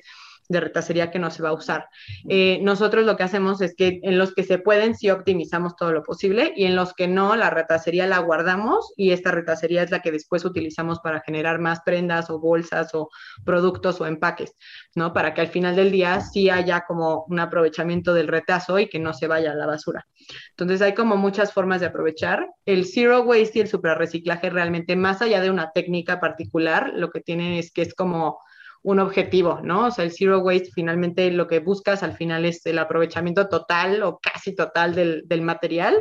de 0.53 0.61
retacería 0.61 1.11
que 1.11 1.19
no 1.19 1.31
se 1.31 1.43
va 1.43 1.49
a 1.49 1.53
usar. 1.53 1.87
Eh, 2.29 2.59
nosotros 2.61 3.05
lo 3.05 3.17
que 3.17 3.23
hacemos 3.23 3.61
es 3.61 3.75
que 3.75 3.99
en 4.03 4.17
los 4.17 4.33
que 4.33 4.43
se 4.43 4.57
pueden 4.57 4.95
sí 4.95 5.09
optimizamos 5.09 5.75
todo 5.75 5.91
lo 5.91 6.03
posible 6.03 6.53
y 6.55 6.65
en 6.65 6.75
los 6.75 6.93
que 6.93 7.07
no, 7.07 7.35
la 7.35 7.49
retacería 7.49 8.07
la 8.07 8.19
guardamos 8.19 8.93
y 8.95 9.11
esta 9.11 9.31
retacería 9.31 9.83
es 9.83 9.91
la 9.91 10.01
que 10.01 10.11
después 10.11 10.45
utilizamos 10.45 10.99
para 10.99 11.21
generar 11.21 11.59
más 11.59 11.81
prendas 11.81 12.29
o 12.29 12.39
bolsas 12.39 12.93
o 12.93 13.09
productos 13.43 13.99
o 13.99 14.05
empaques, 14.05 14.55
¿no? 14.95 15.13
Para 15.13 15.33
que 15.33 15.41
al 15.41 15.47
final 15.47 15.75
del 15.75 15.91
día 15.91 16.21
sí 16.21 16.49
haya 16.49 16.85
como 16.87 17.25
un 17.27 17.39
aprovechamiento 17.39 18.13
del 18.13 18.27
retazo 18.27 18.79
y 18.79 18.87
que 18.87 18.99
no 18.99 19.13
se 19.13 19.27
vaya 19.27 19.51
a 19.51 19.55
la 19.55 19.65
basura. 19.65 20.07
Entonces 20.51 20.81
hay 20.81 20.93
como 20.93 21.17
muchas 21.17 21.53
formas 21.53 21.81
de 21.81 21.87
aprovechar. 21.87 22.47
El 22.65 22.85
zero 22.85 23.21
waste 23.21 23.59
y 23.59 23.61
el 23.61 23.67
super 23.67 23.97
reciclaje 23.97 24.49
realmente 24.49 24.95
más 24.95 25.21
allá 25.21 25.41
de 25.41 25.49
una 25.49 25.71
técnica 25.71 26.19
particular, 26.19 26.91
lo 26.95 27.09
que 27.09 27.21
tienen 27.21 27.53
es 27.53 27.71
que 27.71 27.81
es 27.81 27.93
como 27.93 28.39
un 28.83 28.99
objetivo, 28.99 29.61
¿no? 29.63 29.87
O 29.87 29.91
sea, 29.91 30.03
el 30.03 30.11
zero 30.11 30.39
waste 30.39 30.71
finalmente 30.73 31.31
lo 31.31 31.47
que 31.47 31.59
buscas 31.59 32.03
al 32.03 32.17
final 32.17 32.43
es 32.43 32.65
el 32.65 32.77
aprovechamiento 32.77 33.47
total 33.47 34.03
o 34.03 34.19
casi 34.19 34.53
total 34.53 34.93
del, 34.93 35.23
del 35.25 35.41
material 35.41 35.95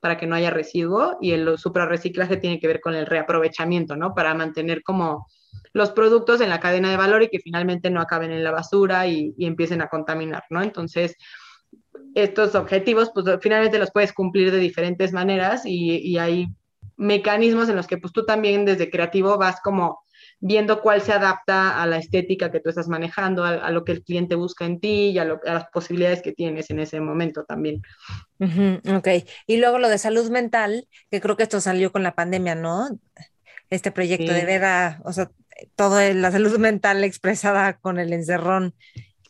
para 0.00 0.16
que 0.16 0.26
no 0.26 0.36
haya 0.36 0.50
residuo 0.50 1.16
y 1.20 1.32
el 1.32 1.58
suprarreciclaje 1.58 2.36
tiene 2.36 2.60
que 2.60 2.68
ver 2.68 2.80
con 2.80 2.94
el 2.94 3.06
reaprovechamiento, 3.06 3.96
¿no? 3.96 4.14
Para 4.14 4.34
mantener 4.34 4.84
como 4.84 5.26
los 5.72 5.90
productos 5.90 6.40
en 6.40 6.48
la 6.48 6.60
cadena 6.60 6.90
de 6.90 6.96
valor 6.96 7.24
y 7.24 7.28
que 7.28 7.40
finalmente 7.40 7.90
no 7.90 8.00
acaben 8.00 8.30
en 8.30 8.44
la 8.44 8.52
basura 8.52 9.08
y, 9.08 9.34
y 9.36 9.46
empiecen 9.46 9.82
a 9.82 9.88
contaminar, 9.88 10.44
¿no? 10.50 10.62
Entonces, 10.62 11.16
estos 12.14 12.54
objetivos, 12.54 13.10
pues 13.12 13.26
finalmente 13.40 13.78
los 13.78 13.90
puedes 13.90 14.12
cumplir 14.12 14.52
de 14.52 14.58
diferentes 14.58 15.12
maneras 15.12 15.66
y, 15.66 15.96
y 15.96 16.18
hay 16.18 16.48
mecanismos 16.96 17.68
en 17.68 17.76
los 17.76 17.86
que 17.86 17.98
pues 17.98 18.12
tú 18.12 18.24
también 18.24 18.64
desde 18.64 18.90
creativo 18.90 19.38
vas 19.38 19.60
como 19.60 20.00
viendo 20.40 20.80
cuál 20.82 21.02
se 21.02 21.12
adapta 21.12 21.82
a 21.82 21.86
la 21.86 21.98
estética 21.98 22.50
que 22.50 22.60
tú 22.60 22.68
estás 22.68 22.88
manejando, 22.88 23.44
a, 23.44 23.70
lo 23.70 23.84
que 23.84 23.92
el 23.92 24.04
cliente 24.04 24.34
busca 24.36 24.64
en 24.64 24.80
ti 24.80 25.10
y 25.10 25.18
a, 25.18 25.24
las 25.24 25.68
posibilidades 25.70 26.22
que 26.22 26.32
tienes 26.32 26.70
en 26.70 26.78
ese 26.80 27.00
momento 27.00 27.44
también. 27.44 27.82
ok, 28.38 29.08
y 29.46 29.56
luego 29.56 29.78
lo 29.78 29.88
de 29.88 29.98
salud 29.98 30.30
mental, 30.30 30.86
que 31.10 31.20
creo 31.20 31.36
que 31.36 31.42
esto 31.42 31.60
salió 31.60 31.90
con 31.90 32.02
la 32.02 32.14
pandemia, 32.14 32.54
¿no? 32.54 32.88
Este 33.70 33.90
proyecto 33.90 34.32
de 34.32 34.44
ver 34.44 34.62
o 35.04 35.12
sea, 35.12 35.30
toda 35.76 36.12
la 36.14 36.30
salud 36.30 36.58
mental 36.58 37.04
expresada 37.04 37.78
con 37.78 37.98
el 37.98 38.12
encerrón 38.12 38.74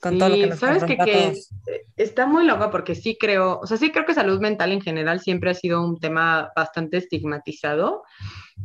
con 0.00 0.18
todo 0.18 0.28
lo 0.28 0.34
que 0.36 0.46
nos 0.46 0.58
sabes 0.58 0.84
que, 0.84 0.96
que, 0.96 1.34
está 1.96 2.26
muy 2.26 2.46
loco 2.46 2.70
porque 2.70 2.94
sí 2.94 3.16
creo, 3.18 3.58
o 3.60 3.66
sea, 3.66 3.76
sí 3.76 3.90
creo 3.90 4.04
que 4.04 4.14
salud 4.14 4.40
mental 4.40 4.72
en 4.72 4.80
general 4.80 5.20
siempre 5.20 5.50
ha 5.50 5.54
sido 5.54 5.84
un 5.84 5.98
tema 5.98 6.50
bastante 6.54 6.98
estigmatizado. 6.98 8.02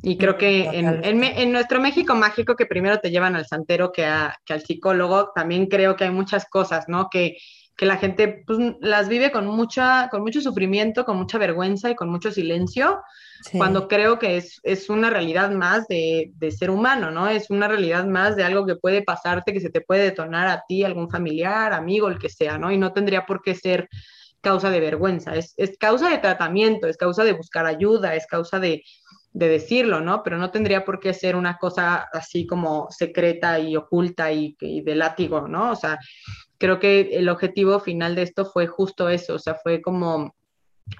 Y 0.01 0.17
creo 0.17 0.37
que 0.37 0.65
en, 0.65 1.23
en, 1.23 1.51
nuestro 1.51 1.79
México 1.79 2.15
mágico 2.15 2.55
que 2.55 2.65
primero 2.65 2.99
te 2.99 3.11
llevan 3.11 3.35
al 3.35 3.45
santero 3.45 3.91
que, 3.91 4.05
a, 4.05 4.37
que 4.43 4.53
al 4.53 4.61
psicólogo, 4.61 5.31
también 5.33 5.67
creo 5.67 5.95
que 5.95 6.05
hay 6.05 6.11
muchas 6.11 6.45
cosas, 6.45 6.85
¿no? 6.87 7.09
Que, 7.09 7.37
que 7.75 7.85
la 7.85 7.97
gente 7.97 8.43
pues, 8.45 8.59
las 8.81 9.09
vive 9.09 9.31
con, 9.31 9.47
mucha, 9.47 10.09
con 10.11 10.21
mucho 10.21 10.41
sufrimiento, 10.41 11.05
con 11.05 11.17
mucha 11.17 11.37
vergüenza 11.37 11.89
y 11.89 11.95
con 11.95 12.09
mucho 12.09 12.31
silencio, 12.31 13.01
cuando 13.57 13.87
creo 13.87 14.19
que 14.19 14.37
es, 14.37 14.59
es 14.63 14.89
una 14.89 15.09
realidad 15.09 15.51
más 15.51 15.87
de, 15.87 16.31
de, 16.35 16.51
ser 16.51 16.69
humano, 16.69 17.11
¿no? 17.11 17.27
Es 17.27 17.49
una 17.49 17.67
realidad 17.67 18.05
más 18.05 18.35
de 18.37 18.43
algo 18.43 18.65
que 18.65 18.75
puede 18.75 19.01
pasarte, 19.01 19.51
que 19.51 19.59
se 19.59 19.69
te 19.69 19.81
puede 19.81 20.03
detonar 20.03 20.47
a 20.47 20.63
ti, 20.65 20.83
algún 20.83 21.09
familiar, 21.09 21.73
amigo, 21.73 22.07
el 22.07 22.19
que 22.19 22.29
sea, 22.29 22.57
¿no? 22.57 22.71
Y 22.71 22.77
no 22.77 22.93
tendría 22.93 23.25
por 23.25 23.41
qué 23.41 23.53
ser 23.53 23.89
causa 24.39 24.69
de 24.69 24.79
vergüenza, 24.79 25.35
es, 25.35 25.53
es 25.57 25.77
causa 25.77 26.09
de 26.09 26.19
tratamiento, 26.19 26.87
es 26.87 26.97
causa 26.97 27.23
de 27.23 27.33
buscar 27.33 27.65
ayuda, 27.65 28.15
es 28.15 28.27
causa 28.27 28.59
de, 28.59 28.83
de 29.31 29.47
decirlo, 29.47 29.99
¿no? 29.99 30.21
Pero 30.21 30.37
no 30.37 30.51
tendría 30.51 30.85
por 30.85 30.99
qué 30.99 31.13
ser 31.13 31.35
una 31.35 31.57
cosa 31.57 32.07
así 32.13 32.45
como 32.45 32.87
secreta 32.91 33.59
y 33.59 33.75
oculta 33.75 34.31
y, 34.31 34.55
y, 34.59 34.81
de 34.81 34.95
látigo, 34.95 35.47
¿no? 35.47 35.71
O 35.71 35.75
sea, 35.75 35.97
creo 36.63 36.79
que 36.79 37.17
el 37.17 37.27
objetivo 37.27 37.81
final 37.81 38.15
de 38.15 38.21
esto 38.21 38.45
fue 38.45 38.67
justo 38.67 39.09
eso, 39.09 39.33
o 39.33 39.39
sea, 39.39 39.55
fue 39.55 39.81
como 39.81 40.33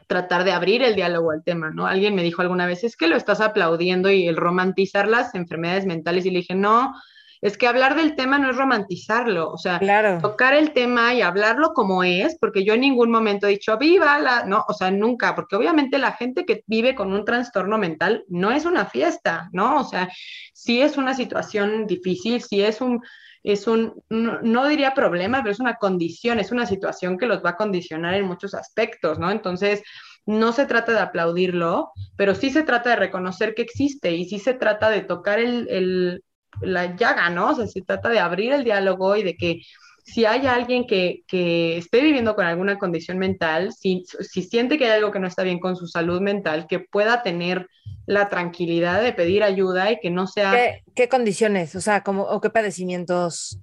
tratar 0.07 0.43
de 0.43 0.51
abrir 0.51 0.83
el 0.83 0.93
diálogo 0.93 1.31
al 1.31 1.41
tema, 1.41 1.71
¿no? 1.71 1.87
Alguien 1.87 2.15
me 2.15 2.21
dijo 2.21 2.41
alguna 2.41 2.65
vez, 2.65 2.83
es 2.83 2.97
que 2.97 3.07
lo 3.07 3.15
estás 3.15 3.39
aplaudiendo 3.39 4.11
y 4.11 4.27
el 4.27 4.35
romantizar 4.35 5.07
las 5.07 5.33
enfermedades 5.35 5.85
mentales 5.85 6.25
y 6.25 6.31
le 6.31 6.39
dije, 6.39 6.53
no, 6.53 6.93
es 7.39 7.57
que 7.57 7.67
hablar 7.67 7.95
del 7.95 8.17
tema 8.17 8.39
no 8.39 8.49
es 8.49 8.57
romantizarlo, 8.57 9.49
o 9.49 9.57
sea, 9.57 9.79
tocar 10.21 10.53
el 10.53 10.73
tema 10.73 11.13
y 11.13 11.21
hablarlo 11.21 11.71
como 11.73 12.03
es, 12.03 12.37
porque 12.41 12.65
yo 12.65 12.73
en 12.73 12.81
ningún 12.81 13.09
momento 13.09 13.47
he 13.47 13.51
dicho, 13.51 13.77
viva 13.77 14.19
la, 14.19 14.43
no, 14.43 14.65
o 14.67 14.73
sea, 14.73 14.91
nunca, 14.91 15.33
porque 15.33 15.55
obviamente 15.55 15.97
la 15.97 16.11
gente 16.11 16.45
que 16.45 16.65
vive 16.67 16.93
con 16.93 17.13
un 17.13 17.23
trastorno 17.23 17.77
mental 17.77 18.25
no 18.27 18.51
es 18.51 18.65
una 18.65 18.85
fiesta, 18.85 19.47
¿no? 19.53 19.79
O 19.79 19.85
sea, 19.85 20.09
sí 20.51 20.81
es 20.81 20.97
una 20.97 21.13
situación 21.13 21.87
difícil, 21.87 22.41
sí 22.41 22.61
es 22.61 22.81
un, 22.81 23.01
es 23.43 23.67
un, 23.67 24.01
no, 24.09 24.67
diría 24.67 24.93
problema, 24.93 25.39
pero 25.41 25.51
es 25.51 25.59
una 25.59 25.75
condición, 25.75 26.39
es 26.39 26.51
una 26.51 26.65
situación 26.65 27.17
que 27.17 27.25
los 27.25 27.43
va 27.43 27.51
a 27.51 27.57
condicionar 27.57 28.13
en 28.13 28.25
muchos 28.25 28.53
aspectos, 28.53 29.19
¿no? 29.19 29.29
Entonces, 29.31 29.83
no 30.25 30.53
se 30.53 30.65
trata 30.65 30.93
de 30.93 30.99
aplaudirlo, 30.99 31.91
pero 32.15 32.35
sí 32.35 32.49
se 32.49 32.63
trata 32.63 32.91
de 32.91 32.95
reconocer 32.95 33.53
que 33.53 33.63
existe 33.63 34.13
y 34.13 34.25
sí 34.25 34.39
se 34.39 34.53
trata 34.53 34.89
de 34.89 35.01
tocar 35.01 35.39
el, 35.39 36.23
la 36.61 36.95
llaga, 36.95 37.29
¿no? 37.29 37.49
O 37.49 37.55
sea, 37.55 37.67
se 37.67 37.81
trata 37.81 38.09
de 38.09 38.19
abrir 38.19 38.53
el 38.53 38.63
diálogo 38.63 39.15
y 39.15 39.23
de 39.23 39.35
que 39.35 39.61
si 40.03 40.25
hay 40.25 40.45
alguien 40.47 40.85
que, 40.85 41.23
que 41.27 41.77
esté 41.77 42.01
viviendo 42.01 42.35
con 42.35 42.45
alguna 42.45 42.77
condición 42.77 43.17
mental, 43.17 43.73
si, 43.73 44.03
si 44.19 44.43
siente 44.43 44.77
que 44.77 44.85
hay 44.85 44.91
algo 44.91 45.11
que 45.11 45.19
no 45.19 45.27
está 45.27 45.43
bien 45.43 45.59
con 45.59 45.75
su 45.75 45.87
salud 45.87 46.21
mental, 46.21 46.67
que 46.67 46.79
pueda 46.79 47.23
tener 47.23 47.69
la 48.05 48.27
tranquilidad 48.27 49.01
de 49.01 49.13
pedir 49.13 49.43
ayuda 49.43 49.91
y 49.91 49.99
que 49.99 50.09
no 50.09 50.27
sea... 50.27 50.81
¿Qué, 50.93 51.07
condiciones? 51.07 51.75
O 51.75 51.81
sea, 51.81 52.03
como, 52.03 52.23
¿o 52.23 52.41
qué 52.41 52.49
padecimientos 52.49 53.59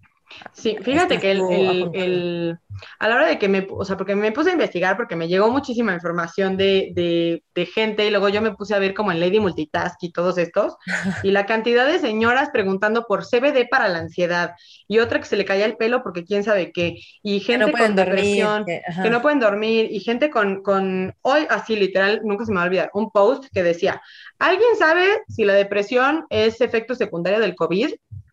Sí, 0.52 0.76
fíjate 0.82 1.18
que 1.18 1.32
el, 1.32 2.58
a 2.98 3.08
la 3.08 3.14
hora 3.14 3.26
de 3.26 3.38
que 3.38 3.48
me, 3.48 3.66
o 3.70 3.84
sea, 3.84 3.96
porque 3.96 4.14
me 4.14 4.32
puse 4.32 4.50
a 4.50 4.52
investigar, 4.52 4.96
porque 4.96 5.16
me 5.16 5.28
llegó 5.28 5.50
muchísima 5.50 5.92
información 5.92 6.56
de, 6.56 6.92
de, 6.94 7.42
de, 7.54 7.66
gente, 7.66 8.06
y 8.06 8.10
luego 8.10 8.28
yo 8.28 8.40
me 8.40 8.54
puse 8.54 8.74
a 8.74 8.78
ver 8.78 8.94
como 8.94 9.12
en 9.12 9.20
Lady 9.20 9.40
Multitask 9.40 10.02
y 10.02 10.12
todos 10.12 10.38
estos, 10.38 10.76
y 11.24 11.30
la 11.30 11.46
cantidad 11.46 11.86
de 11.86 11.98
señoras 11.98 12.50
preguntando 12.52 13.06
por 13.06 13.24
CBD 13.24 13.68
para 13.68 13.88
la 13.88 13.98
ansiedad, 13.98 14.52
y 14.88 14.98
otra 14.98 15.18
que 15.18 15.26
se 15.26 15.36
le 15.36 15.44
caía 15.44 15.66
el 15.66 15.76
pelo 15.76 16.02
porque 16.02 16.24
quién 16.24 16.44
sabe 16.44 16.72
qué, 16.72 16.96
y 17.22 17.40
gente 17.40 17.72
con 17.72 17.96
depresión, 17.96 18.64
que, 18.64 18.82
que, 19.02 19.10
no 19.10 19.22
pueden 19.22 19.40
dormir, 19.40 19.88
y 19.90 20.00
gente 20.00 20.30
con, 20.30 20.62
con, 20.62 21.14
hoy 21.22 21.46
así 21.50 21.76
literal, 21.76 22.20
nunca 22.24 22.44
se 22.44 22.52
me 22.52 22.56
va 22.56 22.62
a 22.62 22.66
olvidar, 22.66 22.90
un 22.94 23.10
post 23.10 23.44
que 23.52 23.62
decía, 23.62 24.00
¿alguien 24.38 24.76
sabe 24.78 25.06
si 25.28 25.44
la 25.44 25.54
depresión 25.54 26.26
es 26.30 26.60
efecto 26.60 26.94
secundario 26.94 27.40
del 27.40 27.54
COVID? 27.54 27.90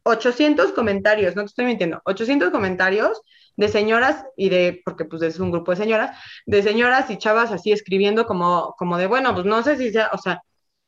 800 0.08 0.72
comentarios, 0.74 1.36
no 1.36 1.44
te 1.44 1.48
estoy 1.48 1.66
mintiendo, 1.66 2.02
800 2.06 2.50
comentarios 2.52 3.22
de 3.58 3.68
señoras 3.68 4.24
y 4.38 4.50
de, 4.50 4.82
porque 4.86 5.06
pues 5.06 5.22
es 5.22 5.40
un 5.40 5.52
grupo 5.52 5.72
de 5.72 5.78
señoras, 5.78 6.18
de 6.46 6.64
señoras 6.64 7.10
y 7.10 7.18
chavas 7.18 7.52
así 7.52 7.72
escribiendo 7.72 8.26
como, 8.26 8.76
como 8.78 8.98
de, 8.98 9.08
bueno, 9.08 9.34
pues 9.34 9.46
no 9.46 9.64
sé 9.64 9.78
si 9.78 9.92
sea, 9.92 10.10
o 10.14 10.18
sea, 10.18 10.42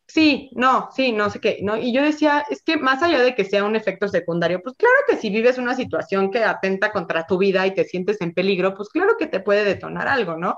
sí, 0.08 0.52
no, 0.56 0.90
sí, 0.96 1.12
no 1.12 1.30
sé 1.30 1.40
qué, 1.40 1.60
¿no? 1.64 1.78
Y 1.78 1.94
yo 1.94 2.02
decía, 2.04 2.46
es 2.50 2.64
que 2.64 2.78
más 2.78 3.04
allá 3.04 3.22
de 3.22 3.36
que 3.36 3.46
sea 3.46 3.64
un 3.66 3.76
efecto 3.76 4.08
secundario, 4.08 4.62
pues 4.64 4.76
claro 4.78 4.96
que 5.08 5.18
si 5.18 5.30
vives 5.30 5.58
una 5.58 5.76
situación 5.76 6.32
que 6.32 6.44
atenta 6.44 6.92
contra 6.92 7.26
tu 7.28 7.38
vida 7.38 7.68
y 7.68 7.74
te 7.74 7.86
sientes 7.86 8.22
en 8.22 8.34
peligro, 8.34 8.76
pues 8.76 8.90
claro 8.90 9.16
que 9.18 9.28
te 9.28 9.40
puede 9.42 9.66
detonar 9.66 10.08
algo, 10.08 10.38
¿no? 10.38 10.58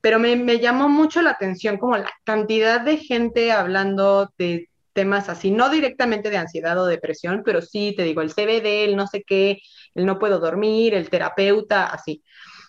Pero 0.00 0.18
me, 0.18 0.36
me 0.36 0.60
llamó 0.60 0.88
mucho 0.88 1.22
la 1.22 1.30
atención 1.30 1.78
como 1.78 1.96
la 1.96 2.10
cantidad 2.24 2.80
de 2.80 2.98
gente 2.98 3.52
hablando 3.52 4.32
de 4.38 4.68
temas 4.96 5.28
así, 5.28 5.52
no 5.52 5.70
directamente 5.70 6.30
de 6.30 6.38
ansiedad 6.38 6.76
o 6.82 6.86
depresión, 6.86 7.42
pero 7.44 7.62
sí, 7.62 7.94
te 7.96 8.02
digo, 8.02 8.22
el 8.22 8.32
CBD, 8.32 8.86
el 8.86 8.96
no 8.96 9.06
sé 9.06 9.22
qué, 9.24 9.60
el 9.94 10.06
no 10.06 10.18
puedo 10.18 10.40
dormir, 10.40 10.94
el 10.94 11.10
terapeuta, 11.10 11.86
así. 11.86 12.24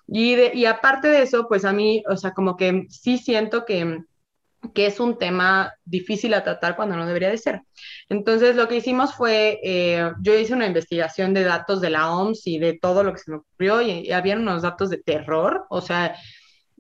Y, 0.07 0.35
y 0.57 0.65
aparte 0.65 1.07
de 1.07 1.23
eso, 1.23 1.47
pues 1.47 1.65
a 1.65 1.73
mí, 1.73 2.03
o 2.09 2.17
sea, 2.17 2.33
como 2.33 2.57
que 2.57 2.85
sí 2.89 3.17
siento 3.17 3.65
que, 3.65 3.99
que 4.73 4.87
es 4.87 4.99
un 4.99 5.17
tema 5.17 5.73
difícil 5.85 6.33
a 6.33 6.43
tratar 6.43 6.75
cuando 6.75 6.95
no 6.97 7.05
debería 7.07 7.29
de 7.29 7.37
ser. 7.37 7.61
Entonces, 8.09 8.55
lo 8.55 8.67
que 8.67 8.77
hicimos 8.77 9.15
fue, 9.15 9.59
eh, 9.63 10.11
yo 10.21 10.37
hice 10.37 10.53
una 10.53 10.67
investigación 10.67 11.33
de 11.33 11.43
datos 11.43 11.81
de 11.81 11.89
la 11.89 12.11
OMS 12.11 12.47
y 12.47 12.59
de 12.59 12.77
todo 12.79 13.03
lo 13.03 13.13
que 13.13 13.19
se 13.19 13.31
me 13.31 13.37
ocurrió 13.37 13.81
y, 13.81 14.07
y 14.07 14.11
había 14.11 14.35
unos 14.37 14.61
datos 14.63 14.89
de 14.89 14.97
terror, 14.97 15.65
o 15.69 15.81
sea, 15.81 16.15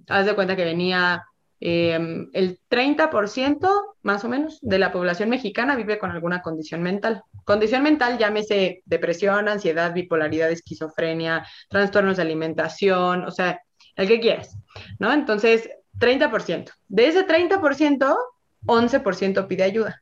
haz 0.07 0.25
de 0.25 0.35
cuenta 0.35 0.55
que 0.55 0.65
venía 0.65 1.23
Em, 1.59 2.29
el 2.33 2.59
30% 2.69 3.95
más 4.03 4.23
o 4.23 4.29
menos 4.29 4.59
de 4.61 4.77
la 4.77 4.91
población 4.91 5.29
mexicana 5.29 5.75
vive 5.75 5.97
con 5.97 6.11
alguna 6.11 6.41
condición 6.41 6.83
mental. 6.83 7.23
Condición 7.45 7.83
mental, 7.83 8.17
llámese 8.17 8.83
depresión, 8.85 9.47
ansiedad, 9.47 9.93
bipolaridad, 9.93 10.51
esquizofrenia, 10.51 11.45
trastornos 11.69 12.17
de 12.17 12.23
alimentación, 12.23 13.25
o 13.25 13.31
sea, 13.31 13.61
el 13.95 14.07
que 14.07 14.19
quieras, 14.19 14.55
¿no? 14.99 15.11
Entonces, 15.11 15.69
30%. 15.99 16.71
De 16.87 17.07
ese 17.07 17.25
30%, 17.25 18.17
11% 18.65 19.47
pide 19.47 19.63
ayuda. 19.63 20.01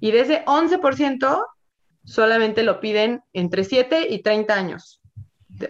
Y 0.00 0.10
de 0.10 0.20
ese 0.20 0.44
11%, 0.46 1.46
solamente 2.04 2.64
lo 2.64 2.80
piden 2.80 3.22
entre 3.32 3.62
7 3.62 4.08
y 4.10 4.22
30 4.22 4.54
años 4.54 4.99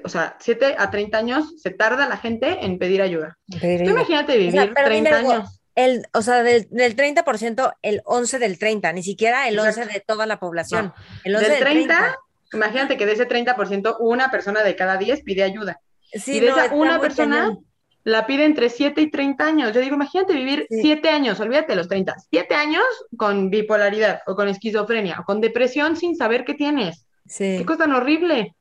o 0.04 0.08
sea, 0.08 0.36
7 0.40 0.76
a 0.78 0.90
30 0.90 1.18
años 1.18 1.54
se 1.60 1.70
tarda 1.70 2.08
la 2.08 2.16
gente 2.16 2.64
en 2.64 2.78
pedir 2.78 3.02
ayuda. 3.02 3.38
imagínate 3.48 4.36
vivir 4.36 4.74
30 4.74 5.16
años. 5.16 5.60
El, 5.76 6.06
o 6.12 6.20
sea, 6.20 6.42
del, 6.42 6.66
del, 6.70 6.96
30%, 6.96 7.72
el 7.82 8.02
11 8.04 8.38
del 8.38 8.58
30, 8.58 8.92
ni 8.92 9.02
siquiera 9.02 9.48
el 9.48 9.58
11 9.58 9.86
de 9.86 10.00
toda 10.00 10.26
la 10.26 10.38
población. 10.38 10.92
El 11.24 11.36
11 11.36 11.48
del 11.48 11.58
30, 11.60 12.18
imagínate 12.52 12.96
que 12.96 13.06
de 13.06 13.12
ese 13.12 13.28
30%, 13.28 13.96
una 14.00 14.30
persona 14.30 14.62
de 14.62 14.76
cada 14.76 14.96
10 14.96 15.22
pide 15.22 15.42
ayuda. 15.42 15.80
Sí, 16.12 16.36
y 16.36 16.40
de 16.40 16.48
esa 16.48 16.74
una 16.74 17.00
persona 17.00 17.56
la 18.04 18.26
pide 18.26 18.44
entre 18.44 18.68
7 18.68 19.00
y 19.00 19.10
30 19.10 19.46
años. 19.46 19.72
Yo 19.72 19.80
digo, 19.80 19.94
imagínate 19.94 20.32
vivir 20.32 20.66
7 20.68 21.08
años, 21.08 21.38
olvídate 21.40 21.76
los 21.76 21.88
30, 21.88 22.16
7 22.30 22.54
años 22.54 22.84
con 23.16 23.50
bipolaridad 23.50 24.22
o 24.26 24.34
con 24.34 24.48
esquizofrenia 24.48 25.20
o 25.20 25.24
con 25.24 25.40
depresión 25.40 25.96
sin 25.96 26.16
saber 26.16 26.44
qué 26.44 26.54
tienes. 26.54 27.06
Sí. 27.26 27.56
Qué 27.58 27.64
cosa 27.64 27.80
tan 27.80 27.92
horrible. 27.92 28.54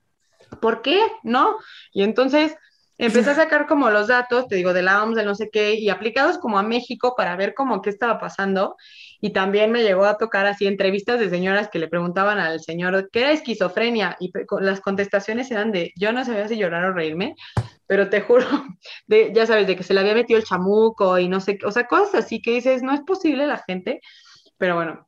¿Por 0.59 0.81
qué? 0.81 1.01
¿No? 1.23 1.57
Y 1.91 2.03
entonces 2.03 2.55
empecé 2.97 3.31
a 3.31 3.35
sacar 3.35 3.67
como 3.67 3.89
los 3.89 4.07
datos, 4.07 4.47
te 4.47 4.55
digo, 4.55 4.73
de 4.73 4.83
la 4.83 5.03
OMS, 5.03 5.15
de 5.15 5.25
no 5.25 5.35
sé 5.35 5.49
qué, 5.51 5.75
y 5.75 5.89
aplicados 5.89 6.37
como 6.37 6.59
a 6.59 6.63
México 6.63 7.15
para 7.17 7.35
ver 7.35 7.53
cómo 7.53 7.81
qué 7.81 7.89
estaba 7.89 8.19
pasando. 8.19 8.75
y 9.21 9.31
también 9.31 9.71
me 9.71 9.83
llegó 9.83 10.05
a 10.05 10.17
tocar 10.17 10.45
así 10.45 10.67
entrevistas 10.67 11.19
de 11.19 11.29
señoras 11.29 11.69
que 11.69 11.79
le 11.79 11.87
preguntaban 11.87 12.39
al 12.39 12.59
señor 12.61 13.09
qué 13.11 13.21
era 13.21 13.31
esquizofrenia 13.31 14.15
y 14.19 14.31
las 14.61 14.81
contestaciones 14.81 15.51
eran 15.51 15.71
de 15.71 15.91
yo 15.97 16.13
no 16.13 16.23
sabía 16.23 16.47
si 16.47 16.57
llorar 16.57 16.85
o 16.85 16.93
reírme, 16.93 17.35
pero 17.87 18.09
te 18.09 18.21
juro, 18.21 18.45
de, 19.07 19.31
ya 19.33 19.45
sabes, 19.45 19.67
de 19.67 19.75
que 19.75 19.83
se 19.83 19.93
le 19.93 20.01
había 20.01 20.13
metido 20.13 20.39
el 20.39 20.45
chamuco 20.45 21.17
y 21.19 21.27
no 21.27 21.39
sé, 21.39 21.57
o 21.65 21.71
sea, 21.71 21.87
cosas 21.87 22.25
así 22.25 22.41
que 22.41 22.51
dices, 22.51 22.83
no 22.83 22.93
es 22.93 23.01
posible 23.01 23.47
la 23.47 23.57
gente, 23.57 24.01
pero 24.57 24.75
bueno, 24.75 25.07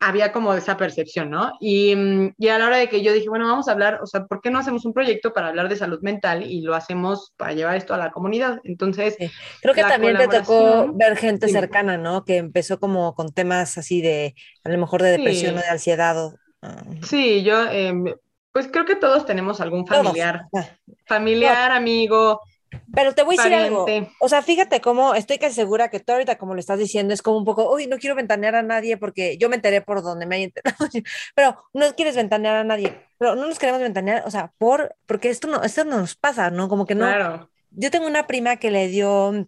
había 0.00 0.32
como 0.32 0.54
esa 0.54 0.78
percepción, 0.78 1.28
¿no? 1.30 1.52
Y, 1.60 1.94
mm, 1.94 2.34
y, 2.38 2.48
a 2.48 2.58
la 2.58 2.66
hora 2.66 2.78
de 2.78 2.88
que 2.88 3.02
yo 3.02 3.12
dije, 3.12 3.28
bueno, 3.28 3.46
vamos 3.46 3.68
a 3.68 3.72
hablar, 3.72 4.00
o 4.02 4.06
sea, 4.06 4.24
¿por 4.24 4.40
qué 4.40 4.50
no 4.50 4.58
hacemos 4.58 4.86
un 4.86 4.94
proyecto 4.94 5.34
para 5.34 5.48
hablar 5.48 5.68
de 5.68 5.76
salud 5.76 6.00
mental 6.00 6.42
y 6.42 6.62
lo 6.62 6.74
hacemos 6.74 7.34
para 7.36 7.52
llevar 7.52 7.76
esto 7.76 7.92
a 7.92 7.98
la 7.98 8.10
comunidad? 8.10 8.60
Entonces, 8.64 9.16
creo 9.60 9.74
que 9.74 9.82
también 9.82 10.16
te 10.16 10.26
tocó 10.26 10.90
ver 10.94 11.16
gente 11.18 11.48
cercana, 11.48 11.98
¿no? 11.98 12.24
Que 12.24 12.38
empezó 12.38 12.80
como 12.80 13.14
con 13.14 13.30
temas 13.32 13.76
así 13.76 14.00
de, 14.00 14.34
a 14.64 14.70
lo 14.70 14.78
mejor 14.78 15.02
de 15.02 15.10
depresión 15.10 15.58
o 15.58 15.60
de 15.60 15.68
ansiedad. 15.68 16.24
O, 16.24 16.34
ah. 16.62 16.82
Sí, 17.02 17.42
yo, 17.42 17.66
em, 17.70 18.06
pues 18.52 18.68
creo 18.68 18.86
que 18.86 18.96
todos 18.96 19.26
tenemos 19.26 19.60
algún 19.60 19.86
familiar, 19.86 20.46
familiar, 21.06 21.72
amigo, 21.72 22.40
pero 22.92 23.14
te 23.14 23.22
voy 23.22 23.36
a 23.38 23.42
decir 23.42 23.54
algo. 23.54 23.86
O 24.20 24.28
sea, 24.28 24.42
fíjate 24.42 24.80
cómo 24.80 25.14
estoy 25.14 25.38
casi 25.38 25.54
segura 25.54 25.90
que 25.90 26.00
tú 26.00 26.12
ahorita, 26.12 26.38
como 26.38 26.54
lo 26.54 26.60
estás 26.60 26.78
diciendo, 26.78 27.14
es 27.14 27.22
como 27.22 27.38
un 27.38 27.44
poco, 27.44 27.72
uy, 27.72 27.86
no 27.86 27.98
quiero 27.98 28.16
ventanear 28.16 28.54
a 28.54 28.62
nadie 28.62 28.96
porque 28.96 29.36
yo 29.38 29.48
me 29.48 29.56
enteré 29.56 29.80
por 29.80 30.02
donde 30.02 30.26
me 30.26 30.36
hay 30.36 30.42
enterado. 30.44 30.76
Pero 31.34 31.64
no 31.72 31.94
quieres 31.94 32.16
ventanear 32.16 32.56
a 32.56 32.64
nadie. 32.64 33.00
Pero 33.18 33.36
no 33.36 33.46
nos 33.46 33.58
queremos 33.58 33.80
ventanear, 33.80 34.22
o 34.26 34.30
sea, 34.30 34.52
por, 34.58 34.94
porque 35.06 35.30
esto 35.30 35.48
no, 35.48 35.62
esto 35.62 35.84
nos 35.84 36.16
pasa, 36.16 36.50
¿no? 36.50 36.68
Como 36.68 36.86
que 36.86 36.94
no. 36.94 37.06
Claro. 37.06 37.50
Yo 37.70 37.90
tengo 37.90 38.06
una 38.06 38.26
prima 38.26 38.56
que 38.56 38.70
le 38.70 38.88
dio, 38.88 39.46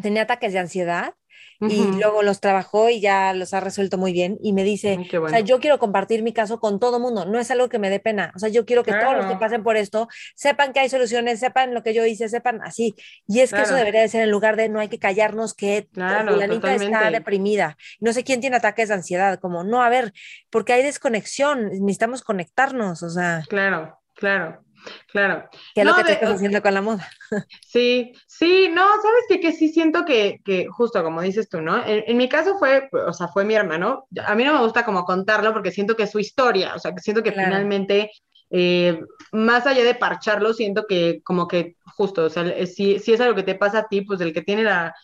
tenía 0.00 0.22
ataques 0.22 0.52
de 0.52 0.60
ansiedad 0.60 1.14
y 1.60 1.82
luego 1.98 2.22
los 2.22 2.40
trabajó 2.40 2.88
y 2.88 3.00
ya 3.00 3.32
los 3.32 3.54
ha 3.54 3.60
resuelto 3.60 3.98
muy 3.98 4.12
bien 4.12 4.38
y 4.42 4.52
me 4.52 4.64
dice, 4.64 4.98
o 5.20 5.28
sea, 5.28 5.40
yo 5.40 5.60
quiero 5.60 5.78
compartir 5.78 6.22
mi 6.22 6.32
caso 6.32 6.60
con 6.60 6.78
todo 6.78 7.00
mundo, 7.00 7.24
no 7.24 7.38
es 7.38 7.50
algo 7.50 7.68
que 7.68 7.78
me 7.78 7.90
dé 7.90 8.00
pena, 8.00 8.32
o 8.34 8.38
sea, 8.38 8.48
yo 8.48 8.64
quiero 8.64 8.82
que 8.82 8.92
todos 8.92 9.16
los 9.16 9.26
que 9.26 9.36
pasen 9.36 9.62
por 9.62 9.76
esto 9.76 10.08
sepan 10.34 10.72
que 10.72 10.80
hay 10.80 10.88
soluciones, 10.88 11.40
sepan 11.40 11.74
lo 11.74 11.82
que 11.82 11.94
yo 11.94 12.04
hice, 12.04 12.28
sepan 12.28 12.60
así. 12.62 12.94
Y 13.26 13.40
es 13.40 13.52
que 13.52 13.62
eso 13.62 13.74
debería 13.74 14.00
de 14.00 14.08
ser 14.08 14.22
en 14.22 14.30
lugar 14.30 14.56
de 14.56 14.68
no 14.68 14.80
hay 14.80 14.88
que 14.88 14.98
callarnos 14.98 15.54
que 15.54 15.88
la 15.94 16.22
niña 16.46 16.74
está 16.74 17.10
deprimida. 17.10 17.76
No 18.00 18.12
sé 18.12 18.24
quién 18.24 18.40
tiene 18.40 18.56
ataques 18.56 18.88
de 18.88 18.94
ansiedad, 18.94 19.38
como 19.38 19.64
no, 19.64 19.82
a 19.82 19.88
ver, 19.88 20.12
porque 20.50 20.72
hay 20.72 20.82
desconexión, 20.82 21.68
necesitamos 21.70 22.22
conectarnos, 22.22 23.02
o 23.02 23.10
sea. 23.10 23.42
Claro, 23.48 23.98
claro. 24.14 24.65
Claro. 25.08 25.48
Que 25.74 25.80
es 25.80 25.86
lo 25.86 25.94
que 25.94 26.04
te 26.04 26.12
estás 26.12 26.34
haciendo 26.34 26.62
con 26.62 26.74
la 26.74 26.82
moda. 26.82 27.08
Sí, 27.66 28.12
sí, 28.26 28.70
no, 28.72 28.82
sabes 28.82 29.24
que, 29.28 29.40
que 29.40 29.52
sí 29.52 29.68
siento 29.68 30.04
que, 30.04 30.40
que, 30.44 30.66
justo 30.68 31.02
como 31.02 31.20
dices 31.20 31.48
tú, 31.48 31.60
¿no? 31.60 31.84
En, 31.84 32.16
mi 32.16 32.28
caso 32.28 32.58
fue, 32.58 32.88
o 32.92 33.12
sea, 33.12 33.28
fue 33.28 33.44
mi 33.44 33.54
hermano. 33.54 34.06
A 34.24 34.34
mí 34.34 34.44
no 34.44 34.54
me 34.54 34.60
gusta 34.60 34.84
como 34.84 35.04
contarlo 35.04 35.52
porque 35.52 35.72
siento 35.72 35.96
que 35.96 36.04
es 36.04 36.10
su 36.10 36.18
historia, 36.18 36.74
o 36.74 36.78
sea, 36.78 36.94
que 36.94 37.00
siento 37.00 37.22
que 37.22 37.32
finalmente, 37.32 38.10
eh, 38.50 39.00
más 39.32 39.66
allá 39.66 39.84
de 39.84 39.94
parcharlo, 39.94 40.54
siento 40.54 40.86
que 40.86 41.20
como 41.24 41.48
que 41.48 41.76
justo, 41.96 42.24
o 42.24 42.30
sea, 42.30 42.44
si, 42.66 42.98
si 43.00 43.12
es 43.12 43.20
algo 43.20 43.34
que 43.34 43.42
te 43.42 43.56
pasa 43.56 43.80
a 43.80 43.88
ti, 43.88 44.02
pues 44.02 44.20
el 44.20 44.32
que 44.32 44.42
tiene 44.42 44.62
la 44.62 44.94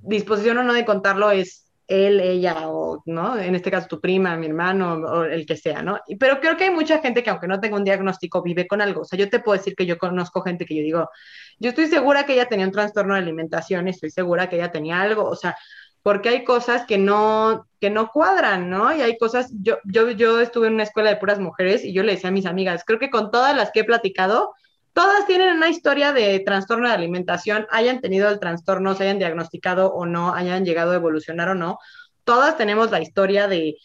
disposición 0.00 0.58
o 0.58 0.64
no 0.64 0.74
de 0.74 0.84
contarlo 0.84 1.30
es 1.30 1.71
él, 1.86 2.20
ella 2.20 2.68
o, 2.68 3.02
¿no? 3.06 3.38
En 3.38 3.54
este 3.54 3.70
caso 3.70 3.88
tu 3.88 4.00
prima, 4.00 4.36
mi 4.36 4.46
hermano 4.46 4.94
o 4.94 5.24
el 5.24 5.46
que 5.46 5.56
sea, 5.56 5.82
¿no? 5.82 6.00
Pero 6.18 6.40
creo 6.40 6.56
que 6.56 6.64
hay 6.64 6.70
mucha 6.70 7.00
gente 7.00 7.22
que 7.22 7.30
aunque 7.30 7.48
no 7.48 7.60
tenga 7.60 7.76
un 7.76 7.84
diagnóstico 7.84 8.42
vive 8.42 8.66
con 8.66 8.80
algo. 8.80 9.02
O 9.02 9.04
sea, 9.04 9.18
yo 9.18 9.28
te 9.28 9.40
puedo 9.40 9.58
decir 9.58 9.74
que 9.74 9.86
yo 9.86 9.98
conozco 9.98 10.42
gente 10.42 10.64
que 10.66 10.76
yo 10.76 10.82
digo, 10.82 11.10
yo 11.58 11.70
estoy 11.70 11.86
segura 11.86 12.24
que 12.24 12.34
ella 12.34 12.48
tenía 12.48 12.66
un 12.66 12.72
trastorno 12.72 13.14
de 13.14 13.20
alimentación, 13.20 13.88
estoy 13.88 14.10
segura 14.10 14.48
que 14.48 14.56
ella 14.56 14.72
tenía 14.72 15.00
algo, 15.00 15.24
o 15.24 15.36
sea, 15.36 15.56
porque 16.02 16.28
hay 16.30 16.44
cosas 16.44 16.84
que 16.86 16.98
no, 16.98 17.66
que 17.80 17.90
no 17.90 18.08
cuadran, 18.08 18.68
¿no? 18.70 18.94
Y 18.94 19.00
hay 19.02 19.16
cosas, 19.18 19.52
yo, 19.60 19.78
yo, 19.84 20.10
yo 20.10 20.40
estuve 20.40 20.66
en 20.66 20.74
una 20.74 20.82
escuela 20.82 21.10
de 21.10 21.16
puras 21.16 21.38
mujeres 21.38 21.84
y 21.84 21.92
yo 21.92 22.02
le 22.02 22.12
decía 22.12 22.30
a 22.30 22.32
mis 22.32 22.46
amigas, 22.46 22.82
creo 22.84 22.98
que 22.98 23.10
con 23.10 23.30
todas 23.30 23.56
las 23.56 23.70
que 23.70 23.80
he 23.80 23.84
platicado, 23.84 24.52
todas 24.92 25.26
tienen 25.26 25.56
una 25.56 25.68
historia 25.68 26.12
de 26.12 26.40
trastorno 26.40 26.88
de 26.88 26.94
alimentación, 26.94 27.66
hayan 27.70 28.00
tenido 28.00 28.28
el 28.28 28.38
trastorno, 28.38 28.94
se 28.94 29.04
hayan 29.04 29.18
diagnosticado 29.18 29.92
o 29.92 30.06
no, 30.06 30.34
hayan 30.34 30.64
llegado 30.64 30.92
a 30.92 30.96
evolucionar 30.96 31.48
o 31.48 31.54
no. 31.54 31.78
Todas 32.24 32.56
tenemos 32.56 32.90
la 32.90 33.00
historia 33.00 33.48
de, 33.48 33.76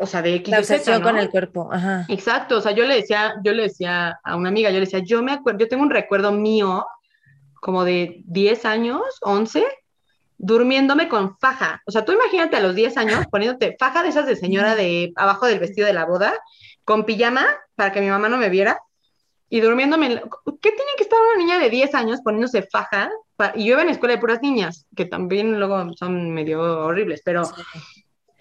o 0.00 0.06
sea, 0.06 0.22
de 0.22 0.34
X 0.36 0.50
La 0.50 0.58
obsesión 0.58 1.02
con 1.02 1.18
el 1.18 1.30
cuerpo, 1.30 1.68
Ajá. 1.72 2.06
Exacto, 2.08 2.58
o 2.58 2.60
sea, 2.60 2.72
yo 2.72 2.86
le 2.86 2.96
decía, 2.96 3.34
yo 3.44 3.52
le 3.52 3.64
decía 3.64 4.18
a 4.24 4.36
una 4.36 4.48
amiga, 4.48 4.70
yo 4.70 4.76
le 4.76 4.86
decía, 4.86 5.00
yo 5.00 5.22
me 5.22 5.32
acuerdo, 5.32 5.60
yo 5.60 5.68
tengo 5.68 5.82
un 5.82 5.90
recuerdo 5.90 6.32
mío 6.32 6.86
como 7.60 7.84
de 7.84 8.22
10 8.24 8.64
años, 8.64 9.02
11, 9.20 9.64
durmiéndome 10.38 11.08
con 11.08 11.38
faja. 11.38 11.82
O 11.86 11.90
sea, 11.90 12.04
tú 12.04 12.12
imagínate 12.12 12.56
a 12.56 12.60
los 12.60 12.74
10 12.74 12.96
años 12.96 13.26
poniéndote 13.30 13.76
faja 13.78 14.02
de 14.02 14.08
esas 14.08 14.26
de 14.26 14.36
señora 14.36 14.74
de 14.74 15.12
abajo 15.16 15.46
del 15.46 15.58
vestido 15.58 15.86
de 15.86 15.92
la 15.92 16.06
boda, 16.06 16.32
con 16.84 17.04
pijama 17.04 17.44
para 17.74 17.92
que 17.92 18.00
mi 18.00 18.08
mamá 18.08 18.28
no 18.28 18.38
me 18.38 18.48
viera 18.48 18.80
y 19.48 19.60
durmiéndome. 19.60 20.08
¿Qué 20.60 20.70
tiene 20.70 20.90
que 20.96 21.04
estar 21.04 21.18
una 21.20 21.42
niña 21.42 21.58
de 21.58 21.70
10 21.70 21.94
años 21.94 22.20
poniéndose 22.22 22.62
faja? 22.62 23.10
Y 23.54 23.66
yo 23.66 23.74
iba 23.74 23.82
en 23.82 23.90
escuela 23.90 24.14
de 24.14 24.20
puras 24.20 24.42
niñas, 24.42 24.86
que 24.96 25.04
también 25.04 25.58
luego 25.58 25.92
son 25.94 26.32
medio 26.32 26.60
horribles, 26.60 27.22
pero. 27.24 27.42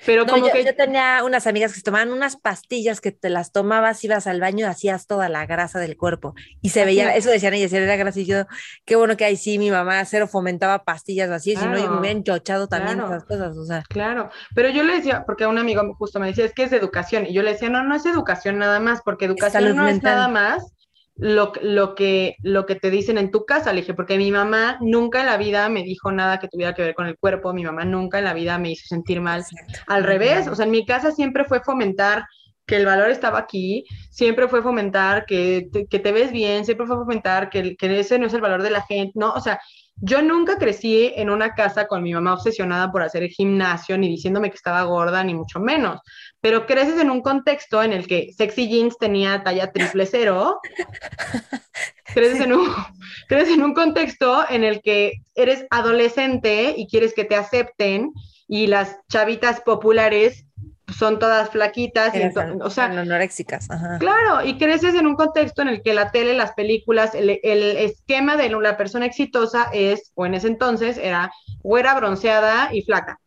Pero 0.06 0.28
como 0.28 0.46
yo, 0.46 0.54
que... 0.54 0.64
yo 0.64 0.76
tenía 0.76 1.24
unas 1.24 1.48
amigas 1.48 1.72
que 1.72 1.80
se 1.80 1.84
tomaban 1.84 2.12
unas 2.12 2.36
pastillas 2.36 3.02
que 3.02 3.12
te 3.12 3.30
las 3.30 3.52
tomabas, 3.52 4.04
ibas 4.04 4.28
al 4.28 4.40
baño, 4.40 4.68
hacías 4.68 5.08
toda 5.08 5.30
la 5.30 5.48
grasa 5.48 5.80
del 5.80 5.98
cuerpo. 5.98 6.36
Y 6.62 6.70
se 6.70 6.86
veía, 6.86 7.16
eso 7.16 7.32
decían 7.32 7.56
ellas, 7.56 7.74
era 7.74 7.96
grasa. 7.96 8.20
Y 8.20 8.26
yo, 8.26 8.46
qué 8.84 8.96
bueno 8.98 9.18
que 9.18 9.26
ahí 9.26 9.36
sí, 9.36 9.58
mi 9.58 9.72
mamá 9.72 10.06
cero 10.06 10.28
fomentaba 10.28 10.84
pastillas 10.84 11.32
así, 11.32 11.56
si 11.56 11.66
no, 11.66 11.80
yo 11.80 11.90
me 11.90 12.00
hubiera 12.00 12.18
enchochado 12.18 12.68
también 12.68 13.00
esas 13.00 13.24
cosas. 13.24 13.58
O 13.58 13.66
sea. 13.66 13.84
Claro, 13.90 14.30
pero 14.54 14.70
yo 14.70 14.84
le 14.84 14.98
decía, 14.98 15.24
porque 15.26 15.48
un 15.48 15.58
amigo 15.58 15.82
justo 15.98 16.20
me 16.20 16.28
decía, 16.28 16.46
es 16.46 16.54
que 16.54 16.64
es 16.64 16.74
educación. 16.74 17.26
Y 17.26 17.34
yo 17.34 17.42
le 17.42 17.54
decía, 17.54 17.70
no, 17.70 17.82
no 17.84 17.96
es 17.96 18.06
educación 18.06 18.60
nada 18.60 18.80
más, 18.80 19.02
porque 19.02 19.26
educación 19.26 19.76
no 19.76 19.88
es 19.88 20.04
nada 20.04 20.28
más 20.28 20.75
lo, 21.18 21.54
lo, 21.62 21.96
que, 21.96 22.36
lo 22.42 22.66
que 22.66 22.76
te 22.76 22.92
dicen 22.92 23.18
en 23.18 23.32
tu 23.32 23.46
casa, 23.46 23.72
le 23.72 23.82
dije, 23.82 23.94
porque 23.94 24.18
mi 24.18 24.32
mamá 24.32 24.78
nunca 24.82 25.22
en 25.22 25.28
la 25.28 25.38
vida 25.38 25.70
me 25.70 25.84
dijo 25.84 26.12
nada 26.12 26.40
que 26.40 26.48
tuviera 26.48 26.74
que 26.74 26.82
ver 26.82 26.94
con 26.94 27.08
el 27.08 27.18
cuerpo, 27.18 27.54
mi 27.54 27.64
mamá 27.64 27.86
nunca 27.86 28.20
en 28.20 28.26
la 28.26 28.34
vida 28.34 28.58
me 28.58 28.72
hizo 28.72 28.86
sentir 28.88 29.22
mal. 29.22 29.44
Al 29.88 30.04
revés, 30.04 30.48
o 30.48 30.56
sea, 30.56 30.66
en 30.66 30.72
mi 30.72 30.86
casa 30.86 31.12
siempre 31.12 31.46
fue 31.46 31.62
fomentar 31.62 32.26
que 32.66 32.78
el 32.78 32.86
valor 32.86 33.12
estaba 33.12 33.40
aquí, 33.40 33.86
siempre 34.10 34.48
fue 34.48 34.62
fomentar 34.62 35.26
que 35.26 35.70
te, 35.72 35.86
que 35.88 36.00
te 36.00 36.12
ves 36.12 36.32
bien, 36.32 36.66
siempre 36.66 36.88
fue 36.88 36.98
fomentar 36.98 37.50
que, 37.50 37.76
que 37.76 38.00
ese 38.00 38.18
no 38.20 38.28
es 38.28 38.34
el 38.34 38.42
valor 38.42 38.64
de 38.64 38.72
la 38.72 38.82
gente, 38.82 39.14
¿no? 39.16 39.34
O 39.34 39.40
sea, 39.40 39.60
yo 39.98 40.22
nunca 40.22 40.58
crecí 40.58 41.14
en 41.16 41.30
una 41.30 41.54
casa 41.54 41.88
con 41.88 42.04
mi 42.04 42.14
mamá 42.14 42.34
obsesionada 42.34 42.92
por 42.92 43.02
hacer 43.02 43.24
el 43.24 43.30
gimnasio, 43.30 43.98
ni 43.98 44.10
diciéndome 44.10 44.50
que 44.50 44.58
estaba 44.58 44.84
gorda, 44.84 45.24
ni 45.24 45.34
mucho 45.34 45.60
menos. 45.60 46.02
Pero 46.46 46.68
creces 46.68 47.02
en 47.02 47.10
un 47.10 47.24
contexto 47.24 47.82
en 47.82 47.92
el 47.92 48.06
que 48.06 48.32
Sexy 48.32 48.70
Jeans 48.70 49.00
tenía 49.00 49.42
talla 49.42 49.72
triple 49.72 50.06
cero. 50.06 50.60
creces, 52.14 52.40
en 52.40 52.54
un, 52.54 52.68
creces 53.28 53.56
en 53.56 53.64
un 53.64 53.74
contexto 53.74 54.46
en 54.48 54.64
el 54.64 54.84
que 54.84 55.24
eres 55.34 55.66
adolescente 55.72 56.76
y 56.78 56.86
quieres 56.88 57.16
que 57.16 57.26
te 57.26 57.36
acepten 57.36 58.12
y 58.48 58.68
las 58.68 58.96
chavitas 59.10 59.60
populares 59.62 60.46
son 60.96 61.18
todas 61.18 61.50
flaquitas, 61.50 62.14
o 62.62 62.70
sea, 62.70 62.86
anorexicas. 62.86 63.68
Claro, 64.00 64.46
y 64.46 64.60
creces 64.60 64.94
en 64.94 65.08
un 65.08 65.16
contexto 65.16 65.64
en 65.64 65.70
el 65.70 65.82
que 65.82 65.96
la 65.96 66.12
tele, 66.12 66.36
las 66.36 66.52
películas, 66.52 67.16
el, 67.16 67.32
esquema 67.42 68.38
de 68.38 68.50
la 68.50 68.78
persona 68.78 69.08
exitosa 69.08 69.72
es, 69.74 70.12
o 70.14 70.28
en 70.28 70.36
ese 70.36 70.46
entonces, 70.46 71.00
era 71.00 71.32
güera, 71.64 71.96
bronceada 71.96 72.70
y 72.72 72.84
flaca. 72.84 73.20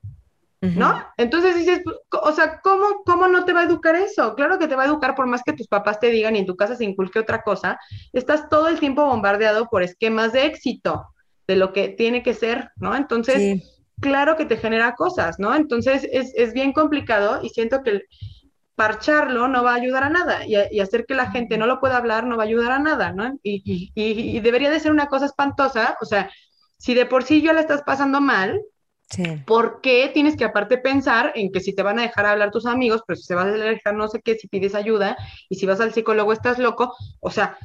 ¿No? 0.61 1.05
Entonces 1.17 1.55
dices, 1.55 1.83
o 2.11 2.33
sea, 2.33 2.61
¿cómo, 2.61 3.03
¿cómo 3.07 3.29
no 3.29 3.45
te 3.45 3.53
va 3.53 3.61
a 3.61 3.65
educar 3.65 3.95
eso? 3.95 4.35
Claro 4.35 4.59
que 4.59 4.67
te 4.67 4.75
va 4.75 4.83
a 4.83 4.87
educar 4.87 5.15
por 5.15 5.27
más 5.27 5.43
que 5.45 5.53
tus 5.53 5.69
papás 5.69 6.01
te 6.01 6.11
digan 6.11 6.35
y 6.35 6.41
en 6.41 6.47
tu 6.47 6.57
casa 6.57 6.75
se 6.75 6.85
inculque 6.85 7.21
otra 7.21 7.43
cosa. 7.43 7.79
Estás 8.13 8.49
todo 8.49 8.67
el 8.67 8.81
tiempo 8.81 9.07
bombardeado 9.07 9.69
por 9.69 9.85
esquemas 9.85 10.33
de 10.33 10.47
éxito, 10.47 11.07
de 11.47 11.55
lo 11.55 11.73
que 11.73 11.91
tiene 11.91 12.25
que 12.25 12.35
ser, 12.35 12.71
¿no? 12.77 12.97
Entonces, 12.97 13.63
claro 14.01 14.37
que 14.37 14.47
te 14.47 14.57
genera 14.57 14.95
cosas, 14.95 15.39
¿no? 15.39 15.55
Entonces 15.55 16.09
es, 16.11 16.33
es, 16.35 16.53
bien 16.53 16.73
complicado 16.73 17.41
y 17.43 17.51
siento 17.51 17.83
que 17.83 18.03
parcharlo 18.75 19.49
no 19.49 19.65
va 19.65 19.73
a 19.73 19.77
ayudar 19.77 20.05
a 20.05 20.11
nada 20.11 20.47
y, 20.47 20.81
hacer 20.81 21.05
que 21.07 21.15
la 21.15 21.31
gente 21.31 21.59
no 21.59 21.67
lo 21.67 21.81
pueda 21.81 21.97
hablar 21.97 22.25
no 22.25 22.37
va 22.37 22.45
a 22.45 22.47
ayudar 22.47 22.73
a 22.73 22.79
nada, 22.79 23.13
¿no? 23.13 23.39
Y, 23.43 23.93
y, 23.95 24.41
debería 24.41 24.71
de 24.71 24.81
ser 24.81 24.93
una 24.93 25.07
cosa 25.07 25.27
espantosa, 25.27 25.97
o 26.01 26.05
sea, 26.05 26.31
si 26.79 26.95
de 26.95 27.07
por 27.07 27.25
sí 27.25 27.43
ya 27.43 27.53
la 27.53 27.61
estás 27.61 27.83
pasando 27.83 28.21
mal, 28.21 28.61
¿por 29.47 29.81
qué 29.81 30.11
tienes 30.13 30.37
que 30.37 30.45
aparte 30.45 30.79
pensar 30.79 31.33
en 31.35 31.51
que 31.51 31.61
si 31.61 31.75
te 31.75 31.83
van 31.83 31.99
a 31.99 32.03
dejar 32.03 32.27
hablar 32.27 32.51
tus 32.51 32.67
amigos, 32.67 33.03
pero 33.07 33.17
si 33.17 33.25
se 33.25 33.35
vas 33.35 33.47
a 33.47 33.53
dejar 33.53 33.95
no 33.95 34.09
sé 34.09 34.21
qué, 34.23 34.35
si 34.35 34.49
pides 34.49 34.75
ayuda 34.75 35.17
y 35.49 35.57
si 35.57 35.67
vas 35.67 35.81
al 35.81 35.93
psicólogo 35.93 36.33
estás 36.33 36.59
loco? 36.59 36.95
O 37.21 37.31
sea, 37.31 37.59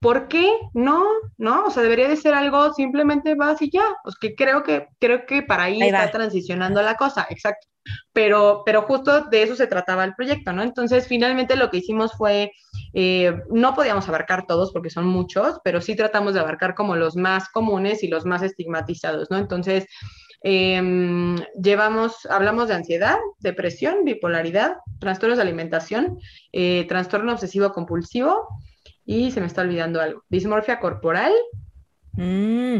¿Por 0.00 0.28
qué? 0.28 0.48
No, 0.74 1.04
no, 1.38 1.66
o 1.66 1.70
sea, 1.70 1.82
debería 1.82 2.06
de 2.06 2.16
ser 2.16 2.32
algo 2.32 2.72
simplemente 2.72 3.34
vas 3.34 3.60
y 3.60 3.70
ya. 3.70 3.84
Pues 4.04 4.14
que 4.16 4.36
creo 4.36 4.62
que, 4.62 4.86
creo 5.00 5.26
que 5.26 5.42
para 5.42 5.64
ahí, 5.64 5.82
está 5.82 6.10
transicionando 6.10 6.80
la 6.82 6.94
cosa, 6.94 7.26
exacto. 7.30 7.66
Pero, 8.12 8.62
pero 8.64 8.82
justo 8.82 9.22
de 9.22 9.42
eso 9.42 9.56
se 9.56 9.66
trataba 9.66 10.04
el 10.04 10.14
proyecto, 10.14 10.52
¿no? 10.52 10.62
Entonces, 10.62 11.08
finalmente 11.08 11.56
lo 11.56 11.70
que 11.70 11.78
hicimos 11.78 12.12
fue, 12.12 12.52
eh, 12.92 13.40
no 13.50 13.74
podíamos 13.74 14.08
abarcar 14.08 14.46
todos 14.46 14.72
porque 14.72 14.90
son 14.90 15.06
muchos, 15.06 15.58
pero 15.64 15.80
sí 15.80 15.96
tratamos 15.96 16.34
de 16.34 16.40
abarcar 16.40 16.74
como 16.76 16.94
los 16.94 17.16
más 17.16 17.48
comunes 17.48 18.04
y 18.04 18.08
los 18.08 18.24
más 18.24 18.42
estigmatizados, 18.42 19.30
¿no? 19.30 19.38
Entonces, 19.38 19.86
Em, 20.42 21.36
llevamos, 21.60 22.26
hablamos 22.26 22.68
de 22.68 22.74
ansiedad, 22.74 23.16
depresión, 23.40 24.04
bipolaridad, 24.04 24.76
trastornos 25.00 25.38
de 25.38 25.42
alimentación, 25.42 26.18
eh, 26.52 26.86
trastorno 26.88 27.32
obsesivo 27.32 27.72
compulsivo 27.72 28.46
y 29.04 29.32
se 29.32 29.40
me 29.40 29.46
está 29.46 29.62
olvidando 29.62 30.00
algo, 30.00 30.22
dismorfia 30.28 30.78
corporal 30.78 31.32
mm, 32.12 32.78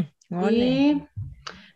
y 0.49 1.03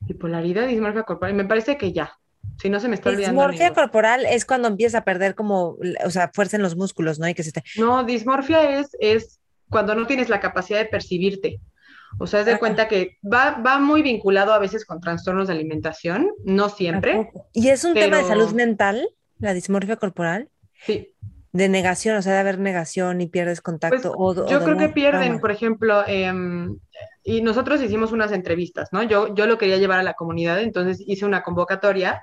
bipolaridad, 0.01 0.67
dismorfia 0.67 1.03
corporal. 1.03 1.33
Me 1.33 1.45
parece 1.45 1.77
que 1.77 1.91
ya. 1.91 2.13
Si 2.61 2.69
no 2.69 2.79
se 2.79 2.87
me 2.87 2.95
está 2.95 3.09
olvidando. 3.09 3.41
Dismorfia 3.41 3.73
corporal 3.73 4.25
es 4.25 4.45
cuando 4.45 4.67
empieza 4.67 4.99
a 4.99 5.03
perder 5.03 5.35
como, 5.35 5.77
o 6.05 6.09
sea, 6.09 6.29
fuerza 6.33 6.57
en 6.57 6.63
los 6.63 6.75
músculos, 6.75 7.19
¿no? 7.19 7.27
Y 7.27 7.33
que 7.33 7.43
se 7.43 7.51
No, 7.77 8.03
dismorfia 8.03 8.79
es, 8.79 8.95
es 8.99 9.39
cuando 9.69 9.95
no 9.95 10.05
tienes 10.05 10.29
la 10.29 10.39
capacidad 10.39 10.79
de 10.79 10.85
percibirte. 10.85 11.59
O 12.19 12.27
sea, 12.27 12.41
es 12.41 12.45
de 12.45 12.59
cuenta 12.59 12.87
que 12.87 13.17
va, 13.23 13.61
va 13.65 13.79
muy 13.79 14.01
vinculado 14.01 14.53
a 14.53 14.59
veces 14.59 14.85
con 14.85 15.01
trastornos 15.01 15.47
de 15.47 15.53
alimentación, 15.53 16.31
no 16.45 16.69
siempre. 16.69 17.31
¿Y 17.53 17.69
es 17.69 17.83
un 17.83 17.93
tema 17.93 18.17
de 18.17 18.23
salud 18.23 18.51
mental, 18.53 19.07
la 19.39 19.53
dismorfia 19.53 19.95
corporal? 19.95 20.49
Sí. 20.85 21.13
De 21.51 21.69
negación, 21.69 22.17
o 22.17 22.21
sea, 22.21 22.33
de 22.33 22.39
haber 22.39 22.59
negación 22.59 23.21
y 23.21 23.27
pierdes 23.27 23.61
contacto. 23.61 24.13
Pues, 24.13 24.49
yo 24.49 24.63
creo 24.63 24.77
que 24.77 24.89
pierden, 24.89 25.39
por 25.39 25.51
ejemplo, 25.51 26.03
em, 26.07 26.77
y 27.23 27.41
nosotros 27.41 27.81
hicimos 27.81 28.11
unas 28.11 28.31
entrevistas, 28.31 28.89
¿no? 28.91 29.03
Yo, 29.03 29.33
yo 29.35 29.45
lo 29.45 29.57
quería 29.57 29.77
llevar 29.77 29.99
a 29.99 30.03
la 30.03 30.13
comunidad, 30.13 30.61
entonces 30.61 31.03
hice 31.05 31.25
una 31.25 31.43
convocatoria 31.43 32.21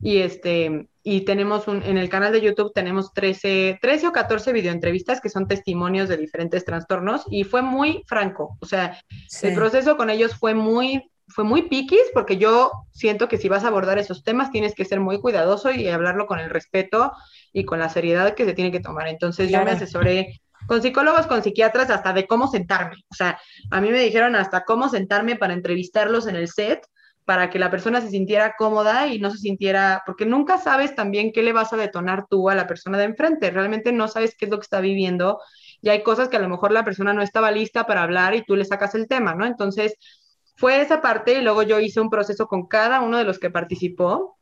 y 0.00 0.18
este 0.18 0.88
y 1.02 1.22
tenemos 1.22 1.66
un, 1.68 1.82
en 1.82 1.96
el 1.96 2.08
canal 2.08 2.32
de 2.32 2.40
YouTube 2.40 2.72
tenemos 2.74 3.12
13, 3.14 3.78
13 3.80 4.08
o 4.08 4.12
14 4.12 4.52
videoentrevistas 4.52 5.20
que 5.20 5.30
son 5.30 5.48
testimonios 5.48 6.08
de 6.08 6.16
diferentes 6.16 6.64
trastornos 6.64 7.24
y 7.30 7.44
fue 7.44 7.62
muy 7.62 8.04
franco, 8.06 8.56
o 8.60 8.66
sea, 8.66 8.98
el 9.42 9.54
proceso 9.54 9.96
con 9.96 10.10
ellos 10.10 10.34
fue 10.34 10.54
muy 10.54 11.02
fue 11.32 11.44
muy 11.44 11.68
piquis 11.68 12.02
porque 12.12 12.36
yo 12.36 12.72
siento 12.92 13.28
que 13.28 13.38
si 13.38 13.48
vas 13.48 13.64
a 13.64 13.68
abordar 13.68 13.98
esos 13.98 14.24
temas 14.24 14.50
tienes 14.50 14.74
que 14.74 14.84
ser 14.84 15.00
muy 15.00 15.20
cuidadoso 15.20 15.70
y 15.70 15.88
hablarlo 15.88 16.26
con 16.26 16.40
el 16.40 16.50
respeto 16.50 17.12
y 17.52 17.64
con 17.64 17.78
la 17.78 17.88
seriedad 17.88 18.34
que 18.34 18.44
se 18.44 18.52
tiene 18.52 18.72
que 18.72 18.80
tomar. 18.80 19.08
Entonces 19.08 19.50
yo 19.50 19.64
me 19.64 19.70
asesoré 19.70 20.40
con 20.66 20.82
psicólogos, 20.82 21.26
con 21.26 21.42
psiquiatras, 21.42 21.90
hasta 21.90 22.12
de 22.12 22.26
cómo 22.26 22.48
sentarme. 22.48 22.96
O 23.10 23.14
sea, 23.14 23.40
a 23.70 23.80
mí 23.80 23.90
me 23.90 24.00
dijeron 24.00 24.36
hasta 24.36 24.64
cómo 24.64 24.88
sentarme 24.88 25.36
para 25.36 25.54
entrevistarlos 25.54 26.26
en 26.26 26.36
el 26.36 26.48
set 26.48 26.84
para 27.30 27.48
que 27.48 27.60
la 27.60 27.70
persona 27.70 28.00
se 28.00 28.10
sintiera 28.10 28.56
cómoda 28.58 29.06
y 29.06 29.20
no 29.20 29.30
se 29.30 29.38
sintiera, 29.38 30.02
porque 30.04 30.26
nunca 30.26 30.58
sabes 30.58 30.96
también 30.96 31.30
qué 31.30 31.44
le 31.44 31.52
vas 31.52 31.72
a 31.72 31.76
detonar 31.76 32.26
tú 32.28 32.50
a 32.50 32.56
la 32.56 32.66
persona 32.66 32.98
de 32.98 33.04
enfrente, 33.04 33.52
realmente 33.52 33.92
no 33.92 34.08
sabes 34.08 34.34
qué 34.36 34.46
es 34.46 34.50
lo 34.50 34.58
que 34.58 34.64
está 34.64 34.80
viviendo 34.80 35.38
y 35.80 35.90
hay 35.90 36.02
cosas 36.02 36.28
que 36.28 36.38
a 36.38 36.40
lo 36.40 36.48
mejor 36.48 36.72
la 36.72 36.84
persona 36.84 37.12
no 37.12 37.22
estaba 37.22 37.52
lista 37.52 37.86
para 37.86 38.02
hablar 38.02 38.34
y 38.34 38.42
tú 38.42 38.56
le 38.56 38.64
sacas 38.64 38.96
el 38.96 39.06
tema, 39.06 39.36
¿no? 39.36 39.46
Entonces, 39.46 39.94
fue 40.56 40.80
esa 40.80 41.00
parte 41.00 41.34
y 41.34 41.40
luego 41.40 41.62
yo 41.62 41.78
hice 41.78 42.00
un 42.00 42.10
proceso 42.10 42.48
con 42.48 42.66
cada 42.66 43.00
uno 43.00 43.16
de 43.16 43.22
los 43.22 43.38
que 43.38 43.48
participó. 43.48 44.36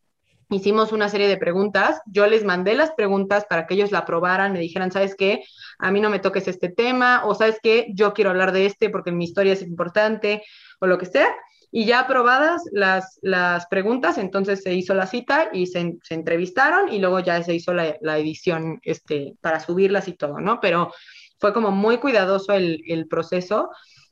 Hicimos 0.48 0.90
una 0.90 1.10
serie 1.10 1.28
de 1.28 1.36
preguntas, 1.36 2.00
yo 2.06 2.26
les 2.26 2.42
mandé 2.42 2.74
las 2.74 2.92
preguntas 2.92 3.44
para 3.44 3.66
que 3.66 3.74
ellos 3.74 3.92
la 3.92 3.98
aprobaran, 3.98 4.54
me 4.54 4.60
dijeran, 4.60 4.92
¿sabes 4.92 5.14
qué? 5.14 5.44
A 5.78 5.90
mí 5.90 6.00
no 6.00 6.08
me 6.08 6.20
toques 6.20 6.48
este 6.48 6.70
tema, 6.70 7.26
o 7.26 7.34
¿sabes 7.34 7.58
qué? 7.62 7.88
Yo 7.92 8.14
quiero 8.14 8.30
hablar 8.30 8.52
de 8.52 8.64
este 8.64 8.88
porque 8.88 9.12
mi 9.12 9.24
historia 9.24 9.52
es 9.52 9.60
importante, 9.60 10.42
o 10.80 10.86
lo 10.86 10.96
que 10.96 11.04
sea. 11.04 11.28
Y 11.70 11.84
ya 11.84 12.00
aprobadas 12.00 12.62
las, 12.72 13.18
las 13.22 13.66
preguntas, 13.66 14.16
entonces 14.16 14.62
se 14.62 14.72
hizo 14.72 14.94
la 14.94 15.06
cita 15.06 15.50
y 15.52 15.66
se, 15.66 15.96
se 16.02 16.14
entrevistaron 16.14 16.92
y 16.92 16.98
luego 16.98 17.20
ya 17.20 17.42
se 17.42 17.54
hizo 17.54 17.74
la, 17.74 17.96
la, 18.00 18.18
edición 18.18 18.80
este, 18.82 19.34
para 19.40 19.60
subirlas 19.60 20.08
y 20.08 20.14
todo, 20.14 20.40
¿no? 20.40 20.60
Pero 20.60 20.92
fue 21.38 21.52
como 21.52 21.70
muy 21.70 21.98
cuidadoso 21.98 22.52
el, 22.54 22.82
el 22.86 23.06
proceso. 23.06 23.70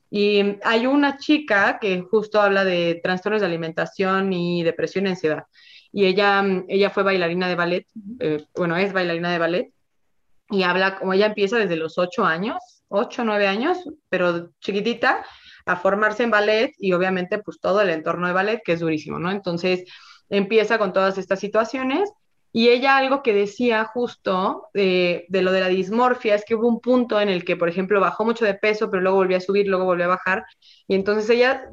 Y 0.09 0.57
hay 0.63 0.85
una 0.85 1.17
chica 1.17 1.79
que 1.81 2.01
justo 2.01 2.39
habla 2.39 2.63
de 2.63 2.99
trastornos 3.03 3.41
de 3.41 3.47
alimentación 3.47 4.31
y 4.31 4.63
depresión 4.63 5.07
y 5.07 5.09
ansiedad. 5.09 5.43
Y 5.91 6.05
ella, 6.05 6.43
ella 6.67 6.89
fue 6.89 7.03
bailarina 7.03 7.47
de 7.47 7.55
ballet, 7.55 7.87
eh, 8.19 8.45
bueno, 8.55 8.77
es 8.77 8.93
bailarina 8.93 9.31
de 9.31 9.39
ballet, 9.39 9.73
y 10.49 10.63
habla 10.63 10.97
como 10.99 11.13
ella 11.13 11.27
empieza 11.27 11.57
desde 11.57 11.75
los 11.75 11.97
ocho 11.97 12.25
años, 12.25 12.57
ocho, 12.87 13.23
nueve 13.23 13.47
años, 13.47 13.77
pero 14.09 14.51
chiquitita, 14.59 15.25
a 15.67 15.75
formarse 15.75 16.23
en 16.23 16.31
ballet 16.31 16.73
y 16.79 16.93
obviamente 16.93 17.39
pues 17.39 17.59
todo 17.59 17.81
el 17.81 17.89
entorno 17.89 18.27
de 18.27 18.33
ballet 18.33 18.61
que 18.63 18.73
es 18.73 18.79
durísimo, 18.79 19.19
¿no? 19.19 19.31
Entonces 19.31 19.83
empieza 20.29 20.77
con 20.77 20.93
todas 20.93 21.17
estas 21.17 21.39
situaciones 21.39 22.09
y 22.51 22.69
ella 22.69 22.97
algo 22.97 23.21
que 23.21 23.33
decía 23.33 23.85
justo 23.85 24.69
de, 24.73 25.25
de, 25.29 25.41
lo 25.41 25.51
de 25.51 25.59
la 25.59 25.67
dismorfia 25.67 26.33
es 26.35 26.43
que 26.45 26.55
hubo 26.55 26.67
un 26.67 26.79
punto 26.79 27.19
en 27.21 27.29
el 27.29 27.45
que, 27.45 27.55
por 27.55 27.69
ejemplo, 27.69 27.99
bajó 27.99 28.25
mucho 28.25 28.45
de 28.45 28.55
peso, 28.55 28.89
pero 28.89 29.03
luego 29.03 29.17
volvió 29.17 29.37
a 29.37 29.41
subir, 29.41 29.67
luego 29.67 29.85
volvió 29.85 30.05
a 30.05 30.09
bajar. 30.09 30.43
Y 30.87 30.95
entonces 30.95 31.29
ella 31.29 31.69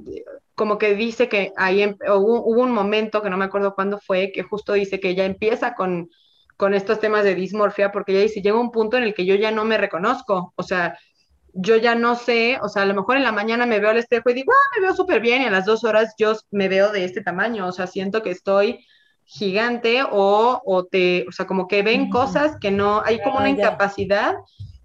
como 0.54 0.78
que 0.78 0.94
dice 0.94 1.28
que 1.28 1.52
ahí 1.56 1.82
em, 1.82 1.96
hubo, 2.08 2.44
hubo, 2.44 2.62
un 2.62 2.72
momento, 2.72 3.22
que 3.22 3.30
no 3.30 3.36
me 3.36 3.46
acuerdo 3.46 3.74
cuándo 3.74 3.98
fue, 3.98 4.30
que 4.32 4.42
justo 4.42 4.72
dice 4.72 5.00
que 5.00 5.10
ella 5.10 5.24
empieza 5.24 5.74
con, 5.74 6.10
con 6.56 6.74
estos 6.74 7.00
temas 7.00 7.24
de 7.24 7.34
dismorfia, 7.34 7.90
porque 7.90 8.12
ella 8.12 8.22
dice, 8.22 8.42
llega 8.42 8.58
un 8.58 8.70
punto 8.70 8.96
en 8.96 9.04
el 9.04 9.14
que 9.14 9.26
yo 9.26 9.34
ya 9.34 9.50
no 9.50 9.64
me 9.64 9.78
reconozco. 9.78 10.52
O 10.56 10.62
sea, 10.62 10.98
yo 11.54 11.76
ya 11.76 11.94
no 11.94 12.16
sé, 12.16 12.58
o 12.62 12.68
sea, 12.68 12.82
a 12.82 12.86
lo 12.86 12.94
mejor 12.94 13.16
en 13.16 13.22
la 13.22 13.32
mañana 13.32 13.64
me 13.66 13.78
veo 13.78 13.90
al 13.90 13.98
espejo 13.98 14.30
y 14.30 14.34
digo, 14.34 14.52
ah, 14.52 14.70
me 14.76 14.86
veo 14.86 14.94
súper 14.94 15.20
bien, 15.20 15.42
y 15.42 15.44
a 15.46 15.50
las 15.50 15.64
dos 15.64 15.84
horas 15.84 16.14
yo 16.18 16.34
me 16.50 16.68
veo 16.68 16.90
de 16.92 17.04
este 17.04 17.22
tamaño, 17.22 17.66
o 17.66 17.72
sea, 17.72 17.86
siento 17.86 18.22
que 18.22 18.30
estoy 18.30 18.84
gigante 19.24 20.02
o, 20.02 20.60
o 20.64 20.84
te, 20.84 21.26
o 21.28 21.32
sea, 21.32 21.46
como 21.46 21.66
que 21.68 21.82
ven 21.82 22.10
cosas 22.10 22.56
que 22.60 22.70
no, 22.70 23.02
hay 23.04 23.20
como 23.22 23.38
una 23.38 23.50
incapacidad 23.50 24.34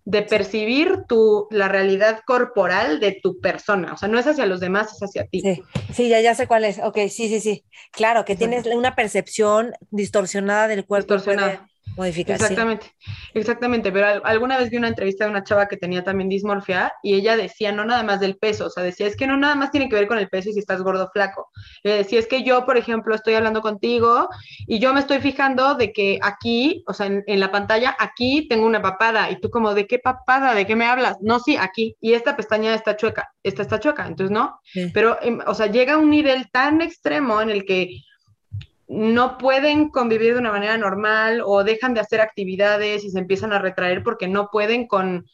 de 0.05 0.21
percibir 0.23 1.03
tu, 1.07 1.47
la 1.51 1.67
realidad 1.67 2.21
corporal 2.25 2.99
de 2.99 3.19
tu 3.21 3.39
persona, 3.39 3.93
o 3.93 3.97
sea, 3.97 4.07
no 4.07 4.17
es 4.17 4.27
hacia 4.27 4.45
los 4.45 4.59
demás, 4.59 4.93
es 4.93 5.03
hacia 5.03 5.25
ti. 5.25 5.41
Sí, 5.41 5.61
sí 5.93 6.09
ya, 6.09 6.21
ya 6.21 6.35
sé 6.35 6.47
cuál 6.47 6.65
es, 6.65 6.79
ok, 6.79 6.97
sí, 7.09 7.27
sí, 7.29 7.39
sí, 7.39 7.65
claro, 7.91 8.25
que 8.25 8.35
tienes 8.35 8.65
una 8.67 8.95
percepción 8.95 9.73
distorsionada 9.91 10.67
del 10.67 10.85
cuerpo. 10.85 11.13
Distorsionada. 11.15 11.68
Exactamente, 12.07 12.93
exactamente, 13.33 13.91
pero 13.91 14.25
alguna 14.25 14.57
vez 14.57 14.69
vi 14.69 14.77
una 14.77 14.87
entrevista 14.87 15.25
de 15.25 15.31
una 15.31 15.43
chava 15.43 15.67
que 15.67 15.77
tenía 15.77 16.03
también 16.03 16.29
dismorfia 16.29 16.93
y 17.03 17.15
ella 17.15 17.35
decía 17.35 17.71
no 17.71 17.83
nada 17.83 18.03
más 18.03 18.19
del 18.19 18.37
peso, 18.37 18.67
o 18.67 18.69
sea, 18.69 18.83
decía 18.83 19.07
es 19.07 19.17
que 19.17 19.27
no 19.27 19.35
nada 19.35 19.55
más 19.55 19.71
tiene 19.71 19.89
que 19.89 19.95
ver 19.95 20.07
con 20.07 20.17
el 20.17 20.29
peso 20.29 20.49
y 20.49 20.53
si 20.53 20.59
estás 20.59 20.81
gordo 20.81 21.05
o 21.05 21.09
flaco. 21.11 21.49
Le 21.83 21.97
decía 21.97 22.19
es 22.19 22.27
que 22.27 22.43
yo, 22.43 22.65
por 22.65 22.77
ejemplo, 22.77 23.15
estoy 23.15 23.33
hablando 23.33 23.61
contigo 23.61 24.29
y 24.65 24.79
yo 24.79 24.93
me 24.93 25.01
estoy 25.01 25.19
fijando 25.19 25.75
de 25.75 25.91
que 25.91 26.19
aquí, 26.21 26.83
o 26.87 26.93
sea, 26.93 27.07
en, 27.07 27.39
la 27.39 27.51
pantalla, 27.51 27.95
aquí 27.99 28.47
tengo 28.47 28.65
una 28.65 28.81
papada 28.81 29.29
y 29.31 29.39
tú 29.39 29.49
como, 29.49 29.73
¿de 29.73 29.87
qué 29.87 29.99
papada? 29.99 30.53
¿De 30.53 30.65
qué 30.65 30.75
me 30.75 30.85
hablas? 30.85 31.17
No, 31.21 31.39
sí, 31.39 31.57
aquí. 31.57 31.95
Y 31.99 32.13
esta 32.13 32.37
pestaña 32.37 32.73
está 32.73 32.95
chueca, 32.95 33.29
esta 33.43 33.61
está 33.61 33.79
chueca, 33.79 34.07
entonces 34.07 34.31
no. 34.31 34.59
Pero, 34.93 35.17
em, 35.21 35.39
o 35.45 35.53
sea, 35.53 35.67
llega 35.67 35.93
a 35.93 35.97
un 35.97 36.09
nivel 36.09 36.49
tan 36.51 36.81
extremo 36.81 37.41
en 37.41 37.49
el 37.49 37.65
que 37.65 37.89
no 38.89 39.37
pueden 39.37 39.89
convivir 39.89 40.33
de 40.33 40.39
una 40.39 40.51
manera 40.51 40.75
normal 40.77 41.41
o 41.45 41.63
dejan 41.63 41.93
de 41.93 41.99
hacer 41.99 42.21
actividades 42.21 43.03
y 43.03 43.11
se 43.11 43.19
empiezan 43.19 43.53
a 43.53 43.59
retraer 43.59 44.03
porque 44.03 44.27
no 44.27 44.49
pueden 44.51 44.87
con, 44.87 45.27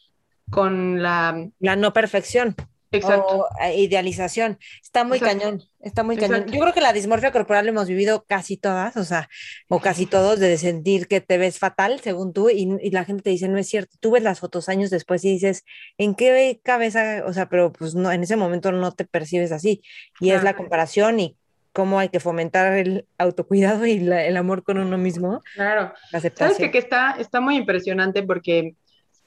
con 0.50 1.02
la... 1.02 1.48
La 1.58 1.74
no 1.74 1.94
perfección. 1.94 2.54
Exacto. 2.92 3.36
O 3.36 3.48
eh, 3.62 3.80
idealización. 3.80 4.58
Está 4.82 5.04
muy 5.04 5.20
cañón, 5.20 5.62
está 5.80 6.02
muy 6.02 6.16
cañón. 6.16 6.46
Yo 6.46 6.60
creo 6.60 6.72
que 6.72 6.80
la 6.80 6.92
dismorfia 6.92 7.32
corporal 7.32 7.64
la 7.64 7.70
hemos 7.70 7.88
vivido 7.88 8.24
casi 8.26 8.56
todas, 8.56 8.96
o 8.96 9.04
sea, 9.04 9.28
o 9.68 9.80
casi 9.80 10.06
todos, 10.06 10.38
de 10.38 10.56
sentir 10.58 11.08
que 11.08 11.20
te 11.20 11.38
ves 11.38 11.58
fatal, 11.58 12.00
según 12.00 12.32
tú, 12.32 12.50
y, 12.50 12.76
y, 12.80 12.90
la 12.90 13.04
gente 13.04 13.22
te 13.22 13.30
dice, 13.30 13.48
no 13.48 13.58
es 13.58 13.68
cierto. 13.68 13.96
Tú 14.00 14.12
ves 14.12 14.22
las 14.22 14.40
fotos 14.40 14.68
años 14.68 14.90
después 14.90 15.24
y 15.24 15.30
dices, 15.30 15.64
¿en 15.98 16.14
qué 16.14 16.60
cabeza? 16.62 17.24
O 17.26 17.32
sea, 17.32 17.48
pero 17.48 17.72
pues 17.72 17.94
no, 17.94 18.12
en 18.12 18.22
ese 18.22 18.36
momento 18.36 18.70
no 18.70 18.92
te 18.92 19.04
percibes 19.04 19.50
así. 19.50 19.82
Y 20.20 20.30
es 20.30 20.42
la 20.44 20.54
comparación 20.54 21.20
y 21.20 21.36
cómo 21.76 21.98
hay 21.98 22.08
que 22.08 22.20
fomentar 22.20 22.72
el 22.72 23.06
autocuidado 23.18 23.84
y 23.84 23.98
el 23.98 24.36
amor 24.38 24.62
con 24.62 24.78
uno 24.78 24.96
mismo. 24.96 25.42
Claro. 25.54 25.92
Sabes 26.34 26.56
que, 26.56 26.70
que, 26.70 26.78
está, 26.78 27.16
está 27.18 27.42
muy 27.42 27.56
impresionante 27.56 28.22
porque 28.22 28.76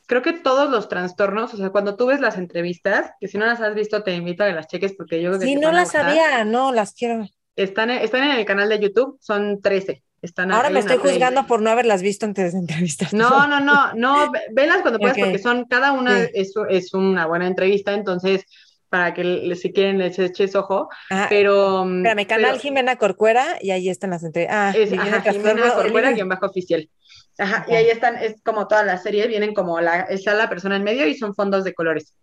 creo 0.08 0.24
que 0.24 0.34
todos 0.34 0.72
los 0.72 0.90
trastornos, 0.90 1.54
o 1.54 1.58
sea, 1.58 1.70
cuando 1.70 1.96
tú 1.96 2.08
ves 2.08 2.22
las 2.22 2.40
entrevistas, 2.40 3.12
que 3.20 3.28
si 3.28 3.38
no 3.38 3.46
las 3.46 3.62
has 3.62 3.76
visto, 3.76 4.02
te 4.02 4.16
invito 4.16 4.44
a 4.44 4.48
que 4.48 4.54
las 4.54 4.66
cheques 4.66 4.96
porque 4.98 5.22
yo 5.22 5.30
creo 5.30 5.40
que 5.40 5.46
Sí, 5.46 5.56
no 5.58 5.72
las 5.72 5.92
sabía, 5.92 6.44
no, 6.44 6.72
las 6.72 6.96
quiero. 6.96 7.24
Están, 7.56 7.92
están 7.92 8.24
en 8.24 8.40
el 8.40 8.46
canal 8.46 8.68
de 8.68 8.80
YouTube, 8.80 9.20
son 9.22 9.62
13. 9.62 10.02
Están 10.24 10.52
Ahora 10.52 10.72
me 10.72 10.80
estoy 10.80 10.98
juzgando 10.98 11.46
por 11.46 11.62
no 11.62 11.70
haberlas 11.70 12.02
visto 12.02 12.26
antes 12.26 12.54
de 12.54 12.60
entrevistas. 12.60 13.14
No, 13.14 13.46
no, 13.46 13.60
no, 13.60 13.94
no, 13.94 14.32
velas 14.54 14.82
cuando 14.82 14.98
puedas 14.98 15.20
porque 15.20 15.38
son, 15.38 15.66
cada 15.66 15.92
una 15.92 16.20
es, 16.20 16.54
es 16.68 16.96
una 16.96 17.28
buena 17.28 17.46
entrevista, 17.46 17.94
entonces 17.94 18.48
para 18.90 19.14
que 19.14 19.56
si 19.56 19.72
quieren 19.72 20.00
les 20.00 20.18
eches 20.20 20.56
ojo. 20.56 20.90
pero. 21.30 21.86
Mm, 21.86 22.06
espérame, 22.06 22.28
canal 22.28 22.60
Jimena 22.60 22.96
Corcuera 22.98 23.58
y 23.62 23.72
ahí 23.72 23.90
están 23.90 24.10
las 24.10 24.24
entrevistas. 24.24 24.76
Ah, 24.76 24.78
es, 24.78 24.90
Jimena 24.90 25.74
Corcuera, 25.74 26.12
guion 26.12 26.30
bajo 26.30 26.48
oficial. 26.48 26.90
Ajá, 27.38 27.66
y 27.70 27.76
ahí 27.76 27.88
están, 27.90 28.18
es 28.18 28.42
como 28.44 28.68
todas 28.68 28.86
las 28.86 29.02
series, 29.02 29.28
vienen 29.28 29.54
como 29.54 29.80
la, 29.80 30.02
está 30.02 30.34
la 30.34 30.50
persona 30.50 30.76
en 30.76 30.84
medio 30.84 31.08
y 31.08 31.16
son 31.16 31.34
fondos 31.34 31.64
de 31.64 31.74
colores. 31.74 32.14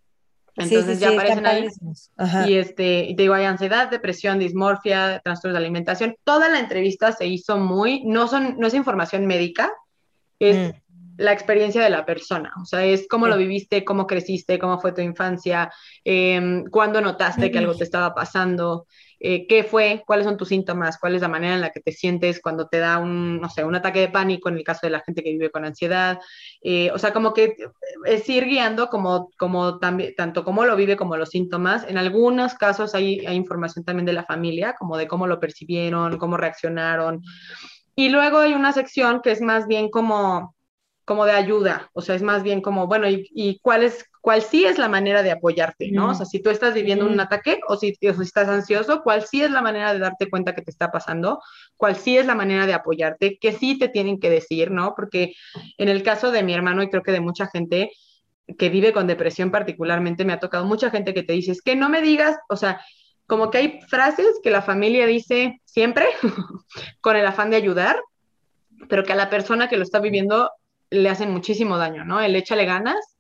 Entonces 0.57 1.01
ya 1.01 1.11
aparecen 1.11 1.47
ahí. 1.47 1.69
Y 2.47 2.57
este, 2.57 3.05
y 3.05 3.17
te 3.17 3.23
digo, 3.23 3.35
hay 3.35 3.45
ansiedad, 3.45 3.91
depresión, 3.91 4.39
dismorfia, 4.39 5.21
trastornos 5.23 5.55
de 5.55 5.65
alimentación. 5.65 6.17
Toda 6.25 6.49
la 6.49 6.59
entrevista 6.59 7.13
se 7.13 7.27
hizo 7.27 7.59
muy, 7.59 8.05
no 8.05 8.27
son, 8.27 8.59
no 8.59 8.67
es 8.67 8.75
información 8.75 9.27
médica, 9.27 9.71
es 10.39 10.75
mm 10.75 10.86
la 11.19 11.33
experiencia 11.33 11.83
de 11.83 11.91
la 11.91 12.05
persona, 12.05 12.53
o 12.61 12.65
sea, 12.65 12.85
es 12.85 13.07
cómo 13.09 13.27
lo 13.27 13.37
viviste, 13.37 13.85
cómo 13.85 14.07
creciste, 14.07 14.59
cómo 14.59 14.81
fue 14.81 14.93
tu 14.93 15.01
infancia, 15.01 15.73
eh, 16.05 16.63
cuándo 16.71 17.01
notaste 17.01 17.51
que 17.51 17.59
algo 17.59 17.75
te 17.75 17.85
estaba 17.85 18.15
pasando, 18.15 18.87
eh, 19.19 19.47
qué 19.47 19.65
fue, 19.65 20.03
cuáles 20.07 20.27
son 20.27 20.37
tus 20.37 20.49
síntomas, 20.49 20.99
cuál 20.99 21.15
es 21.15 21.23
la 21.23 21.29
manera 21.29 21.55
en 21.55 21.63
la 21.63 21.71
que 21.71 21.81
te 21.81 21.93
sientes 21.93 22.41
cuando 22.41 22.69
te 22.69 22.79
da 22.79 22.99
un, 22.99 23.41
no 23.41 23.49
sé, 23.49 23.65
un 23.65 23.75
ataque 23.75 24.01
de 24.01 24.09
pánico 24.09 24.49
en 24.49 24.57
el 24.57 24.65
caso 24.65 24.81
de 24.87 24.91
la 24.91 25.01
gente 25.01 25.23
que 25.23 25.33
vive 25.33 25.51
con 25.51 25.65
ansiedad, 25.65 26.21
eh, 26.61 26.91
o 26.93 26.99
sea, 26.99 27.13
como 27.13 27.33
que 27.33 27.57
es 28.05 28.29
ir 28.29 28.45
guiando 28.45 28.89
como, 28.89 29.31
como 29.39 29.79
también, 29.79 30.15
tanto 30.17 30.45
cómo 30.45 30.67
lo 30.67 30.77
vive 30.77 30.97
como 30.97 31.17
los 31.17 31.31
síntomas. 31.31 31.87
En 31.89 31.97
algunos 31.97 32.55
casos 32.55 32.95
hay, 32.95 33.25
hay 33.27 33.37
información 33.37 33.85
también 33.85 34.07
de 34.07 34.13
la 34.13 34.25
familia, 34.25 34.75
como 34.79 34.99
de 34.99 35.09
cómo 35.09 35.27
lo 35.27 35.41
percibieron, 35.41 36.19
cómo 36.19 36.37
reaccionaron. 36.37 37.23
Y 37.95 38.11
luego 38.11 38.39
hay 38.39 38.53
una 38.53 38.73
sección 38.73 39.23
que 39.23 39.31
es 39.31 39.41
más 39.41 39.67
bien 39.67 39.89
como 39.89 40.56
como 41.07 41.25
de 41.25 41.33
ayuda, 41.33 41.89
o 41.93 42.03
sea, 42.03 42.17
es 42.17 42.23
más 42.23 42.43
bien 42.43 42.61
como, 42.61 42.89
bueno, 42.89 43.07
¿y, 43.09 43.61
cuál, 43.63 43.85
es, 43.85 44.05
cuál 44.21 44.43
sí 44.43 44.67
es 44.67 44.77
la 44.77 44.89
manera 44.89 45.23
de 45.23 45.31
apoyarte, 45.31 45.93
¿no? 45.93 46.11
O 46.11 46.15
sea, 46.15 46.27
si 46.27 46.43
tú 46.43 46.51
estás 46.51 46.75
viviendo 46.75 47.07
un 47.07 47.21
ataque 47.21 47.61
o 47.69 47.77
si, 47.77 47.97
estás 48.01 48.49
ansioso, 48.49 49.03
cuál 49.05 49.25
sí 49.25 49.41
es 49.41 49.53
la 49.53 49.63
manera 49.63 49.93
de 49.93 50.01
darte 50.01 50.29
cuenta 50.29 50.53
que 50.53 50.63
te 50.63 50.71
está 50.73 50.91
pasando, 50.91 51.41
cuál 51.77 51.95
sí 51.95 52.19
es 52.19 52.27
la 52.27 52.35
manera 52.35 52.67
de 52.67 52.75
apoyarte, 52.75 53.39
qué 53.41 53.53
sí 53.53 53.79
te 53.79 53.89
tienen 53.89 54.19
que 54.19 54.31
decir, 54.31 54.73
¿no? 54.73 54.95
Porque 54.97 55.35
en 55.79 55.89
el 55.89 56.03
caso 56.03 56.33
de 56.33 56.43
mi 56.43 56.55
hermano 56.55 56.83
y 56.83 56.91
creo 56.91 57.05
que 57.05 57.13
de 57.13 57.21
mucha 57.21 57.47
gente 57.47 57.93
que 58.59 58.69
vive 58.69 58.93
con 58.93 59.07
depresión 59.07 59.53
particularmente, 59.53 60.25
me 60.25 60.33
ha 60.33 60.41
tocado 60.41 60.65
mucha 60.65 60.91
gente 60.91 61.15
que 61.15 61.23
te 61.23 61.35
dice, 61.35 61.53
es 61.53 61.63
que 61.63 61.77
no 61.77 61.89
me 61.89 62.03
digas, 62.03 62.37
o 62.49 62.57
sea, 62.57 62.81
como 63.29 63.53
que 63.53 63.59
hay 63.59 63.81
frases 63.89 64.41
que 64.43 64.51
la 64.51 64.61
familia 64.61 65.07
dice 65.07 65.61
siempre 65.65 66.07
con 67.01 67.15
el 67.15 67.27
afán 67.27 67.51
de 67.51 67.59
ayudar, 67.59 68.03
pero 68.89 69.05
que 69.05 69.13
a 69.13 69.17
la 69.17 69.31
persona 69.31 69.69
que 69.69 69.77
lo 69.77 69.85
está 69.85 70.01
viviendo 70.01 70.51
le 70.91 71.09
hacen 71.09 71.31
muchísimo 71.31 71.79
daño, 71.79 72.05
¿no? 72.05 72.21
El 72.21 72.37
échale 72.37 72.65
ganas, 72.65 73.17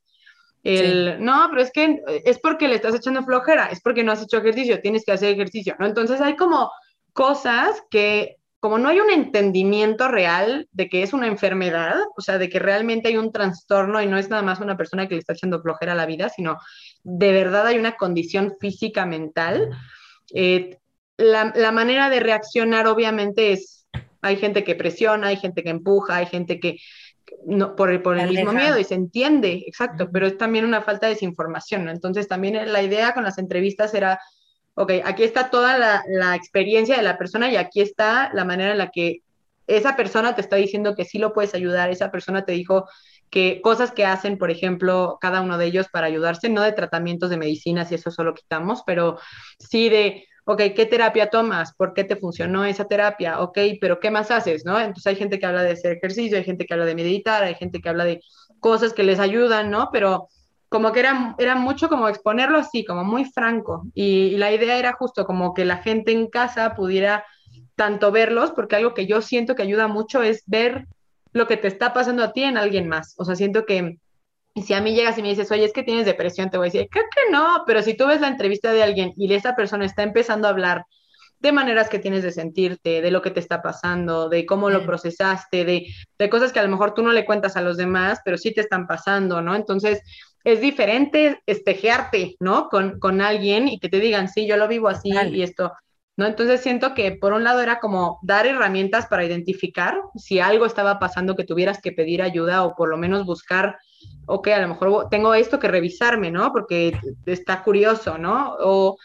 el, 0.63 1.25
no, 1.25 1.47
pero 1.51 1.63
es 1.63 1.71
que 1.71 2.03
es 2.25 2.41
porque 2.41 2.67
le 2.67 2.75
estás 2.75 2.95
echando 2.95 3.23
flojera, 3.23 3.67
es 3.67 3.81
porque 3.81 4.03
no 4.03 4.11
has 4.11 4.23
hecho 4.23 4.39
ejercicio, 4.39 4.81
tienes 4.81 5.05
que 5.05 5.13
hacer 5.13 5.33
ejercicio, 5.33 5.77
¿no? 5.79 5.87
Entonces 5.87 6.21
hay 6.21 6.35
como 6.35 6.73
cosas 7.13 7.83
que, 7.89 8.37
como 8.59 8.79
no 8.79 8.89
hay 8.89 8.99
un 8.99 9.11
entendimiento 9.11 10.09
real 10.09 10.69
de 10.73 10.89
que 10.89 11.05
es 11.05 11.13
una 11.13 11.29
enfermedad, 11.29 11.95
o 12.17 12.21
sea, 12.21 12.39
de 12.39 12.49
que 12.49 12.59
realmente 12.59 13.09
hay 13.09 13.17
un 13.17 13.31
trastorno 13.31 14.03
y 14.03 14.07
no 14.07 14.19
es 14.19 14.29
nada 14.29 14.43
más 14.43 14.59
una 14.59 14.77
persona 14.77 15.07
que 15.07 15.15
le 15.15 15.21
está 15.21 15.35
echando 15.35 15.63
flojera 15.63 15.93
a 15.93 15.97
la 15.97 16.07
vida, 16.07 16.31
sino 16.31 16.59
de 17.05 17.33
verdad 17.33 17.69
hay 17.69 17.79
una 17.79 17.97
condición 17.97 18.57
física 18.61 19.07
mental, 19.07 19.71
eh, 20.35 20.79
la, 21.17 21.53
la 21.55 21.71
manera 21.71 22.11
de 22.11 22.21
reaccionar 22.21 22.89
obviamente 22.89 23.53
es, 23.53 23.87
hay 24.21 24.37
gente 24.37 24.65
que 24.65 24.75
presiona, 24.75 25.29
hay 25.29 25.37
gente 25.37 25.63
que 25.63 25.71
empuja, 25.71 26.17
hay 26.17 26.27
gente 26.27 26.59
que 26.59 26.79
no, 27.45 27.77
por, 27.77 28.03
por 28.03 28.19
el 28.19 28.31
mismo 28.31 28.53
miedo 28.53 28.79
y 28.79 28.85
se 28.85 28.95
entiende, 28.95 29.65
exacto, 29.67 30.09
pero 30.13 30.27
es 30.27 30.37
también 30.39 30.65
una 30.65 30.83
falta 30.83 31.07
de 31.07 31.15
desinformación, 31.15 31.85
¿no? 31.85 31.91
Entonces 31.91 32.29
también 32.29 32.73
la 32.73 32.83
idea 32.83 33.15
con 33.15 33.25
las 33.25 33.39
entrevistas 33.39 33.95
era, 33.95 34.21
ok, 34.75 34.93
aquí 35.05 35.25
está 35.25 35.51
toda 35.51 35.79
la, 35.79 36.03
la, 36.09 36.35
experiencia 36.35 36.97
de 36.97 37.03
la 37.03 37.19
persona 37.19 37.51
y 37.51 37.57
aquí 37.57 37.81
está 37.81 38.31
la 38.33 38.45
manera 38.45 38.73
en 38.73 38.79
la 38.79 38.91
que 38.91 39.23
esa 39.67 39.97
persona 39.97 40.35
te 40.35 40.41
está 40.41 40.57
diciendo 40.57 40.95
que 40.95 41.05
sí 41.05 41.19
lo 41.19 41.33
puedes 41.33 41.55
ayudar, 41.55 41.91
esa 41.91 42.11
persona 42.11 42.45
te 42.45 42.53
dijo 42.53 42.87
que 43.31 43.61
cosas 43.61 43.91
que 43.91 44.05
hacen, 44.05 44.39
por 44.39 44.51
ejemplo, 44.51 45.19
cada 45.21 45.41
uno 45.41 45.59
de 45.59 45.67
ellos 45.67 45.89
para 45.91 46.07
ayudarse, 46.07 46.49
no 46.49 46.63
de 46.63 46.73
tratamientos 46.73 47.31
de 47.31 47.37
medicinas 47.37 47.91
y 47.91 47.97
eso 47.97 48.11
solo 48.11 48.35
quitamos, 48.35 48.83
pero 48.87 49.19
sí 49.59 49.89
de 49.89 50.27
ok, 50.47 50.63
¿qué 50.77 50.87
terapia 50.87 51.29
tomas? 51.29 51.75
¿Por 51.75 51.93
qué 51.93 52.05
te 52.05 52.17
funcionó 52.17 52.65
esa 52.65 52.87
terapia? 52.87 53.41
Ok, 53.41 53.59
pero 53.81 53.99
¿qué 53.99 54.13
más 54.13 54.31
haces? 54.31 54.65
¿no? 54.65 54.79
Entonces 54.79 55.07
hay 55.09 55.17
gente 55.17 55.41
que 55.41 55.47
habla 55.47 55.63
de 55.65 55.73
hacer 55.73 55.97
ejercicio, 55.97 56.39
hay 56.39 56.45
gente 56.45 56.67
que 56.67 56.73
habla 56.73 56.87
de 56.87 56.95
meditar, 56.95 57.43
hay 57.43 57.57
gente 57.57 57.81
que 57.81 57.89
habla 57.89 58.05
de 58.05 58.21
cosas 58.61 58.93
que 58.93 59.03
les 59.03 59.19
ayudan, 59.19 59.71
¿no? 59.71 59.91
Pero 59.93 60.29
como 60.69 60.93
que 60.93 61.01
era, 61.01 61.55
mucho 61.57 61.89
como 61.89 62.09
exponerlo 62.09 62.59
así, 62.59 62.85
como 62.85 63.03
muy 63.03 63.25
franco. 63.25 63.87
Y, 63.93 64.37
la 64.37 64.53
idea 64.53 64.79
era 64.79 64.93
justo 64.93 65.25
como 65.27 65.53
que 65.53 65.65
la 65.65 65.79
gente 65.79 66.13
en 66.13 66.29
casa 66.29 66.75
pudiera 66.77 67.25
tanto 67.75 68.13
verlos, 68.13 68.53
porque 68.53 68.77
algo 68.77 68.95
que 68.95 69.07
yo 69.07 69.23
siento 69.23 69.57
que 69.57 69.63
ayuda 69.63 69.89
mucho 69.89 70.23
es 70.23 70.45
ver 70.47 70.87
lo 71.33 71.49
que 71.49 71.57
te 71.57 71.69
está 71.69 71.93
pasando 71.93 72.23
a 72.23 72.33
ti 72.33 72.45
en 72.45 72.57
alguien 72.57 72.89
más. 72.89 73.15
O 73.19 73.25
sea, 73.25 73.35
siento 73.35 73.67
que 73.67 73.99
y 74.57 74.63
si 74.63 74.73
a 74.73 74.81
mí 74.81 74.95
llegas 74.95 75.19
y 75.19 75.23
me 75.23 75.29
dices, 75.29 75.53
oye, 75.53 75.67
es 75.67 75.73
que 75.75 75.83
tienes 75.83 76.07
depresión, 76.07 76.49
te 76.49 76.57
voy 76.57 76.69
a 76.69 76.73
decir, 76.73 76.89
creo 76.91 77.05
que 77.15 77.31
no, 77.31 77.65
pero 77.67 77.83
si 77.83 77.93
tú 77.93 78.07
ves 78.07 78.23
la 78.23 78.29
entrevista 78.29 78.73
de 78.73 78.83
alguien 78.83 79.13
y 79.15 79.33
esa 79.35 79.55
persona 79.55 79.85
está 79.85 80.03
empezando 80.03 80.49
a 80.49 80.51
hablar 80.51 80.87
de 81.41 81.53
maneras 81.53 81.91
que 81.91 81.99
tienes 81.99 82.23
de 82.23 82.33
sentirte, 82.33 83.03
de 83.03 83.11
lo 83.11 83.21
que 83.21 83.31
te 83.31 83.39
está 83.39 83.61
pasando, 83.61 84.31
de 84.31 84.47
cómo 84.47 84.71
lo 84.71 84.87
procesaste, 84.87 85.67
de, 85.67 85.87
de 86.19 86.31
cosas 86.31 86.55
que 86.55 86.59
a 86.59 86.63
lo 86.63 86.71
mejor 86.71 86.95
tú 86.95 87.03
no 87.03 87.13
le 87.13 87.27
cuentas 87.27 87.55
a 87.59 87.61
los 87.61 87.77
demás, 87.77 88.21
pero 88.25 88.39
sí 88.39 88.55
te 88.55 88.63
están 88.63 88.87
pasando, 88.87 89.43
¿no? 89.43 89.55
Entonces, 89.55 90.01
es 90.43 90.63
diferente 90.63 91.43
espejearte, 91.45 92.37
¿no? 92.41 92.71
Con, 92.71 92.99
con 92.99 93.21
alguien 93.21 93.69
y 93.69 93.79
que 93.79 93.91
te 93.91 94.01
digan, 94.01 94.31
sí, 94.31 94.47
yo 94.47 94.57
lo 94.57 94.69
vivo 94.69 94.89
así 94.89 95.11
y 95.33 95.43
esto. 95.43 95.71
¿no? 96.17 96.25
Entonces 96.25 96.63
siento 96.63 96.95
que 96.95 97.13
por 97.13 97.35
un 97.35 97.45
lado 97.45 97.61
era 97.61 97.79
como 97.79 98.19
dar 98.23 98.47
herramientas 98.47 99.07
para 99.07 99.27
identificar 99.27 100.01
si 100.15 100.41
algo 100.41 100.65
estaba 100.65 100.99
pasando 100.99 101.37
que 101.37 101.45
tuvieras 101.45 101.83
que 101.83 101.93
pedir 101.93 102.23
ayuda 102.23 102.65
o 102.65 102.75
por 102.75 102.89
lo 102.89 102.97
menos 102.97 103.27
buscar 103.27 103.77
ok, 104.27 104.49
a 104.49 104.61
lo 104.61 104.69
mejor 104.69 105.09
tengo 105.11 105.35
esto 105.35 105.59
que 105.59 105.69
revisarme, 105.69 106.31
¿no? 106.31 106.53
Porque 106.53 106.99
está 107.27 107.63
curioso, 107.63 108.19
¿no? 108.19 108.57
O, 108.61 108.99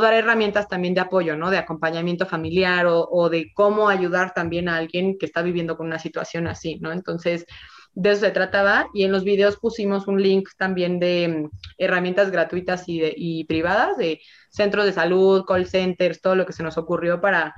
dar 0.00 0.14
herramientas 0.14 0.68
también 0.68 0.94
de 0.94 1.00
apoyo, 1.00 1.36
¿no? 1.36 1.50
De 1.50 1.58
acompañamiento 1.58 2.24
familiar 2.24 2.86
o, 2.88 3.28
de 3.28 3.50
cómo 3.54 3.88
ayudar 3.88 4.32
también 4.34 4.68
a 4.68 4.76
alguien 4.76 5.18
que 5.18 5.26
está 5.26 5.42
viviendo 5.42 5.76
con 5.76 5.86
una 5.86 5.98
situación 5.98 6.46
así, 6.46 6.78
¿no? 6.80 6.92
Entonces, 6.92 7.44
de 7.92 8.10
eso 8.12 8.20
se 8.20 8.30
trataba 8.30 8.86
y 8.94 9.02
en 9.02 9.10
los 9.10 9.24
videos 9.24 9.56
pusimos 9.56 10.06
un 10.06 10.22
link 10.22 10.48
también 10.56 11.00
de 11.00 11.26
mm, 11.28 11.50
herramientas 11.78 12.30
gratuitas 12.30 12.88
y, 12.88 13.02
y 13.16 13.44
privadas 13.46 13.96
de 13.96 14.20
centros 14.50 14.84
de 14.84 14.92
salud, 14.92 15.44
call 15.44 15.66
centers, 15.66 16.20
todo 16.20 16.36
lo 16.36 16.46
que 16.46 16.52
se 16.52 16.62
nos 16.62 16.78
ocurrió 16.78 17.20
para 17.20 17.52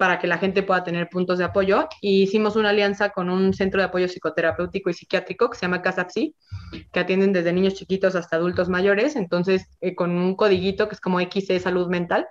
para 0.00 0.18
que 0.18 0.26
la 0.26 0.38
gente 0.38 0.62
pueda 0.62 0.82
tener 0.82 1.10
puntos 1.10 1.36
de 1.36 1.44
apoyo. 1.44 1.86
Y 2.00 2.22
hicimos 2.22 2.56
una 2.56 2.70
alianza 2.70 3.10
con 3.10 3.28
un 3.28 3.52
centro 3.52 3.82
de 3.82 3.88
apoyo 3.88 4.08
psicoterapéutico 4.08 4.88
y 4.88 4.94
psiquiátrico 4.94 5.50
que 5.50 5.58
se 5.58 5.66
llama 5.66 5.82
Casa 5.82 6.08
Psi, 6.08 6.34
que 6.90 7.00
atienden 7.00 7.34
desde 7.34 7.52
niños 7.52 7.74
chiquitos 7.74 8.14
hasta 8.14 8.36
adultos 8.36 8.70
mayores. 8.70 9.14
Entonces, 9.14 9.68
eh, 9.82 9.94
con 9.94 10.12
un 10.12 10.36
codiguito 10.36 10.88
que 10.88 10.94
es 10.94 11.02
como 11.02 11.20
XC 11.20 11.60
Salud 11.60 11.90
Mental, 11.90 12.26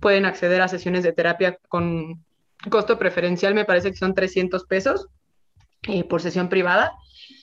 pueden 0.00 0.24
acceder 0.24 0.62
a 0.62 0.68
sesiones 0.68 1.02
de 1.02 1.12
terapia 1.12 1.58
con 1.68 2.24
costo 2.70 2.98
preferencial, 2.98 3.52
me 3.52 3.66
parece 3.66 3.90
que 3.90 3.98
son 3.98 4.14
300 4.14 4.64
pesos 4.64 5.08
eh, 5.88 6.04
por 6.04 6.22
sesión 6.22 6.48
privada. 6.48 6.94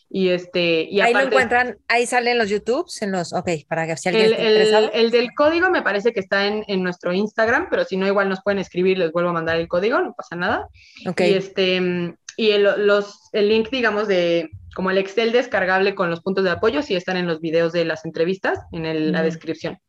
Y 0.09 0.29
este, 0.29 0.83
y 0.83 1.01
ahí 1.01 1.13
lo 1.13 1.19
encuentran, 1.19 1.77
ahí 1.89 2.05
salen 2.05 2.37
los 2.37 2.49
YouTubes, 2.49 3.01
en 3.01 3.11
los, 3.11 3.33
ok, 3.33 3.49
para 3.67 3.85
que 3.85 3.97
si 3.97 4.07
alguien 4.07 4.33
el, 4.37 4.89
el, 4.93 5.11
del 5.11 5.33
código 5.33 5.69
me 5.69 5.81
parece 5.81 6.13
que 6.13 6.21
está 6.21 6.47
en, 6.47 6.63
en, 6.67 6.81
nuestro 6.81 7.11
Instagram, 7.11 7.67
pero 7.69 7.83
si 7.83 7.97
no, 7.97 8.07
igual 8.07 8.29
nos 8.29 8.41
pueden 8.41 8.59
escribir, 8.59 8.97
les 8.97 9.11
vuelvo 9.11 9.31
a 9.31 9.33
mandar 9.33 9.57
el 9.57 9.67
código, 9.67 10.01
no 10.01 10.13
pasa 10.15 10.37
nada. 10.37 10.69
Ok. 11.05 11.21
Y 11.21 11.33
este, 11.33 12.15
y 12.37 12.51
el, 12.51 12.63
los, 12.85 13.29
el 13.33 13.49
link, 13.49 13.69
digamos, 13.69 14.07
de 14.07 14.49
como 14.75 14.91
el 14.91 14.99
Excel 14.99 15.31
descargable 15.31 15.95
con 15.95 16.09
los 16.11 16.21
puntos 16.21 16.43
de 16.43 16.51
apoyo, 16.51 16.83
sí 16.83 16.95
están 16.95 17.17
en 17.17 17.25
los 17.25 17.41
videos 17.41 17.73
de 17.73 17.83
las 17.83 18.05
entrevistas, 18.05 18.59
en 18.71 19.11
la 19.11 19.23
descripción. 19.23 19.79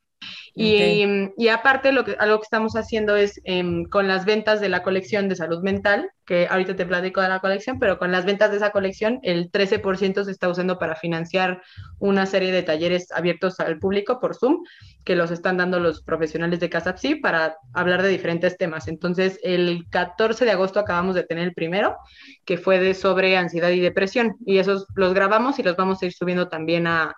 Y, 0.61 1.49
aparte, 1.49 1.93
lo 1.93 2.05
que, 2.05 2.17
algo 2.19 2.39
que 2.39 2.45
estamos 2.45 2.75
haciendo 2.75 3.15
es 3.15 3.41
em, 3.45 3.85
con 3.85 4.09
las 4.09 4.25
ventas 4.25 4.61
de 4.61 4.69
la 4.69 4.83
colección 4.83 5.29
de 5.29 5.37
salud 5.37 5.63
mental, 5.63 6.11
que 6.27 6.49
ahorita 6.49 6.75
te 6.75 6.85
platico 6.85 7.21
de 7.21 7.29
la 7.29 7.39
colección, 7.39 7.79
pero 7.79 7.99
con 7.99 8.11
las 8.11 8.25
ventas 8.25 8.51
de 8.51 8.57
esa 8.57 8.71
colección, 8.71 9.21
el 9.23 9.53
13% 9.53 10.25
se 10.25 10.31
está 10.31 10.49
usando 10.49 10.79
para 10.79 10.97
financiar 10.97 11.63
una 12.01 12.27
serie 12.27 12.51
de 12.51 12.65
talleres 12.65 13.13
abiertos 13.13 13.61
al 13.61 13.79
público 13.79 14.19
por 14.21 14.35
Zoom, 14.35 14.65
que 15.05 15.15
los 15.15 15.31
están 15.31 15.57
dando 15.59 15.79
los 15.79 16.03
profesionales 16.03 16.59
de 16.59 16.69
Casapsi 16.69 17.15
para 17.15 17.57
hablar 17.73 18.03
de 18.03 18.09
diferentes 18.09 18.57
temas. 18.57 18.89
Entonces, 18.89 19.39
el 19.45 19.87
14 19.91 20.45
de 20.45 20.51
agosto 20.51 20.81
acabamos 20.81 21.15
de 21.15 21.23
tener 21.23 21.45
el 21.45 21.55
primero, 21.55 21.97
que 22.45 22.59
fue 22.59 22.81
de 22.81 22.95
sobre 22.95 23.37
ansiedad 23.37 23.71
y 23.71 23.81
depresión, 23.81 24.37
y 24.45 24.59
esos 24.59 24.87
los 24.97 25.15
grabamos 25.15 25.59
y 25.59 25.63
los 25.63 25.77
vamos 25.77 26.03
a 26.03 26.07
ir 26.07 26.13
subiendo 26.13 26.49
también 26.49 26.89
a 26.89 27.15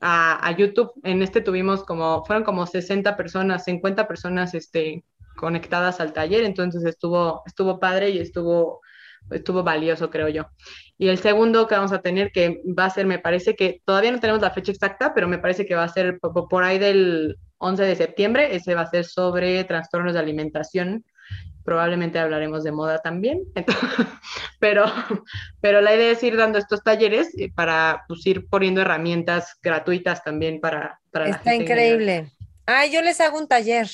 a, 0.00 0.54
YouTube. 0.56 0.92
En 1.02 1.22
este 1.22 1.40
tuvimos 1.40 1.84
como, 1.84 2.24
fueron 2.24 2.44
como 2.44 2.66
60 2.66 3.16
personas, 3.16 3.64
50 3.64 4.08
personas 4.08 4.54
este, 4.54 5.04
conectadas 5.36 6.00
al 6.00 6.12
taller, 6.12 6.44
entonces 6.44 6.84
estuvo, 6.84 7.42
estuvo 7.46 7.78
padre 7.78 8.10
y 8.10 8.18
estuvo, 8.18 8.80
estuvo 9.30 9.62
valioso, 9.62 10.10
creo 10.10 10.28
yo. 10.28 10.46
Y 10.98 11.08
el 11.08 11.18
segundo 11.18 11.66
que 11.66 11.74
vamos 11.74 11.92
a 11.92 12.02
tener, 12.02 12.30
que 12.32 12.62
va 12.78 12.86
a 12.86 12.90
ser, 12.90 13.06
me 13.06 13.18
parece 13.18 13.56
que 13.56 13.80
todavía 13.84 14.12
no 14.12 14.20
tenemos 14.20 14.42
la 14.42 14.50
fecha 14.50 14.72
exacta, 14.72 15.14
pero 15.14 15.28
me 15.28 15.38
parece 15.38 15.66
que 15.66 15.74
va 15.74 15.84
a 15.84 15.88
ser 15.88 16.18
por 16.20 16.62
ahí 16.62 16.78
del 16.78 17.36
11 17.58 17.82
de 17.82 17.96
septiembre, 17.96 18.54
ese 18.54 18.74
va 18.74 18.82
a 18.82 18.90
ser 18.90 19.04
sobre 19.04 19.64
trastornos 19.64 20.14
de 20.14 20.20
alimentación 20.20 21.04
probablemente 21.70 22.18
hablaremos 22.18 22.64
de 22.64 22.72
moda 22.72 22.98
también, 22.98 23.44
pero, 24.58 24.86
pero 25.60 25.80
la 25.80 25.94
idea 25.94 26.10
es 26.10 26.22
ir 26.24 26.36
dando 26.36 26.58
estos 26.58 26.82
talleres 26.82 27.30
eh, 27.38 27.52
para 27.54 28.02
pues, 28.08 28.26
ir 28.26 28.48
poniendo 28.48 28.80
herramientas 28.80 29.56
gratuitas 29.62 30.24
también 30.24 30.60
para, 30.60 30.98
para 31.12 31.28
Está 31.28 31.54
increíble. 31.54 32.32
Ah, 32.72 32.86
yo 32.86 33.02
les 33.02 33.20
hago 33.20 33.36
un 33.36 33.48
taller. 33.48 33.88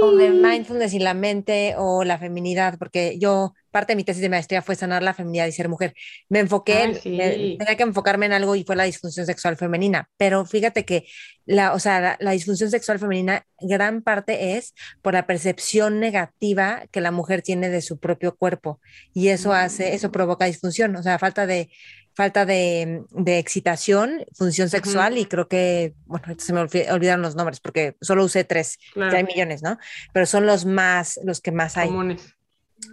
como 0.00 0.18
de 0.18 0.28
mindfulness 0.28 0.92
y 0.92 0.98
la 0.98 1.14
mente 1.14 1.76
o 1.78 2.04
la 2.04 2.18
feminidad, 2.18 2.76
porque 2.78 3.18
yo, 3.18 3.54
parte 3.70 3.92
de 3.92 3.96
mi 3.96 4.04
tesis 4.04 4.20
de 4.20 4.28
maestría 4.28 4.60
fue 4.60 4.74
sanar 4.74 5.02
la 5.02 5.14
feminidad 5.14 5.46
y 5.46 5.52
ser 5.52 5.70
mujer. 5.70 5.94
Me 6.28 6.40
enfoqué, 6.40 7.00
tenía 7.02 7.76
que 7.76 7.82
enfocarme 7.82 8.26
en 8.26 8.34
algo 8.34 8.54
y 8.54 8.64
fue 8.64 8.76
la 8.76 8.84
disfunción 8.84 9.24
sexual 9.24 9.56
femenina, 9.56 10.10
pero 10.18 10.44
fíjate 10.44 10.84
que 10.84 11.06
la, 11.46 11.72
o 11.72 11.78
sea, 11.78 12.18
la, 12.20 12.30
disfunción 12.32 12.70
sexual 12.70 12.98
femenina, 12.98 13.46
gran 13.60 14.02
parte 14.02 14.58
es 14.58 14.74
por 15.00 15.14
la 15.14 15.26
percepción 15.26 15.98
negativa 15.98 16.82
que 16.90 17.00
la 17.00 17.12
mujer 17.12 17.40
tiene 17.40 17.70
de 17.70 17.80
su 17.80 17.98
propio 17.98 18.36
cuerpo 18.36 18.78
y 19.14 19.28
eso 19.28 19.54
hace, 19.54 19.94
eso 19.94 20.12
provoca 20.12 20.44
disfunción, 20.44 20.94
o 20.96 21.02
sea, 21.02 21.18
falta 21.18 21.46
de 21.46 21.70
falta 22.16 22.46
de, 22.46 23.04
de 23.10 23.38
excitación, 23.38 24.24
función 24.34 24.70
sexual 24.70 25.18
y 25.18 25.26
creo 25.26 25.48
que, 25.48 25.94
bueno, 26.06 26.26
se 26.38 26.54
me 26.54 26.60
olvidaron 26.60 27.20
los 27.20 27.36
nombres 27.36 27.60
porque 27.60 27.94
solo 28.00 28.24
usé 28.24 28.42
tres, 28.44 28.78
hay 28.96 29.22
millones, 29.22 29.62
¿no? 29.62 29.78
Pero 30.14 30.24
son 30.24 30.46
los 30.46 30.64
más, 30.64 31.20
los 31.24 31.42
que 31.42 31.52
más 31.52 31.76
hay. 31.76 31.88
Comunes. 31.88 32.34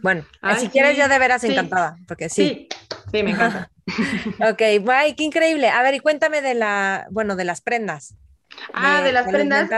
Bueno, 0.02 0.26
si 0.60 0.68
quieres 0.68 0.98
yo 0.98 1.08
de 1.08 1.20
veras 1.20 1.44
encantada, 1.46 1.96
porque 2.08 2.28
sí. 2.28 2.68
Sí, 3.12 3.24
me 3.24 3.32
encanta. 3.32 3.70
ok, 4.50 4.62
bye, 4.82 5.16
qué 5.16 5.24
increíble. 5.24 5.70
A 5.70 5.82
ver, 5.84 5.94
y 5.96 6.00
cuéntame 6.00 6.42
de 6.42 6.54
la, 6.54 7.08
bueno, 7.10 7.38
de 7.38 7.46
las 7.46 7.62
prendas. 7.62 8.16
Ah, 8.74 9.02
de, 9.02 9.14
las 9.14 9.28
prendas. 9.28 9.70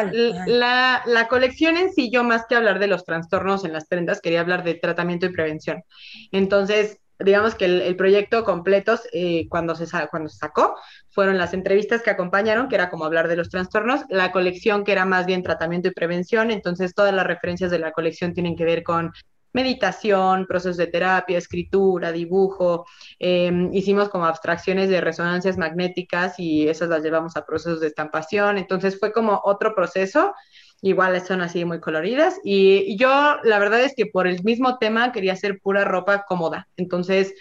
La, 0.47 1.03
la, 1.05 1.27
colección 1.27 1.77
en 1.77 1.93
sí, 1.93 2.09
yo 2.11 2.23
más 2.23 2.45
que 2.47 2.55
hablar 2.55 2.79
de 2.79 2.87
los 2.87 3.05
trastornos 3.05 3.63
en 3.63 3.73
las 3.73 3.87
prendas, 3.87 4.21
quería 4.21 4.41
hablar 4.41 4.63
de 4.63 4.73
tratamiento 4.73 5.27
y 5.27 5.29
prevención. 5.29 5.83
Entonces, 6.31 6.99
digamos 7.19 7.55
que 7.55 7.65
el, 7.65 7.95
proyecto 7.95 8.43
completo, 8.43 8.99
eh, 9.13 9.47
cuando, 9.49 9.75
se, 9.75 9.85
cuando 10.09 10.29
se 10.29 10.37
sacó, 10.37 10.75
fueron 11.09 11.37
las 11.37 11.53
entrevistas 11.53 12.01
que 12.01 12.09
acompañaron, 12.09 12.67
que 12.67 12.75
era 12.75 12.89
como 12.89 13.05
hablar 13.05 13.27
de 13.27 13.37
los 13.37 13.49
trastornos, 13.49 14.01
la 14.09 14.31
colección 14.31 14.83
que 14.83 14.91
era 14.91 15.05
más 15.05 15.25
bien 15.25 15.43
tratamiento 15.43 15.87
y 15.87 15.91
prevención, 15.91 16.51
entonces 16.51 16.93
todas 16.93 17.13
las 17.13 17.25
referencias 17.25 17.71
de 17.71 17.79
la 17.79 17.91
colección 17.91 18.33
tienen 18.33 18.55
que 18.55 18.65
ver 18.65 18.83
con 18.83 19.13
meditación, 19.53 20.45
procesos 20.47 20.75
de 20.75 20.87
terapia, 20.87 21.37
escritura, 21.37 22.11
dibujo, 22.11 22.85
em, 23.19 23.73
hicimos 23.73 24.09
como 24.09 24.25
abstracciones 24.25 24.89
de 24.89 24.99
resonancias 24.99 25.57
magnéticas 25.57 26.37
y 26.39 26.67
esas 26.67 26.89
las 26.89 27.01
llevamos 27.01 27.37
a 27.37 27.45
procesos 27.45 27.79
de 27.79 27.87
estampación, 27.87 28.57
entonces 28.57 28.99
fue 28.99 29.13
como 29.13 29.41
otro 29.45 29.73
proceso 29.73 30.33
igual 30.81 31.19
son 31.25 31.41
así 31.41 31.65
muy 31.65 31.79
coloridas. 31.79 32.39
Y, 32.43 32.97
yo 32.97 33.37
la 33.43 33.59
verdad 33.59 33.81
es 33.81 33.93
que 33.95 34.05
por 34.05 34.27
el 34.27 34.43
mismo 34.43 34.77
tema 34.77 35.11
quería 35.11 35.33
hacer 35.33 35.59
pura 35.59 35.83
ropa 35.85 36.25
cómoda. 36.27 36.67
Entonces, 36.77 37.33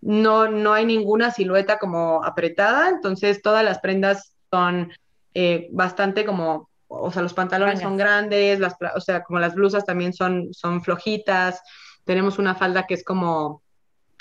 no, 0.00 0.48
no 0.48 0.72
hay 0.74 0.84
ninguna 0.86 1.30
silueta 1.30 1.78
como 1.78 2.24
apretada. 2.24 2.88
Entonces, 2.88 3.42
todas 3.42 3.64
las 3.64 3.80
prendas 3.80 4.34
son 4.50 4.92
eh, 5.34 5.68
bastante 5.72 6.24
como, 6.24 6.70
o 6.88 7.10
sea, 7.10 7.22
los 7.22 7.34
pantalones 7.34 7.80
son 7.80 7.96
grandes, 7.96 8.60
las, 8.60 8.76
o 8.94 9.00
sea, 9.00 9.24
como 9.24 9.40
las 9.40 9.54
blusas 9.54 9.84
también 9.84 10.12
son, 10.12 10.52
son 10.52 10.82
flojitas. 10.82 11.60
Tenemos 12.04 12.38
una 12.38 12.54
falda 12.54 12.86
que 12.86 12.94
es 12.94 13.04
como, 13.04 13.62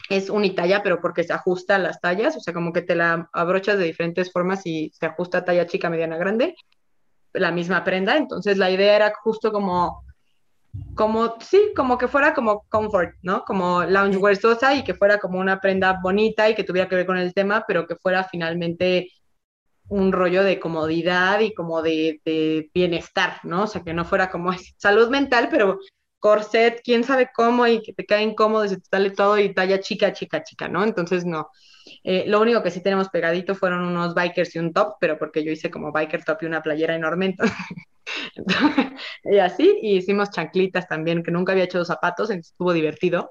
es 0.09 0.29
unitalla, 0.29 0.81
pero 0.83 1.01
porque 1.01 1.23
se 1.23 1.33
ajusta 1.33 1.75
a 1.75 1.79
las 1.79 1.99
tallas, 2.01 2.35
o 2.37 2.39
sea, 2.39 2.53
como 2.53 2.73
que 2.73 2.81
te 2.81 2.95
la 2.95 3.29
abrochas 3.33 3.77
de 3.77 3.85
diferentes 3.85 4.31
formas 4.31 4.65
y 4.65 4.91
se 4.95 5.05
ajusta 5.05 5.39
a 5.39 5.45
talla 5.45 5.67
chica, 5.67 5.89
mediana, 5.89 6.17
grande 6.17 6.55
la 7.33 7.51
misma 7.51 7.83
prenda, 7.83 8.17
entonces 8.17 8.57
la 8.57 8.71
idea 8.71 8.95
era 8.95 9.13
justo 9.23 9.51
como, 9.51 10.03
como, 10.95 11.35
sí, 11.39 11.71
como 11.75 11.97
que 11.97 12.07
fuera 12.07 12.33
como 12.33 12.65
comfort, 12.69 13.15
¿no? 13.21 13.43
Como 13.45 13.83
loungewear 13.83 14.35
sosa 14.37 14.75
y 14.75 14.83
que 14.83 14.93
fuera 14.93 15.19
como 15.19 15.39
una 15.39 15.59
prenda 15.59 15.99
bonita 16.01 16.49
y 16.49 16.55
que 16.55 16.63
tuviera 16.63 16.87
que 16.87 16.95
ver 16.95 17.05
con 17.05 17.17
el 17.17 17.33
tema, 17.33 17.63
pero 17.67 17.87
que 17.87 17.95
fuera 17.95 18.23
finalmente 18.23 19.09
un 19.89 20.11
rollo 20.11 20.43
de 20.43 20.59
comodidad 20.59 21.39
y 21.41 21.53
como 21.53 21.81
de, 21.81 22.21
bienestar, 22.73 23.39
¿no? 23.43 23.63
O 23.63 23.67
sea, 23.67 23.83
que 23.83 23.93
no 23.93 24.05
fuera 24.05 24.29
como 24.29 24.51
salud 24.77 25.09
mental, 25.09 25.49
pero 25.51 25.79
corset, 26.19 26.81
quién 26.83 27.03
sabe 27.03 27.29
cómo 27.35 27.67
y 27.67 27.81
que 27.81 27.93
te 27.93 28.05
cae 28.05 28.23
incómodo 28.23 28.65
y 28.65 28.69
te 28.69 28.81
sale 28.89 29.11
todo 29.11 29.37
y 29.37 29.53
talla 29.53 29.79
chica, 29.79 30.13
chica, 30.13 30.43
chica, 30.43 30.67
¿no? 30.67 30.83
Entonces, 30.83 31.25
no. 31.25 31.49
Eh, 32.03 32.25
lo 32.27 32.41
único 32.41 32.63
que 32.63 32.71
sí 32.71 32.81
tenemos 32.81 33.09
pegadito 33.09 33.55
fueron 33.55 33.83
unos 33.83 34.13
bikers 34.13 34.55
y 34.55 34.59
un 34.59 34.73
top, 34.73 34.95
pero 34.99 35.17
porque 35.17 35.43
yo 35.43 35.51
hice 35.51 35.69
como 35.69 35.91
biker 35.91 36.23
top 36.23 36.43
y 36.43 36.45
una 36.45 36.61
playera 36.61 36.95
enorme, 36.95 37.35
y 39.23 39.37
así, 39.37 39.79
y 39.81 39.97
hicimos 39.97 40.29
chanclitas 40.31 40.87
también, 40.87 41.23
que 41.23 41.31
nunca 41.31 41.51
había 41.51 41.65
hecho 41.65 41.83
zapatos, 41.85 42.29
entonces 42.29 42.51
estuvo 42.51 42.73
divertido. 42.73 43.29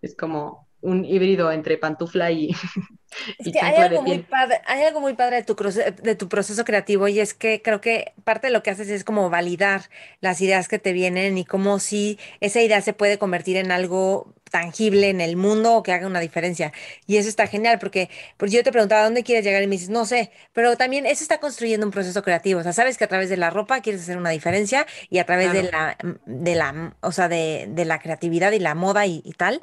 Es 0.00 0.14
como 0.14 0.68
un 0.84 1.04
híbrido 1.04 1.50
entre 1.50 1.78
pantufla 1.78 2.30
y, 2.30 2.50
hay 3.62 3.76
algo 3.76 4.02
muy 4.02 4.18
padre, 4.18 4.60
hay 4.66 4.82
algo 4.82 5.00
muy 5.00 5.14
padre 5.14 5.36
de 5.36 5.42
tu, 5.42 5.56
de 5.56 6.14
tu 6.14 6.28
proceso 6.28 6.64
creativo 6.64 7.08
y 7.08 7.20
es 7.20 7.32
que 7.32 7.62
creo 7.62 7.80
que 7.80 8.12
parte 8.24 8.48
de 8.48 8.52
lo 8.52 8.62
que 8.62 8.70
haces 8.70 8.90
es 8.90 9.02
como 9.02 9.30
validar 9.30 9.88
las 10.20 10.40
ideas 10.42 10.68
que 10.68 10.78
te 10.78 10.92
vienen 10.92 11.38
y 11.38 11.44
cómo 11.44 11.78
si 11.78 12.18
esa 12.40 12.60
idea 12.60 12.82
se 12.82 12.92
puede 12.92 13.18
convertir 13.18 13.56
en 13.56 13.72
algo 13.72 14.34
tangible 14.54 15.08
en 15.10 15.20
el 15.20 15.36
mundo 15.36 15.74
o 15.74 15.82
que 15.82 15.92
haga 15.92 16.06
una 16.06 16.20
diferencia. 16.20 16.72
Y 17.06 17.16
eso 17.16 17.28
está 17.28 17.46
genial 17.48 17.78
porque, 17.80 18.08
porque 18.36 18.54
yo 18.54 18.62
te 18.62 18.70
preguntaba 18.72 19.02
dónde 19.04 19.24
quieres 19.24 19.44
llegar 19.44 19.62
y 19.62 19.66
me 19.66 19.72
dices, 19.72 19.90
no 19.90 20.06
sé, 20.06 20.30
pero 20.52 20.76
también 20.76 21.06
eso 21.06 21.22
está 21.24 21.40
construyendo 21.40 21.84
un 21.86 21.92
proceso 21.92 22.22
creativo. 22.22 22.60
O 22.60 22.62
sea, 22.62 22.72
sabes 22.72 22.96
que 22.98 23.04
a 23.04 23.08
través 23.08 23.28
de 23.30 23.36
la 23.36 23.50
ropa 23.50 23.80
quieres 23.80 24.02
hacer 24.02 24.16
una 24.16 24.30
diferencia 24.30 24.86
y 25.10 25.18
a 25.18 25.26
través 25.26 25.52
de 25.52 25.64
la, 25.64 25.96
de 26.26 26.54
la, 26.54 26.96
o 27.00 27.10
sea, 27.12 27.28
de, 27.28 27.66
de 27.68 27.84
la 27.84 27.98
creatividad 27.98 28.52
y 28.52 28.60
la 28.60 28.74
moda 28.76 29.06
y, 29.06 29.22
y 29.24 29.32
tal, 29.32 29.62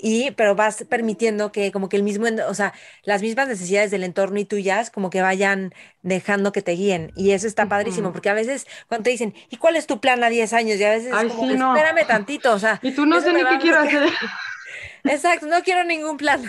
y 0.00 0.30
pero 0.32 0.54
vas 0.54 0.84
permitiendo 0.88 1.52
que 1.52 1.72
como 1.72 1.88
que 1.88 1.96
el 1.96 2.02
mismo, 2.02 2.26
o 2.48 2.54
sea, 2.54 2.72
las 3.02 3.22
mismas 3.22 3.48
necesidades 3.48 3.90
del 3.90 4.04
entorno 4.04 4.38
y 4.38 4.44
tuyas 4.44 4.90
como 4.90 5.10
que 5.10 5.22
vayan 5.22 5.74
dejando 6.02 6.52
que 6.52 6.62
te 6.62 6.72
guíen 6.72 7.12
y 7.16 7.32
eso 7.32 7.46
está 7.46 7.68
padrísimo 7.68 8.12
porque 8.12 8.30
a 8.30 8.34
veces 8.34 8.66
cuando 8.88 9.04
te 9.04 9.10
dicen, 9.10 9.34
¿y 9.50 9.56
cuál 9.56 9.76
es 9.76 9.86
tu 9.86 10.00
plan 10.00 10.22
a 10.24 10.28
10 10.28 10.52
años? 10.52 10.78
Y 10.78 10.84
a 10.84 10.90
veces 10.90 11.12
es 11.12 11.32
como, 11.32 11.74
espérame 11.74 12.06
tantito, 12.06 12.52
o 12.52 12.58
sea, 12.58 12.78
y 12.82 12.92
tú 12.92 13.06
no 13.06 13.20
sé 13.20 13.32
ni 13.32 13.44
qué 13.44 13.58
quiero 13.60 13.80
hacer. 13.80 14.08
Exacto, 15.04 15.46
no 15.46 15.62
quiero 15.62 15.84
ningún 15.84 16.16
plan. 16.16 16.42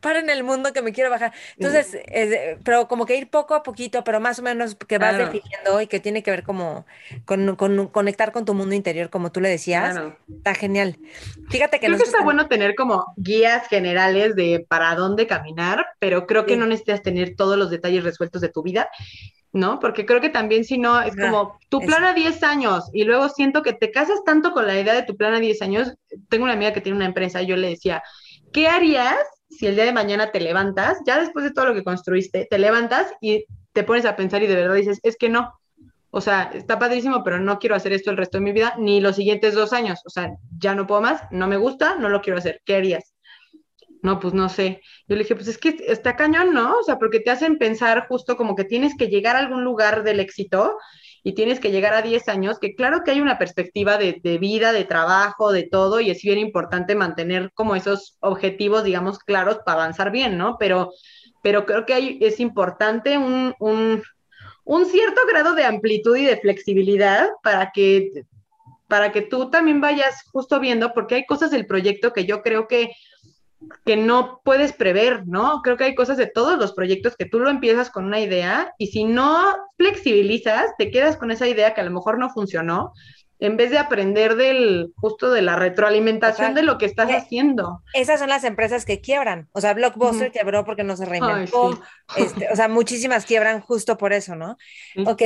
Para 0.00 0.20
en 0.20 0.30
el 0.30 0.44
mundo 0.44 0.72
que 0.72 0.82
me 0.82 0.92
quiero 0.92 1.10
bajar. 1.10 1.32
Entonces, 1.56 1.98
pero 2.64 2.88
como 2.88 3.06
que 3.06 3.16
ir 3.16 3.30
poco 3.30 3.54
a 3.54 3.62
poquito, 3.62 4.04
pero 4.04 4.20
más 4.20 4.38
o 4.38 4.42
menos 4.42 4.74
que 4.74 4.98
vas 4.98 5.16
definiendo 5.16 5.80
y 5.80 5.86
que 5.86 6.00
tiene 6.00 6.22
que 6.22 6.30
ver 6.30 6.42
como 6.42 6.86
con, 7.24 7.56
conectar 7.88 8.32
con 8.32 8.44
tu 8.44 8.54
mundo 8.54 8.74
interior, 8.74 9.10
como 9.10 9.32
tú 9.32 9.40
le 9.40 9.48
decías. 9.48 9.98
Está 10.28 10.54
genial. 10.54 10.98
Fíjate 11.50 11.80
que... 11.80 11.86
Creo 11.86 11.98
que 11.98 12.04
está 12.04 12.22
bueno 12.22 12.48
tener 12.48 12.74
como 12.74 13.12
guías 13.16 13.68
generales 13.68 14.34
de 14.34 14.64
para 14.68 14.94
dónde 14.94 15.26
caminar, 15.26 15.86
pero 15.98 16.26
creo 16.26 16.46
que 16.46 16.56
no 16.56 16.66
necesitas 16.66 17.02
tener 17.02 17.36
todos 17.36 17.56
los 17.56 17.70
detalles 17.70 18.04
resueltos 18.04 18.40
de 18.40 18.48
tu 18.48 18.62
vida. 18.62 18.88
¿no? 19.52 19.80
Porque 19.80 20.04
creo 20.04 20.20
que 20.20 20.28
también 20.28 20.64
si 20.64 20.76
no, 20.76 21.00
es 21.00 21.16
como 21.16 21.58
tu 21.70 21.80
plan 21.80 22.04
a 22.04 22.12
10 22.12 22.42
años 22.42 22.90
y 22.92 23.04
luego 23.04 23.28
siento 23.30 23.62
que 23.62 23.72
te 23.72 23.90
casas 23.90 24.22
tanto 24.24 24.52
con 24.52 24.66
la 24.66 24.78
idea 24.78 24.94
de 24.94 25.02
tu 25.02 25.16
plan 25.16 25.34
a 25.34 25.40
10 25.40 25.62
años. 25.62 25.94
Tengo 26.28 26.44
una 26.44 26.52
amiga 26.52 26.74
que 26.74 26.82
tiene 26.82 26.96
una 26.96 27.06
empresa 27.06 27.40
y 27.40 27.46
yo 27.46 27.56
le 27.56 27.70
decía, 27.70 28.02
¿qué 28.52 28.68
harías 28.68 29.16
si 29.48 29.66
el 29.66 29.74
día 29.74 29.84
de 29.84 29.92
mañana 29.92 30.32
te 30.32 30.40
levantas, 30.40 30.98
ya 31.06 31.18
después 31.20 31.44
de 31.44 31.52
todo 31.52 31.66
lo 31.66 31.74
que 31.74 31.84
construiste, 31.84 32.46
te 32.50 32.58
levantas 32.58 33.12
y 33.20 33.44
te 33.72 33.84
pones 33.84 34.04
a 34.04 34.16
pensar 34.16 34.42
y 34.42 34.46
de 34.46 34.54
verdad 34.54 34.74
dices, 34.74 35.00
es 35.02 35.16
que 35.16 35.28
no, 35.28 35.52
o 36.10 36.20
sea, 36.20 36.50
está 36.54 36.78
padrísimo, 36.78 37.22
pero 37.22 37.38
no 37.38 37.58
quiero 37.58 37.74
hacer 37.74 37.92
esto 37.92 38.10
el 38.10 38.16
resto 38.16 38.38
de 38.38 38.44
mi 38.44 38.52
vida, 38.52 38.74
ni 38.78 39.00
los 39.00 39.16
siguientes 39.16 39.54
dos 39.54 39.72
años, 39.72 40.00
o 40.06 40.10
sea, 40.10 40.34
ya 40.58 40.74
no 40.74 40.86
puedo 40.86 41.00
más, 41.00 41.22
no 41.30 41.46
me 41.46 41.56
gusta, 41.56 41.96
no 41.96 42.08
lo 42.08 42.20
quiero 42.20 42.38
hacer, 42.38 42.62
¿qué 42.64 42.76
harías? 42.76 43.14
No, 44.02 44.20
pues 44.20 44.34
no 44.34 44.48
sé. 44.48 44.82
Yo 45.08 45.16
le 45.16 45.22
dije, 45.22 45.34
pues 45.34 45.48
es 45.48 45.58
que 45.58 45.76
está 45.88 46.14
cañón, 46.14 46.54
¿no? 46.54 46.78
O 46.78 46.82
sea, 46.84 46.96
porque 46.96 47.18
te 47.18 47.30
hacen 47.30 47.58
pensar 47.58 48.06
justo 48.08 48.36
como 48.36 48.54
que 48.54 48.64
tienes 48.64 48.96
que 48.96 49.08
llegar 49.08 49.34
a 49.36 49.40
algún 49.40 49.64
lugar 49.64 50.04
del 50.04 50.20
éxito 50.20 50.78
y 51.26 51.32
tienes 51.32 51.58
que 51.58 51.72
llegar 51.72 51.92
a 51.92 52.02
10 52.02 52.28
años, 52.28 52.60
que 52.60 52.76
claro 52.76 53.02
que 53.02 53.10
hay 53.10 53.20
una 53.20 53.36
perspectiva 53.36 53.98
de, 53.98 54.38
vida, 54.38 54.70
de 54.70 54.84
trabajo, 54.84 55.50
de 55.50 55.64
todo, 55.64 55.98
y 55.98 56.08
es 56.08 56.22
bien 56.22 56.38
importante 56.38 56.94
mantener 56.94 57.50
como 57.52 57.74
esos 57.74 58.16
objetivos, 58.20 58.84
digamos, 58.84 59.18
claros 59.18 59.58
para 59.66 59.82
avanzar 59.82 60.12
bien, 60.12 60.38
¿no? 60.38 60.56
Pero, 60.56 60.92
pero 61.42 61.66
creo 61.66 61.84
que 61.84 62.18
es 62.20 62.38
importante 62.38 63.18
un, 63.18 63.56
un, 63.58 64.04
un 64.62 64.86
cierto 64.86 65.20
grado 65.28 65.56
de 65.56 65.64
amplitud 65.64 66.16
y 66.16 66.24
de 66.24 66.36
flexibilidad 66.36 67.26
para 67.42 67.72
que, 67.74 68.24
para 68.86 69.10
que 69.10 69.22
tú 69.22 69.50
también 69.50 69.80
vayas 69.80 70.22
justo 70.30 70.60
viendo, 70.60 70.94
porque 70.94 71.16
hay 71.16 71.26
cosas 71.26 71.50
del 71.50 71.66
proyecto 71.66 72.12
que 72.12 72.24
yo 72.24 72.40
creo 72.40 72.68
que 72.68 72.92
que 73.84 73.96
no 73.96 74.40
puedes 74.44 74.72
prever, 74.72 75.26
¿no? 75.26 75.62
Creo 75.62 75.76
que 75.76 75.84
hay 75.84 75.94
cosas 75.94 76.16
de 76.16 76.26
todos 76.26 76.58
los 76.58 76.72
proyectos 76.72 77.16
que 77.16 77.24
tú 77.24 77.40
lo 77.40 77.50
empiezas 77.50 77.90
con 77.90 78.04
una 78.04 78.20
idea 78.20 78.74
y 78.78 78.88
si 78.88 79.04
no 79.04 79.56
flexibilizas, 79.76 80.72
te 80.78 80.90
quedas 80.90 81.16
con 81.16 81.30
esa 81.30 81.48
idea 81.48 81.74
que 81.74 81.80
a 81.80 81.84
lo 81.84 81.90
mejor 81.90 82.18
no 82.18 82.30
funcionó, 82.30 82.92
en 83.38 83.56
vez 83.56 83.70
de 83.70 83.78
aprender 83.78 84.36
del 84.36 84.92
justo 84.96 85.30
de 85.30 85.42
la 85.42 85.56
retroalimentación 85.56 86.54
de 86.54 86.62
lo 86.62 86.78
que 86.78 86.86
estás 86.86 87.10
eh, 87.10 87.16
haciendo. 87.16 87.82
Esas 87.92 88.18
son 88.18 88.30
las 88.30 88.44
empresas 88.44 88.84
que 88.84 89.00
quiebran. 89.00 89.48
O 89.52 89.60
sea, 89.60 89.74
Blockbuster 89.74 90.32
quebró 90.32 90.64
porque 90.64 90.84
no 90.84 90.96
se 90.96 91.04
reinventó. 91.04 91.78
Este, 92.16 92.48
o 92.50 92.56
sea, 92.56 92.68
muchísimas 92.68 93.26
quiebran 93.26 93.60
justo 93.60 93.98
por 93.98 94.12
eso, 94.12 94.36
¿no? 94.36 94.56
Ok, 95.06 95.22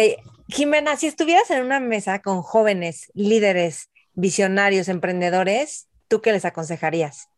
Jimena, 0.49 0.97
si 0.97 1.07
estuvieras 1.07 1.51
en 1.51 1.63
una 1.63 1.79
mesa 1.79 2.21
con 2.21 2.43
jóvenes, 2.43 3.13
líderes, 3.15 3.91
visionarios, 4.15 4.89
emprendedores, 4.89 5.89
¿tú 6.09 6.21
qué 6.23 6.33
les 6.33 6.45
aconsejarías? 6.45 7.29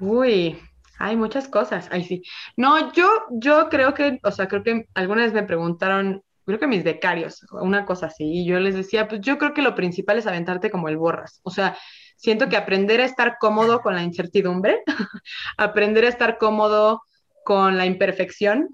Uy, 0.00 0.58
hay 0.98 1.16
muchas 1.16 1.48
cosas. 1.48 1.88
Ay, 1.90 2.04
sí. 2.04 2.22
No, 2.56 2.92
yo, 2.92 3.08
yo 3.30 3.68
creo 3.68 3.94
que, 3.94 4.18
o 4.22 4.30
sea, 4.30 4.48
creo 4.48 4.62
que 4.62 4.86
alguna 4.94 5.22
vez 5.22 5.32
me 5.32 5.42
preguntaron, 5.42 6.22
creo 6.44 6.58
que 6.58 6.66
mis 6.66 6.84
becarios, 6.84 7.46
una 7.52 7.84
cosa 7.86 8.06
así, 8.06 8.24
y 8.24 8.46
yo 8.46 8.58
les 8.58 8.74
decía, 8.74 9.08
pues 9.08 9.20
yo 9.20 9.38
creo 9.38 9.54
que 9.54 9.62
lo 9.62 9.74
principal 9.74 10.18
es 10.18 10.26
aventarte 10.26 10.70
como 10.70 10.88
el 10.88 10.96
borras, 10.96 11.40
o 11.42 11.50
sea, 11.50 11.76
siento 12.16 12.48
que 12.48 12.56
aprender 12.56 13.00
a 13.00 13.04
estar 13.04 13.36
cómodo 13.38 13.80
con 13.80 13.94
la 13.94 14.02
incertidumbre, 14.02 14.82
aprender 15.56 16.04
a 16.04 16.08
estar 16.08 16.38
cómodo 16.38 17.02
con 17.44 17.76
la 17.78 17.86
imperfección, 17.86 18.68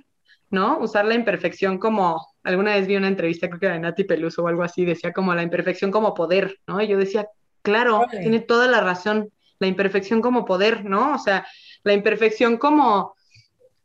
¿no? 0.51 0.79
Usar 0.79 1.05
la 1.05 1.15
imperfección 1.15 1.79
como, 1.79 2.27
alguna 2.43 2.75
vez 2.75 2.87
vi 2.87 2.97
una 2.97 3.09
entrevista, 3.09 3.49
creo 3.49 3.61
que 3.61 3.69
de 3.69 3.79
Nati 3.79 4.05
Peluso 4.05 4.43
o 4.43 4.49
algo 4.49 4.63
así, 4.63 4.85
decía 4.85 5.13
como 5.13 5.35
la 5.35 5.43
imperfección 5.43 5.91
como 5.91 6.15
poder, 6.15 6.59
¿no? 6.67 6.81
Y 6.81 6.89
yo 6.89 6.99
decía, 6.99 7.29
claro, 7.63 8.07
tiene 8.11 8.41
toda 8.41 8.67
la 8.69 8.81
razón, 8.81 9.31
la 9.59 9.67
imperfección 9.67 10.21
como 10.21 10.45
poder, 10.45 10.85
¿no? 10.85 11.15
O 11.15 11.19
sea, 11.19 11.47
la 11.83 11.93
imperfección 11.93 12.57
como, 12.57 13.15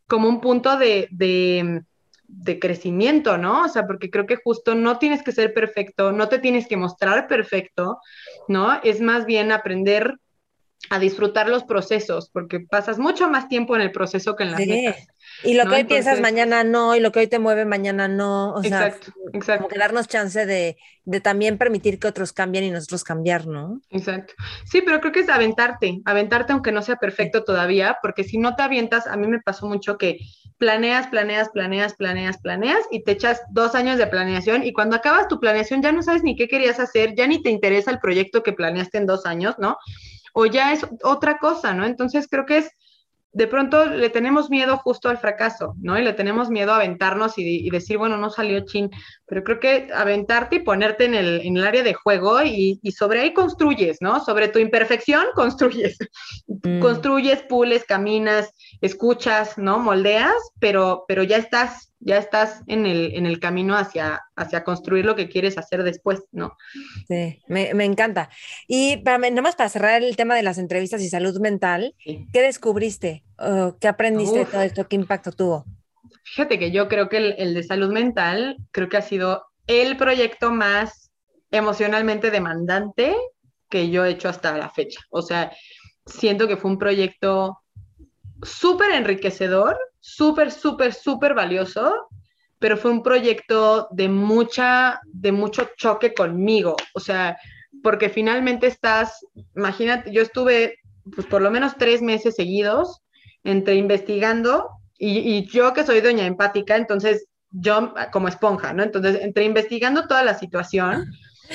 como 0.06 0.28
un 0.28 0.40
punto 0.40 0.76
de, 0.76 1.08
de, 1.10 1.82
de 2.32 2.58
crecimiento, 2.58 3.36
¿no? 3.36 3.64
O 3.64 3.68
sea, 3.68 3.86
porque 3.86 4.10
creo 4.10 4.26
que 4.26 4.36
justo 4.36 4.74
no 4.74 4.98
tienes 4.98 5.22
que 5.22 5.32
ser 5.32 5.52
perfecto, 5.52 6.12
no 6.12 6.28
te 6.28 6.38
tienes 6.38 6.66
que 6.66 6.76
mostrar 6.76 7.28
perfecto, 7.28 7.98
¿no? 8.48 8.80
Es 8.82 9.00
más 9.00 9.26
bien 9.26 9.52
aprender 9.52 10.18
a 10.90 10.98
disfrutar 10.98 11.48
los 11.48 11.64
procesos, 11.64 12.30
porque 12.30 12.60
pasas 12.60 12.98
mucho 12.98 13.28
más 13.28 13.48
tiempo 13.48 13.76
en 13.76 13.82
el 13.82 13.92
proceso 13.92 14.36
que 14.36 14.44
en 14.44 14.50
las 14.52 14.60
sí. 14.60 14.88
Y 15.44 15.54
lo 15.54 15.68
que 15.68 15.76
hoy 15.76 15.84
piensas 15.84 16.20
mañana 16.20 16.62
no, 16.62 16.94
y 16.94 17.00
lo 17.00 17.10
que 17.10 17.20
hoy 17.20 17.26
te 17.26 17.38
mueve 17.38 17.64
mañana 17.64 18.08
no. 18.08 18.54
O 18.54 18.62
exacto, 18.62 19.12
sea, 19.12 19.30
exacto. 19.32 19.62
Como 19.62 19.68
que 19.68 19.78
darnos 19.78 20.06
chance 20.06 20.44
de, 20.44 20.76
de, 21.04 21.20
también 21.20 21.58
permitir 21.58 21.98
que 21.98 22.08
otros 22.08 22.32
cambien 22.32 22.64
y 22.64 22.70
nosotros 22.70 23.02
cambiar, 23.02 23.46
¿no? 23.46 23.80
Exacto. 23.90 24.34
Sí, 24.64 24.82
pero 24.82 25.00
creo 25.00 25.12
que 25.12 25.20
es 25.20 25.28
aventarte, 25.28 26.00
aventarte 26.04 26.52
aunque 26.52 26.72
no 26.72 26.82
sea 26.82 26.96
perfecto 26.96 27.44
todavía, 27.44 27.98
porque 28.02 28.24
si 28.24 28.38
no 28.38 28.54
te 28.54 28.62
avientas, 28.62 29.06
a 29.06 29.16
mí 29.16 29.26
me 29.26 29.40
pasó 29.40 29.66
mucho 29.66 29.96
que 29.98 30.18
planeas, 30.58 31.08
planeas, 31.08 31.48
planeas, 31.48 31.94
planeas, 31.94 32.38
planeas 32.38 32.84
y 32.90 33.02
te 33.02 33.12
echas 33.12 33.42
dos 33.50 33.74
años 33.74 33.98
de 33.98 34.06
planeación 34.06 34.64
y 34.64 34.72
cuando 34.72 34.94
acabas 34.94 35.26
tu 35.26 35.40
planeación 35.40 35.82
ya 35.82 35.90
no 35.90 36.02
sabes 36.02 36.22
ni 36.22 36.36
qué 36.36 36.46
querías 36.46 36.78
hacer, 36.78 37.14
ya 37.16 37.26
ni 37.26 37.42
te 37.42 37.50
interesa 37.50 37.90
el 37.90 37.98
proyecto 37.98 38.42
que 38.42 38.52
planeaste 38.52 38.98
en 38.98 39.06
dos 39.06 39.26
años, 39.26 39.56
¿no? 39.58 39.76
O 40.32 40.46
ya 40.46 40.72
es 40.72 40.86
otra 41.02 41.38
cosa, 41.38 41.74
¿no? 41.74 41.84
Entonces 41.84 42.26
creo 42.28 42.46
que 42.46 42.58
es 42.58 42.70
de 43.34 43.46
pronto 43.46 43.86
le 43.86 44.10
tenemos 44.10 44.50
miedo 44.50 44.76
justo 44.76 45.08
al 45.08 45.16
fracaso, 45.16 45.74
¿no? 45.80 45.98
Y 45.98 46.02
le 46.02 46.12
tenemos 46.12 46.50
miedo 46.50 46.72
a 46.72 46.76
aventarnos 46.76 47.38
y, 47.38 47.70
decir, 47.70 47.96
bueno, 47.96 48.18
no 48.18 48.28
salió 48.28 48.60
chin, 48.66 48.90
pero 49.26 49.42
creo 49.42 49.58
que 49.58 49.88
aventarte 49.94 50.56
y 50.56 50.60
ponerte 50.60 51.06
en 51.06 51.14
el, 51.14 51.40
en 51.40 51.56
el 51.56 51.66
área 51.66 51.82
de 51.82 51.94
juego 51.94 52.42
y, 52.42 52.78
sobre 52.94 53.20
ahí 53.20 53.32
construyes, 53.32 53.98
¿no? 54.00 54.22
Sobre 54.22 54.48
tu 54.48 54.58
imperfección 54.58 55.24
construyes. 55.34 55.96
Mm. 56.46 56.80
Construyes, 56.80 57.42
pules, 57.42 57.84
caminas, 57.84 58.52
escuchas, 58.82 59.56
¿no? 59.56 59.78
Moldeas, 59.78 60.36
pero, 60.60 61.04
pero 61.08 61.22
ya 61.22 61.38
estás 61.38 61.91
ya 62.04 62.18
estás 62.18 62.62
en 62.66 62.86
el, 62.86 63.14
en 63.14 63.26
el 63.26 63.38
camino 63.38 63.76
hacia, 63.76 64.22
hacia 64.36 64.64
construir 64.64 65.04
lo 65.04 65.14
que 65.14 65.28
quieres 65.28 65.56
hacer 65.56 65.82
después, 65.82 66.22
¿no? 66.32 66.56
Sí, 67.06 67.40
me, 67.48 67.74
me 67.74 67.84
encanta. 67.84 68.28
Y 68.66 68.98
para, 68.98 69.30
nomás 69.30 69.56
para 69.56 69.68
cerrar 69.68 70.02
el 70.02 70.16
tema 70.16 70.34
de 70.34 70.42
las 70.42 70.58
entrevistas 70.58 71.00
y 71.02 71.08
salud 71.08 71.38
mental, 71.40 71.94
¿qué 72.04 72.42
descubriste? 72.42 73.24
¿Qué 73.80 73.88
aprendiste 73.88 74.40
de 74.40 74.46
todo 74.46 74.62
esto? 74.62 74.88
¿Qué 74.88 74.96
impacto 74.96 75.32
tuvo? 75.32 75.64
Fíjate 76.24 76.58
que 76.58 76.70
yo 76.70 76.88
creo 76.88 77.08
que 77.08 77.18
el, 77.18 77.34
el 77.38 77.54
de 77.54 77.62
salud 77.62 77.92
mental, 77.92 78.56
creo 78.70 78.88
que 78.88 78.96
ha 78.96 79.02
sido 79.02 79.44
el 79.66 79.96
proyecto 79.96 80.50
más 80.50 81.10
emocionalmente 81.50 82.30
demandante 82.30 83.14
que 83.68 83.90
yo 83.90 84.04
he 84.04 84.10
hecho 84.10 84.28
hasta 84.28 84.56
la 84.56 84.70
fecha. 84.70 85.00
O 85.10 85.22
sea, 85.22 85.52
siento 86.06 86.48
que 86.48 86.56
fue 86.56 86.70
un 86.70 86.78
proyecto 86.78 87.61
súper 88.42 88.92
enriquecedor, 88.92 89.78
súper, 90.00 90.50
súper, 90.50 90.92
súper 90.92 91.34
valioso, 91.34 92.08
pero 92.58 92.76
fue 92.76 92.90
un 92.90 93.02
proyecto 93.02 93.88
de 93.90 94.08
mucha, 94.08 95.00
de 95.06 95.32
mucho 95.32 95.70
choque 95.76 96.14
conmigo, 96.14 96.76
o 96.94 97.00
sea, 97.00 97.36
porque 97.82 98.08
finalmente 98.08 98.66
estás, 98.66 99.26
imagínate, 99.56 100.12
yo 100.12 100.22
estuve 100.22 100.76
pues 101.14 101.26
por 101.26 101.42
lo 101.42 101.50
menos 101.50 101.76
tres 101.76 102.00
meses 102.00 102.36
seguidos 102.36 103.02
entre 103.42 103.74
investigando 103.74 104.68
y, 104.96 105.18
y 105.18 105.46
yo 105.46 105.72
que 105.72 105.84
soy 105.84 106.00
doña 106.00 106.26
empática, 106.26 106.76
entonces 106.76 107.26
yo 107.50 107.92
como 108.12 108.28
esponja, 108.28 108.72
¿no? 108.72 108.82
Entonces, 108.82 109.20
entre 109.20 109.44
investigando 109.44 110.06
toda 110.06 110.22
la 110.22 110.34
situación, 110.34 111.06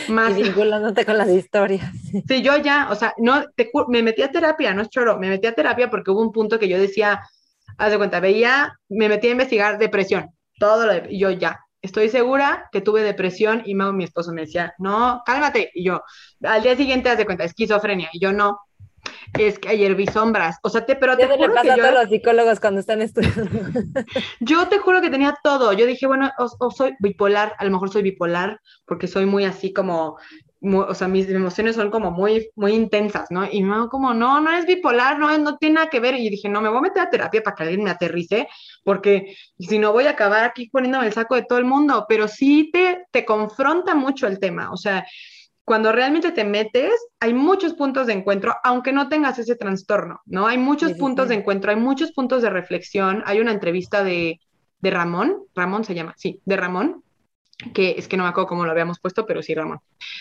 más... 0.10 0.38
Y 0.38 0.44
vinculándote 0.44 1.06
con 1.06 1.18
las 1.18 1.30
historias. 1.30 1.92
Sí, 2.28 2.42
yo 2.42 2.58
ya, 2.58 2.88
o 2.90 2.96
sea, 2.96 3.14
no, 3.18 3.46
me 3.88 4.04
metí 4.04 4.22
a 4.22 4.32
terapia, 4.32 4.74
no 4.74 4.82
es 4.82 4.90
choro, 4.90 5.18
me 5.20 5.30
metí 5.30 5.48
a 5.48 5.54
terapia 5.54 5.90
porque 5.90 6.12
hubo 6.12 6.22
un 6.22 6.32
punto 6.32 6.60
que 6.60 6.68
yo 6.68 6.80
decía, 6.80 7.22
haz 7.78 7.92
de 7.92 7.98
cuenta, 7.98 8.20
veía, 8.20 8.78
me 8.90 9.10
metí 9.10 9.28
a 9.28 9.32
investigar 9.32 9.78
depresión, 9.78 10.32
todo 10.60 10.86
lo 10.86 10.94
de, 10.94 11.08
y 11.10 11.20
yo 11.20 11.32
ya, 11.32 11.60
estoy 11.82 12.10
segura 12.10 12.70
que 12.72 12.82
tuve 12.82 13.02
depresión 13.02 13.64
y 13.66 13.76
mi 13.76 14.04
esposo 14.04 14.32
me 14.34 14.42
decía, 14.42 14.74
no, 14.80 15.22
cálmate, 15.26 15.72
y 15.74 15.86
yo, 15.86 16.02
al 16.44 16.64
día 16.64 16.76
siguiente, 16.76 17.10
haz 17.10 17.18
de 17.18 17.26
cuenta, 17.26 17.44
esquizofrenia, 17.44 18.10
y 18.12 18.20
yo 18.20 18.34
no, 18.34 18.60
es 19.38 19.60
que 19.60 19.70
ayer 19.70 19.96
vi 19.96 20.08
sombras. 20.08 20.58
O 20.64 20.70
sea, 20.70 20.86
te, 20.86 20.96
pero 20.96 21.18
te 21.18 21.28
juro 21.28 21.54
que 21.62 21.68
yo... 21.68 21.74
a 21.74 21.78
todos 21.78 21.94
los 21.94 22.10
psicólogos 22.10 22.60
cuando 22.60 22.80
están 22.80 23.02
estudiando. 23.02 23.50
yo 24.40 24.68
te 24.68 24.80
juro 24.80 25.02
que 25.02 25.10
tenía 25.10 25.36
todo. 25.44 25.74
Yo 25.74 25.86
dije, 25.86 26.08
bueno, 26.08 26.32
o, 26.38 26.72
soy 26.72 26.96
bipolar, 27.00 27.56
a 27.58 27.66
lo 27.66 27.72
mejor 27.72 27.90
soy 27.90 28.04
bipolar, 28.04 28.60
porque 28.86 29.08
soy 29.08 29.26
muy 29.26 29.46
así 29.46 29.74
como, 29.74 30.18
o 30.62 30.94
sea, 30.94 31.08
mis 31.08 31.30
emociones 31.30 31.76
son 31.76 31.92
como 31.92 32.12
muy, 32.12 32.50
muy 32.56 32.74
intensas, 32.74 33.30
¿no? 33.30 33.48
Y 33.50 33.62
no, 33.62 33.90
como, 33.90 34.14
no, 34.14 34.42
no 34.42 34.52
es 34.52 34.66
bipolar, 34.66 35.20
no, 35.20 35.36
no 35.38 35.58
tiene 35.58 35.76
nada 35.76 35.90
que 35.90 36.00
ver. 36.00 36.16
Y 36.16 36.30
dije, 36.30 36.50
no, 36.50 36.62
me 36.62 36.70
voy 36.70 36.80
a 36.80 36.82
meter 36.82 37.04
a 37.04 37.10
terapia 37.10 37.42
para 37.44 37.56
que 37.56 37.64
alguien 37.64 37.84
me 37.84 37.92
aterrice, 37.92 38.48
porque 38.84 39.36
si 39.60 39.80
no 39.80 39.92
voy 39.92 40.06
a 40.06 40.12
acabar 40.12 40.44
aquí 40.44 40.70
poniéndome 40.70 41.08
el 41.08 41.14
saco 41.14 41.36
de 41.36 41.44
todo 41.44 41.60
el 41.60 41.66
mundo. 41.66 42.06
Pero 42.10 42.28
sí 42.28 42.70
te, 42.72 43.06
te 43.12 43.26
confronta 43.26 43.96
mucho 43.96 44.28
el 44.28 44.40
tema. 44.40 44.72
O 44.72 44.78
sea, 44.78 45.06
cuando 45.68 45.92
realmente 45.92 46.32
te 46.32 46.46
metes, 46.46 46.94
hay 47.20 47.34
muchos 47.34 47.74
puntos 47.74 48.08
de 48.08 48.14
encuentro, 48.14 48.56
aunque 48.64 48.94
no 48.94 49.10
tengas 49.10 49.38
ese 49.38 49.58
trastorno, 49.58 50.22
¿no? 50.26 50.48
Hay 50.48 50.58
muchos 50.58 50.94
puntos 50.94 51.28
de 51.28 51.36
encuentro, 51.36 51.72
hay 51.72 51.76
muchos 51.76 52.14
puntos 52.14 52.42
de 52.42 52.50
reflexión. 52.50 53.22
Hay 53.26 53.42
una 53.42 53.52
entrevista 53.52 54.02
de, 54.02 54.40
de 54.80 54.92
Ramón, 54.92 55.44
Ramón 55.54 55.84
se 55.84 55.94
llama, 55.94 56.16
sí, 56.18 56.40
de 56.46 56.56
Ramón, 56.56 57.04
que 57.74 57.96
es 57.98 58.08
que 58.08 58.16
no 58.16 58.24
me 58.24 58.30
acuerdo 58.30 58.48
cómo 58.48 58.64
lo 58.64 58.72
habíamos 58.72 59.02
puesto, 59.02 59.26
pero 59.26 59.44
sí, 59.44 59.56
Ramón. 59.56 59.80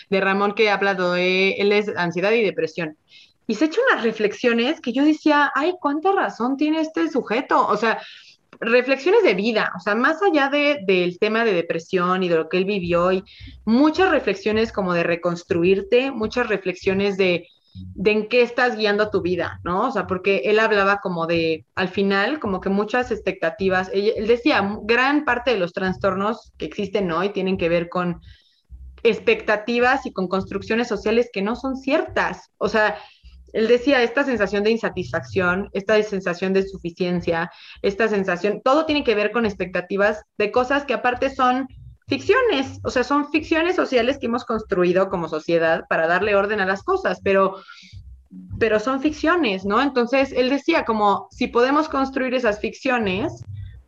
De 0.09 0.19
Ramón 0.19 0.53
que 0.53 0.69
ha 0.69 0.73
hablado 0.73 1.13
de, 1.13 1.51
él 1.51 1.71
es 1.71 1.95
ansiedad 1.95 2.33
y 2.33 2.43
depresión. 2.43 2.97
Y 3.47 3.55
se 3.55 3.63
ha 3.63 3.67
hecho 3.69 3.79
unas 3.89 4.03
reflexiones 4.03 4.81
que 4.81 4.91
yo 4.91 5.05
decía, 5.05 5.49
ay, 5.55 5.75
cuánta 5.79 6.11
razón 6.11 6.57
tiene 6.57 6.81
este 6.81 7.09
sujeto. 7.09 7.65
O 7.65 7.77
sea, 7.77 8.01
reflexiones 8.59 9.23
de 9.23 9.33
vida, 9.33 9.71
o 9.75 9.79
sea, 9.79 9.95
más 9.95 10.21
allá 10.21 10.49
de, 10.49 10.79
del 10.85 11.19
tema 11.19 11.45
de 11.45 11.53
depresión 11.53 12.23
y 12.23 12.29
de 12.29 12.35
lo 12.35 12.49
que 12.49 12.57
él 12.57 12.65
vivió, 12.65 13.11
y 13.11 13.23
muchas 13.65 14.09
reflexiones 14.11 14.71
como 14.71 14.93
de 14.93 15.03
reconstruirte, 15.03 16.11
muchas 16.11 16.47
reflexiones 16.47 17.17
de, 17.17 17.47
de 17.95 18.11
en 18.11 18.29
qué 18.29 18.41
estás 18.41 18.75
guiando 18.75 19.09
tu 19.09 19.21
vida, 19.21 19.59
¿no? 19.63 19.87
O 19.87 19.91
sea, 19.91 20.07
porque 20.07 20.41
él 20.45 20.59
hablaba 20.59 20.99
como 21.01 21.27
de, 21.27 21.65
al 21.75 21.89
final, 21.89 22.39
como 22.39 22.61
que 22.61 22.69
muchas 22.69 23.11
expectativas, 23.11 23.89
él, 23.93 24.27
decía, 24.27 24.77
gran 24.83 25.25
parte 25.25 25.51
de 25.51 25.59
los 25.59 25.73
trastornos 25.73 26.51
que 26.57 26.65
existen 26.65 27.11
hoy 27.11 27.29
tienen 27.29 27.57
que 27.57 27.69
ver 27.69 27.89
con 27.89 28.21
expectativas 29.03 30.05
y 30.05 30.11
con 30.11 30.27
construcciones 30.27 30.87
sociales 30.87 31.29
que 31.31 31.41
no 31.41 31.55
son 31.55 31.75
ciertas, 31.77 32.51
o 32.57 32.67
sea, 32.67 32.97
él 33.57 33.67
decía, 33.67 34.03
esta 34.03 34.23
sensación 34.23 34.63
de 34.63 34.69
insatisfacción, 34.69 35.71
esta 35.73 35.99
sensación 36.03 36.53
de 36.53 36.61
suficiencia, 36.61 37.49
esta 37.81 38.07
sensación, 38.07 38.61
todo 38.63 38.85
tiene 38.85 39.03
que 39.03 39.15
ver 39.15 39.31
con 39.31 39.47
expectativas 39.47 40.21
de 40.37 40.51
cosas 40.51 40.85
que 40.85 40.93
aparte 40.93 41.33
son 41.33 41.67
ficciones, 42.07 42.79
o 42.83 42.91
sea, 42.91 43.03
son 43.03 43.31
ficciones 43.31 43.75
sociales 43.75 44.19
que 44.19 44.27
hemos 44.27 44.45
construido 44.45 45.09
como 45.09 45.27
sociedad 45.27 45.85
para 45.89 46.05
darle 46.05 46.35
orden 46.35 46.59
a 46.59 46.67
las 46.67 46.83
cosas, 46.83 47.19
pero, 47.23 47.55
pero 48.59 48.79
son 48.79 49.01
ficciones, 49.01 49.65
¿no? 49.65 49.81
Entonces, 49.81 50.31
él 50.33 50.51
decía, 50.51 50.85
como 50.85 51.27
si 51.31 51.47
podemos 51.47 51.89
construir 51.89 52.35
esas 52.35 52.59
ficciones, 52.59 53.43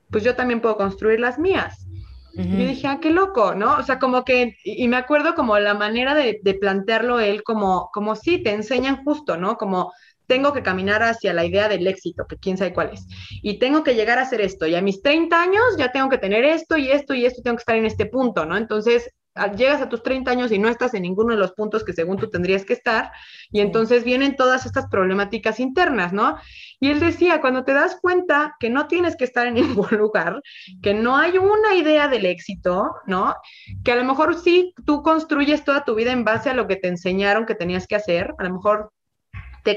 pues 0.10 0.24
yo 0.24 0.36
también 0.36 0.62
puedo 0.62 0.78
construir 0.78 1.20
las 1.20 1.38
mías. 1.38 1.86
Y 2.34 2.66
dije, 2.66 2.88
ah, 2.88 3.00
qué 3.02 3.10
loco, 3.10 3.56
¿no? 3.56 3.78
O 3.78 3.84
sea, 3.84 4.00
como 4.00 4.24
que, 4.24 4.56
y 4.64 4.88
me 4.88 4.98
acuerdo 4.98 5.36
como 5.36 5.58
la 5.60 5.74
manera 5.74 6.16
de, 6.16 6.40
de, 6.42 6.54
plantearlo 6.54 7.20
él, 7.20 7.44
como, 7.44 7.90
como 7.94 8.16
sí, 8.16 8.42
te 8.44 8.52
enseñan 8.52 9.04
justo, 9.04 9.36
¿no? 9.36 9.58
Como 9.58 9.92
tengo 10.28 10.54
que 10.54 10.64
caminar 10.64 11.02
hacia 11.02 11.34
la 11.34 11.44
idea 11.44 11.68
del 11.68 11.88
éxito, 11.88 12.26
que 12.28 12.38
quién 12.38 12.58
sabe 12.58 12.74
cuál 12.74 12.92
es, 12.94 13.06
y 13.42 13.58
tengo 13.58 13.84
que 13.84 13.96
llegar 13.96 14.20
a 14.20 14.22
hacer 14.22 14.42
esto, 14.42 14.68
y 14.68 14.76
a 14.76 14.82
mis 14.82 15.02
30 15.02 15.42
años 15.42 15.64
ya 15.78 15.92
tengo 15.92 16.08
que 16.08 16.20
tener 16.20 16.46
esto 16.46 16.78
y 16.78 16.92
esto 16.92 17.16
y 17.16 17.26
esto, 17.26 17.42
tengo 17.42 17.58
que 17.58 17.62
estar 17.62 17.76
en 17.76 17.86
este 17.86 18.06
punto, 18.06 18.46
¿no? 18.46 18.56
Entonces, 18.56 19.10
llegas 19.48 19.82
a 19.82 19.90
tus 19.90 20.04
30 20.04 20.32
años 20.32 20.52
y 20.52 20.60
no 20.60 20.70
estás 20.70 20.94
en 20.94 21.04
ninguno 21.04 21.34
de 21.34 21.40
los 21.40 21.54
puntos 21.54 21.84
que 21.84 21.94
según 21.94 22.18
tú 22.18 22.30
tendrías 22.30 22.66
que 22.66 22.74
estar, 22.74 23.12
y 23.52 23.62
entonces 23.62 24.04
vienen 24.04 24.36
todas 24.36 24.66
estas 24.66 24.88
problemáticas 24.88 25.60
internas, 25.60 26.14
¿no? 26.14 26.38
Y 26.80 26.90
él 26.90 27.00
decía, 27.00 27.42
cuando 27.42 27.64
te 27.64 27.74
das 27.74 27.98
cuenta 28.02 28.56
que 28.60 28.70
no 28.70 28.88
tienes 28.88 29.16
que 29.16 29.26
estar 29.26 29.48
en 29.48 29.54
ningún 29.56 29.90
lugar, 29.92 30.42
que 30.82 30.94
no 30.94 31.18
hay 31.18 31.38
una 31.38 31.76
idea 31.76 32.08
del 32.08 32.26
éxito, 32.26 32.92
¿no? 33.06 33.36
Que 33.84 33.92
a 33.92 33.96
lo 33.96 34.04
mejor 34.04 34.36
sí 34.36 34.74
tú 34.86 35.02
construyes 35.02 35.64
toda 35.64 35.84
tu 35.84 35.96
vida 35.96 36.12
en 36.12 36.24
base 36.24 36.50
a 36.50 36.54
lo 36.54 36.68
que 36.68 36.76
te 36.76 36.88
enseñaron 36.88 37.46
que 37.46 37.56
tenías 37.56 37.88
que 37.88 37.96
hacer, 37.96 38.34
a 38.38 38.44
lo 38.44 38.54
mejor 38.54 38.92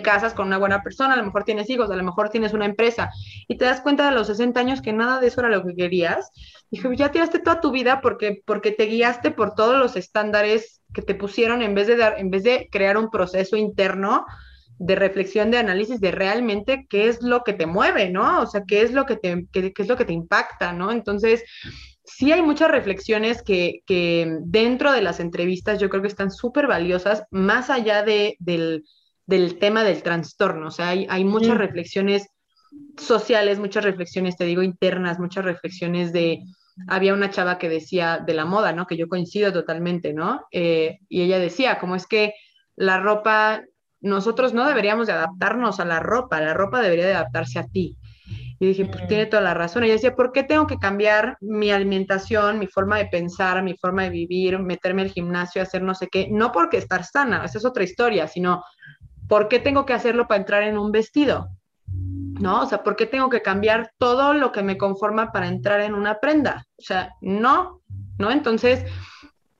casas 0.00 0.32
con 0.32 0.46
una 0.46 0.58
buena 0.58 0.82
persona, 0.82 1.14
a 1.14 1.16
lo 1.16 1.24
mejor 1.24 1.44
tienes 1.44 1.68
hijos, 1.68 1.90
a 1.90 1.96
lo 1.96 2.04
mejor 2.04 2.30
tienes 2.30 2.54
una 2.54 2.64
empresa 2.64 3.10
y 3.48 3.58
te 3.58 3.64
das 3.64 3.80
cuenta 3.80 4.08
a 4.08 4.12
los 4.12 4.28
60 4.28 4.58
años 4.58 4.80
que 4.80 4.92
nada 4.92 5.20
de 5.20 5.26
eso 5.26 5.40
era 5.40 5.50
lo 5.50 5.64
que 5.64 5.74
querías. 5.74 6.30
Dije, 6.70 6.88
ya 6.96 7.10
tiraste 7.10 7.40
toda 7.40 7.60
tu 7.60 7.70
vida 7.70 8.00
porque, 8.00 8.42
porque 8.46 8.70
te 8.70 8.86
guiaste 8.86 9.32
por 9.32 9.54
todos 9.54 9.76
los 9.76 9.96
estándares 9.96 10.80
que 10.94 11.02
te 11.02 11.14
pusieron 11.14 11.62
en 11.62 11.74
vez 11.74 11.86
de, 11.86 11.96
dar, 11.96 12.18
en 12.18 12.30
vez 12.30 12.44
de 12.44 12.68
crear 12.70 12.96
un 12.96 13.10
proceso 13.10 13.56
interno 13.56 14.24
de 14.78 14.96
reflexión, 14.96 15.50
de 15.50 15.58
análisis 15.58 16.00
de 16.00 16.10
realmente 16.10 16.86
qué 16.88 17.08
es 17.08 17.22
lo 17.22 17.44
que 17.44 17.52
te 17.52 17.66
mueve, 17.66 18.10
¿no? 18.10 18.40
O 18.40 18.46
sea, 18.46 18.62
qué 18.66 18.82
es 18.82 18.92
lo 18.92 19.06
que 19.06 19.16
te, 19.16 19.46
qué, 19.52 19.72
es 19.76 19.88
lo 19.88 19.96
que 19.96 20.04
te 20.04 20.12
impacta, 20.12 20.72
¿no? 20.72 20.90
Entonces, 20.90 21.44
sí 22.04 22.32
hay 22.32 22.42
muchas 22.42 22.70
reflexiones 22.70 23.42
que, 23.42 23.82
que 23.86 24.38
dentro 24.40 24.92
de 24.92 25.02
las 25.02 25.20
entrevistas 25.20 25.80
yo 25.80 25.88
creo 25.88 26.02
que 26.02 26.08
están 26.08 26.30
súper 26.30 26.66
valiosas, 26.66 27.24
más 27.30 27.70
allá 27.70 28.02
de, 28.02 28.36
del, 28.40 28.84
del 29.32 29.58
tema 29.58 29.82
del 29.82 30.02
trastorno. 30.02 30.66
O 30.66 30.70
sea, 30.70 30.90
hay, 30.90 31.06
hay 31.08 31.24
muchas 31.24 31.56
reflexiones 31.56 32.28
sociales, 32.98 33.58
muchas 33.58 33.82
reflexiones, 33.82 34.36
te 34.36 34.44
digo, 34.44 34.62
internas, 34.62 35.18
muchas 35.18 35.42
reflexiones 35.46 36.12
de, 36.12 36.40
había 36.86 37.14
una 37.14 37.30
chava 37.30 37.56
que 37.56 37.70
decía 37.70 38.18
de 38.18 38.34
la 38.34 38.44
moda, 38.44 38.74
¿no? 38.74 38.86
Que 38.86 38.98
yo 38.98 39.08
coincido 39.08 39.50
totalmente, 39.50 40.12
¿no? 40.12 40.42
Eh, 40.52 40.98
y 41.08 41.22
ella 41.22 41.38
decía, 41.38 41.78
como 41.78 41.96
es 41.96 42.06
que 42.06 42.34
la 42.76 43.00
ropa, 43.00 43.62
nosotros 44.02 44.52
no 44.52 44.66
deberíamos 44.68 45.06
de 45.06 45.14
adaptarnos 45.14 45.80
a 45.80 45.86
la 45.86 45.98
ropa, 45.98 46.38
la 46.42 46.52
ropa 46.52 46.82
debería 46.82 47.06
de 47.06 47.14
adaptarse 47.14 47.58
a 47.58 47.66
ti. 47.66 47.96
Y 48.60 48.66
dije, 48.66 48.84
pues 48.84 49.08
tiene 49.08 49.26
toda 49.26 49.42
la 49.42 49.54
razón. 49.54 49.82
Y 49.82 49.86
ella 49.86 49.94
decía, 49.94 50.14
¿por 50.14 50.30
qué 50.30 50.44
tengo 50.44 50.66
que 50.66 50.76
cambiar 50.76 51.38
mi 51.40 51.70
alimentación, 51.70 52.58
mi 52.58 52.66
forma 52.66 52.98
de 52.98 53.06
pensar, 53.06 53.62
mi 53.62 53.76
forma 53.78 54.04
de 54.04 54.10
vivir, 54.10 54.58
meterme 54.58 55.02
al 55.02 55.10
gimnasio, 55.10 55.62
hacer 55.62 55.82
no 55.82 55.94
sé 55.94 56.08
qué? 56.08 56.28
No 56.30 56.52
porque 56.52 56.76
estar 56.76 57.02
sana, 57.02 57.44
esa 57.44 57.58
es 57.58 57.64
otra 57.64 57.82
historia, 57.82 58.28
sino 58.28 58.62
¿por 59.32 59.48
qué 59.48 59.60
tengo 59.60 59.86
que 59.86 59.94
hacerlo 59.94 60.28
para 60.28 60.40
entrar 60.40 60.62
en 60.64 60.76
un 60.76 60.92
vestido? 60.92 61.48
¿No? 61.86 62.64
O 62.64 62.66
sea, 62.66 62.82
¿por 62.82 62.96
qué 62.96 63.06
tengo 63.06 63.30
que 63.30 63.40
cambiar 63.40 63.90
todo 63.96 64.34
lo 64.34 64.52
que 64.52 64.62
me 64.62 64.76
conforma 64.76 65.32
para 65.32 65.48
entrar 65.48 65.80
en 65.80 65.94
una 65.94 66.20
prenda? 66.20 66.66
O 66.76 66.82
sea, 66.82 67.14
no, 67.22 67.80
¿no? 68.18 68.30
Entonces, 68.30 68.84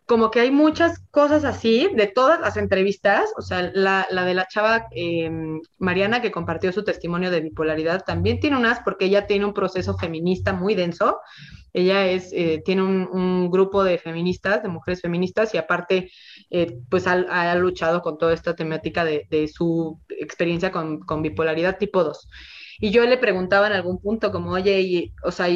como 0.05 0.31
que 0.31 0.41
hay 0.41 0.51
muchas 0.51 0.99
cosas 1.11 1.47
así 1.47 1.89
de 1.95 2.07
todas 2.07 2.39
las 2.39 2.59
entrevistas, 2.59 3.33
o 3.39 3.41
sea, 3.41 3.71
la, 3.73 4.07
de 4.11 4.35
la 4.35 4.47
chava 4.47 4.89
em, 4.91 5.59
Mariana 5.79 6.21
que 6.21 6.33
compartió 6.33 6.71
su 6.71 6.85
testimonio 6.85 7.31
de 7.31 7.41
bipolaridad 7.41 8.05
también 8.05 8.41
tiene 8.41 8.59
unas 8.59 8.81
porque 8.81 9.07
ella 9.07 9.27
tiene 9.27 9.47
un 9.47 9.55
proceso 9.55 9.97
feminista 9.97 10.53
muy 10.53 10.75
denso 10.75 11.19
ella 11.73 12.07
es, 12.07 12.33
eh, 12.33 12.63
tiene 12.65 12.83
un, 12.83 13.51
grupo 13.51 13.85
de 13.85 13.99
feministas, 13.99 14.63
de 14.63 14.69
mujeres 14.69 15.01
feministas, 15.01 15.55
y 15.55 15.59
aparte, 15.59 16.11
eh, 16.51 16.79
pues 16.91 17.07
ha, 17.07 17.55
luchado 17.57 18.03
con 18.03 18.19
toda 18.19 18.35
esta 18.35 18.55
temática 18.55 19.05
de, 19.05 19.51
su 19.53 20.01
experiencia 20.09 20.71
con, 20.71 21.23
bipolaridad 21.23 21.79
tipo 21.79 22.05
2. 22.05 22.29
Y 22.81 22.91
yo 22.91 23.05
le 23.07 23.19
preguntaba 23.19 23.67
en 23.67 23.75
algún 23.75 24.01
punto, 24.01 24.33
como, 24.33 24.53
oye, 24.53 24.81
y, 24.81 25.15
o 25.25 25.31
sea, 25.31 25.49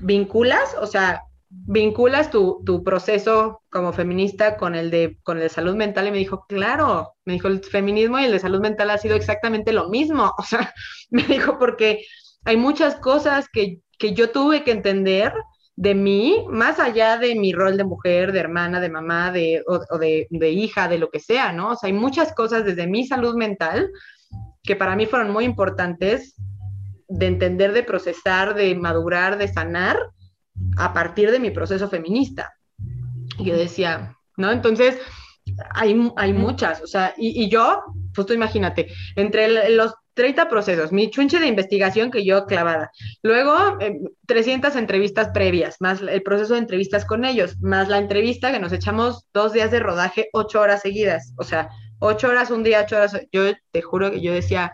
vinculas, 0.00 0.74
o 0.80 0.86
sea, 0.86 1.22
vinculas 1.50 2.30
tu, 2.30 2.62
proceso 2.84 3.62
como 3.70 3.92
feminista 3.92 4.56
con 4.56 4.74
el 4.74 4.90
de 4.90 5.18
con 5.22 5.38
el 5.38 5.44
de 5.44 5.48
salud 5.48 5.74
mental 5.76 6.06
y 6.06 6.10
me 6.10 6.18
dijo, 6.18 6.44
claro, 6.46 7.14
me 7.24 7.34
dijo, 7.34 7.48
el 7.48 7.62
feminismo 7.64 8.18
y 8.18 8.24
el 8.24 8.32
de 8.32 8.38
salud 8.38 8.60
mental 8.60 8.90
ha 8.90 8.98
sido 8.98 9.16
exactamente 9.16 9.72
lo 9.72 9.88
mismo, 9.88 10.34
o 10.38 10.42
sea, 10.42 10.74
me 11.10 11.22
dijo, 11.24 11.58
porque 11.58 12.04
hay 12.44 12.56
muchas 12.56 12.96
cosas 12.96 13.48
que 13.52 13.80
que 13.98 14.14
yo 14.14 14.30
tuve 14.30 14.64
que 14.64 14.70
entender 14.70 15.32
de 15.76 15.94
mí, 15.94 16.44
más 16.50 16.80
allá 16.80 17.18
de 17.18 17.36
mi 17.36 17.52
rol 17.52 17.76
de 17.76 17.84
mujer, 17.84 18.32
de 18.32 18.40
hermana, 18.40 18.80
de 18.80 18.88
mamá, 18.88 19.30
de, 19.30 19.62
o, 19.66 19.98
de, 19.98 20.50
hija, 20.50 20.88
de 20.88 20.98
lo 20.98 21.08
que 21.08 21.20
sea, 21.20 21.52
¿no? 21.52 21.70
O 21.70 21.76
sea, 21.76 21.86
hay 21.86 21.92
muchas 21.92 22.34
cosas 22.34 22.64
desde 22.64 22.88
mi 22.88 23.06
salud 23.06 23.36
mental 23.36 23.88
que 24.64 24.74
para 24.74 24.96
mí 24.96 25.06
fueron 25.06 25.30
muy 25.30 25.44
importantes 25.44 26.34
de 27.06 27.26
entender, 27.26 27.72
de 27.72 27.84
procesar, 27.84 28.54
de 28.54 28.74
madurar, 28.74 29.38
de 29.38 29.46
sanar 29.46 29.96
a 30.76 30.92
partir 30.92 31.30
de 31.30 31.38
mi 31.38 31.50
proceso 31.50 31.88
feminista. 31.88 32.52
Yo 33.38 33.56
decía, 33.56 34.16
¿no? 34.36 34.50
Entonces, 34.50 34.98
hay, 35.70 36.10
hay 36.16 36.32
muchas, 36.32 36.82
o 36.82 36.88
sea, 36.88 37.14
y, 37.16 37.44
y 37.44 37.48
yo, 37.48 37.84
pues 38.12 38.26
tú 38.26 38.32
imagínate, 38.32 38.88
entre 39.14 39.70
los 39.70 39.94
30 40.18 40.48
procesos, 40.48 40.90
mi 40.90 41.10
chunche 41.10 41.38
de 41.38 41.46
investigación 41.46 42.10
que 42.10 42.24
yo 42.24 42.44
clavada. 42.44 42.90
Luego, 43.22 43.78
300 44.26 44.72
em, 44.72 44.78
entrevistas 44.80 45.28
previas, 45.28 45.76
más 45.78 46.00
el 46.02 46.24
proceso 46.24 46.54
de 46.54 46.58
entrevistas 46.58 47.04
con 47.04 47.24
ellos, 47.24 47.56
más 47.60 47.88
la 47.88 47.98
entrevista 47.98 48.50
que 48.50 48.58
nos 48.58 48.72
echamos 48.72 49.28
dos 49.32 49.52
días 49.52 49.70
de 49.70 49.78
rodaje, 49.78 50.28
ocho 50.32 50.60
horas 50.60 50.82
seguidas. 50.82 51.32
O 51.36 51.44
sea, 51.44 51.68
ocho 52.00 52.26
horas 52.26 52.50
un 52.50 52.64
día, 52.64 52.82
ocho 52.82 52.96
horas. 52.96 53.16
Yo 53.30 53.42
te 53.70 53.80
juro 53.80 54.10
que 54.10 54.20
yo 54.20 54.32
decía, 54.32 54.72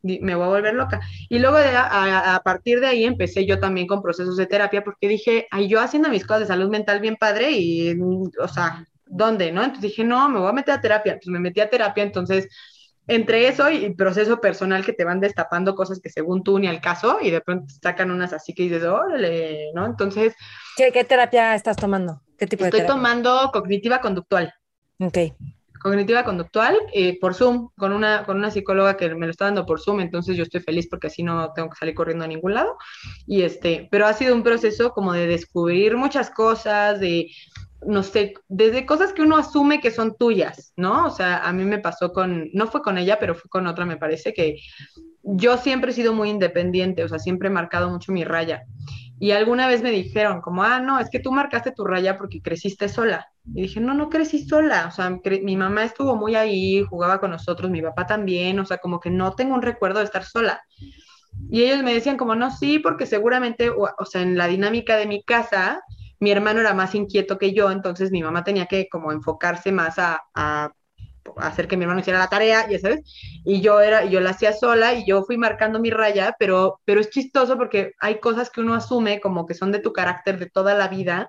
me 0.00 0.34
voy 0.34 0.44
a 0.44 0.48
volver 0.48 0.72
loca. 0.72 0.98
Y 1.28 1.40
luego 1.40 1.58
a, 1.58 2.40
partir 2.42 2.80
de 2.80 2.86
ahí 2.86 3.04
empecé 3.04 3.44
yo 3.44 3.60
también 3.60 3.86
con 3.86 4.00
procesos 4.00 4.38
de 4.38 4.46
terapia 4.46 4.82
porque 4.82 5.08
dije, 5.08 5.46
ay, 5.50 5.68
yo 5.68 5.78
haciendo 5.78 6.08
mis 6.08 6.24
cosas 6.24 6.40
de 6.40 6.46
salud 6.46 6.70
mental 6.70 7.00
bien 7.00 7.16
padre 7.16 7.50
y, 7.50 7.94
o 8.00 8.48
sea, 8.48 8.82
¿dónde? 9.04 9.52
¿No? 9.52 9.62
Entonces 9.62 9.90
dije, 9.90 10.04
no, 10.04 10.26
me 10.30 10.38
voy 10.38 10.48
a 10.48 10.54
meter 10.54 10.72
a 10.72 10.80
terapia. 10.80 11.12
Entonces 11.12 11.32
me 11.32 11.40
metí 11.40 11.60
a 11.60 11.68
terapia, 11.68 12.02
entonces 12.02 12.48
entre 13.06 13.48
eso 13.48 13.70
y 13.70 13.94
proceso 13.94 14.40
personal 14.40 14.84
que 14.84 14.92
te 14.92 15.04
van 15.04 15.20
destapando 15.20 15.74
cosas 15.74 16.00
que 16.00 16.10
según 16.10 16.42
tú 16.42 16.58
ni 16.58 16.66
al 16.66 16.80
caso 16.80 17.18
y 17.20 17.30
de 17.30 17.40
pronto 17.40 17.72
sacan 17.82 18.10
unas 18.10 18.32
así 18.32 18.54
que 18.54 18.64
dices, 18.64 18.84
órale, 18.84 19.70
¿no? 19.74 19.86
Entonces... 19.86 20.34
¿Qué, 20.76 20.90
terapia 21.04 21.54
estás 21.54 21.76
tomando? 21.76 22.22
¿Qué 22.36 22.46
tipo 22.46 22.64
de 22.64 22.70
Estoy 22.70 22.86
tomando 22.86 23.50
cognitiva 23.52 24.00
conductual. 24.00 24.52
Ok. 24.98 25.18
Cognitiva 25.80 26.24
conductual 26.24 26.76
eh, 26.92 27.18
por 27.20 27.34
Zoom, 27.34 27.68
con 27.76 27.92
una, 27.92 28.24
con 28.24 28.38
una 28.38 28.50
psicóloga 28.50 28.96
que 28.96 29.14
me 29.14 29.26
lo 29.26 29.30
está 29.30 29.44
dando 29.44 29.66
por 29.66 29.80
Zoom, 29.80 30.00
entonces 30.00 30.36
yo 30.36 30.42
estoy 30.42 30.60
feliz 30.60 30.88
porque 30.88 31.06
así 31.06 31.22
no 31.22 31.52
tengo 31.52 31.70
que 31.70 31.76
salir 31.76 31.94
corriendo 31.94 32.24
a 32.24 32.28
ningún 32.28 32.54
lado. 32.54 32.76
Y 33.26 33.42
este, 33.42 33.86
pero 33.90 34.06
ha 34.06 34.12
sido 34.14 34.34
un 34.34 34.42
proceso 34.42 34.90
como 34.90 35.12
de 35.12 35.28
descubrir 35.28 35.96
muchas 35.96 36.30
cosas, 36.30 36.98
de 36.98 37.28
no 37.84 38.02
sé, 38.02 38.34
desde 38.48 38.86
cosas 38.86 39.12
que 39.12 39.22
uno 39.22 39.36
asume 39.36 39.80
que 39.80 39.90
son 39.90 40.16
tuyas, 40.16 40.72
¿no? 40.76 41.06
O 41.06 41.10
sea, 41.10 41.38
a 41.38 41.52
mí 41.52 41.64
me 41.64 41.78
pasó 41.78 42.12
con, 42.12 42.48
no 42.52 42.66
fue 42.66 42.82
con 42.82 42.98
ella, 42.98 43.18
pero 43.18 43.34
fue 43.34 43.50
con 43.50 43.66
otra, 43.66 43.84
me 43.84 43.96
parece, 43.96 44.32
que 44.32 44.58
yo 45.22 45.58
siempre 45.58 45.90
he 45.90 45.94
sido 45.94 46.12
muy 46.12 46.30
independiente, 46.30 47.04
o 47.04 47.08
sea, 47.08 47.18
siempre 47.18 47.48
he 47.48 47.52
marcado 47.52 47.90
mucho 47.90 48.12
mi 48.12 48.24
raya. 48.24 48.62
Y 49.18 49.30
alguna 49.30 49.66
vez 49.66 49.82
me 49.82 49.90
dijeron, 49.90 50.40
como, 50.40 50.62
ah, 50.62 50.78
no, 50.78 50.98
es 50.98 51.08
que 51.10 51.20
tú 51.20 51.32
marcaste 51.32 51.72
tu 51.72 51.84
raya 51.84 52.18
porque 52.18 52.42
creciste 52.42 52.88
sola. 52.88 53.26
Y 53.54 53.62
dije, 53.62 53.80
no, 53.80 53.94
no 53.94 54.10
crecí 54.10 54.46
sola, 54.46 54.86
o 54.88 54.90
sea, 54.90 55.10
mi 55.42 55.56
mamá 55.56 55.84
estuvo 55.84 56.16
muy 56.16 56.34
ahí, 56.34 56.82
jugaba 56.82 57.18
con 57.18 57.30
nosotros, 57.30 57.70
mi 57.70 57.80
papá 57.82 58.06
también, 58.06 58.58
o 58.58 58.66
sea, 58.66 58.78
como 58.78 59.00
que 59.00 59.10
no 59.10 59.32
tengo 59.34 59.54
un 59.54 59.62
recuerdo 59.62 60.00
de 60.00 60.04
estar 60.04 60.24
sola. 60.24 60.60
Y 61.50 61.62
ellos 61.62 61.82
me 61.82 61.94
decían 61.94 62.16
como, 62.16 62.34
no, 62.34 62.50
sí, 62.50 62.78
porque 62.78 63.06
seguramente, 63.06 63.70
o 63.70 64.04
sea, 64.04 64.22
en 64.22 64.36
la 64.36 64.48
dinámica 64.48 64.96
de 64.96 65.06
mi 65.06 65.22
casa, 65.22 65.80
mi 66.20 66.30
hermano 66.30 66.60
era 66.60 66.74
más 66.74 66.94
inquieto 66.94 67.38
que 67.38 67.52
yo, 67.52 67.70
entonces 67.70 68.10
mi 68.10 68.22
mamá 68.22 68.44
tenía 68.44 68.66
que 68.66 68.88
como 68.88 69.12
enfocarse 69.12 69.72
más 69.72 69.98
a, 69.98 70.22
hacer 71.38 71.66
que 71.66 71.76
mi 71.76 71.82
hermano 71.82 72.00
hiciera 72.00 72.20
la 72.20 72.28
tarea, 72.28 72.68
ya 72.70 72.78
sabes, 72.78 73.00
y 73.44 73.60
yo 73.60 73.80
era, 73.80 74.04
yo 74.04 74.20
la 74.20 74.30
hacía 74.30 74.52
sola 74.52 74.94
y 74.94 75.04
yo 75.04 75.24
fui 75.24 75.36
marcando 75.36 75.80
mi 75.80 75.90
raya, 75.90 76.36
pero, 76.38 76.80
pero 76.84 77.00
es 77.00 77.10
chistoso 77.10 77.56
porque 77.56 77.94
hay 77.98 78.20
cosas 78.20 78.48
que 78.48 78.60
uno 78.60 78.74
asume 78.74 79.20
como 79.20 79.44
que 79.44 79.54
son 79.54 79.72
de 79.72 79.80
tu 79.80 79.92
carácter 79.92 80.38
de 80.38 80.48
toda 80.48 80.74
la 80.74 80.86
vida 80.86 81.28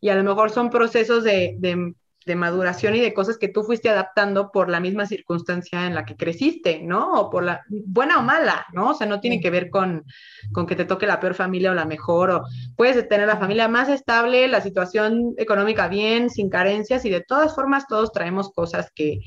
y 0.00 0.08
a 0.08 0.14
lo 0.14 0.24
mejor 0.24 0.50
son 0.50 0.70
procesos 0.70 1.24
de, 1.24 1.56
de 1.58 1.94
maduración 2.34 2.96
y 2.96 3.00
de 3.00 3.12
cosas 3.12 3.36
que 3.36 3.48
tú 3.48 3.62
fuiste 3.62 3.90
adaptando 3.90 4.50
por 4.50 4.70
la 4.70 4.80
misma 4.80 5.06
circunstancia 5.06 5.86
en 5.86 5.94
la 5.94 6.04
que 6.04 6.16
creciste, 6.16 6.80
¿no? 6.82 7.12
O 7.12 7.30
por 7.30 7.44
la 7.44 7.62
buena 7.68 8.18
o 8.18 8.22
mala, 8.22 8.66
¿no? 8.72 8.90
O 8.90 8.94
sea, 8.94 9.06
no 9.06 9.20
tiene 9.20 9.40
que 9.40 9.50
ver 9.50 9.68
con, 9.68 10.04
con 10.52 10.66
que 10.66 10.76
te 10.76 10.86
toque 10.86 11.06
la 11.06 11.20
peor 11.20 11.34
familia 11.34 11.70
o 11.70 11.74
la 11.74 11.84
mejor, 11.84 12.30
o 12.30 12.44
puedes 12.76 13.06
tener 13.08 13.26
la 13.26 13.36
familia 13.36 13.68
más 13.68 13.88
estable, 13.88 14.48
la 14.48 14.62
situación 14.62 15.34
económica 15.36 15.88
bien, 15.88 16.30
sin 16.30 16.48
carencias, 16.48 17.04
y 17.04 17.10
de 17.10 17.20
todas 17.20 17.54
formas 17.54 17.86
todos 17.86 18.12
traemos 18.12 18.50
cosas 18.52 18.90
que, 18.94 19.20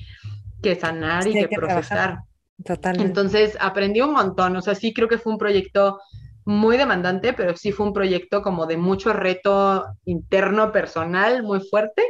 que 0.63 0.75
sanar 0.75 1.27
y 1.27 1.33
que, 1.33 1.47
procesar. 1.47 2.19
Totalmente. 2.65 3.07
Entonces 3.07 3.55
aprendí 3.59 4.01
un 4.01 4.13
montón, 4.13 4.55
o 4.55 4.61
sea, 4.61 4.73
sí 4.73 4.93
creo 4.93 5.07
que 5.07 5.19
fue 5.19 5.31
un 5.31 5.37
proyecto 5.37 5.99
muy 6.47 6.77
demandante, 6.77 7.33
pero 7.33 7.55
sí 7.57 7.73
fue 7.73 7.85
un 7.85 7.93
proyecto 7.93 8.41
como 8.41 8.65
de 8.65 8.77
mucho 8.77 9.11
reto 9.11 9.85
interno, 10.05 10.71
personal, 10.71 11.43
muy 11.43 11.59
fuerte 11.59 12.03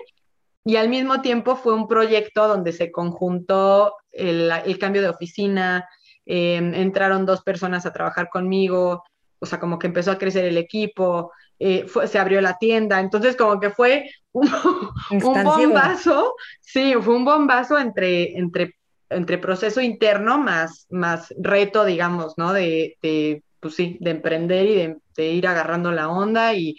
y 0.68 0.76
al 0.76 0.90
mismo 0.90 1.22
tiempo 1.22 1.56
fue 1.56 1.74
un 1.74 1.88
proyecto 1.88 2.46
donde 2.46 2.74
se 2.74 2.92
conjuntó 2.92 3.96
el, 4.12 4.78
cambio 4.78 5.02
de 5.02 5.08
oficina, 5.08 5.88
em, 6.26 6.74
entraron 6.74 7.26
dos 7.26 7.42
personas 7.42 7.86
a 7.86 7.94
trabajar 7.94 8.28
conmigo, 8.30 9.02
o 9.40 9.46
sea, 9.46 9.62
como 9.62 9.80
que 9.80 9.88
empezó 9.88 10.12
a 10.12 10.18
crecer 10.18 10.44
el 10.44 10.58
equipo, 10.58 11.32
eh, 11.58 11.86
se 12.06 12.20
abrió 12.20 12.42
la 12.42 12.58
tienda, 12.58 13.00
entonces 13.00 13.38
como 13.38 13.62
que 13.62 13.70
fue 13.70 14.12
un, 14.34 15.22
bombazo, 15.46 16.36
sí, 16.60 16.96
fue 17.00 17.16
un 17.16 17.24
bombazo 17.24 17.80
entre, 17.80 18.38
entre, 18.38 18.76
entre 19.10 19.38
proceso 19.38 19.80
interno 19.80 20.38
más, 20.38 20.86
más 20.90 21.34
reto, 21.40 21.86
digamos, 21.86 22.34
¿no? 22.36 22.52
De, 22.52 22.98
de 23.02 23.42
pues 23.62 23.74
sí, 23.76 23.98
de 24.02 24.12
emprender 24.12 24.66
y 24.66 24.76
de, 24.76 24.98
de 25.16 25.28
ir 25.28 25.48
agarrando 25.48 25.94
la 25.94 26.10
onda 26.10 26.54
y 26.56 26.76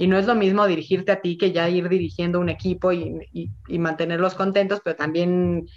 y 0.00 0.06
no 0.06 0.16
es 0.16 0.24
lo 0.24 0.34
mismo 0.34 0.66
dirigirte 0.66 1.12
a 1.12 1.20
ti 1.20 1.36
que 1.36 1.52
ya 1.52 1.68
ir 1.68 1.90
dirigiendo 1.90 2.40
un 2.40 2.48
equipo 2.48 2.90
y, 2.90 3.20
mantenerlos 3.68 4.34
contentos, 4.34 4.80
pero 4.82 4.96
también 4.96 5.68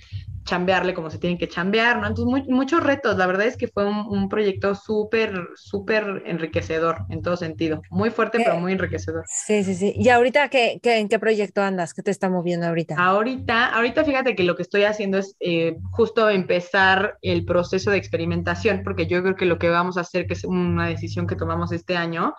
chambearle 0.44 0.94
como 0.94 1.10
se 1.10 1.18
tienen 1.18 1.38
que 1.38 1.48
chambear, 1.48 2.00
¿no? 2.00 2.08
Entonces, 2.08 2.48
muchos 2.48 2.84
retos. 2.84 3.18
La 3.18 3.26
verdad 3.28 3.48
es 3.48 3.58
que 3.58 3.68
fue 3.68 3.86
un, 3.86 4.30
proyecto 4.30 4.74
súper, 4.74 5.50
súper 5.56 6.24
enriquecedor 6.26 7.06
en 7.10 7.22
todo 7.22 7.38
sentido. 7.38 7.82
Muy 7.90 8.10
fuerte, 8.10 8.40
pero 8.44 8.58
muy 8.60 8.72
enriquecedor. 8.72 9.26
Sí, 9.28 9.64
sí, 9.64 9.76
sí. 9.76 9.94
¿Y 9.96 10.10
ahorita 10.10 10.50
qué, 10.50 10.80
en 10.84 11.10
qué 11.10 11.20
proyecto 11.20 11.62
andas? 11.62 11.94
¿Qué 11.94 12.02
te 12.02 12.12
está 12.12 12.30
moviendo 12.30 12.68
ahorita? 12.68 12.96
Ahorita, 12.98 13.76
ahorita 13.76 14.04
fíjate 14.04 14.36
que 14.36 14.44
lo 14.44 14.56
que 14.56 14.64
estoy 14.64 14.84
haciendo 14.84 15.18
es 15.18 15.36
eh, 15.40 15.78
justo 15.92 16.30
empezar 16.30 17.18
el 17.22 17.46
proceso 17.46 17.92
de 17.92 17.98
experimentación, 17.98 18.82
porque 18.84 19.08
yo 19.08 19.22
creo 19.22 19.36
que 19.36 19.46
lo 19.46 19.60
que 19.60 19.70
vamos 19.70 19.98
a 19.98 20.02
hacer, 20.02 20.26
que 20.26 20.34
es 20.34 20.44
una 20.46 20.88
decisión 20.88 21.28
que 21.28 21.36
tomamos 21.36 21.72
este 21.72 21.96
año, 21.96 22.34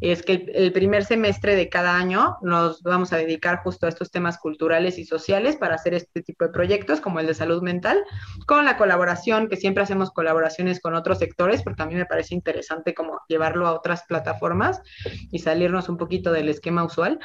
es 0.00 0.22
que 0.22 0.32
el, 0.32 0.50
el 0.54 0.72
primer 0.72 1.04
semestre 1.04 1.56
de 1.56 1.68
cada 1.68 1.96
año 1.96 2.36
nos 2.42 2.82
vamos 2.82 3.12
a 3.12 3.16
dedicar 3.16 3.62
justo 3.62 3.86
a 3.86 3.88
estos 3.88 4.10
temas 4.10 4.38
culturales 4.38 4.98
y 4.98 5.04
sociales 5.04 5.56
para 5.56 5.76
hacer 5.76 5.94
este 5.94 6.22
tipo 6.22 6.44
de 6.44 6.50
proyectos, 6.50 7.00
como 7.00 7.20
el 7.20 7.26
de 7.26 7.34
salud 7.34 7.47
salud 7.48 7.62
mental, 7.62 8.04
con 8.46 8.66
la 8.66 8.76
colaboración, 8.76 9.48
que 9.48 9.56
siempre 9.56 9.82
hacemos 9.82 10.10
colaboraciones 10.10 10.80
con 10.80 10.94
otros 10.94 11.18
sectores, 11.18 11.62
porque 11.62 11.82
a 11.82 11.86
mí 11.86 11.94
me 11.94 12.04
parece 12.04 12.34
interesante 12.34 12.94
como 12.94 13.22
llevarlo 13.26 13.66
a 13.66 13.72
otras 13.72 14.02
plataformas 14.02 14.82
y 15.30 15.38
salirnos 15.38 15.88
un 15.88 15.96
poquito 15.96 16.30
del 16.30 16.50
esquema 16.50 16.84
usual 16.84 17.18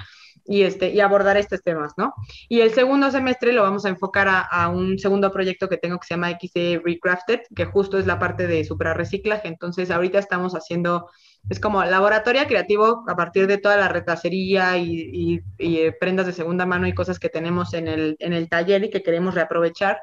y, 0.45 0.63
este, 0.63 0.89
y 0.89 0.99
abordar 0.99 1.37
estos 1.37 1.63
temas, 1.63 1.93
¿no? 1.97 2.13
Y 2.49 2.61
el 2.61 2.71
segundo 2.71 3.11
semestre 3.11 3.53
lo 3.53 3.63
vamos 3.63 3.85
a 3.85 3.89
enfocar 3.89 4.27
a, 4.29 4.67
un 4.69 4.99
segundo 4.99 5.31
proyecto 5.31 5.69
que 5.69 5.77
tengo 5.77 5.99
que 5.99 6.07
se 6.07 6.13
llama 6.15 6.31
XD 6.31 6.81
Recrafted, 6.83 7.41
que 7.55 7.65
justo 7.65 7.97
es 7.97 8.05
la 8.05 8.19
parte 8.19 8.47
de 8.47 8.63
suprarreciclaje. 8.63 9.47
Entonces, 9.47 9.89
ahorita 9.91 10.19
estamos 10.19 10.53
haciendo, 10.53 11.09
es 11.49 11.59
como 11.59 11.83
laboratorio 11.83 12.45
creativo 12.47 13.03
a 13.07 13.15
partir 13.15 13.47
de 13.47 13.57
toda 13.57 13.77
la 13.77 13.87
retacería 13.87 14.77
y, 14.77 15.41
eh, 15.59 15.93
prendas 15.99 16.25
de 16.25 16.33
segunda 16.33 16.65
mano 16.65 16.87
y 16.87 16.93
cosas 16.93 17.19
que 17.19 17.29
tenemos 17.29 17.73
en 17.73 17.87
el, 17.87 18.15
en 18.19 18.33
el 18.33 18.49
taller 18.49 18.83
y 18.83 18.89
que 18.89 19.03
queremos 19.03 19.35
reaprovechar. 19.35 20.01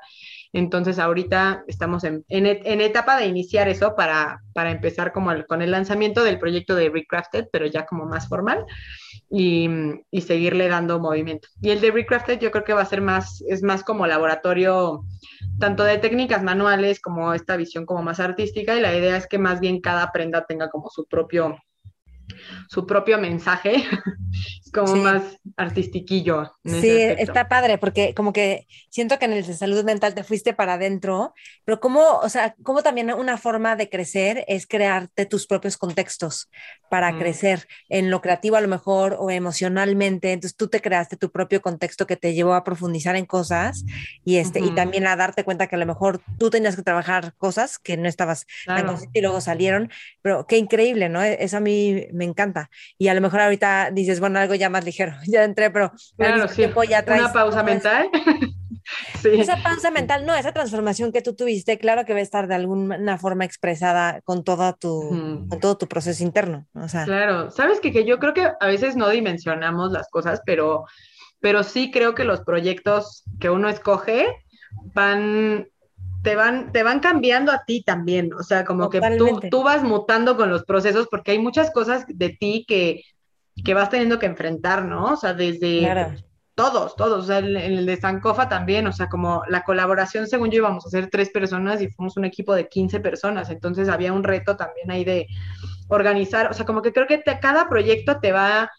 Entonces 0.53 0.99
ahorita 0.99 1.65
estamos 1.69 2.03
en, 2.05 2.25
en, 2.29 2.81
etapa 2.81 3.17
de 3.19 3.27
iniciar 3.27 3.69
eso 3.69 3.95
para, 3.95 4.43
para 4.53 4.73
empezar 4.73 5.13
como 5.13 5.31
con 5.47 5.63
el 5.63 5.71
lanzamiento 5.71 6.25
del 6.25 6.41
proyecto 6.41 6.75
de 6.75 6.91
Recrafted, 6.91 7.47
pero 7.53 7.67
ya 7.67 7.87
como 7.87 8.07
más 8.07 8.29
formal 8.29 8.65
y, 9.31 9.69
y, 10.11 10.21
seguirle 10.23 10.69
dando 10.69 10.99
movimiento. 10.99 11.49
Y 11.61 11.71
el 11.71 11.81
de 11.81 11.93
Recrafted 11.93 12.41
yo 12.41 12.51
creo 12.51 12.65
que 12.65 12.73
va 12.73 12.83
a 12.83 12.87
ser 12.87 13.01
más, 13.01 13.45
es 13.49 13.63
más 13.63 13.85
como 13.85 14.07
laboratorio 14.07 15.05
tanto 15.61 15.85
de 15.85 15.99
técnicas 15.99 16.43
manuales 16.43 17.01
como 17.01 17.33
esta 17.33 17.57
visión 17.57 17.87
como 17.87 18.03
más 18.03 18.19
artística 18.19 18.75
y 18.75 18.81
la 18.81 18.97
idea 18.97 19.17
es 19.17 19.29
que 19.29 19.39
más 19.39 19.61
bien 19.61 19.81
cada 19.81 20.11
prenda 20.11 20.47
tenga 20.47 20.69
como 20.69 20.91
su 20.91 21.07
propio 21.07 21.57
su 22.69 22.87
propio 22.87 23.19
mensaje, 23.19 23.85
como 24.73 24.97
más 24.97 25.23
artistiquillo. 25.57 26.53
sí, 26.65 26.91
está 26.91 27.49
padre, 27.49 27.79
porque 27.79 28.15
como 28.15 28.33
que 28.33 28.67
siento 28.89 29.19
que 29.19 29.25
en 29.25 29.33
el 29.33 29.47
de 29.47 29.55
salud 29.55 29.85
mental 29.85 30.15
te 30.15 30.25
fuiste 30.25 30.55
para 30.55 30.75
adentro, 30.75 31.35
pero 31.65 31.81
como, 31.81 32.01
o 32.01 32.29
sea, 32.29 32.55
como 32.63 32.83
también 32.83 33.13
una 33.13 33.39
forma 33.39 33.77
de 33.77 33.89
crecer 33.89 34.45
es 34.49 34.67
crearte 34.67 35.27
tus 35.27 35.47
propios 35.47 35.77
contextos 35.77 36.49
para 36.91 37.13
mm. 37.13 37.19
crecer 37.19 37.69
en 37.89 38.11
lo 38.11 38.21
creativo 38.21 38.57
a 38.57 38.61
lo 38.61 38.69
mejor 38.69 39.17
o 39.19 39.31
emocionalmente, 39.31 40.33
entonces 40.33 40.57
tú 40.57 40.69
te 40.69 40.81
creaste 40.81 41.17
tu 41.17 41.31
propio 41.31 41.61
contexto 41.63 42.07
que 42.07 42.17
te 42.17 42.35
llevó 42.35 42.55
a 42.55 42.65
profundizar 42.65 43.17
en 43.17 43.27
cosas 43.27 43.85
y, 44.25 44.37
este, 44.37 44.61
y 44.61 44.71
también 44.75 45.07
a 45.07 45.17
darte 45.17 45.45
cuenta 45.45 45.67
que 45.67 45.77
a 45.77 45.79
lo 45.79 45.87
mejor 45.87 46.21
tú 46.39 46.51
tenías 46.51 46.77
que 46.77 46.83
trabajar 46.83 47.35
cosas 47.37 47.79
que 47.79 47.97
no 47.97 48.09
estabas 48.09 48.47
y 49.13 49.21
luego 49.21 49.41
salieron, 49.41 49.91
pero 50.23 50.47
qué 50.47 50.59
increíble, 50.59 51.09
¿no? 51.09 51.23
E, 51.23 51.43
eso 51.43 51.57
a 51.57 51.61
mí 51.61 52.07
me 52.21 52.27
encanta. 52.27 52.71
Y 52.99 53.09
a 53.09 53.15
lo 53.15 53.21
mejor 53.23 53.41
ahorita 53.41 53.91
dices, 53.93 54.21
bueno, 54.21 54.39
algo 54.39 54.55
ya 54.55 54.69
más 54.69 54.85
ligero, 54.85 55.13
ya 55.27 55.43
entré, 55.43 55.71
pero 55.71 55.91
claro, 56.17 56.47
sí. 56.49 56.67
ya 56.89 57.03
traes 57.03 57.23
una 57.23 57.33
pausa 57.33 57.63
mental. 57.63 58.11
sí. 59.23 59.31
Esa 59.33 59.57
pausa 59.63 59.91
mental, 59.91 60.27
no, 60.27 60.37
esa 60.37 60.53
transformación 60.53 61.13
que 61.13 61.23
tú 61.23 61.35
tuviste, 61.35 61.79
claro 61.79 62.05
que 62.05 62.13
va 62.13 62.19
a 62.19 62.23
estar 62.23 62.47
de 62.47 62.55
alguna 62.55 63.17
forma 63.17 63.47
expresada 63.47 64.21
con, 64.21 64.45
todo 64.45 64.75
tu, 64.75 65.47
con 65.49 65.61
todo 65.61 65.79
tu 65.79 65.89
proceso 65.89 66.23
interno. 66.23 66.67
O 66.75 66.89
sea. 66.89 67.05
Claro, 67.05 67.51
sabes 67.51 67.81
que, 67.81 67.91
que 67.91 68.05
yo 68.05 68.19
creo 68.19 68.35
que 68.35 68.51
a 68.61 68.67
veces 68.67 68.97
no 68.97 69.09
dimensionamos 69.09 69.91
las 69.91 70.09
cosas, 70.11 70.43
pero, 70.45 70.85
pero 71.41 71.63
sí 71.63 71.91
creo 71.91 72.15
que 72.15 72.25
los 72.25 72.43
proyectos 72.43 73.25
que 73.41 73.49
uno 73.49 73.71
escoge 73.71 74.29
van 74.95 75.67
te 76.23 76.37
van, 76.37 76.73
te 76.73 76.83
van 76.83 77.01
cambiando 77.01 77.53
a 77.53 77.65
ti 77.65 77.83
también, 77.83 78.33
o 78.35 78.43
sea, 78.43 78.65
como 78.65 78.91
que 78.91 79.01
tú, 79.17 79.41
tú, 79.51 79.63
vas 79.63 79.83
mutando 79.83 80.37
con 80.37 80.51
los 80.51 80.65
procesos 80.65 81.09
porque 81.11 81.33
hay 81.33 81.39
muchas 81.39 81.71
cosas 81.71 82.05
de 82.09 82.31
ti 82.31 82.65
que, 82.69 83.03
que 83.65 83.75
vas 83.75 83.91
teniendo 83.91 84.19
que 84.19 84.27
enfrentar, 84.27 84.85
¿no? 84.85 85.13
O 85.13 85.17
sea, 85.17 85.35
desde 85.35 86.21
todos, 86.55 86.95
todos, 86.95 87.25
o 87.25 87.27
sea, 87.27 87.39
en 87.39 87.57
el, 87.57 87.87
de 87.87 87.97
Sankofa 87.97 88.49
también, 88.49 88.87
o 88.87 88.93
sea, 88.93 89.09
como 89.09 89.43
la 89.49 89.63
colaboración, 89.63 90.27
según 90.27 90.51
yo, 90.51 90.59
íbamos 90.59 90.85
a 90.87 90.91
ser 90.91 91.09
tres 91.09 91.31
personas 91.31 91.81
y 91.81 91.89
fuimos 91.89 92.19
un 92.19 92.27
equipo 92.27 92.55
de 92.55 92.69
15 92.69 93.01
personas, 93.01 93.49
entonces 93.49 93.89
había 93.89 94.13
un 94.13 94.25
reto 94.25 94.57
también 94.57 94.91
ahí 94.91 95.05
de 95.05 95.27
organizar, 95.89 96.51
o 96.51 96.53
sea, 96.53 96.67
como 96.67 96.83
que 96.83 96.93
creo 96.93 97.07
que 97.07 97.23
cada 97.41 97.69
proyecto 97.69 98.21
te 98.21 98.33
va 98.33 98.71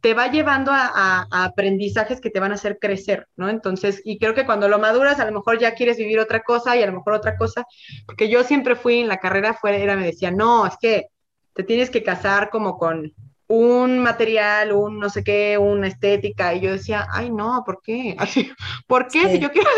te 0.00 0.14
va 0.14 0.30
llevando 0.30 0.70
a, 0.72 1.26
aprendizajes 1.30 2.20
que 2.20 2.30
te 2.30 2.40
van 2.40 2.52
a 2.52 2.56
hacer 2.56 2.78
crecer, 2.78 3.26
¿no? 3.36 3.48
Entonces, 3.48 4.02
y 4.04 4.18
creo 4.18 4.34
que 4.34 4.46
cuando 4.46 4.68
lo 4.68 4.78
maduras, 4.78 5.18
a 5.20 5.24
lo 5.24 5.32
mejor 5.32 5.58
ya 5.58 5.74
quieres 5.74 5.96
vivir 5.96 6.18
otra 6.18 6.42
cosa 6.42 6.76
y 6.76 6.82
a 6.82 6.86
lo 6.86 6.92
mejor 6.92 7.14
otra 7.14 7.36
cosa, 7.36 7.64
porque 8.06 8.28
yo 8.28 8.44
siempre 8.44 8.76
fui 8.76 9.00
en 9.00 9.08
la 9.08 9.18
carrera 9.18 9.54
fuera, 9.54 9.96
me 9.96 10.06
decía, 10.06 10.30
no, 10.30 10.66
es 10.66 10.74
que 10.80 11.06
te 11.54 11.62
tienes 11.62 11.90
que 11.90 12.02
casar 12.02 12.50
como 12.50 12.78
con 12.78 13.12
un 13.48 13.98
material, 14.00 14.72
un 14.72 14.98
no 14.98 15.08
sé 15.08 15.22
qué, 15.22 15.56
una 15.58 15.88
estética, 15.88 16.54
y 16.54 16.60
yo 16.60 16.72
decía, 16.72 17.06
ay, 17.10 17.30
no, 17.30 17.62
¿por 17.64 17.80
qué? 17.82 18.14
Así, 18.18 18.50
¿por 18.86 19.08
qué? 19.08 19.28
Si 19.28 19.38
yo 19.38 19.50
quiero 19.50 19.68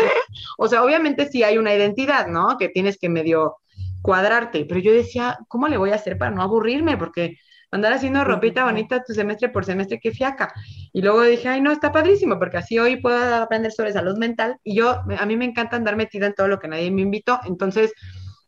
o 0.57 0.67
sea, 0.67 0.83
obviamente 0.83 1.27
sí 1.29 1.43
hay 1.43 1.57
una 1.57 1.73
identidad, 1.73 2.27
¿no? 2.27 2.57
Que 2.57 2.69
tienes 2.69 2.97
que 2.97 3.09
medio 3.09 3.57
cuadrarte, 4.01 4.65
pero 4.65 4.79
yo 4.79 4.91
decía, 4.91 5.37
¿cómo 5.47 5.67
le 5.67 5.77
voy 5.77 5.91
a 5.91 5.95
hacer 5.95 6.17
para 6.17 6.31
no 6.31 6.41
aburrirme? 6.41 6.97
Porque 6.97 7.37
andar 7.71 7.93
haciendo 7.93 8.23
ropita 8.23 8.63
bonita 8.65 9.03
tu 9.03 9.13
semestre 9.13 9.49
por 9.49 9.65
semestre, 9.65 9.99
qué 10.01 10.11
fiaca. 10.11 10.53
Y 10.91 11.01
luego 11.01 11.21
dije, 11.23 11.47
ay, 11.47 11.61
no, 11.61 11.71
está 11.71 11.91
padrísimo, 11.91 12.39
porque 12.39 12.57
así 12.57 12.79
hoy 12.79 12.97
puedo 12.97 13.35
aprender 13.35 13.71
sobre 13.71 13.93
salud 13.93 14.17
mental. 14.17 14.57
Y 14.63 14.75
yo, 14.75 15.01
a 15.17 15.25
mí 15.25 15.37
me 15.37 15.45
encanta 15.45 15.75
andar 15.75 15.95
metida 15.95 16.27
en 16.27 16.33
todo 16.33 16.47
lo 16.47 16.59
que 16.59 16.67
nadie 16.67 16.91
me 16.91 17.01
invitó. 17.01 17.39
Entonces, 17.45 17.93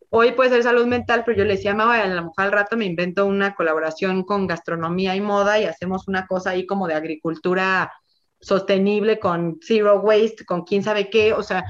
hoy 0.09 0.33
puede 0.33 0.49
ser 0.49 0.63
salud 0.63 0.85
mental, 0.87 1.23
pero 1.25 1.37
yo 1.37 1.45
le 1.45 1.55
decía, 1.55 1.71
a 1.71 2.07
la 2.07 2.21
mujer 2.21 2.45
al 2.45 2.51
rato 2.51 2.77
me 2.77 2.85
invento 2.85 3.25
una 3.25 3.55
colaboración 3.55 4.23
con 4.23 4.47
gastronomía 4.47 5.15
y 5.15 5.21
moda 5.21 5.59
y 5.59 5.65
hacemos 5.65 6.07
una 6.07 6.27
cosa 6.27 6.51
ahí 6.51 6.65
como 6.65 6.87
de 6.87 6.95
agricultura 6.95 7.91
sostenible 8.39 9.19
con 9.19 9.59
zero 9.61 10.01
waste, 10.01 10.45
con 10.45 10.63
quién 10.63 10.83
sabe 10.83 11.09
qué, 11.09 11.33
o 11.33 11.43
sea, 11.43 11.63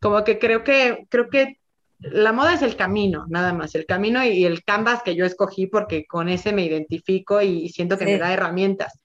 como 0.00 0.24
que 0.24 0.38
creo 0.38 0.64
que 0.64 1.06
creo 1.10 1.28
que 1.28 1.58
la 2.02 2.32
moda 2.32 2.54
es 2.54 2.62
el 2.62 2.76
camino, 2.76 3.26
nada 3.28 3.52
más, 3.52 3.74
el 3.74 3.86
camino 3.86 4.24
y 4.24 4.44
el 4.44 4.64
canvas 4.64 5.02
que 5.02 5.14
yo 5.14 5.24
escogí 5.24 5.66
porque 5.66 6.04
con 6.06 6.28
ese 6.28 6.52
me 6.52 6.64
identifico 6.64 7.40
y 7.40 7.68
siento 7.68 7.96
que 7.96 8.04
me 8.04 8.18
da 8.18 8.32
herramientas, 8.32 9.00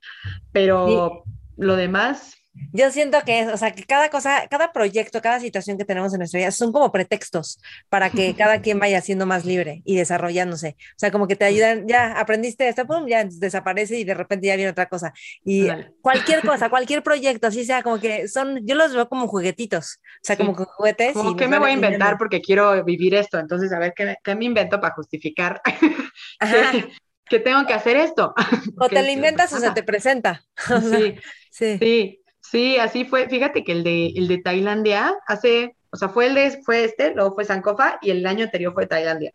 pero 0.51 1.23
lo 1.57 1.75
demás 1.75 2.35
yo 2.73 2.91
siento 2.91 3.19
que 3.25 3.41
es, 3.41 3.47
o 3.53 3.57
sea, 3.57 3.71
que 3.71 3.83
cada 3.83 4.09
cosa, 4.09 4.47
cada 4.49 4.71
proyecto, 4.71 5.21
cada 5.21 5.39
situación 5.39 5.77
que 5.77 5.85
tenemos 5.85 6.13
en 6.13 6.19
nuestra 6.19 6.39
vida 6.39 6.51
son 6.51 6.71
como 6.71 6.91
pretextos 6.91 7.59
para 7.89 8.09
que 8.09 8.35
cada 8.37 8.61
quien 8.61 8.79
vaya 8.79 9.01
siendo 9.01 9.25
más 9.25 9.45
libre 9.45 9.81
y 9.85 9.95
desarrollándose. 9.95 10.75
O 10.79 10.99
sea, 10.99 11.11
como 11.11 11.27
que 11.27 11.35
te 11.35 11.45
ayudan, 11.45 11.87
ya 11.87 12.19
aprendiste 12.19 12.67
esto, 12.67 12.85
pum, 12.85 13.07
ya 13.07 13.25
desaparece 13.25 13.97
y 13.97 14.03
de 14.03 14.13
repente 14.13 14.47
ya 14.47 14.55
viene 14.55 14.71
otra 14.71 14.87
cosa. 14.87 15.13
Y 15.43 15.67
cualquier 16.01 16.41
cosa, 16.41 16.69
cualquier 16.69 17.03
proyecto, 17.03 17.47
así 17.47 17.65
sea, 17.65 17.83
como 17.83 17.99
que 17.99 18.27
son, 18.27 18.65
yo 18.65 18.75
los 18.75 18.93
veo 18.93 19.09
como 19.09 19.27
juguetitos, 19.27 19.99
o 20.03 20.19
sea, 20.21 20.37
como 20.37 20.53
juguetes. 20.53 21.13
Como 21.13 21.35
que 21.35 21.47
me 21.47 21.59
voy 21.59 21.71
a 21.71 21.73
inventar 21.73 22.17
porque 22.17 22.41
quiero 22.41 22.83
vivir 22.83 23.15
esto, 23.15 23.39
entonces 23.39 23.71
a 23.71 23.79
ver 23.79 23.93
qué, 23.95 24.15
qué 24.23 24.35
me 24.35 24.45
invento 24.45 24.79
para 24.79 24.93
justificar. 24.93 25.61
que, 27.29 27.39
tengo 27.39 27.65
que 27.65 27.73
hacer 27.73 27.97
esto. 27.97 28.33
O 28.79 28.87
te 28.87 29.01
lo 29.01 29.09
inventas 29.09 29.51
o 29.53 29.57
se 29.57 29.71
te 29.71 29.83
presenta. 29.83 30.43
sí, 30.57 31.15
sí. 31.51 31.77
sí. 31.79 32.23
Sí, 32.51 32.77
así 32.77 33.03
fue. 33.05 33.27
Fíjate 33.27 33.63
que 33.63 33.73
el 33.73 33.83
de, 33.83 34.07
el 34.15 34.27
de 34.27 34.37
Tailandia 34.39 35.13
hace, 35.27 35.75
o 35.91 35.97
sea, 35.97 36.09
fue 36.09 36.27
el 36.27 36.35
de, 36.35 36.61
fue 36.63 36.85
este, 36.85 37.13
luego 37.13 37.35
fue 37.35 37.43
Sankofa 37.45 37.97
y 38.01 38.11
el 38.11 38.25
año 38.25 38.45
anterior 38.45 38.73
fue 38.73 38.87
Tailandia. 38.87 39.33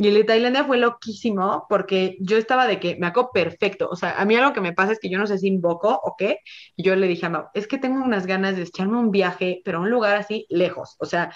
Y 0.00 0.06
el 0.06 0.14
de 0.14 0.22
Tailandia 0.22 0.62
fue 0.62 0.78
loquísimo 0.78 1.66
porque 1.68 2.16
yo 2.20 2.38
estaba 2.38 2.68
de 2.68 2.78
que 2.78 2.96
me 2.96 3.08
hago 3.08 3.32
perfecto. 3.32 3.88
O 3.90 3.96
sea, 3.96 4.12
a 4.16 4.24
mí 4.24 4.36
algo 4.36 4.52
que 4.52 4.60
me 4.60 4.72
pasa 4.72 4.92
es 4.92 5.00
que 5.00 5.10
yo 5.10 5.18
no 5.18 5.26
sé 5.26 5.38
si 5.38 5.48
invoco 5.48 5.90
o 5.90 6.14
qué. 6.16 6.38
Y 6.76 6.84
yo 6.84 6.94
le 6.94 7.08
dije 7.08 7.26
a 7.26 7.30
Mau, 7.30 7.46
es 7.52 7.66
que 7.66 7.78
tengo 7.78 8.04
unas 8.04 8.24
ganas 8.24 8.54
de 8.54 8.62
echarme 8.62 8.96
un 8.96 9.10
viaje, 9.10 9.60
pero 9.64 9.78
a 9.78 9.80
un 9.80 9.90
lugar 9.90 10.16
así 10.16 10.46
lejos. 10.50 10.94
O 11.00 11.04
sea, 11.04 11.34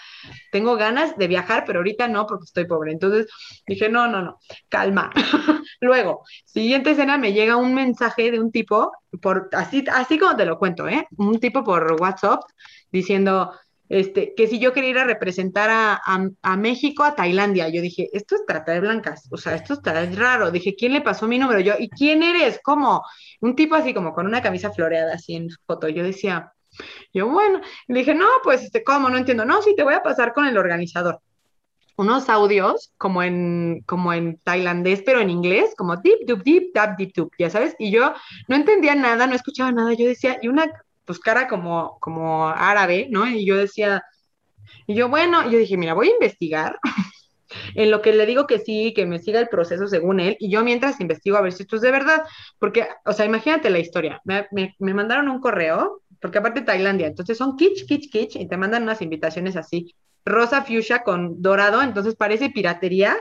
tengo 0.53 0.77
ganas 0.77 1.17
de 1.19 1.27
viajar, 1.27 1.65
pero 1.67 1.81
ahorita 1.81 2.07
no 2.07 2.25
porque 2.25 2.45
estoy 2.45 2.67
pobre. 2.67 2.93
Entonces 2.93 3.27
dije, 3.67 3.89
no, 3.89 4.07
no, 4.07 4.23
no, 4.23 4.39
calma. 4.69 5.11
Luego, 5.81 6.23
siguiente 6.45 6.93
escena, 6.93 7.19
me 7.19 7.33
llega 7.33 7.57
un 7.57 7.75
mensaje 7.75 8.31
de 8.31 8.39
un 8.39 8.53
tipo, 8.53 8.93
por, 9.21 9.49
así, 9.55 9.85
así 9.93 10.21
como 10.21 10.37
te 10.37 10.47
lo 10.47 10.59
cuento, 10.61 10.87
¿eh? 10.87 11.09
Un 11.17 11.41
tipo 11.41 11.65
por 11.65 12.01
WhatsApp 12.01 12.43
diciendo, 12.93 13.53
este, 13.89 14.35
que 14.35 14.47
si 14.47 14.59
yo 14.59 14.73
quería 14.73 14.91
ir 14.91 14.99
a 14.99 15.05
representar 15.05 15.69
a, 15.71 16.57
México, 16.57 17.05
a 17.05 17.15
Tailandia, 17.15 17.69
yo 17.69 17.83
dije, 17.83 18.09
esto 18.13 18.37
es 18.37 18.47
trata 18.47 18.73
de 18.73 18.81
blancas, 18.81 19.29
o 19.31 19.37
sea, 19.37 19.55
esto 19.55 19.75
está 19.75 20.07
raro, 20.07 20.51
dije, 20.51 20.75
¿quién 20.75 20.93
le 20.95 21.03
pasó 21.03 21.27
mi 21.29 21.39
número? 21.39 21.61
Yo, 21.61 21.75
¿y 21.79 21.89
quién 21.91 22.23
eres? 22.23 22.61
¿Cómo? 22.63 23.03
Un 23.41 23.55
tipo 23.55 23.75
así 23.75 23.93
como 23.93 24.15
con 24.15 24.27
una 24.27 24.43
camisa 24.43 24.73
floreada, 24.73 25.15
así 25.15 25.35
en 25.35 25.49
foto, 25.67 25.89
yo 25.89 26.03
decía, 26.03 26.53
Yo, 27.13 27.29
bueno, 27.29 27.61
dije, 27.89 28.15
no, 28.15 28.27
pues, 28.43 28.63
este, 28.63 28.83
¿cómo? 28.85 29.11
No 29.11 29.19
entiendo. 29.19 29.45
No, 29.45 29.63
sí, 29.63 29.75
te 29.77 29.85
voy 29.85 29.95
a 29.95 30.03
pasar 30.03 30.33
con 30.33 30.47
el 30.47 30.57
organizador. 30.57 31.21
Unos 31.97 32.29
audios 32.31 32.93
como 32.97 33.23
en, 33.23 33.83
como 33.87 34.13
en 34.15 34.39
tailandés, 34.39 35.03
pero 35.03 35.21
en 35.21 35.29
inglés, 35.31 35.75
como 35.77 35.97
deep, 35.97 36.21
deep, 36.27 36.43
deep, 36.43 36.73
tap, 36.73 36.97
deep, 36.99 37.13
deep, 37.15 37.29
ya 37.39 37.51
sabes. 37.51 37.77
Y 37.79 37.91
yo 37.91 38.15
no 38.49 38.57
entendía 38.57 38.95
nada, 38.95 39.27
no 39.27 39.35
escuchaba 39.35 39.73
nada. 39.73 39.93
Yo 39.93 40.07
decía, 40.07 40.39
y 40.41 40.49
una, 40.49 40.73
pues, 41.05 41.19
cara 41.19 41.49
como, 41.49 41.99
como 42.01 42.49
árabe, 42.49 43.09
¿no? 43.11 43.27
Y 43.27 43.45
yo 43.47 43.57
decía, 43.57 44.03
y 44.87 44.95
yo, 44.95 45.09
bueno, 45.09 45.51
yo 45.51 45.59
dije, 45.59 45.77
mira, 45.77 45.95
voy 45.95 46.09
a 46.09 46.15
investigar. 46.15 46.79
en 47.75 47.91
lo 47.91 48.03
que 48.03 48.13
le 48.13 48.27
digo 48.27 48.47
que 48.47 48.59
sí, 48.59 48.93
que 48.95 49.07
me 49.07 49.19
siga 49.19 49.41
el 49.41 49.49
proceso 49.49 49.87
según 49.87 50.21
él, 50.21 50.37
y 50.39 50.51
yo 50.51 50.65
mientras 50.65 51.01
investigo 51.01 51.37
a 51.37 51.43
ver 51.43 51.53
si 51.53 51.63
esto 51.63 51.77
es 51.77 51.83
de 51.83 51.91
verdad, 51.91 52.23
porque, 52.59 52.89
o 53.05 53.13
sea, 53.13 53.27
imagínate 53.27 53.71
la 53.71 53.79
historia, 53.79 54.21
me, 54.25 54.47
me, 54.51 54.95
mandaron 54.95 55.29
un 55.29 55.41
correo, 55.41 56.03
porque 56.21 56.39
aparte 56.39 56.63
Tailandia, 56.63 57.07
entonces 57.07 57.37
son 57.37 57.57
kitsch, 57.57 57.87
kitsch, 57.87 58.11
kitsch, 58.11 58.37
y 58.37 58.49
te 58.49 58.57
mandan 58.57 58.85
unas 58.85 59.03
invitaciones 59.03 59.57
así, 59.57 59.95
rosa 60.25 60.63
fuchsia 60.63 61.03
con 61.03 61.43
dorado, 61.43 61.83
entonces 61.83 62.15
parece 62.15 62.51
piratería. 62.51 63.17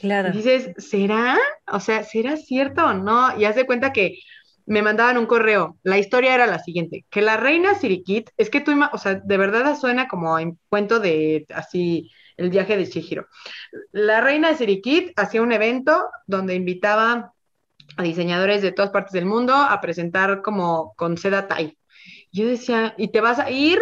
Claro. 0.00 0.28
Y 0.28 0.32
dices, 0.32 0.72
¿será? 0.76 1.38
O 1.66 1.80
sea, 1.80 2.04
¿será 2.04 2.36
cierto 2.36 2.84
o 2.84 2.92
no? 2.92 3.38
Y 3.38 3.44
haz 3.44 3.56
de 3.56 3.66
cuenta 3.66 3.92
que 3.92 4.18
me 4.66 4.82
mandaban 4.82 5.18
un 5.18 5.26
correo. 5.26 5.78
La 5.82 5.98
historia 5.98 6.34
era 6.34 6.46
la 6.46 6.58
siguiente, 6.58 7.04
que 7.10 7.22
la 7.22 7.36
reina 7.36 7.74
Sirikit, 7.74 8.30
es 8.36 8.50
que 8.50 8.60
tú, 8.60 8.72
o 8.92 8.98
sea, 8.98 9.14
de 9.14 9.36
verdad 9.36 9.78
suena 9.78 10.08
como 10.08 10.38
en 10.38 10.58
cuento 10.68 11.00
de 11.00 11.46
así 11.54 12.10
el 12.36 12.50
viaje 12.50 12.76
de 12.76 12.88
Chihiro. 12.88 13.26
La 13.92 14.20
reina 14.20 14.54
Sirikit 14.54 15.18
hacía 15.18 15.42
un 15.42 15.52
evento 15.52 16.08
donde 16.26 16.54
invitaba 16.54 17.32
a 17.96 18.02
diseñadores 18.02 18.62
de 18.62 18.72
todas 18.72 18.90
partes 18.90 19.12
del 19.12 19.26
mundo 19.26 19.54
a 19.54 19.80
presentar 19.80 20.42
como 20.42 20.94
con 20.96 21.18
seda 21.18 21.46
Thai. 21.48 21.76
Yo 22.32 22.46
decía, 22.46 22.94
¿y 22.96 23.08
te 23.08 23.20
vas 23.20 23.38
a 23.38 23.50
ir 23.50 23.78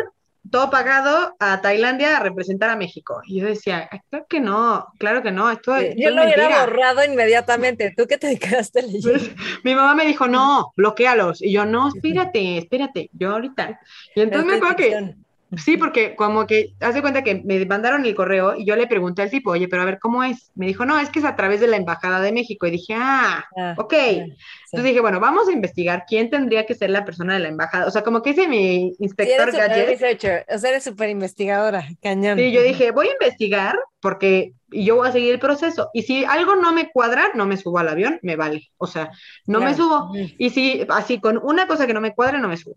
todo 0.50 0.70
pagado 0.70 1.36
a 1.38 1.60
Tailandia 1.60 2.16
a 2.16 2.20
representar 2.20 2.70
a 2.70 2.76
México. 2.76 3.20
Y 3.26 3.40
yo 3.40 3.46
decía, 3.46 3.88
claro 4.08 4.26
que 4.28 4.40
no, 4.40 4.86
claro 4.98 5.22
que 5.22 5.30
no, 5.30 5.50
esto, 5.50 5.74
Yo 5.96 6.10
lo 6.10 6.24
hubiera 6.24 6.64
borrado 6.64 7.04
inmediatamente, 7.04 7.92
tú 7.96 8.06
que 8.06 8.18
te 8.18 8.38
quedaste 8.38 8.82
leyendo. 8.82 9.10
Pues, 9.10 9.30
mi 9.64 9.74
mamá 9.74 9.94
me 9.94 10.06
dijo, 10.06 10.26
no, 10.28 10.72
bloquealos. 10.76 11.42
Y 11.42 11.52
yo, 11.52 11.64
no, 11.64 11.88
espérate, 11.88 12.58
espérate, 12.58 13.10
yo 13.12 13.32
ahorita. 13.32 13.80
Y 14.14 14.20
entonces 14.22 14.46
me 14.46 14.56
acuerdo 14.56 14.76
que 14.76 15.14
Sí, 15.56 15.76
porque 15.76 16.14
como 16.14 16.46
que 16.46 16.74
hace 16.80 17.00
cuenta 17.00 17.24
que 17.24 17.42
me 17.44 17.64
mandaron 17.66 18.04
el 18.04 18.14
correo 18.14 18.54
y 18.56 18.64
yo 18.64 18.76
le 18.76 18.86
pregunté 18.86 19.22
al 19.22 19.30
tipo, 19.30 19.50
oye, 19.50 19.68
pero 19.68 19.82
a 19.82 19.84
ver, 19.84 19.98
¿cómo 19.98 20.22
es? 20.22 20.52
Me 20.54 20.66
dijo, 20.66 20.84
no, 20.84 20.98
es 20.98 21.10
que 21.10 21.18
es 21.18 21.24
a 21.24 21.34
través 21.34 21.60
de 21.60 21.66
la 21.66 21.76
Embajada 21.76 22.20
de 22.20 22.32
México. 22.32 22.66
Y 22.66 22.70
dije, 22.70 22.94
ah, 22.96 23.44
ah 23.56 23.74
ok. 23.76 23.92
Entonces 23.92 24.84
dije, 24.84 25.00
bueno, 25.00 25.18
vamos 25.18 25.48
a 25.48 25.52
investigar 25.52 26.04
quién 26.06 26.30
tendría 26.30 26.66
que 26.66 26.74
ser 26.74 26.90
la 26.90 27.04
persona 27.04 27.34
de 27.34 27.40
la 27.40 27.48
embajada. 27.48 27.86
O 27.86 27.90
sea, 27.90 28.02
como 28.02 28.22
que 28.22 28.30
hice 28.30 28.46
mi 28.46 28.92
inspector 29.00 29.50
sí, 29.50 29.56
gadget. 29.56 30.44
O 30.48 30.58
sea, 30.58 30.70
eres 30.70 30.84
súper 30.84 31.08
investigadora, 31.08 31.88
cañón. 32.00 32.38
Sí, 32.38 32.52
yo 32.52 32.62
dije, 32.62 32.92
voy 32.92 33.08
a 33.08 33.12
investigar 33.12 33.76
porque 34.00 34.52
yo 34.68 34.96
voy 34.96 35.08
a 35.08 35.12
seguir 35.12 35.32
el 35.32 35.40
proceso. 35.40 35.90
Y 35.92 36.02
si 36.02 36.24
algo 36.24 36.54
no 36.54 36.72
me 36.72 36.90
cuadra, 36.90 37.30
no 37.34 37.46
me 37.46 37.56
subo 37.56 37.78
al 37.78 37.88
avión, 37.88 38.20
me 38.22 38.36
vale. 38.36 38.68
O 38.76 38.86
sea, 38.86 39.10
no 39.46 39.60
me 39.60 39.74
subo. 39.74 40.12
Y 40.14 40.50
si 40.50 40.86
así 40.88 41.18
con 41.20 41.38
una 41.42 41.66
cosa 41.66 41.86
que 41.88 41.94
no 41.94 42.00
me 42.00 42.14
cuadre, 42.14 42.38
no 42.38 42.48
me 42.48 42.56
subo. 42.56 42.76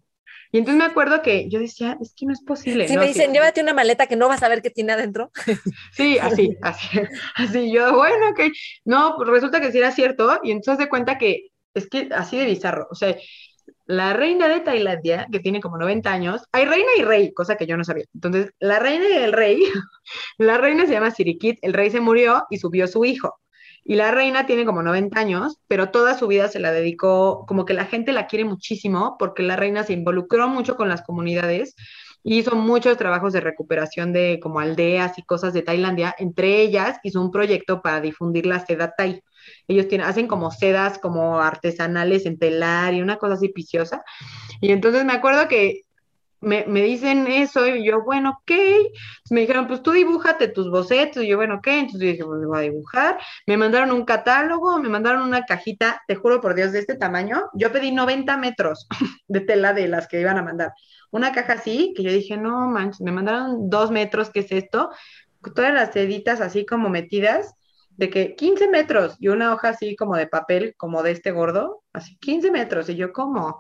Y 0.54 0.60
entonces 0.60 0.78
me 0.78 0.86
acuerdo 0.86 1.24
que 1.24 1.50
yo 1.50 1.60
decía, 1.60 1.98
es 2.00 2.14
que 2.16 2.28
no 2.28 2.32
es 2.32 2.44
posible. 2.44 2.88
Si 2.88 2.96
me 2.96 3.08
dicen, 3.08 3.34
llévate 3.34 3.60
una 3.60 3.74
maleta 3.74 4.06
que 4.06 4.16
no 4.16 4.28
vas 4.28 4.44
a 4.44 4.50
ver 4.50 4.62
qué 4.62 4.70
tiene 4.70 4.94
adentro. 4.94 5.32
Sí, 5.92 6.20
así, 6.20 6.56
así, 6.62 6.88
así. 7.36 7.74
Yo, 7.74 7.96
bueno, 7.96 8.30
ok. 8.30 8.40
No, 8.86 9.16
pues 9.18 9.30
resulta 9.30 9.60
que 9.60 9.72
sí 9.72 9.80
era 9.80 9.92
cierto. 9.92 10.40
Y 10.44 10.52
entonces 10.52 10.78
de 10.78 10.90
cuenta 10.90 11.18
que 11.18 11.48
es 11.74 11.90
que 11.90 12.08
así 12.12 12.38
de 12.38 12.46
bizarro. 12.46 12.88
O 12.92 12.96
sea, 12.96 13.16
la 13.88 14.14
reina 14.14 14.48
de 14.48 14.60
Tailandia, 14.60 15.28
que 15.32 15.40
tiene 15.40 15.60
como 15.60 15.80
90 15.80 16.12
años, 16.12 16.44
hay 16.52 16.66
reina 16.66 16.92
y 17.00 17.02
rey, 17.02 17.34
cosa 17.34 17.56
que 17.56 17.66
yo 17.66 17.76
no 17.76 17.84
sabía. 17.84 18.06
Entonces, 18.14 18.52
la 18.60 18.78
reina 18.78 19.10
y 19.10 19.24
el 19.24 19.34
rey, 19.34 19.60
la 20.38 20.60
reina 20.60 20.86
se 20.86 20.92
llama 20.92 21.10
Sirikit, 21.10 21.58
el 21.64 21.74
rey 21.74 21.90
se 21.90 22.00
murió 22.00 22.46
y 22.52 22.60
subió 22.60 22.88
su 22.88 23.06
hijo. 23.06 23.40
Y 23.86 23.96
la 23.96 24.12
reina 24.12 24.46
tiene 24.46 24.66
como 24.66 24.82
90 24.82 25.20
años, 25.20 25.58
pero 25.68 25.90
toda 25.90 26.18
su 26.18 26.28
vida 26.28 26.48
se 26.48 26.60
la 26.60 26.72
dedicó, 26.72 27.46
como 27.48 27.66
que 27.66 27.74
la 27.74 27.86
gente 27.86 28.14
la 28.14 28.28
quiere 28.28 28.46
muchísimo 28.46 29.18
porque 29.20 29.44
la 29.44 29.56
reina 29.56 29.84
se 29.84 29.94
involucró 29.94 30.48
mucho 30.48 30.76
con 30.76 30.88
las 30.90 31.02
comunidades 31.02 31.76
y 32.24 32.40
hizo 32.40 32.56
muchos 32.56 32.98
trabajos 32.98 33.34
de 33.34 33.42
recuperación 33.42 34.14
de 34.14 34.40
como 34.42 34.60
aldeas 34.60 35.18
y 35.18 35.24
cosas 35.24 35.54
de 35.54 35.62
Tailandia. 35.62 36.16
Entre 36.18 36.62
ellas 36.62 36.98
hizo 37.04 37.22
un 37.22 37.32
proyecto 37.32 37.82
para 37.82 38.00
difundir 38.00 38.46
la 38.46 38.66
seda 38.66 38.94
Thai. 38.96 39.22
Ellos 39.68 39.90
tienen, 39.90 40.08
hacen 40.08 40.28
como 40.28 40.50
sedas 40.52 40.98
como 41.00 41.42
artesanales 41.42 42.26
en 42.26 42.40
telar 42.40 42.94
y 42.94 43.02
una 43.02 43.18
cosa 43.18 43.34
así 43.34 43.50
piciosa. 43.50 44.04
Y 44.62 44.72
entonces 44.72 45.04
me 45.04 45.14
acuerdo 45.14 45.50
que 45.50 45.82
me, 46.44 46.66
me, 46.68 46.82
dicen 46.82 47.28
eso 47.28 47.68
y 47.68 47.86
yo, 47.86 48.04
bueno, 48.04 48.40
ok. 48.42 48.52
Me 49.30 49.42
dijeron, 49.42 49.68
pues 49.68 49.82
tú 49.82 49.92
dibújate 49.92 50.48
tus 50.50 50.70
bocetos. 50.70 51.24
Y 51.24 51.28
yo, 51.28 51.38
bueno, 51.38 51.56
ok. 51.56 51.68
Entonces 51.68 52.02
yo 52.02 52.08
dije, 52.08 52.26
pues 52.26 52.46
voy 52.46 52.58
a 52.58 52.62
dibujar. 52.62 53.20
Me 53.48 53.58
mandaron 53.58 53.92
un 53.92 54.06
catálogo, 54.06 54.80
me 54.80 54.90
mandaron 54.90 55.24
una 55.24 55.44
cajita, 55.46 56.02
te 56.08 56.16
juro 56.16 56.42
por 56.42 56.56
Dios, 56.56 56.72
de 56.72 56.80
este 56.80 56.96
tamaño. 56.96 57.50
Yo 57.54 57.72
pedí 57.72 57.92
90 57.92 58.38
metros 58.38 58.88
de 59.28 59.42
tela 59.42 59.74
de 59.74 59.88
las 59.88 60.08
que 60.08 60.22
iban 60.22 60.38
a 60.38 60.44
mandar. 60.44 60.74
Una 61.12 61.32
caja 61.32 61.54
así, 61.54 61.94
que 61.96 62.04
yo 62.04 62.12
dije, 62.12 62.38
no 62.38 62.68
manches, 62.68 63.02
me 63.02 63.12
mandaron 63.12 63.70
dos 63.70 63.92
metros, 63.92 64.30
¿qué 64.32 64.40
es 64.42 64.52
esto? 64.52 64.90
Todas 65.56 65.74
las 65.74 65.94
seditas 65.94 66.42
así 66.42 66.66
como 66.66 66.90
metidas, 66.90 67.54
de 67.98 68.10
que 68.10 68.36
15 68.36 68.70
metros 68.70 69.16
y 69.20 69.28
una 69.28 69.54
hoja 69.54 69.70
así 69.70 69.96
como 69.96 70.16
de 70.16 70.28
papel, 70.28 70.74
como 70.78 71.04
de 71.04 71.12
este 71.12 71.32
gordo, 71.32 71.84
así 71.94 72.18
15 72.18 72.52
metros. 72.52 72.90
Y 72.90 72.96
yo, 72.96 73.14
¿cómo? 73.14 73.60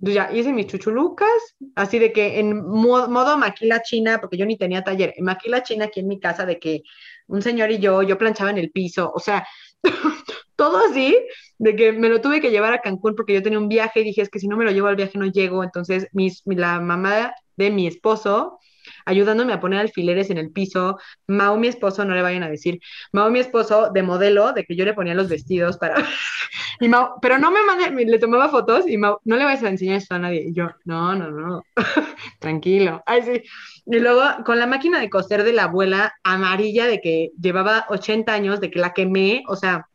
ya 0.00 0.30
hice 0.32 0.52
mis 0.52 0.66
chuchulucas, 0.66 1.28
así 1.74 1.98
de 1.98 2.12
que 2.12 2.38
en 2.38 2.66
modo, 2.66 3.38
maquila 3.38 3.82
china, 3.82 4.20
porque 4.20 4.36
yo 4.36 4.46
ni 4.46 4.56
tenía 4.58 4.82
taller, 4.82 5.14
en 5.16 5.24
maquila 5.24 5.62
china 5.62 5.86
aquí 5.86 6.00
en 6.00 6.08
mi 6.08 6.20
casa, 6.20 6.44
de 6.44 6.58
que 6.58 6.82
un 7.26 7.42
señor 7.42 7.70
y 7.70 7.78
yo, 7.78 8.02
yo 8.02 8.18
planchaba 8.18 8.50
en 8.50 8.58
el 8.58 8.70
piso, 8.70 9.10
o 9.14 9.18
sea, 9.18 9.46
todo 10.56 10.78
así, 10.90 11.16
de 11.58 11.76
que 11.76 11.92
me 11.92 12.08
lo 12.08 12.20
tuve 12.20 12.40
que 12.40 12.50
llevar 12.50 12.74
a 12.74 12.80
Cancún 12.80 13.14
porque 13.14 13.34
yo 13.34 13.42
tenía 13.42 13.58
un 13.58 13.68
viaje 13.68 14.00
y 14.00 14.04
dije, 14.04 14.22
es 14.22 14.28
que 14.28 14.38
si 14.38 14.48
no 14.48 14.56
me 14.56 14.64
lo 14.64 14.72
llevo 14.72 14.88
al 14.88 14.96
viaje 14.96 15.18
no 15.18 15.26
llego, 15.26 15.64
entonces 15.64 16.08
mis, 16.12 16.42
la 16.44 16.80
mamá 16.80 17.34
de 17.56 17.70
mi 17.70 17.86
esposo 17.86 18.58
ayudándome 19.04 19.52
a 19.52 19.60
poner 19.60 19.80
alfileres 19.80 20.30
en 20.30 20.38
el 20.38 20.50
piso. 20.50 20.98
Mao, 21.26 21.56
mi 21.56 21.68
esposo, 21.68 22.04
no 22.04 22.14
le 22.14 22.22
vayan 22.22 22.42
a 22.42 22.48
decir, 22.48 22.80
Mao, 23.12 23.30
mi 23.30 23.40
esposo, 23.40 23.90
de 23.92 24.02
modelo, 24.02 24.52
de 24.52 24.64
que 24.64 24.76
yo 24.76 24.84
le 24.84 24.94
ponía 24.94 25.14
los 25.14 25.28
vestidos 25.28 25.78
para... 25.78 25.96
y 26.80 26.88
Mao, 26.88 27.18
pero 27.20 27.38
no 27.38 27.50
me 27.50 27.62
mandé, 27.62 28.04
le 28.04 28.18
tomaba 28.18 28.48
fotos 28.48 28.88
y 28.88 28.96
Mao, 28.96 29.20
no 29.24 29.36
le 29.36 29.44
vais 29.44 29.62
a 29.62 29.68
enseñar 29.68 29.96
esto 29.96 30.14
a 30.14 30.18
nadie. 30.18 30.44
Y 30.48 30.54
yo, 30.54 30.68
no, 30.84 31.14
no, 31.14 31.30
no, 31.30 31.62
tranquilo. 32.40 33.02
Ay, 33.06 33.22
sí. 33.22 33.42
Y 33.86 33.98
luego 33.98 34.22
con 34.44 34.58
la 34.58 34.66
máquina 34.66 35.00
de 35.00 35.10
coser 35.10 35.44
de 35.44 35.52
la 35.52 35.64
abuela 35.64 36.14
amarilla 36.22 36.86
de 36.86 37.00
que 37.00 37.30
llevaba 37.40 37.86
80 37.88 38.32
años, 38.32 38.60
de 38.60 38.70
que 38.70 38.78
la 38.78 38.92
quemé, 38.92 39.42
o 39.48 39.56
sea, 39.56 39.88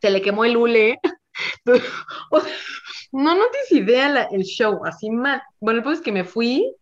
se 0.00 0.10
le 0.10 0.22
quemó 0.22 0.44
el 0.44 0.56
hule. 0.56 1.00
no, 1.64 3.34
no 3.34 3.44
tienes 3.50 3.72
idea 3.72 4.28
el 4.30 4.42
show, 4.42 4.84
así 4.84 5.10
mal. 5.10 5.42
Bueno, 5.60 5.82
pues 5.82 5.98
es 5.98 6.04
que 6.04 6.12
me 6.12 6.24
fui 6.24 6.74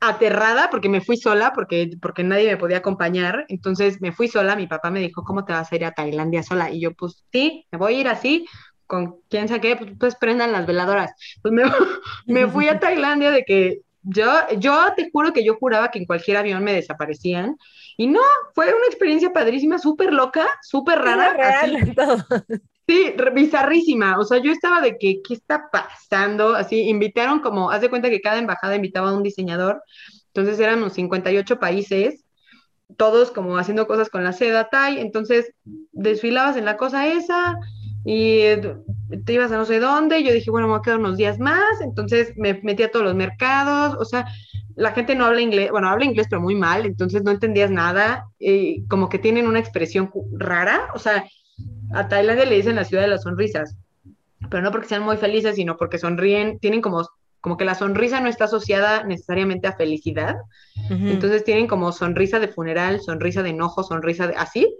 aterrada 0.00 0.70
porque 0.70 0.88
me 0.88 1.02
fui 1.02 1.16
sola, 1.16 1.52
porque, 1.54 1.90
porque 2.00 2.24
nadie 2.24 2.50
me 2.50 2.56
podía 2.56 2.78
acompañar. 2.78 3.44
Entonces 3.48 4.00
me 4.00 4.12
fui 4.12 4.28
sola, 4.28 4.56
mi 4.56 4.66
papá 4.66 4.90
me 4.90 5.00
dijo, 5.00 5.22
¿cómo 5.24 5.44
te 5.44 5.52
vas 5.52 5.70
a 5.70 5.76
ir 5.76 5.84
a 5.84 5.92
Tailandia 5.92 6.42
sola? 6.42 6.70
Y 6.70 6.80
yo, 6.80 6.94
pues 6.94 7.24
sí, 7.30 7.66
me 7.70 7.78
voy 7.78 7.94
a 7.94 8.00
ir 8.00 8.08
así, 8.08 8.46
con 8.86 9.20
quién 9.28 9.46
sabe 9.46 9.60
qué, 9.60 9.76
pues, 9.76 9.90
pues 9.98 10.16
prendan 10.16 10.52
las 10.52 10.66
veladoras. 10.66 11.12
Pues 11.42 11.52
me, 11.52 11.62
me, 12.26 12.46
fui 12.48 12.68
a 12.68 12.80
Tailandia 12.80 13.30
de 13.30 13.44
que 13.44 13.82
yo, 14.02 14.32
yo 14.58 14.92
te 14.96 15.10
juro 15.10 15.32
que 15.32 15.44
yo 15.44 15.56
juraba 15.56 15.90
que 15.90 15.98
en 15.98 16.06
cualquier 16.06 16.38
avión 16.38 16.64
me 16.64 16.72
desaparecían. 16.72 17.56
Y 17.96 18.06
no, 18.06 18.22
fue 18.54 18.66
una 18.74 18.86
experiencia 18.86 19.32
padrísima, 19.32 19.78
súper 19.78 20.12
loca, 20.12 20.48
súper 20.62 20.98
rara. 21.00 21.34
Real, 21.34 21.94
Sí, 22.90 23.14
bizarrísima. 23.32 24.18
O 24.18 24.24
sea, 24.24 24.38
yo 24.38 24.50
estaba 24.50 24.80
de 24.80 24.98
que, 24.98 25.22
¿qué 25.22 25.34
está 25.34 25.70
pasando? 25.70 26.56
Así, 26.56 26.88
invitaron 26.88 27.38
como, 27.38 27.70
haz 27.70 27.82
de 27.82 27.88
cuenta 27.88 28.10
que 28.10 28.20
cada 28.20 28.38
embajada 28.38 28.74
invitaba 28.74 29.10
a 29.10 29.14
un 29.14 29.22
diseñador. 29.22 29.80
Entonces 30.34 30.58
eran 30.58 30.78
unos 30.78 30.94
58 30.94 31.60
países, 31.60 32.24
todos 32.96 33.30
como 33.30 33.56
haciendo 33.58 33.86
cosas 33.86 34.10
con 34.10 34.24
la 34.24 34.32
seda 34.32 34.70
Thai. 34.70 34.98
Entonces 34.98 35.52
desfilabas 35.92 36.56
en 36.56 36.64
la 36.64 36.76
cosa 36.76 37.06
esa 37.06 37.56
y 38.04 38.40
te 39.24 39.34
ibas 39.34 39.52
a 39.52 39.56
no 39.56 39.66
sé 39.66 39.78
dónde. 39.78 40.24
Yo 40.24 40.32
dije, 40.32 40.50
bueno, 40.50 40.66
me 40.66 40.72
voy 40.72 40.80
a 40.80 40.82
quedar 40.82 40.98
unos 40.98 41.16
días 41.16 41.38
más. 41.38 41.80
Entonces 41.82 42.32
me 42.36 42.54
metí 42.64 42.82
a 42.82 42.90
todos 42.90 43.04
los 43.04 43.14
mercados. 43.14 43.96
O 44.00 44.04
sea, 44.04 44.26
la 44.74 44.90
gente 44.90 45.14
no 45.14 45.26
habla 45.26 45.42
inglés, 45.42 45.70
bueno, 45.70 45.88
habla 45.88 46.06
inglés, 46.06 46.26
pero 46.28 46.42
muy 46.42 46.56
mal. 46.56 46.84
Entonces 46.86 47.22
no 47.22 47.30
entendías 47.30 47.70
nada. 47.70 48.26
Y 48.36 48.84
como 48.88 49.08
que 49.08 49.20
tienen 49.20 49.46
una 49.46 49.60
expresión 49.60 50.10
rara. 50.32 50.88
O 50.92 50.98
sea, 50.98 51.24
a 51.92 52.08
Tailandia 52.08 52.44
le 52.44 52.56
dicen 52.56 52.76
la 52.76 52.84
ciudad 52.84 53.02
de 53.02 53.08
las 53.08 53.22
sonrisas, 53.22 53.76
pero 54.48 54.62
no 54.62 54.70
porque 54.70 54.88
sean 54.88 55.02
muy 55.02 55.16
felices, 55.16 55.56
sino 55.56 55.76
porque 55.76 55.98
sonríen, 55.98 56.58
tienen 56.58 56.80
como, 56.80 57.06
como 57.40 57.56
que 57.56 57.64
la 57.64 57.74
sonrisa 57.74 58.20
no 58.20 58.28
está 58.28 58.44
asociada 58.44 59.04
necesariamente 59.04 59.68
a 59.68 59.76
felicidad, 59.76 60.36
entonces 60.88 61.44
tienen 61.44 61.66
como 61.66 61.92
sonrisa 61.92 62.40
de 62.40 62.48
funeral, 62.48 63.00
sonrisa 63.00 63.42
de 63.42 63.50
enojo, 63.50 63.82
sonrisa 63.82 64.26
de 64.26 64.34
así, 64.36 64.74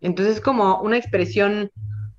entonces 0.00 0.40
como 0.40 0.80
una 0.80 0.96
expresión 0.96 1.70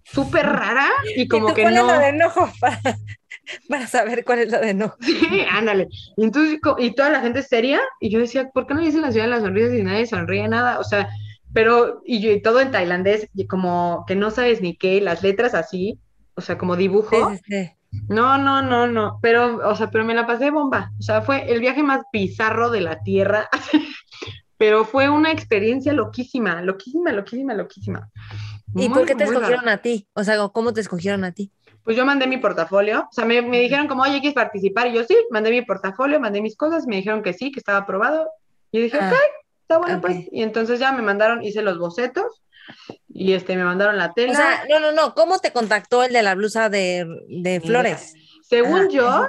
súper 0.04 0.46
rara 0.46 0.88
y 1.16 1.28
como 1.28 1.54
que 1.54 1.66
no... 1.66 2.00
de 2.00 2.10
enojo 2.10 2.50
para 3.70 3.88
saber 3.88 4.24
cuál 4.24 4.40
es 4.40 4.52
la 4.52 4.60
de 4.60 4.74
no. 4.74 4.96
Sí, 5.02 5.46
ándale. 5.52 5.88
Y 6.18 6.24
entonces, 6.24 6.60
y 6.78 6.92
toda 6.92 7.10
la 7.10 7.22
gente 7.22 7.44
seria, 7.44 7.80
y 8.00 8.10
yo 8.10 8.20
decía, 8.20 8.50
¿por 8.54 8.68
qué 8.68 8.74
no 8.74 8.82
dicen 8.82 9.02
la 9.02 9.12
ciudad 9.12 9.26
de 9.26 9.32
las 9.32 9.42
sonrisas 9.42 9.74
y 9.74 9.84
nadie 9.84 10.06
sonríe 10.06 10.48
nada? 10.48 10.80
O 10.80 10.84
sea, 10.84 11.10
pero, 11.56 12.02
y, 12.04 12.42
todo 12.42 12.60
en 12.60 12.72
tailandés, 12.72 13.30
y 13.34 13.48
como 13.48 14.04
que 14.06 14.14
no 14.14 14.30
sabes 14.30 14.62
ni 14.62 14.76
qué, 14.76 15.00
las 15.00 15.24
letras 15.24 15.54
así, 15.54 15.98
o 16.36 16.42
sea, 16.42 16.58
como 16.58 16.76
dibujo. 16.76 17.32
No, 18.10 18.38
no, 18.38 18.62
no, 18.62 18.88
no, 18.88 19.20
pero, 19.22 19.66
o 19.66 19.74
sea, 19.74 19.90
pero 19.90 20.04
me 20.04 20.14
la 20.14 20.28
pasé 20.28 20.52
bomba. 20.52 20.92
O 21.00 21.02
sea, 21.02 21.22
fue 21.22 21.50
el 21.50 21.62
viaje 21.62 21.82
más 21.82 22.02
bizarro 22.12 22.72
de 22.72 22.82
la 22.82 23.02
Tierra, 23.04 23.48
pero 24.58 24.84
fue 24.84 25.08
una 25.10 25.32
experiencia 25.32 25.94
loquísima, 25.94 26.62
loquísima, 26.62 27.14
loquísima, 27.14 27.54
loquísima. 27.54 28.10
¿Y 28.76 28.90
por 28.90 29.06
qué 29.06 29.16
te 29.16 29.24
escogieron 29.24 29.70
a 29.70 29.78
ti? 29.78 30.10
O 30.12 30.26
sea, 30.26 30.50
¿cómo 30.50 30.74
te 30.74 30.82
escogieron 30.82 31.24
a 31.24 31.32
ti? 31.32 31.54
Pues 31.86 31.96
yo 31.96 32.06
mandé 32.06 32.28
mi 32.28 32.36
portafolio, 32.36 33.08
o 33.10 33.14
sea, 33.14 33.24
me, 33.24 33.42
dijeron 33.42 33.88
como, 33.88 34.04
oye, 34.04 34.20
¿quieres 34.20 34.34
participar? 34.34 34.88
Y 34.88 34.96
yo 34.96 35.06
sí, 35.06 35.16
mandé 35.32 35.52
mi 35.52 35.62
portafolio, 35.62 36.20
mandé 36.20 36.42
mis 36.42 36.58
cosas, 36.58 36.86
me 36.86 36.98
dijeron 36.98 37.24
que 37.24 37.32
sí, 37.32 37.54
que 37.54 37.60
estaba 37.62 37.78
aprobado. 37.78 38.30
Y 38.74 38.82
dije, 38.82 38.98
ah, 39.00 39.10
ok, 39.10 39.45
está 39.66 39.80
bueno, 39.80 40.00
pues. 40.00 40.28
Y 40.32 40.44
entonces 40.44 40.80
ya 40.80 40.92
me 40.92 41.02
mandaron, 41.02 41.44
hice 41.44 41.64
los 41.64 41.80
bocetos 41.80 42.44
y 43.10 43.34
este, 43.34 43.56
me 43.56 43.64
mandaron 43.64 43.98
la 43.98 44.14
tela. 44.14 44.34
O 44.34 44.36
sea, 44.36 44.64
no, 44.70 44.80
no, 44.80 44.92
no, 44.92 45.16
¿cómo 45.16 45.40
te 45.40 45.52
contactó 45.52 46.04
el 46.04 46.14
de 46.14 46.22
la 46.22 46.36
blusa 46.36 46.70
de, 46.70 47.62
flores? 47.66 48.14
Según 48.44 48.90
yo, 48.90 49.28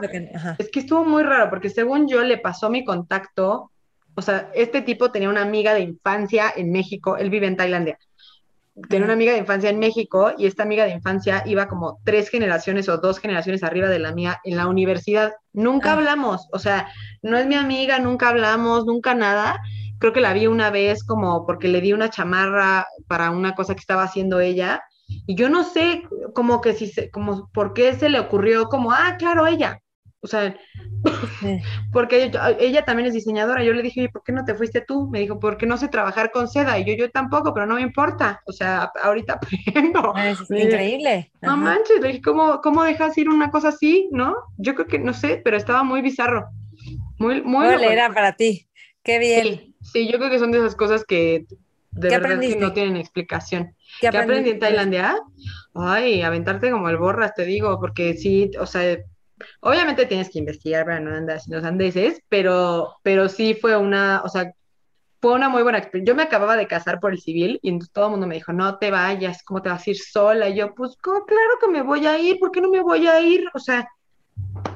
es 0.58 0.70
que 0.70 0.80
estuvo 0.80 1.04
muy 1.04 1.22
raro, 1.22 1.48
porque 1.48 1.70
según 1.70 2.06
yo 2.06 2.22
le 2.22 2.36
pasó 2.36 2.68
mi 2.68 2.84
contacto, 2.84 3.70
o 4.14 4.22
sea, 4.22 4.50
este 4.54 4.82
tipo 4.82 5.10
tenía 5.10 5.30
una 5.30 5.42
amiga 5.42 5.72
de 5.72 5.80
infancia 5.80 6.52
en 6.54 6.70
México, 6.70 7.16
él 7.16 7.30
vive 7.30 7.46
en 7.46 7.56
Tailandia. 7.56 7.98
Tenía 8.90 9.06
una 9.06 9.14
amiga 9.14 9.32
de 9.32 9.38
infancia 9.38 9.70
en 9.70 9.78
México 9.78 10.32
y 10.36 10.44
esta 10.44 10.64
amiga 10.64 10.84
de 10.84 10.90
infancia 10.90 11.42
iba 11.46 11.66
como 11.66 11.98
tres 12.04 12.28
generaciones 12.28 12.90
o 12.90 12.98
dos 12.98 13.18
generaciones 13.18 13.62
arriba 13.62 13.88
de 13.88 13.98
la 13.98 14.12
mía 14.12 14.38
en 14.44 14.58
la 14.58 14.66
universidad. 14.66 15.32
Nunca 15.54 15.90
ah. 15.90 15.92
hablamos, 15.94 16.46
o 16.52 16.58
sea, 16.58 16.92
no 17.22 17.38
es 17.38 17.46
mi 17.46 17.54
amiga, 17.54 17.98
nunca 17.98 18.28
hablamos, 18.28 18.84
nunca 18.84 19.14
nada 19.14 19.58
creo 19.98 20.12
que 20.12 20.20
la 20.20 20.32
vi 20.32 20.46
una 20.46 20.70
vez 20.70 21.04
como 21.04 21.46
porque 21.46 21.68
le 21.68 21.80
di 21.80 21.92
una 21.92 22.10
chamarra 22.10 22.86
para 23.06 23.30
una 23.30 23.54
cosa 23.54 23.74
que 23.74 23.80
estaba 23.80 24.02
haciendo 24.02 24.40
ella 24.40 24.82
y 25.08 25.36
yo 25.36 25.48
no 25.48 25.64
sé 25.64 26.02
como 26.34 26.60
que 26.60 26.72
si 26.74 26.88
se, 26.88 27.10
como 27.10 27.48
por 27.52 27.74
qué 27.74 27.94
se 27.94 28.08
le 28.08 28.20
ocurrió 28.20 28.68
como, 28.68 28.92
ah, 28.92 29.16
claro, 29.18 29.46
ella. 29.46 29.80
O 30.20 30.28
sea, 30.28 30.56
porque 31.92 32.32
ella, 32.58 32.84
también 32.84 33.06
es 33.06 33.14
diseñadora. 33.14 33.62
Yo 33.62 33.72
le 33.72 33.82
dije, 33.82 34.08
¿por 34.08 34.24
qué 34.24 34.32
no 34.32 34.44
te 34.44 34.54
fuiste 34.54 34.80
tú? 34.80 35.08
Me 35.08 35.20
dijo, 35.20 35.38
porque 35.38 35.66
no 35.66 35.76
sé 35.76 35.88
trabajar 35.88 36.32
con 36.32 36.48
seda. 36.48 36.78
Y 36.78 36.84
yo, 36.84 36.94
yo 36.94 37.10
tampoco, 37.10 37.54
pero 37.54 37.66
no 37.66 37.76
me 37.76 37.82
importa. 37.82 38.40
O 38.46 38.52
sea, 38.52 38.90
ahorita 39.02 39.34
aprendo. 39.72 40.12
Ah, 40.16 40.30
es 40.30 40.40
increíble. 40.50 41.30
no 41.42 41.56
manches, 41.56 42.00
le 42.00 42.08
dije, 42.08 42.22
¿cómo, 42.22 42.60
¿cómo 42.60 42.82
dejas 42.82 43.16
ir 43.18 43.28
una 43.28 43.50
cosa 43.50 43.68
así? 43.68 44.08
¿No? 44.10 44.34
Yo 44.56 44.74
creo 44.74 44.86
que, 44.88 44.98
no 44.98 45.12
sé, 45.12 45.40
pero 45.44 45.56
estaba 45.56 45.84
muy 45.84 46.02
bizarro. 46.02 46.48
Muy, 47.18 47.42
muy. 47.42 47.66
era 47.66 48.12
para 48.12 48.32
ti. 48.32 48.68
Qué 49.04 49.20
bien. 49.20 49.44
Sí, 49.44 49.75
yo 49.94 50.18
creo 50.18 50.30
que 50.30 50.38
son 50.38 50.52
de 50.52 50.58
esas 50.58 50.76
cosas 50.76 51.04
que 51.04 51.46
de 51.96 52.10
verdad 52.10 52.40
que 52.40 52.56
no 52.56 52.72
tienen 52.72 52.96
explicación. 52.96 53.74
¿Qué, 54.00 54.08
aprendí 54.08 54.50
en 54.50 54.58
Tailandia? 54.58 55.16
Ay, 55.74 56.22
aventarte 56.22 56.70
como 56.70 56.88
el 56.88 56.98
borras, 56.98 57.34
te 57.34 57.44
digo, 57.44 57.80
porque 57.80 58.14
sí, 58.14 58.50
o 58.60 58.66
sea, 58.66 58.98
obviamente 59.60 60.06
tienes 60.06 60.30
que 60.30 60.38
investigar 60.38 60.84
para 60.84 61.00
no 61.00 61.14
andar 61.14 61.40
sin 61.40 61.54
los 61.54 61.64
andeses, 61.64 62.20
pero, 62.28 62.96
pero 63.02 63.28
sí 63.28 63.54
fue 63.54 63.76
una, 63.76 64.22
o 64.24 64.28
sea, 64.28 64.52
fue 65.20 65.32
una 65.32 65.48
muy 65.48 65.62
buena 65.62 65.78
experiencia. 65.78 66.12
Yo 66.12 66.16
me 66.16 66.22
acababa 66.22 66.56
de 66.56 66.66
casar 66.66 67.00
por 67.00 67.12
el 67.12 67.20
civil 67.20 67.58
y 67.62 67.70
entonces 67.70 67.92
todo 67.92 68.06
el 68.06 68.10
mundo 68.12 68.26
me 68.26 68.34
dijo, 68.34 68.52
no 68.52 68.78
te 68.78 68.90
vayas, 68.90 69.42
¿cómo 69.42 69.62
te 69.62 69.70
vas 69.70 69.86
a 69.86 69.90
ir 69.90 69.98
sola? 69.98 70.48
Y 70.48 70.56
yo, 70.56 70.74
pues, 70.74 70.96
claro 71.00 71.24
que 71.60 71.68
me 71.68 71.82
voy 71.82 72.06
a 72.06 72.18
ir, 72.18 72.38
¿por 72.38 72.50
qué 72.50 72.60
no 72.60 72.70
me 72.70 72.82
voy 72.82 73.06
a 73.06 73.20
ir? 73.20 73.44
O 73.54 73.58
sea, 73.58 73.88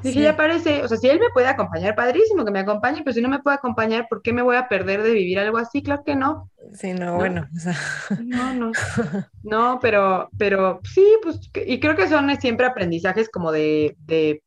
Dije, 0.03 0.23
ya 0.23 0.37
parece, 0.37 0.83
o 0.83 0.89
sea, 0.89 0.97
si 0.97 1.09
él 1.09 1.21
me 1.21 1.29
puede 1.33 1.47
acompañar, 1.47 1.95
padrísimo 1.95 2.45
que 2.45 2.51
me 2.51 2.61
acompañe, 2.61 3.03
pero 3.05 3.15
si 3.15 3.21
no 3.21 3.29
me 3.29 3.41
puede 3.41 3.57
acompañar, 3.57 4.07
¿por 4.09 4.23
qué 4.23 4.33
me 4.33 4.43
voy 4.43 4.57
a 4.57 4.69
perder 4.69 5.03
de 5.03 5.13
vivir 5.13 5.39
algo 5.39 5.59
así? 5.59 5.83
Claro 5.83 6.03
que 6.05 6.17
no. 6.17 6.51
Sí, 6.75 6.93
no, 6.95 7.17
bueno. 7.17 7.49
No, 8.19 8.55
no. 8.55 8.73
No, 9.43 9.79
pero, 9.81 10.31
pero 10.39 10.81
sí, 10.85 11.05
pues, 11.23 11.41
y 11.67 11.81
creo 11.81 11.97
que 11.97 12.09
son 12.09 12.35
siempre 12.41 12.67
aprendizajes 12.67 13.29
como 13.29 13.53
de, 13.53 13.97
de 14.01 14.43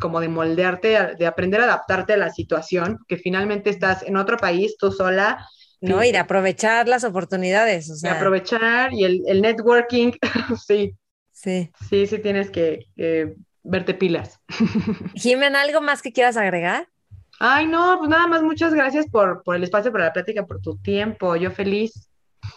como 0.00 0.20
de 0.20 0.28
moldearte, 0.28 1.14
de 1.18 1.26
aprender 1.26 1.60
a 1.60 1.64
adaptarte 1.64 2.14
a 2.14 2.16
la 2.16 2.30
situación, 2.30 2.98
que 3.08 3.16
finalmente 3.16 3.70
estás 3.70 4.02
en 4.02 4.16
otro 4.16 4.36
país, 4.36 4.76
tú 4.78 4.92
sola. 4.92 5.46
No, 5.80 6.02
y 6.02 6.12
de 6.12 6.18
aprovechar 6.18 6.88
las 6.88 7.04
oportunidades, 7.04 7.90
o 7.90 7.96
sea. 7.96 8.12
De 8.12 8.18
aprovechar 8.18 8.92
y 8.92 9.04
el, 9.04 9.22
el 9.26 9.42
networking, 9.42 10.12
sí. 10.66 10.94
Sí. 11.32 11.70
Sí, 11.88 12.06
sí 12.06 12.18
tienes 12.18 12.50
que, 12.50 12.86
que 12.96 13.34
verte 13.68 13.94
pilas. 13.94 14.40
Jimena, 15.14 15.62
¿algo 15.62 15.80
más 15.80 16.02
que 16.02 16.12
quieras 16.12 16.36
agregar? 16.36 16.88
Ay, 17.40 17.66
no, 17.66 17.96
pues 17.98 18.10
nada 18.10 18.26
más, 18.26 18.42
muchas 18.42 18.74
gracias 18.74 19.06
por, 19.06 19.42
por 19.44 19.54
el 19.54 19.62
espacio, 19.62 19.92
por 19.92 20.00
la 20.00 20.12
plática, 20.12 20.46
por 20.46 20.60
tu 20.60 20.76
tiempo. 20.78 21.36
Yo 21.36 21.50
feliz. 21.50 22.08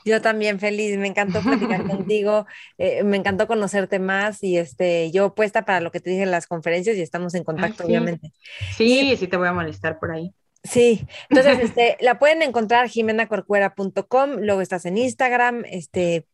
Yo 0.06 0.22
también 0.22 0.60
feliz, 0.60 0.98
me 0.98 1.08
encantó 1.08 1.42
platicar 1.42 1.84
contigo, 1.88 2.46
eh, 2.78 3.04
me 3.04 3.18
encantó 3.18 3.48
conocerte 3.48 4.00
más 4.00 4.44
y 4.44 4.58
este, 4.58 5.12
yo 5.12 5.36
puesta 5.36 5.66
para 5.66 5.82
lo 5.82 5.92
que 5.92 6.00
te 6.00 6.10
dije 6.10 6.24
en 6.24 6.32
las 6.32 6.48
conferencias 6.48 6.98
y 6.98 7.02
estamos 7.02 7.36
en 7.36 7.44
contacto, 7.44 7.86
obviamente. 7.86 8.32
Sí, 8.76 9.16
sí 9.18 9.28
te 9.28 9.38
voy 9.38 9.48
a 9.48 9.54
molestar 9.54 10.00
por 10.00 10.12
ahí. 10.12 10.34
Sí, 10.64 11.06
entonces 11.30 11.60
este, 11.64 11.98
la 12.00 12.20
pueden 12.20 12.42
encontrar 12.42 12.88
jimenacorcuera.com, 12.88 14.32
luego 14.40 14.62
estás 14.62 14.86
en 14.86 14.98
Instagram, 14.98 15.64
este, 15.66 16.26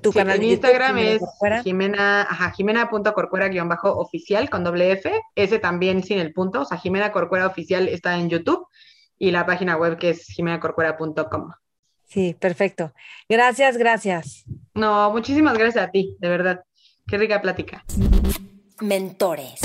tu 0.00 0.12
canal 0.12 0.36
en 0.36 0.44
Instagram 0.44 0.98
es 0.98 1.20
Jimena, 1.62 2.22
ajá, 2.22 2.50
Jimena.corcuera-oficial 2.52 4.48
con 4.48 4.64
doble 4.64 4.92
F, 4.92 5.12
ese 5.34 5.58
también 5.58 6.02
sin 6.02 6.18
el 6.18 6.32
punto, 6.32 6.62
o 6.62 6.64
sea, 6.64 6.78
Jimena 6.78 7.12
Corcuera 7.12 7.46
Oficial 7.46 7.88
está 7.88 8.16
en 8.16 8.30
YouTube 8.30 8.66
y 9.18 9.30
la 9.30 9.46
página 9.46 9.76
web 9.76 9.98
que 9.98 10.10
es 10.10 10.26
jimenacorcuera.com. 10.26 11.52
Sí, 12.06 12.36
perfecto. 12.38 12.92
Gracias, 13.28 13.76
gracias. 13.76 14.44
No, 14.74 15.10
muchísimas 15.10 15.56
gracias 15.56 15.84
a 15.84 15.90
ti, 15.90 16.16
de 16.18 16.28
verdad. 16.28 16.64
Qué 17.06 17.18
rica 17.18 17.40
plática. 17.40 17.84
Mentores. 18.80 19.60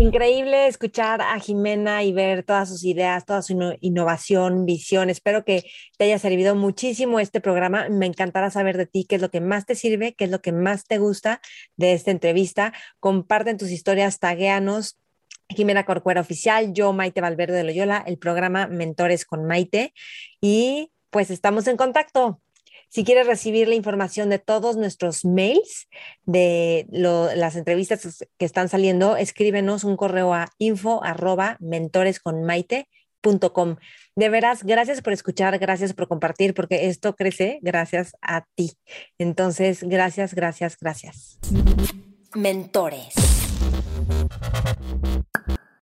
Increíble 0.00 0.66
escuchar 0.66 1.20
a 1.20 1.38
Jimena 1.38 2.02
y 2.02 2.14
ver 2.14 2.42
todas 2.42 2.70
sus 2.70 2.84
ideas, 2.84 3.26
toda 3.26 3.42
su 3.42 3.76
innovación, 3.80 4.64
visión. 4.64 5.10
Espero 5.10 5.44
que 5.44 5.70
te 5.98 6.04
haya 6.04 6.18
servido 6.18 6.54
muchísimo 6.54 7.20
este 7.20 7.42
programa. 7.42 7.86
Me 7.90 8.06
encantará 8.06 8.50
saber 8.50 8.78
de 8.78 8.86
ti 8.86 9.04
qué 9.06 9.16
es 9.16 9.20
lo 9.20 9.30
que 9.30 9.42
más 9.42 9.66
te 9.66 9.74
sirve, 9.74 10.14
qué 10.14 10.24
es 10.24 10.30
lo 10.30 10.40
que 10.40 10.52
más 10.52 10.86
te 10.86 10.96
gusta 10.96 11.42
de 11.76 11.92
esta 11.92 12.10
entrevista. 12.12 12.72
Comparten 12.98 13.58
tus 13.58 13.70
historias, 13.70 14.18
tagueanos. 14.18 14.96
Jimena 15.50 15.84
Corcuera 15.84 16.22
Oficial, 16.22 16.72
yo 16.72 16.94
Maite 16.94 17.20
Valverde 17.20 17.58
de 17.58 17.64
Loyola, 17.64 18.02
el 18.06 18.16
programa 18.16 18.68
Mentores 18.68 19.26
con 19.26 19.44
Maite. 19.44 19.92
Y 20.40 20.92
pues 21.10 21.30
estamos 21.30 21.66
en 21.66 21.76
contacto. 21.76 22.40
Si 22.90 23.04
quieres 23.04 23.28
recibir 23.28 23.68
la 23.68 23.76
información 23.76 24.30
de 24.30 24.40
todos 24.40 24.76
nuestros 24.76 25.24
mails, 25.24 25.86
de 26.24 26.88
las 26.90 27.54
entrevistas 27.54 28.26
que 28.36 28.44
están 28.44 28.68
saliendo, 28.68 29.16
escríbenos 29.16 29.84
un 29.84 29.96
correo 29.96 30.34
a 30.34 30.48
info 30.58 31.00
arroba 31.04 31.56
mentoresconmaite.com. 31.60 33.76
De 34.16 34.28
veras, 34.28 34.64
gracias 34.64 35.02
por 35.02 35.12
escuchar, 35.12 35.56
gracias 35.60 35.92
por 35.92 36.08
compartir, 36.08 36.52
porque 36.52 36.88
esto 36.88 37.14
crece 37.14 37.60
gracias 37.62 38.16
a 38.20 38.44
ti. 38.56 38.72
Entonces, 39.18 39.84
gracias, 39.84 40.34
gracias, 40.34 40.76
gracias. 40.80 41.38
Mentores. 42.34 43.14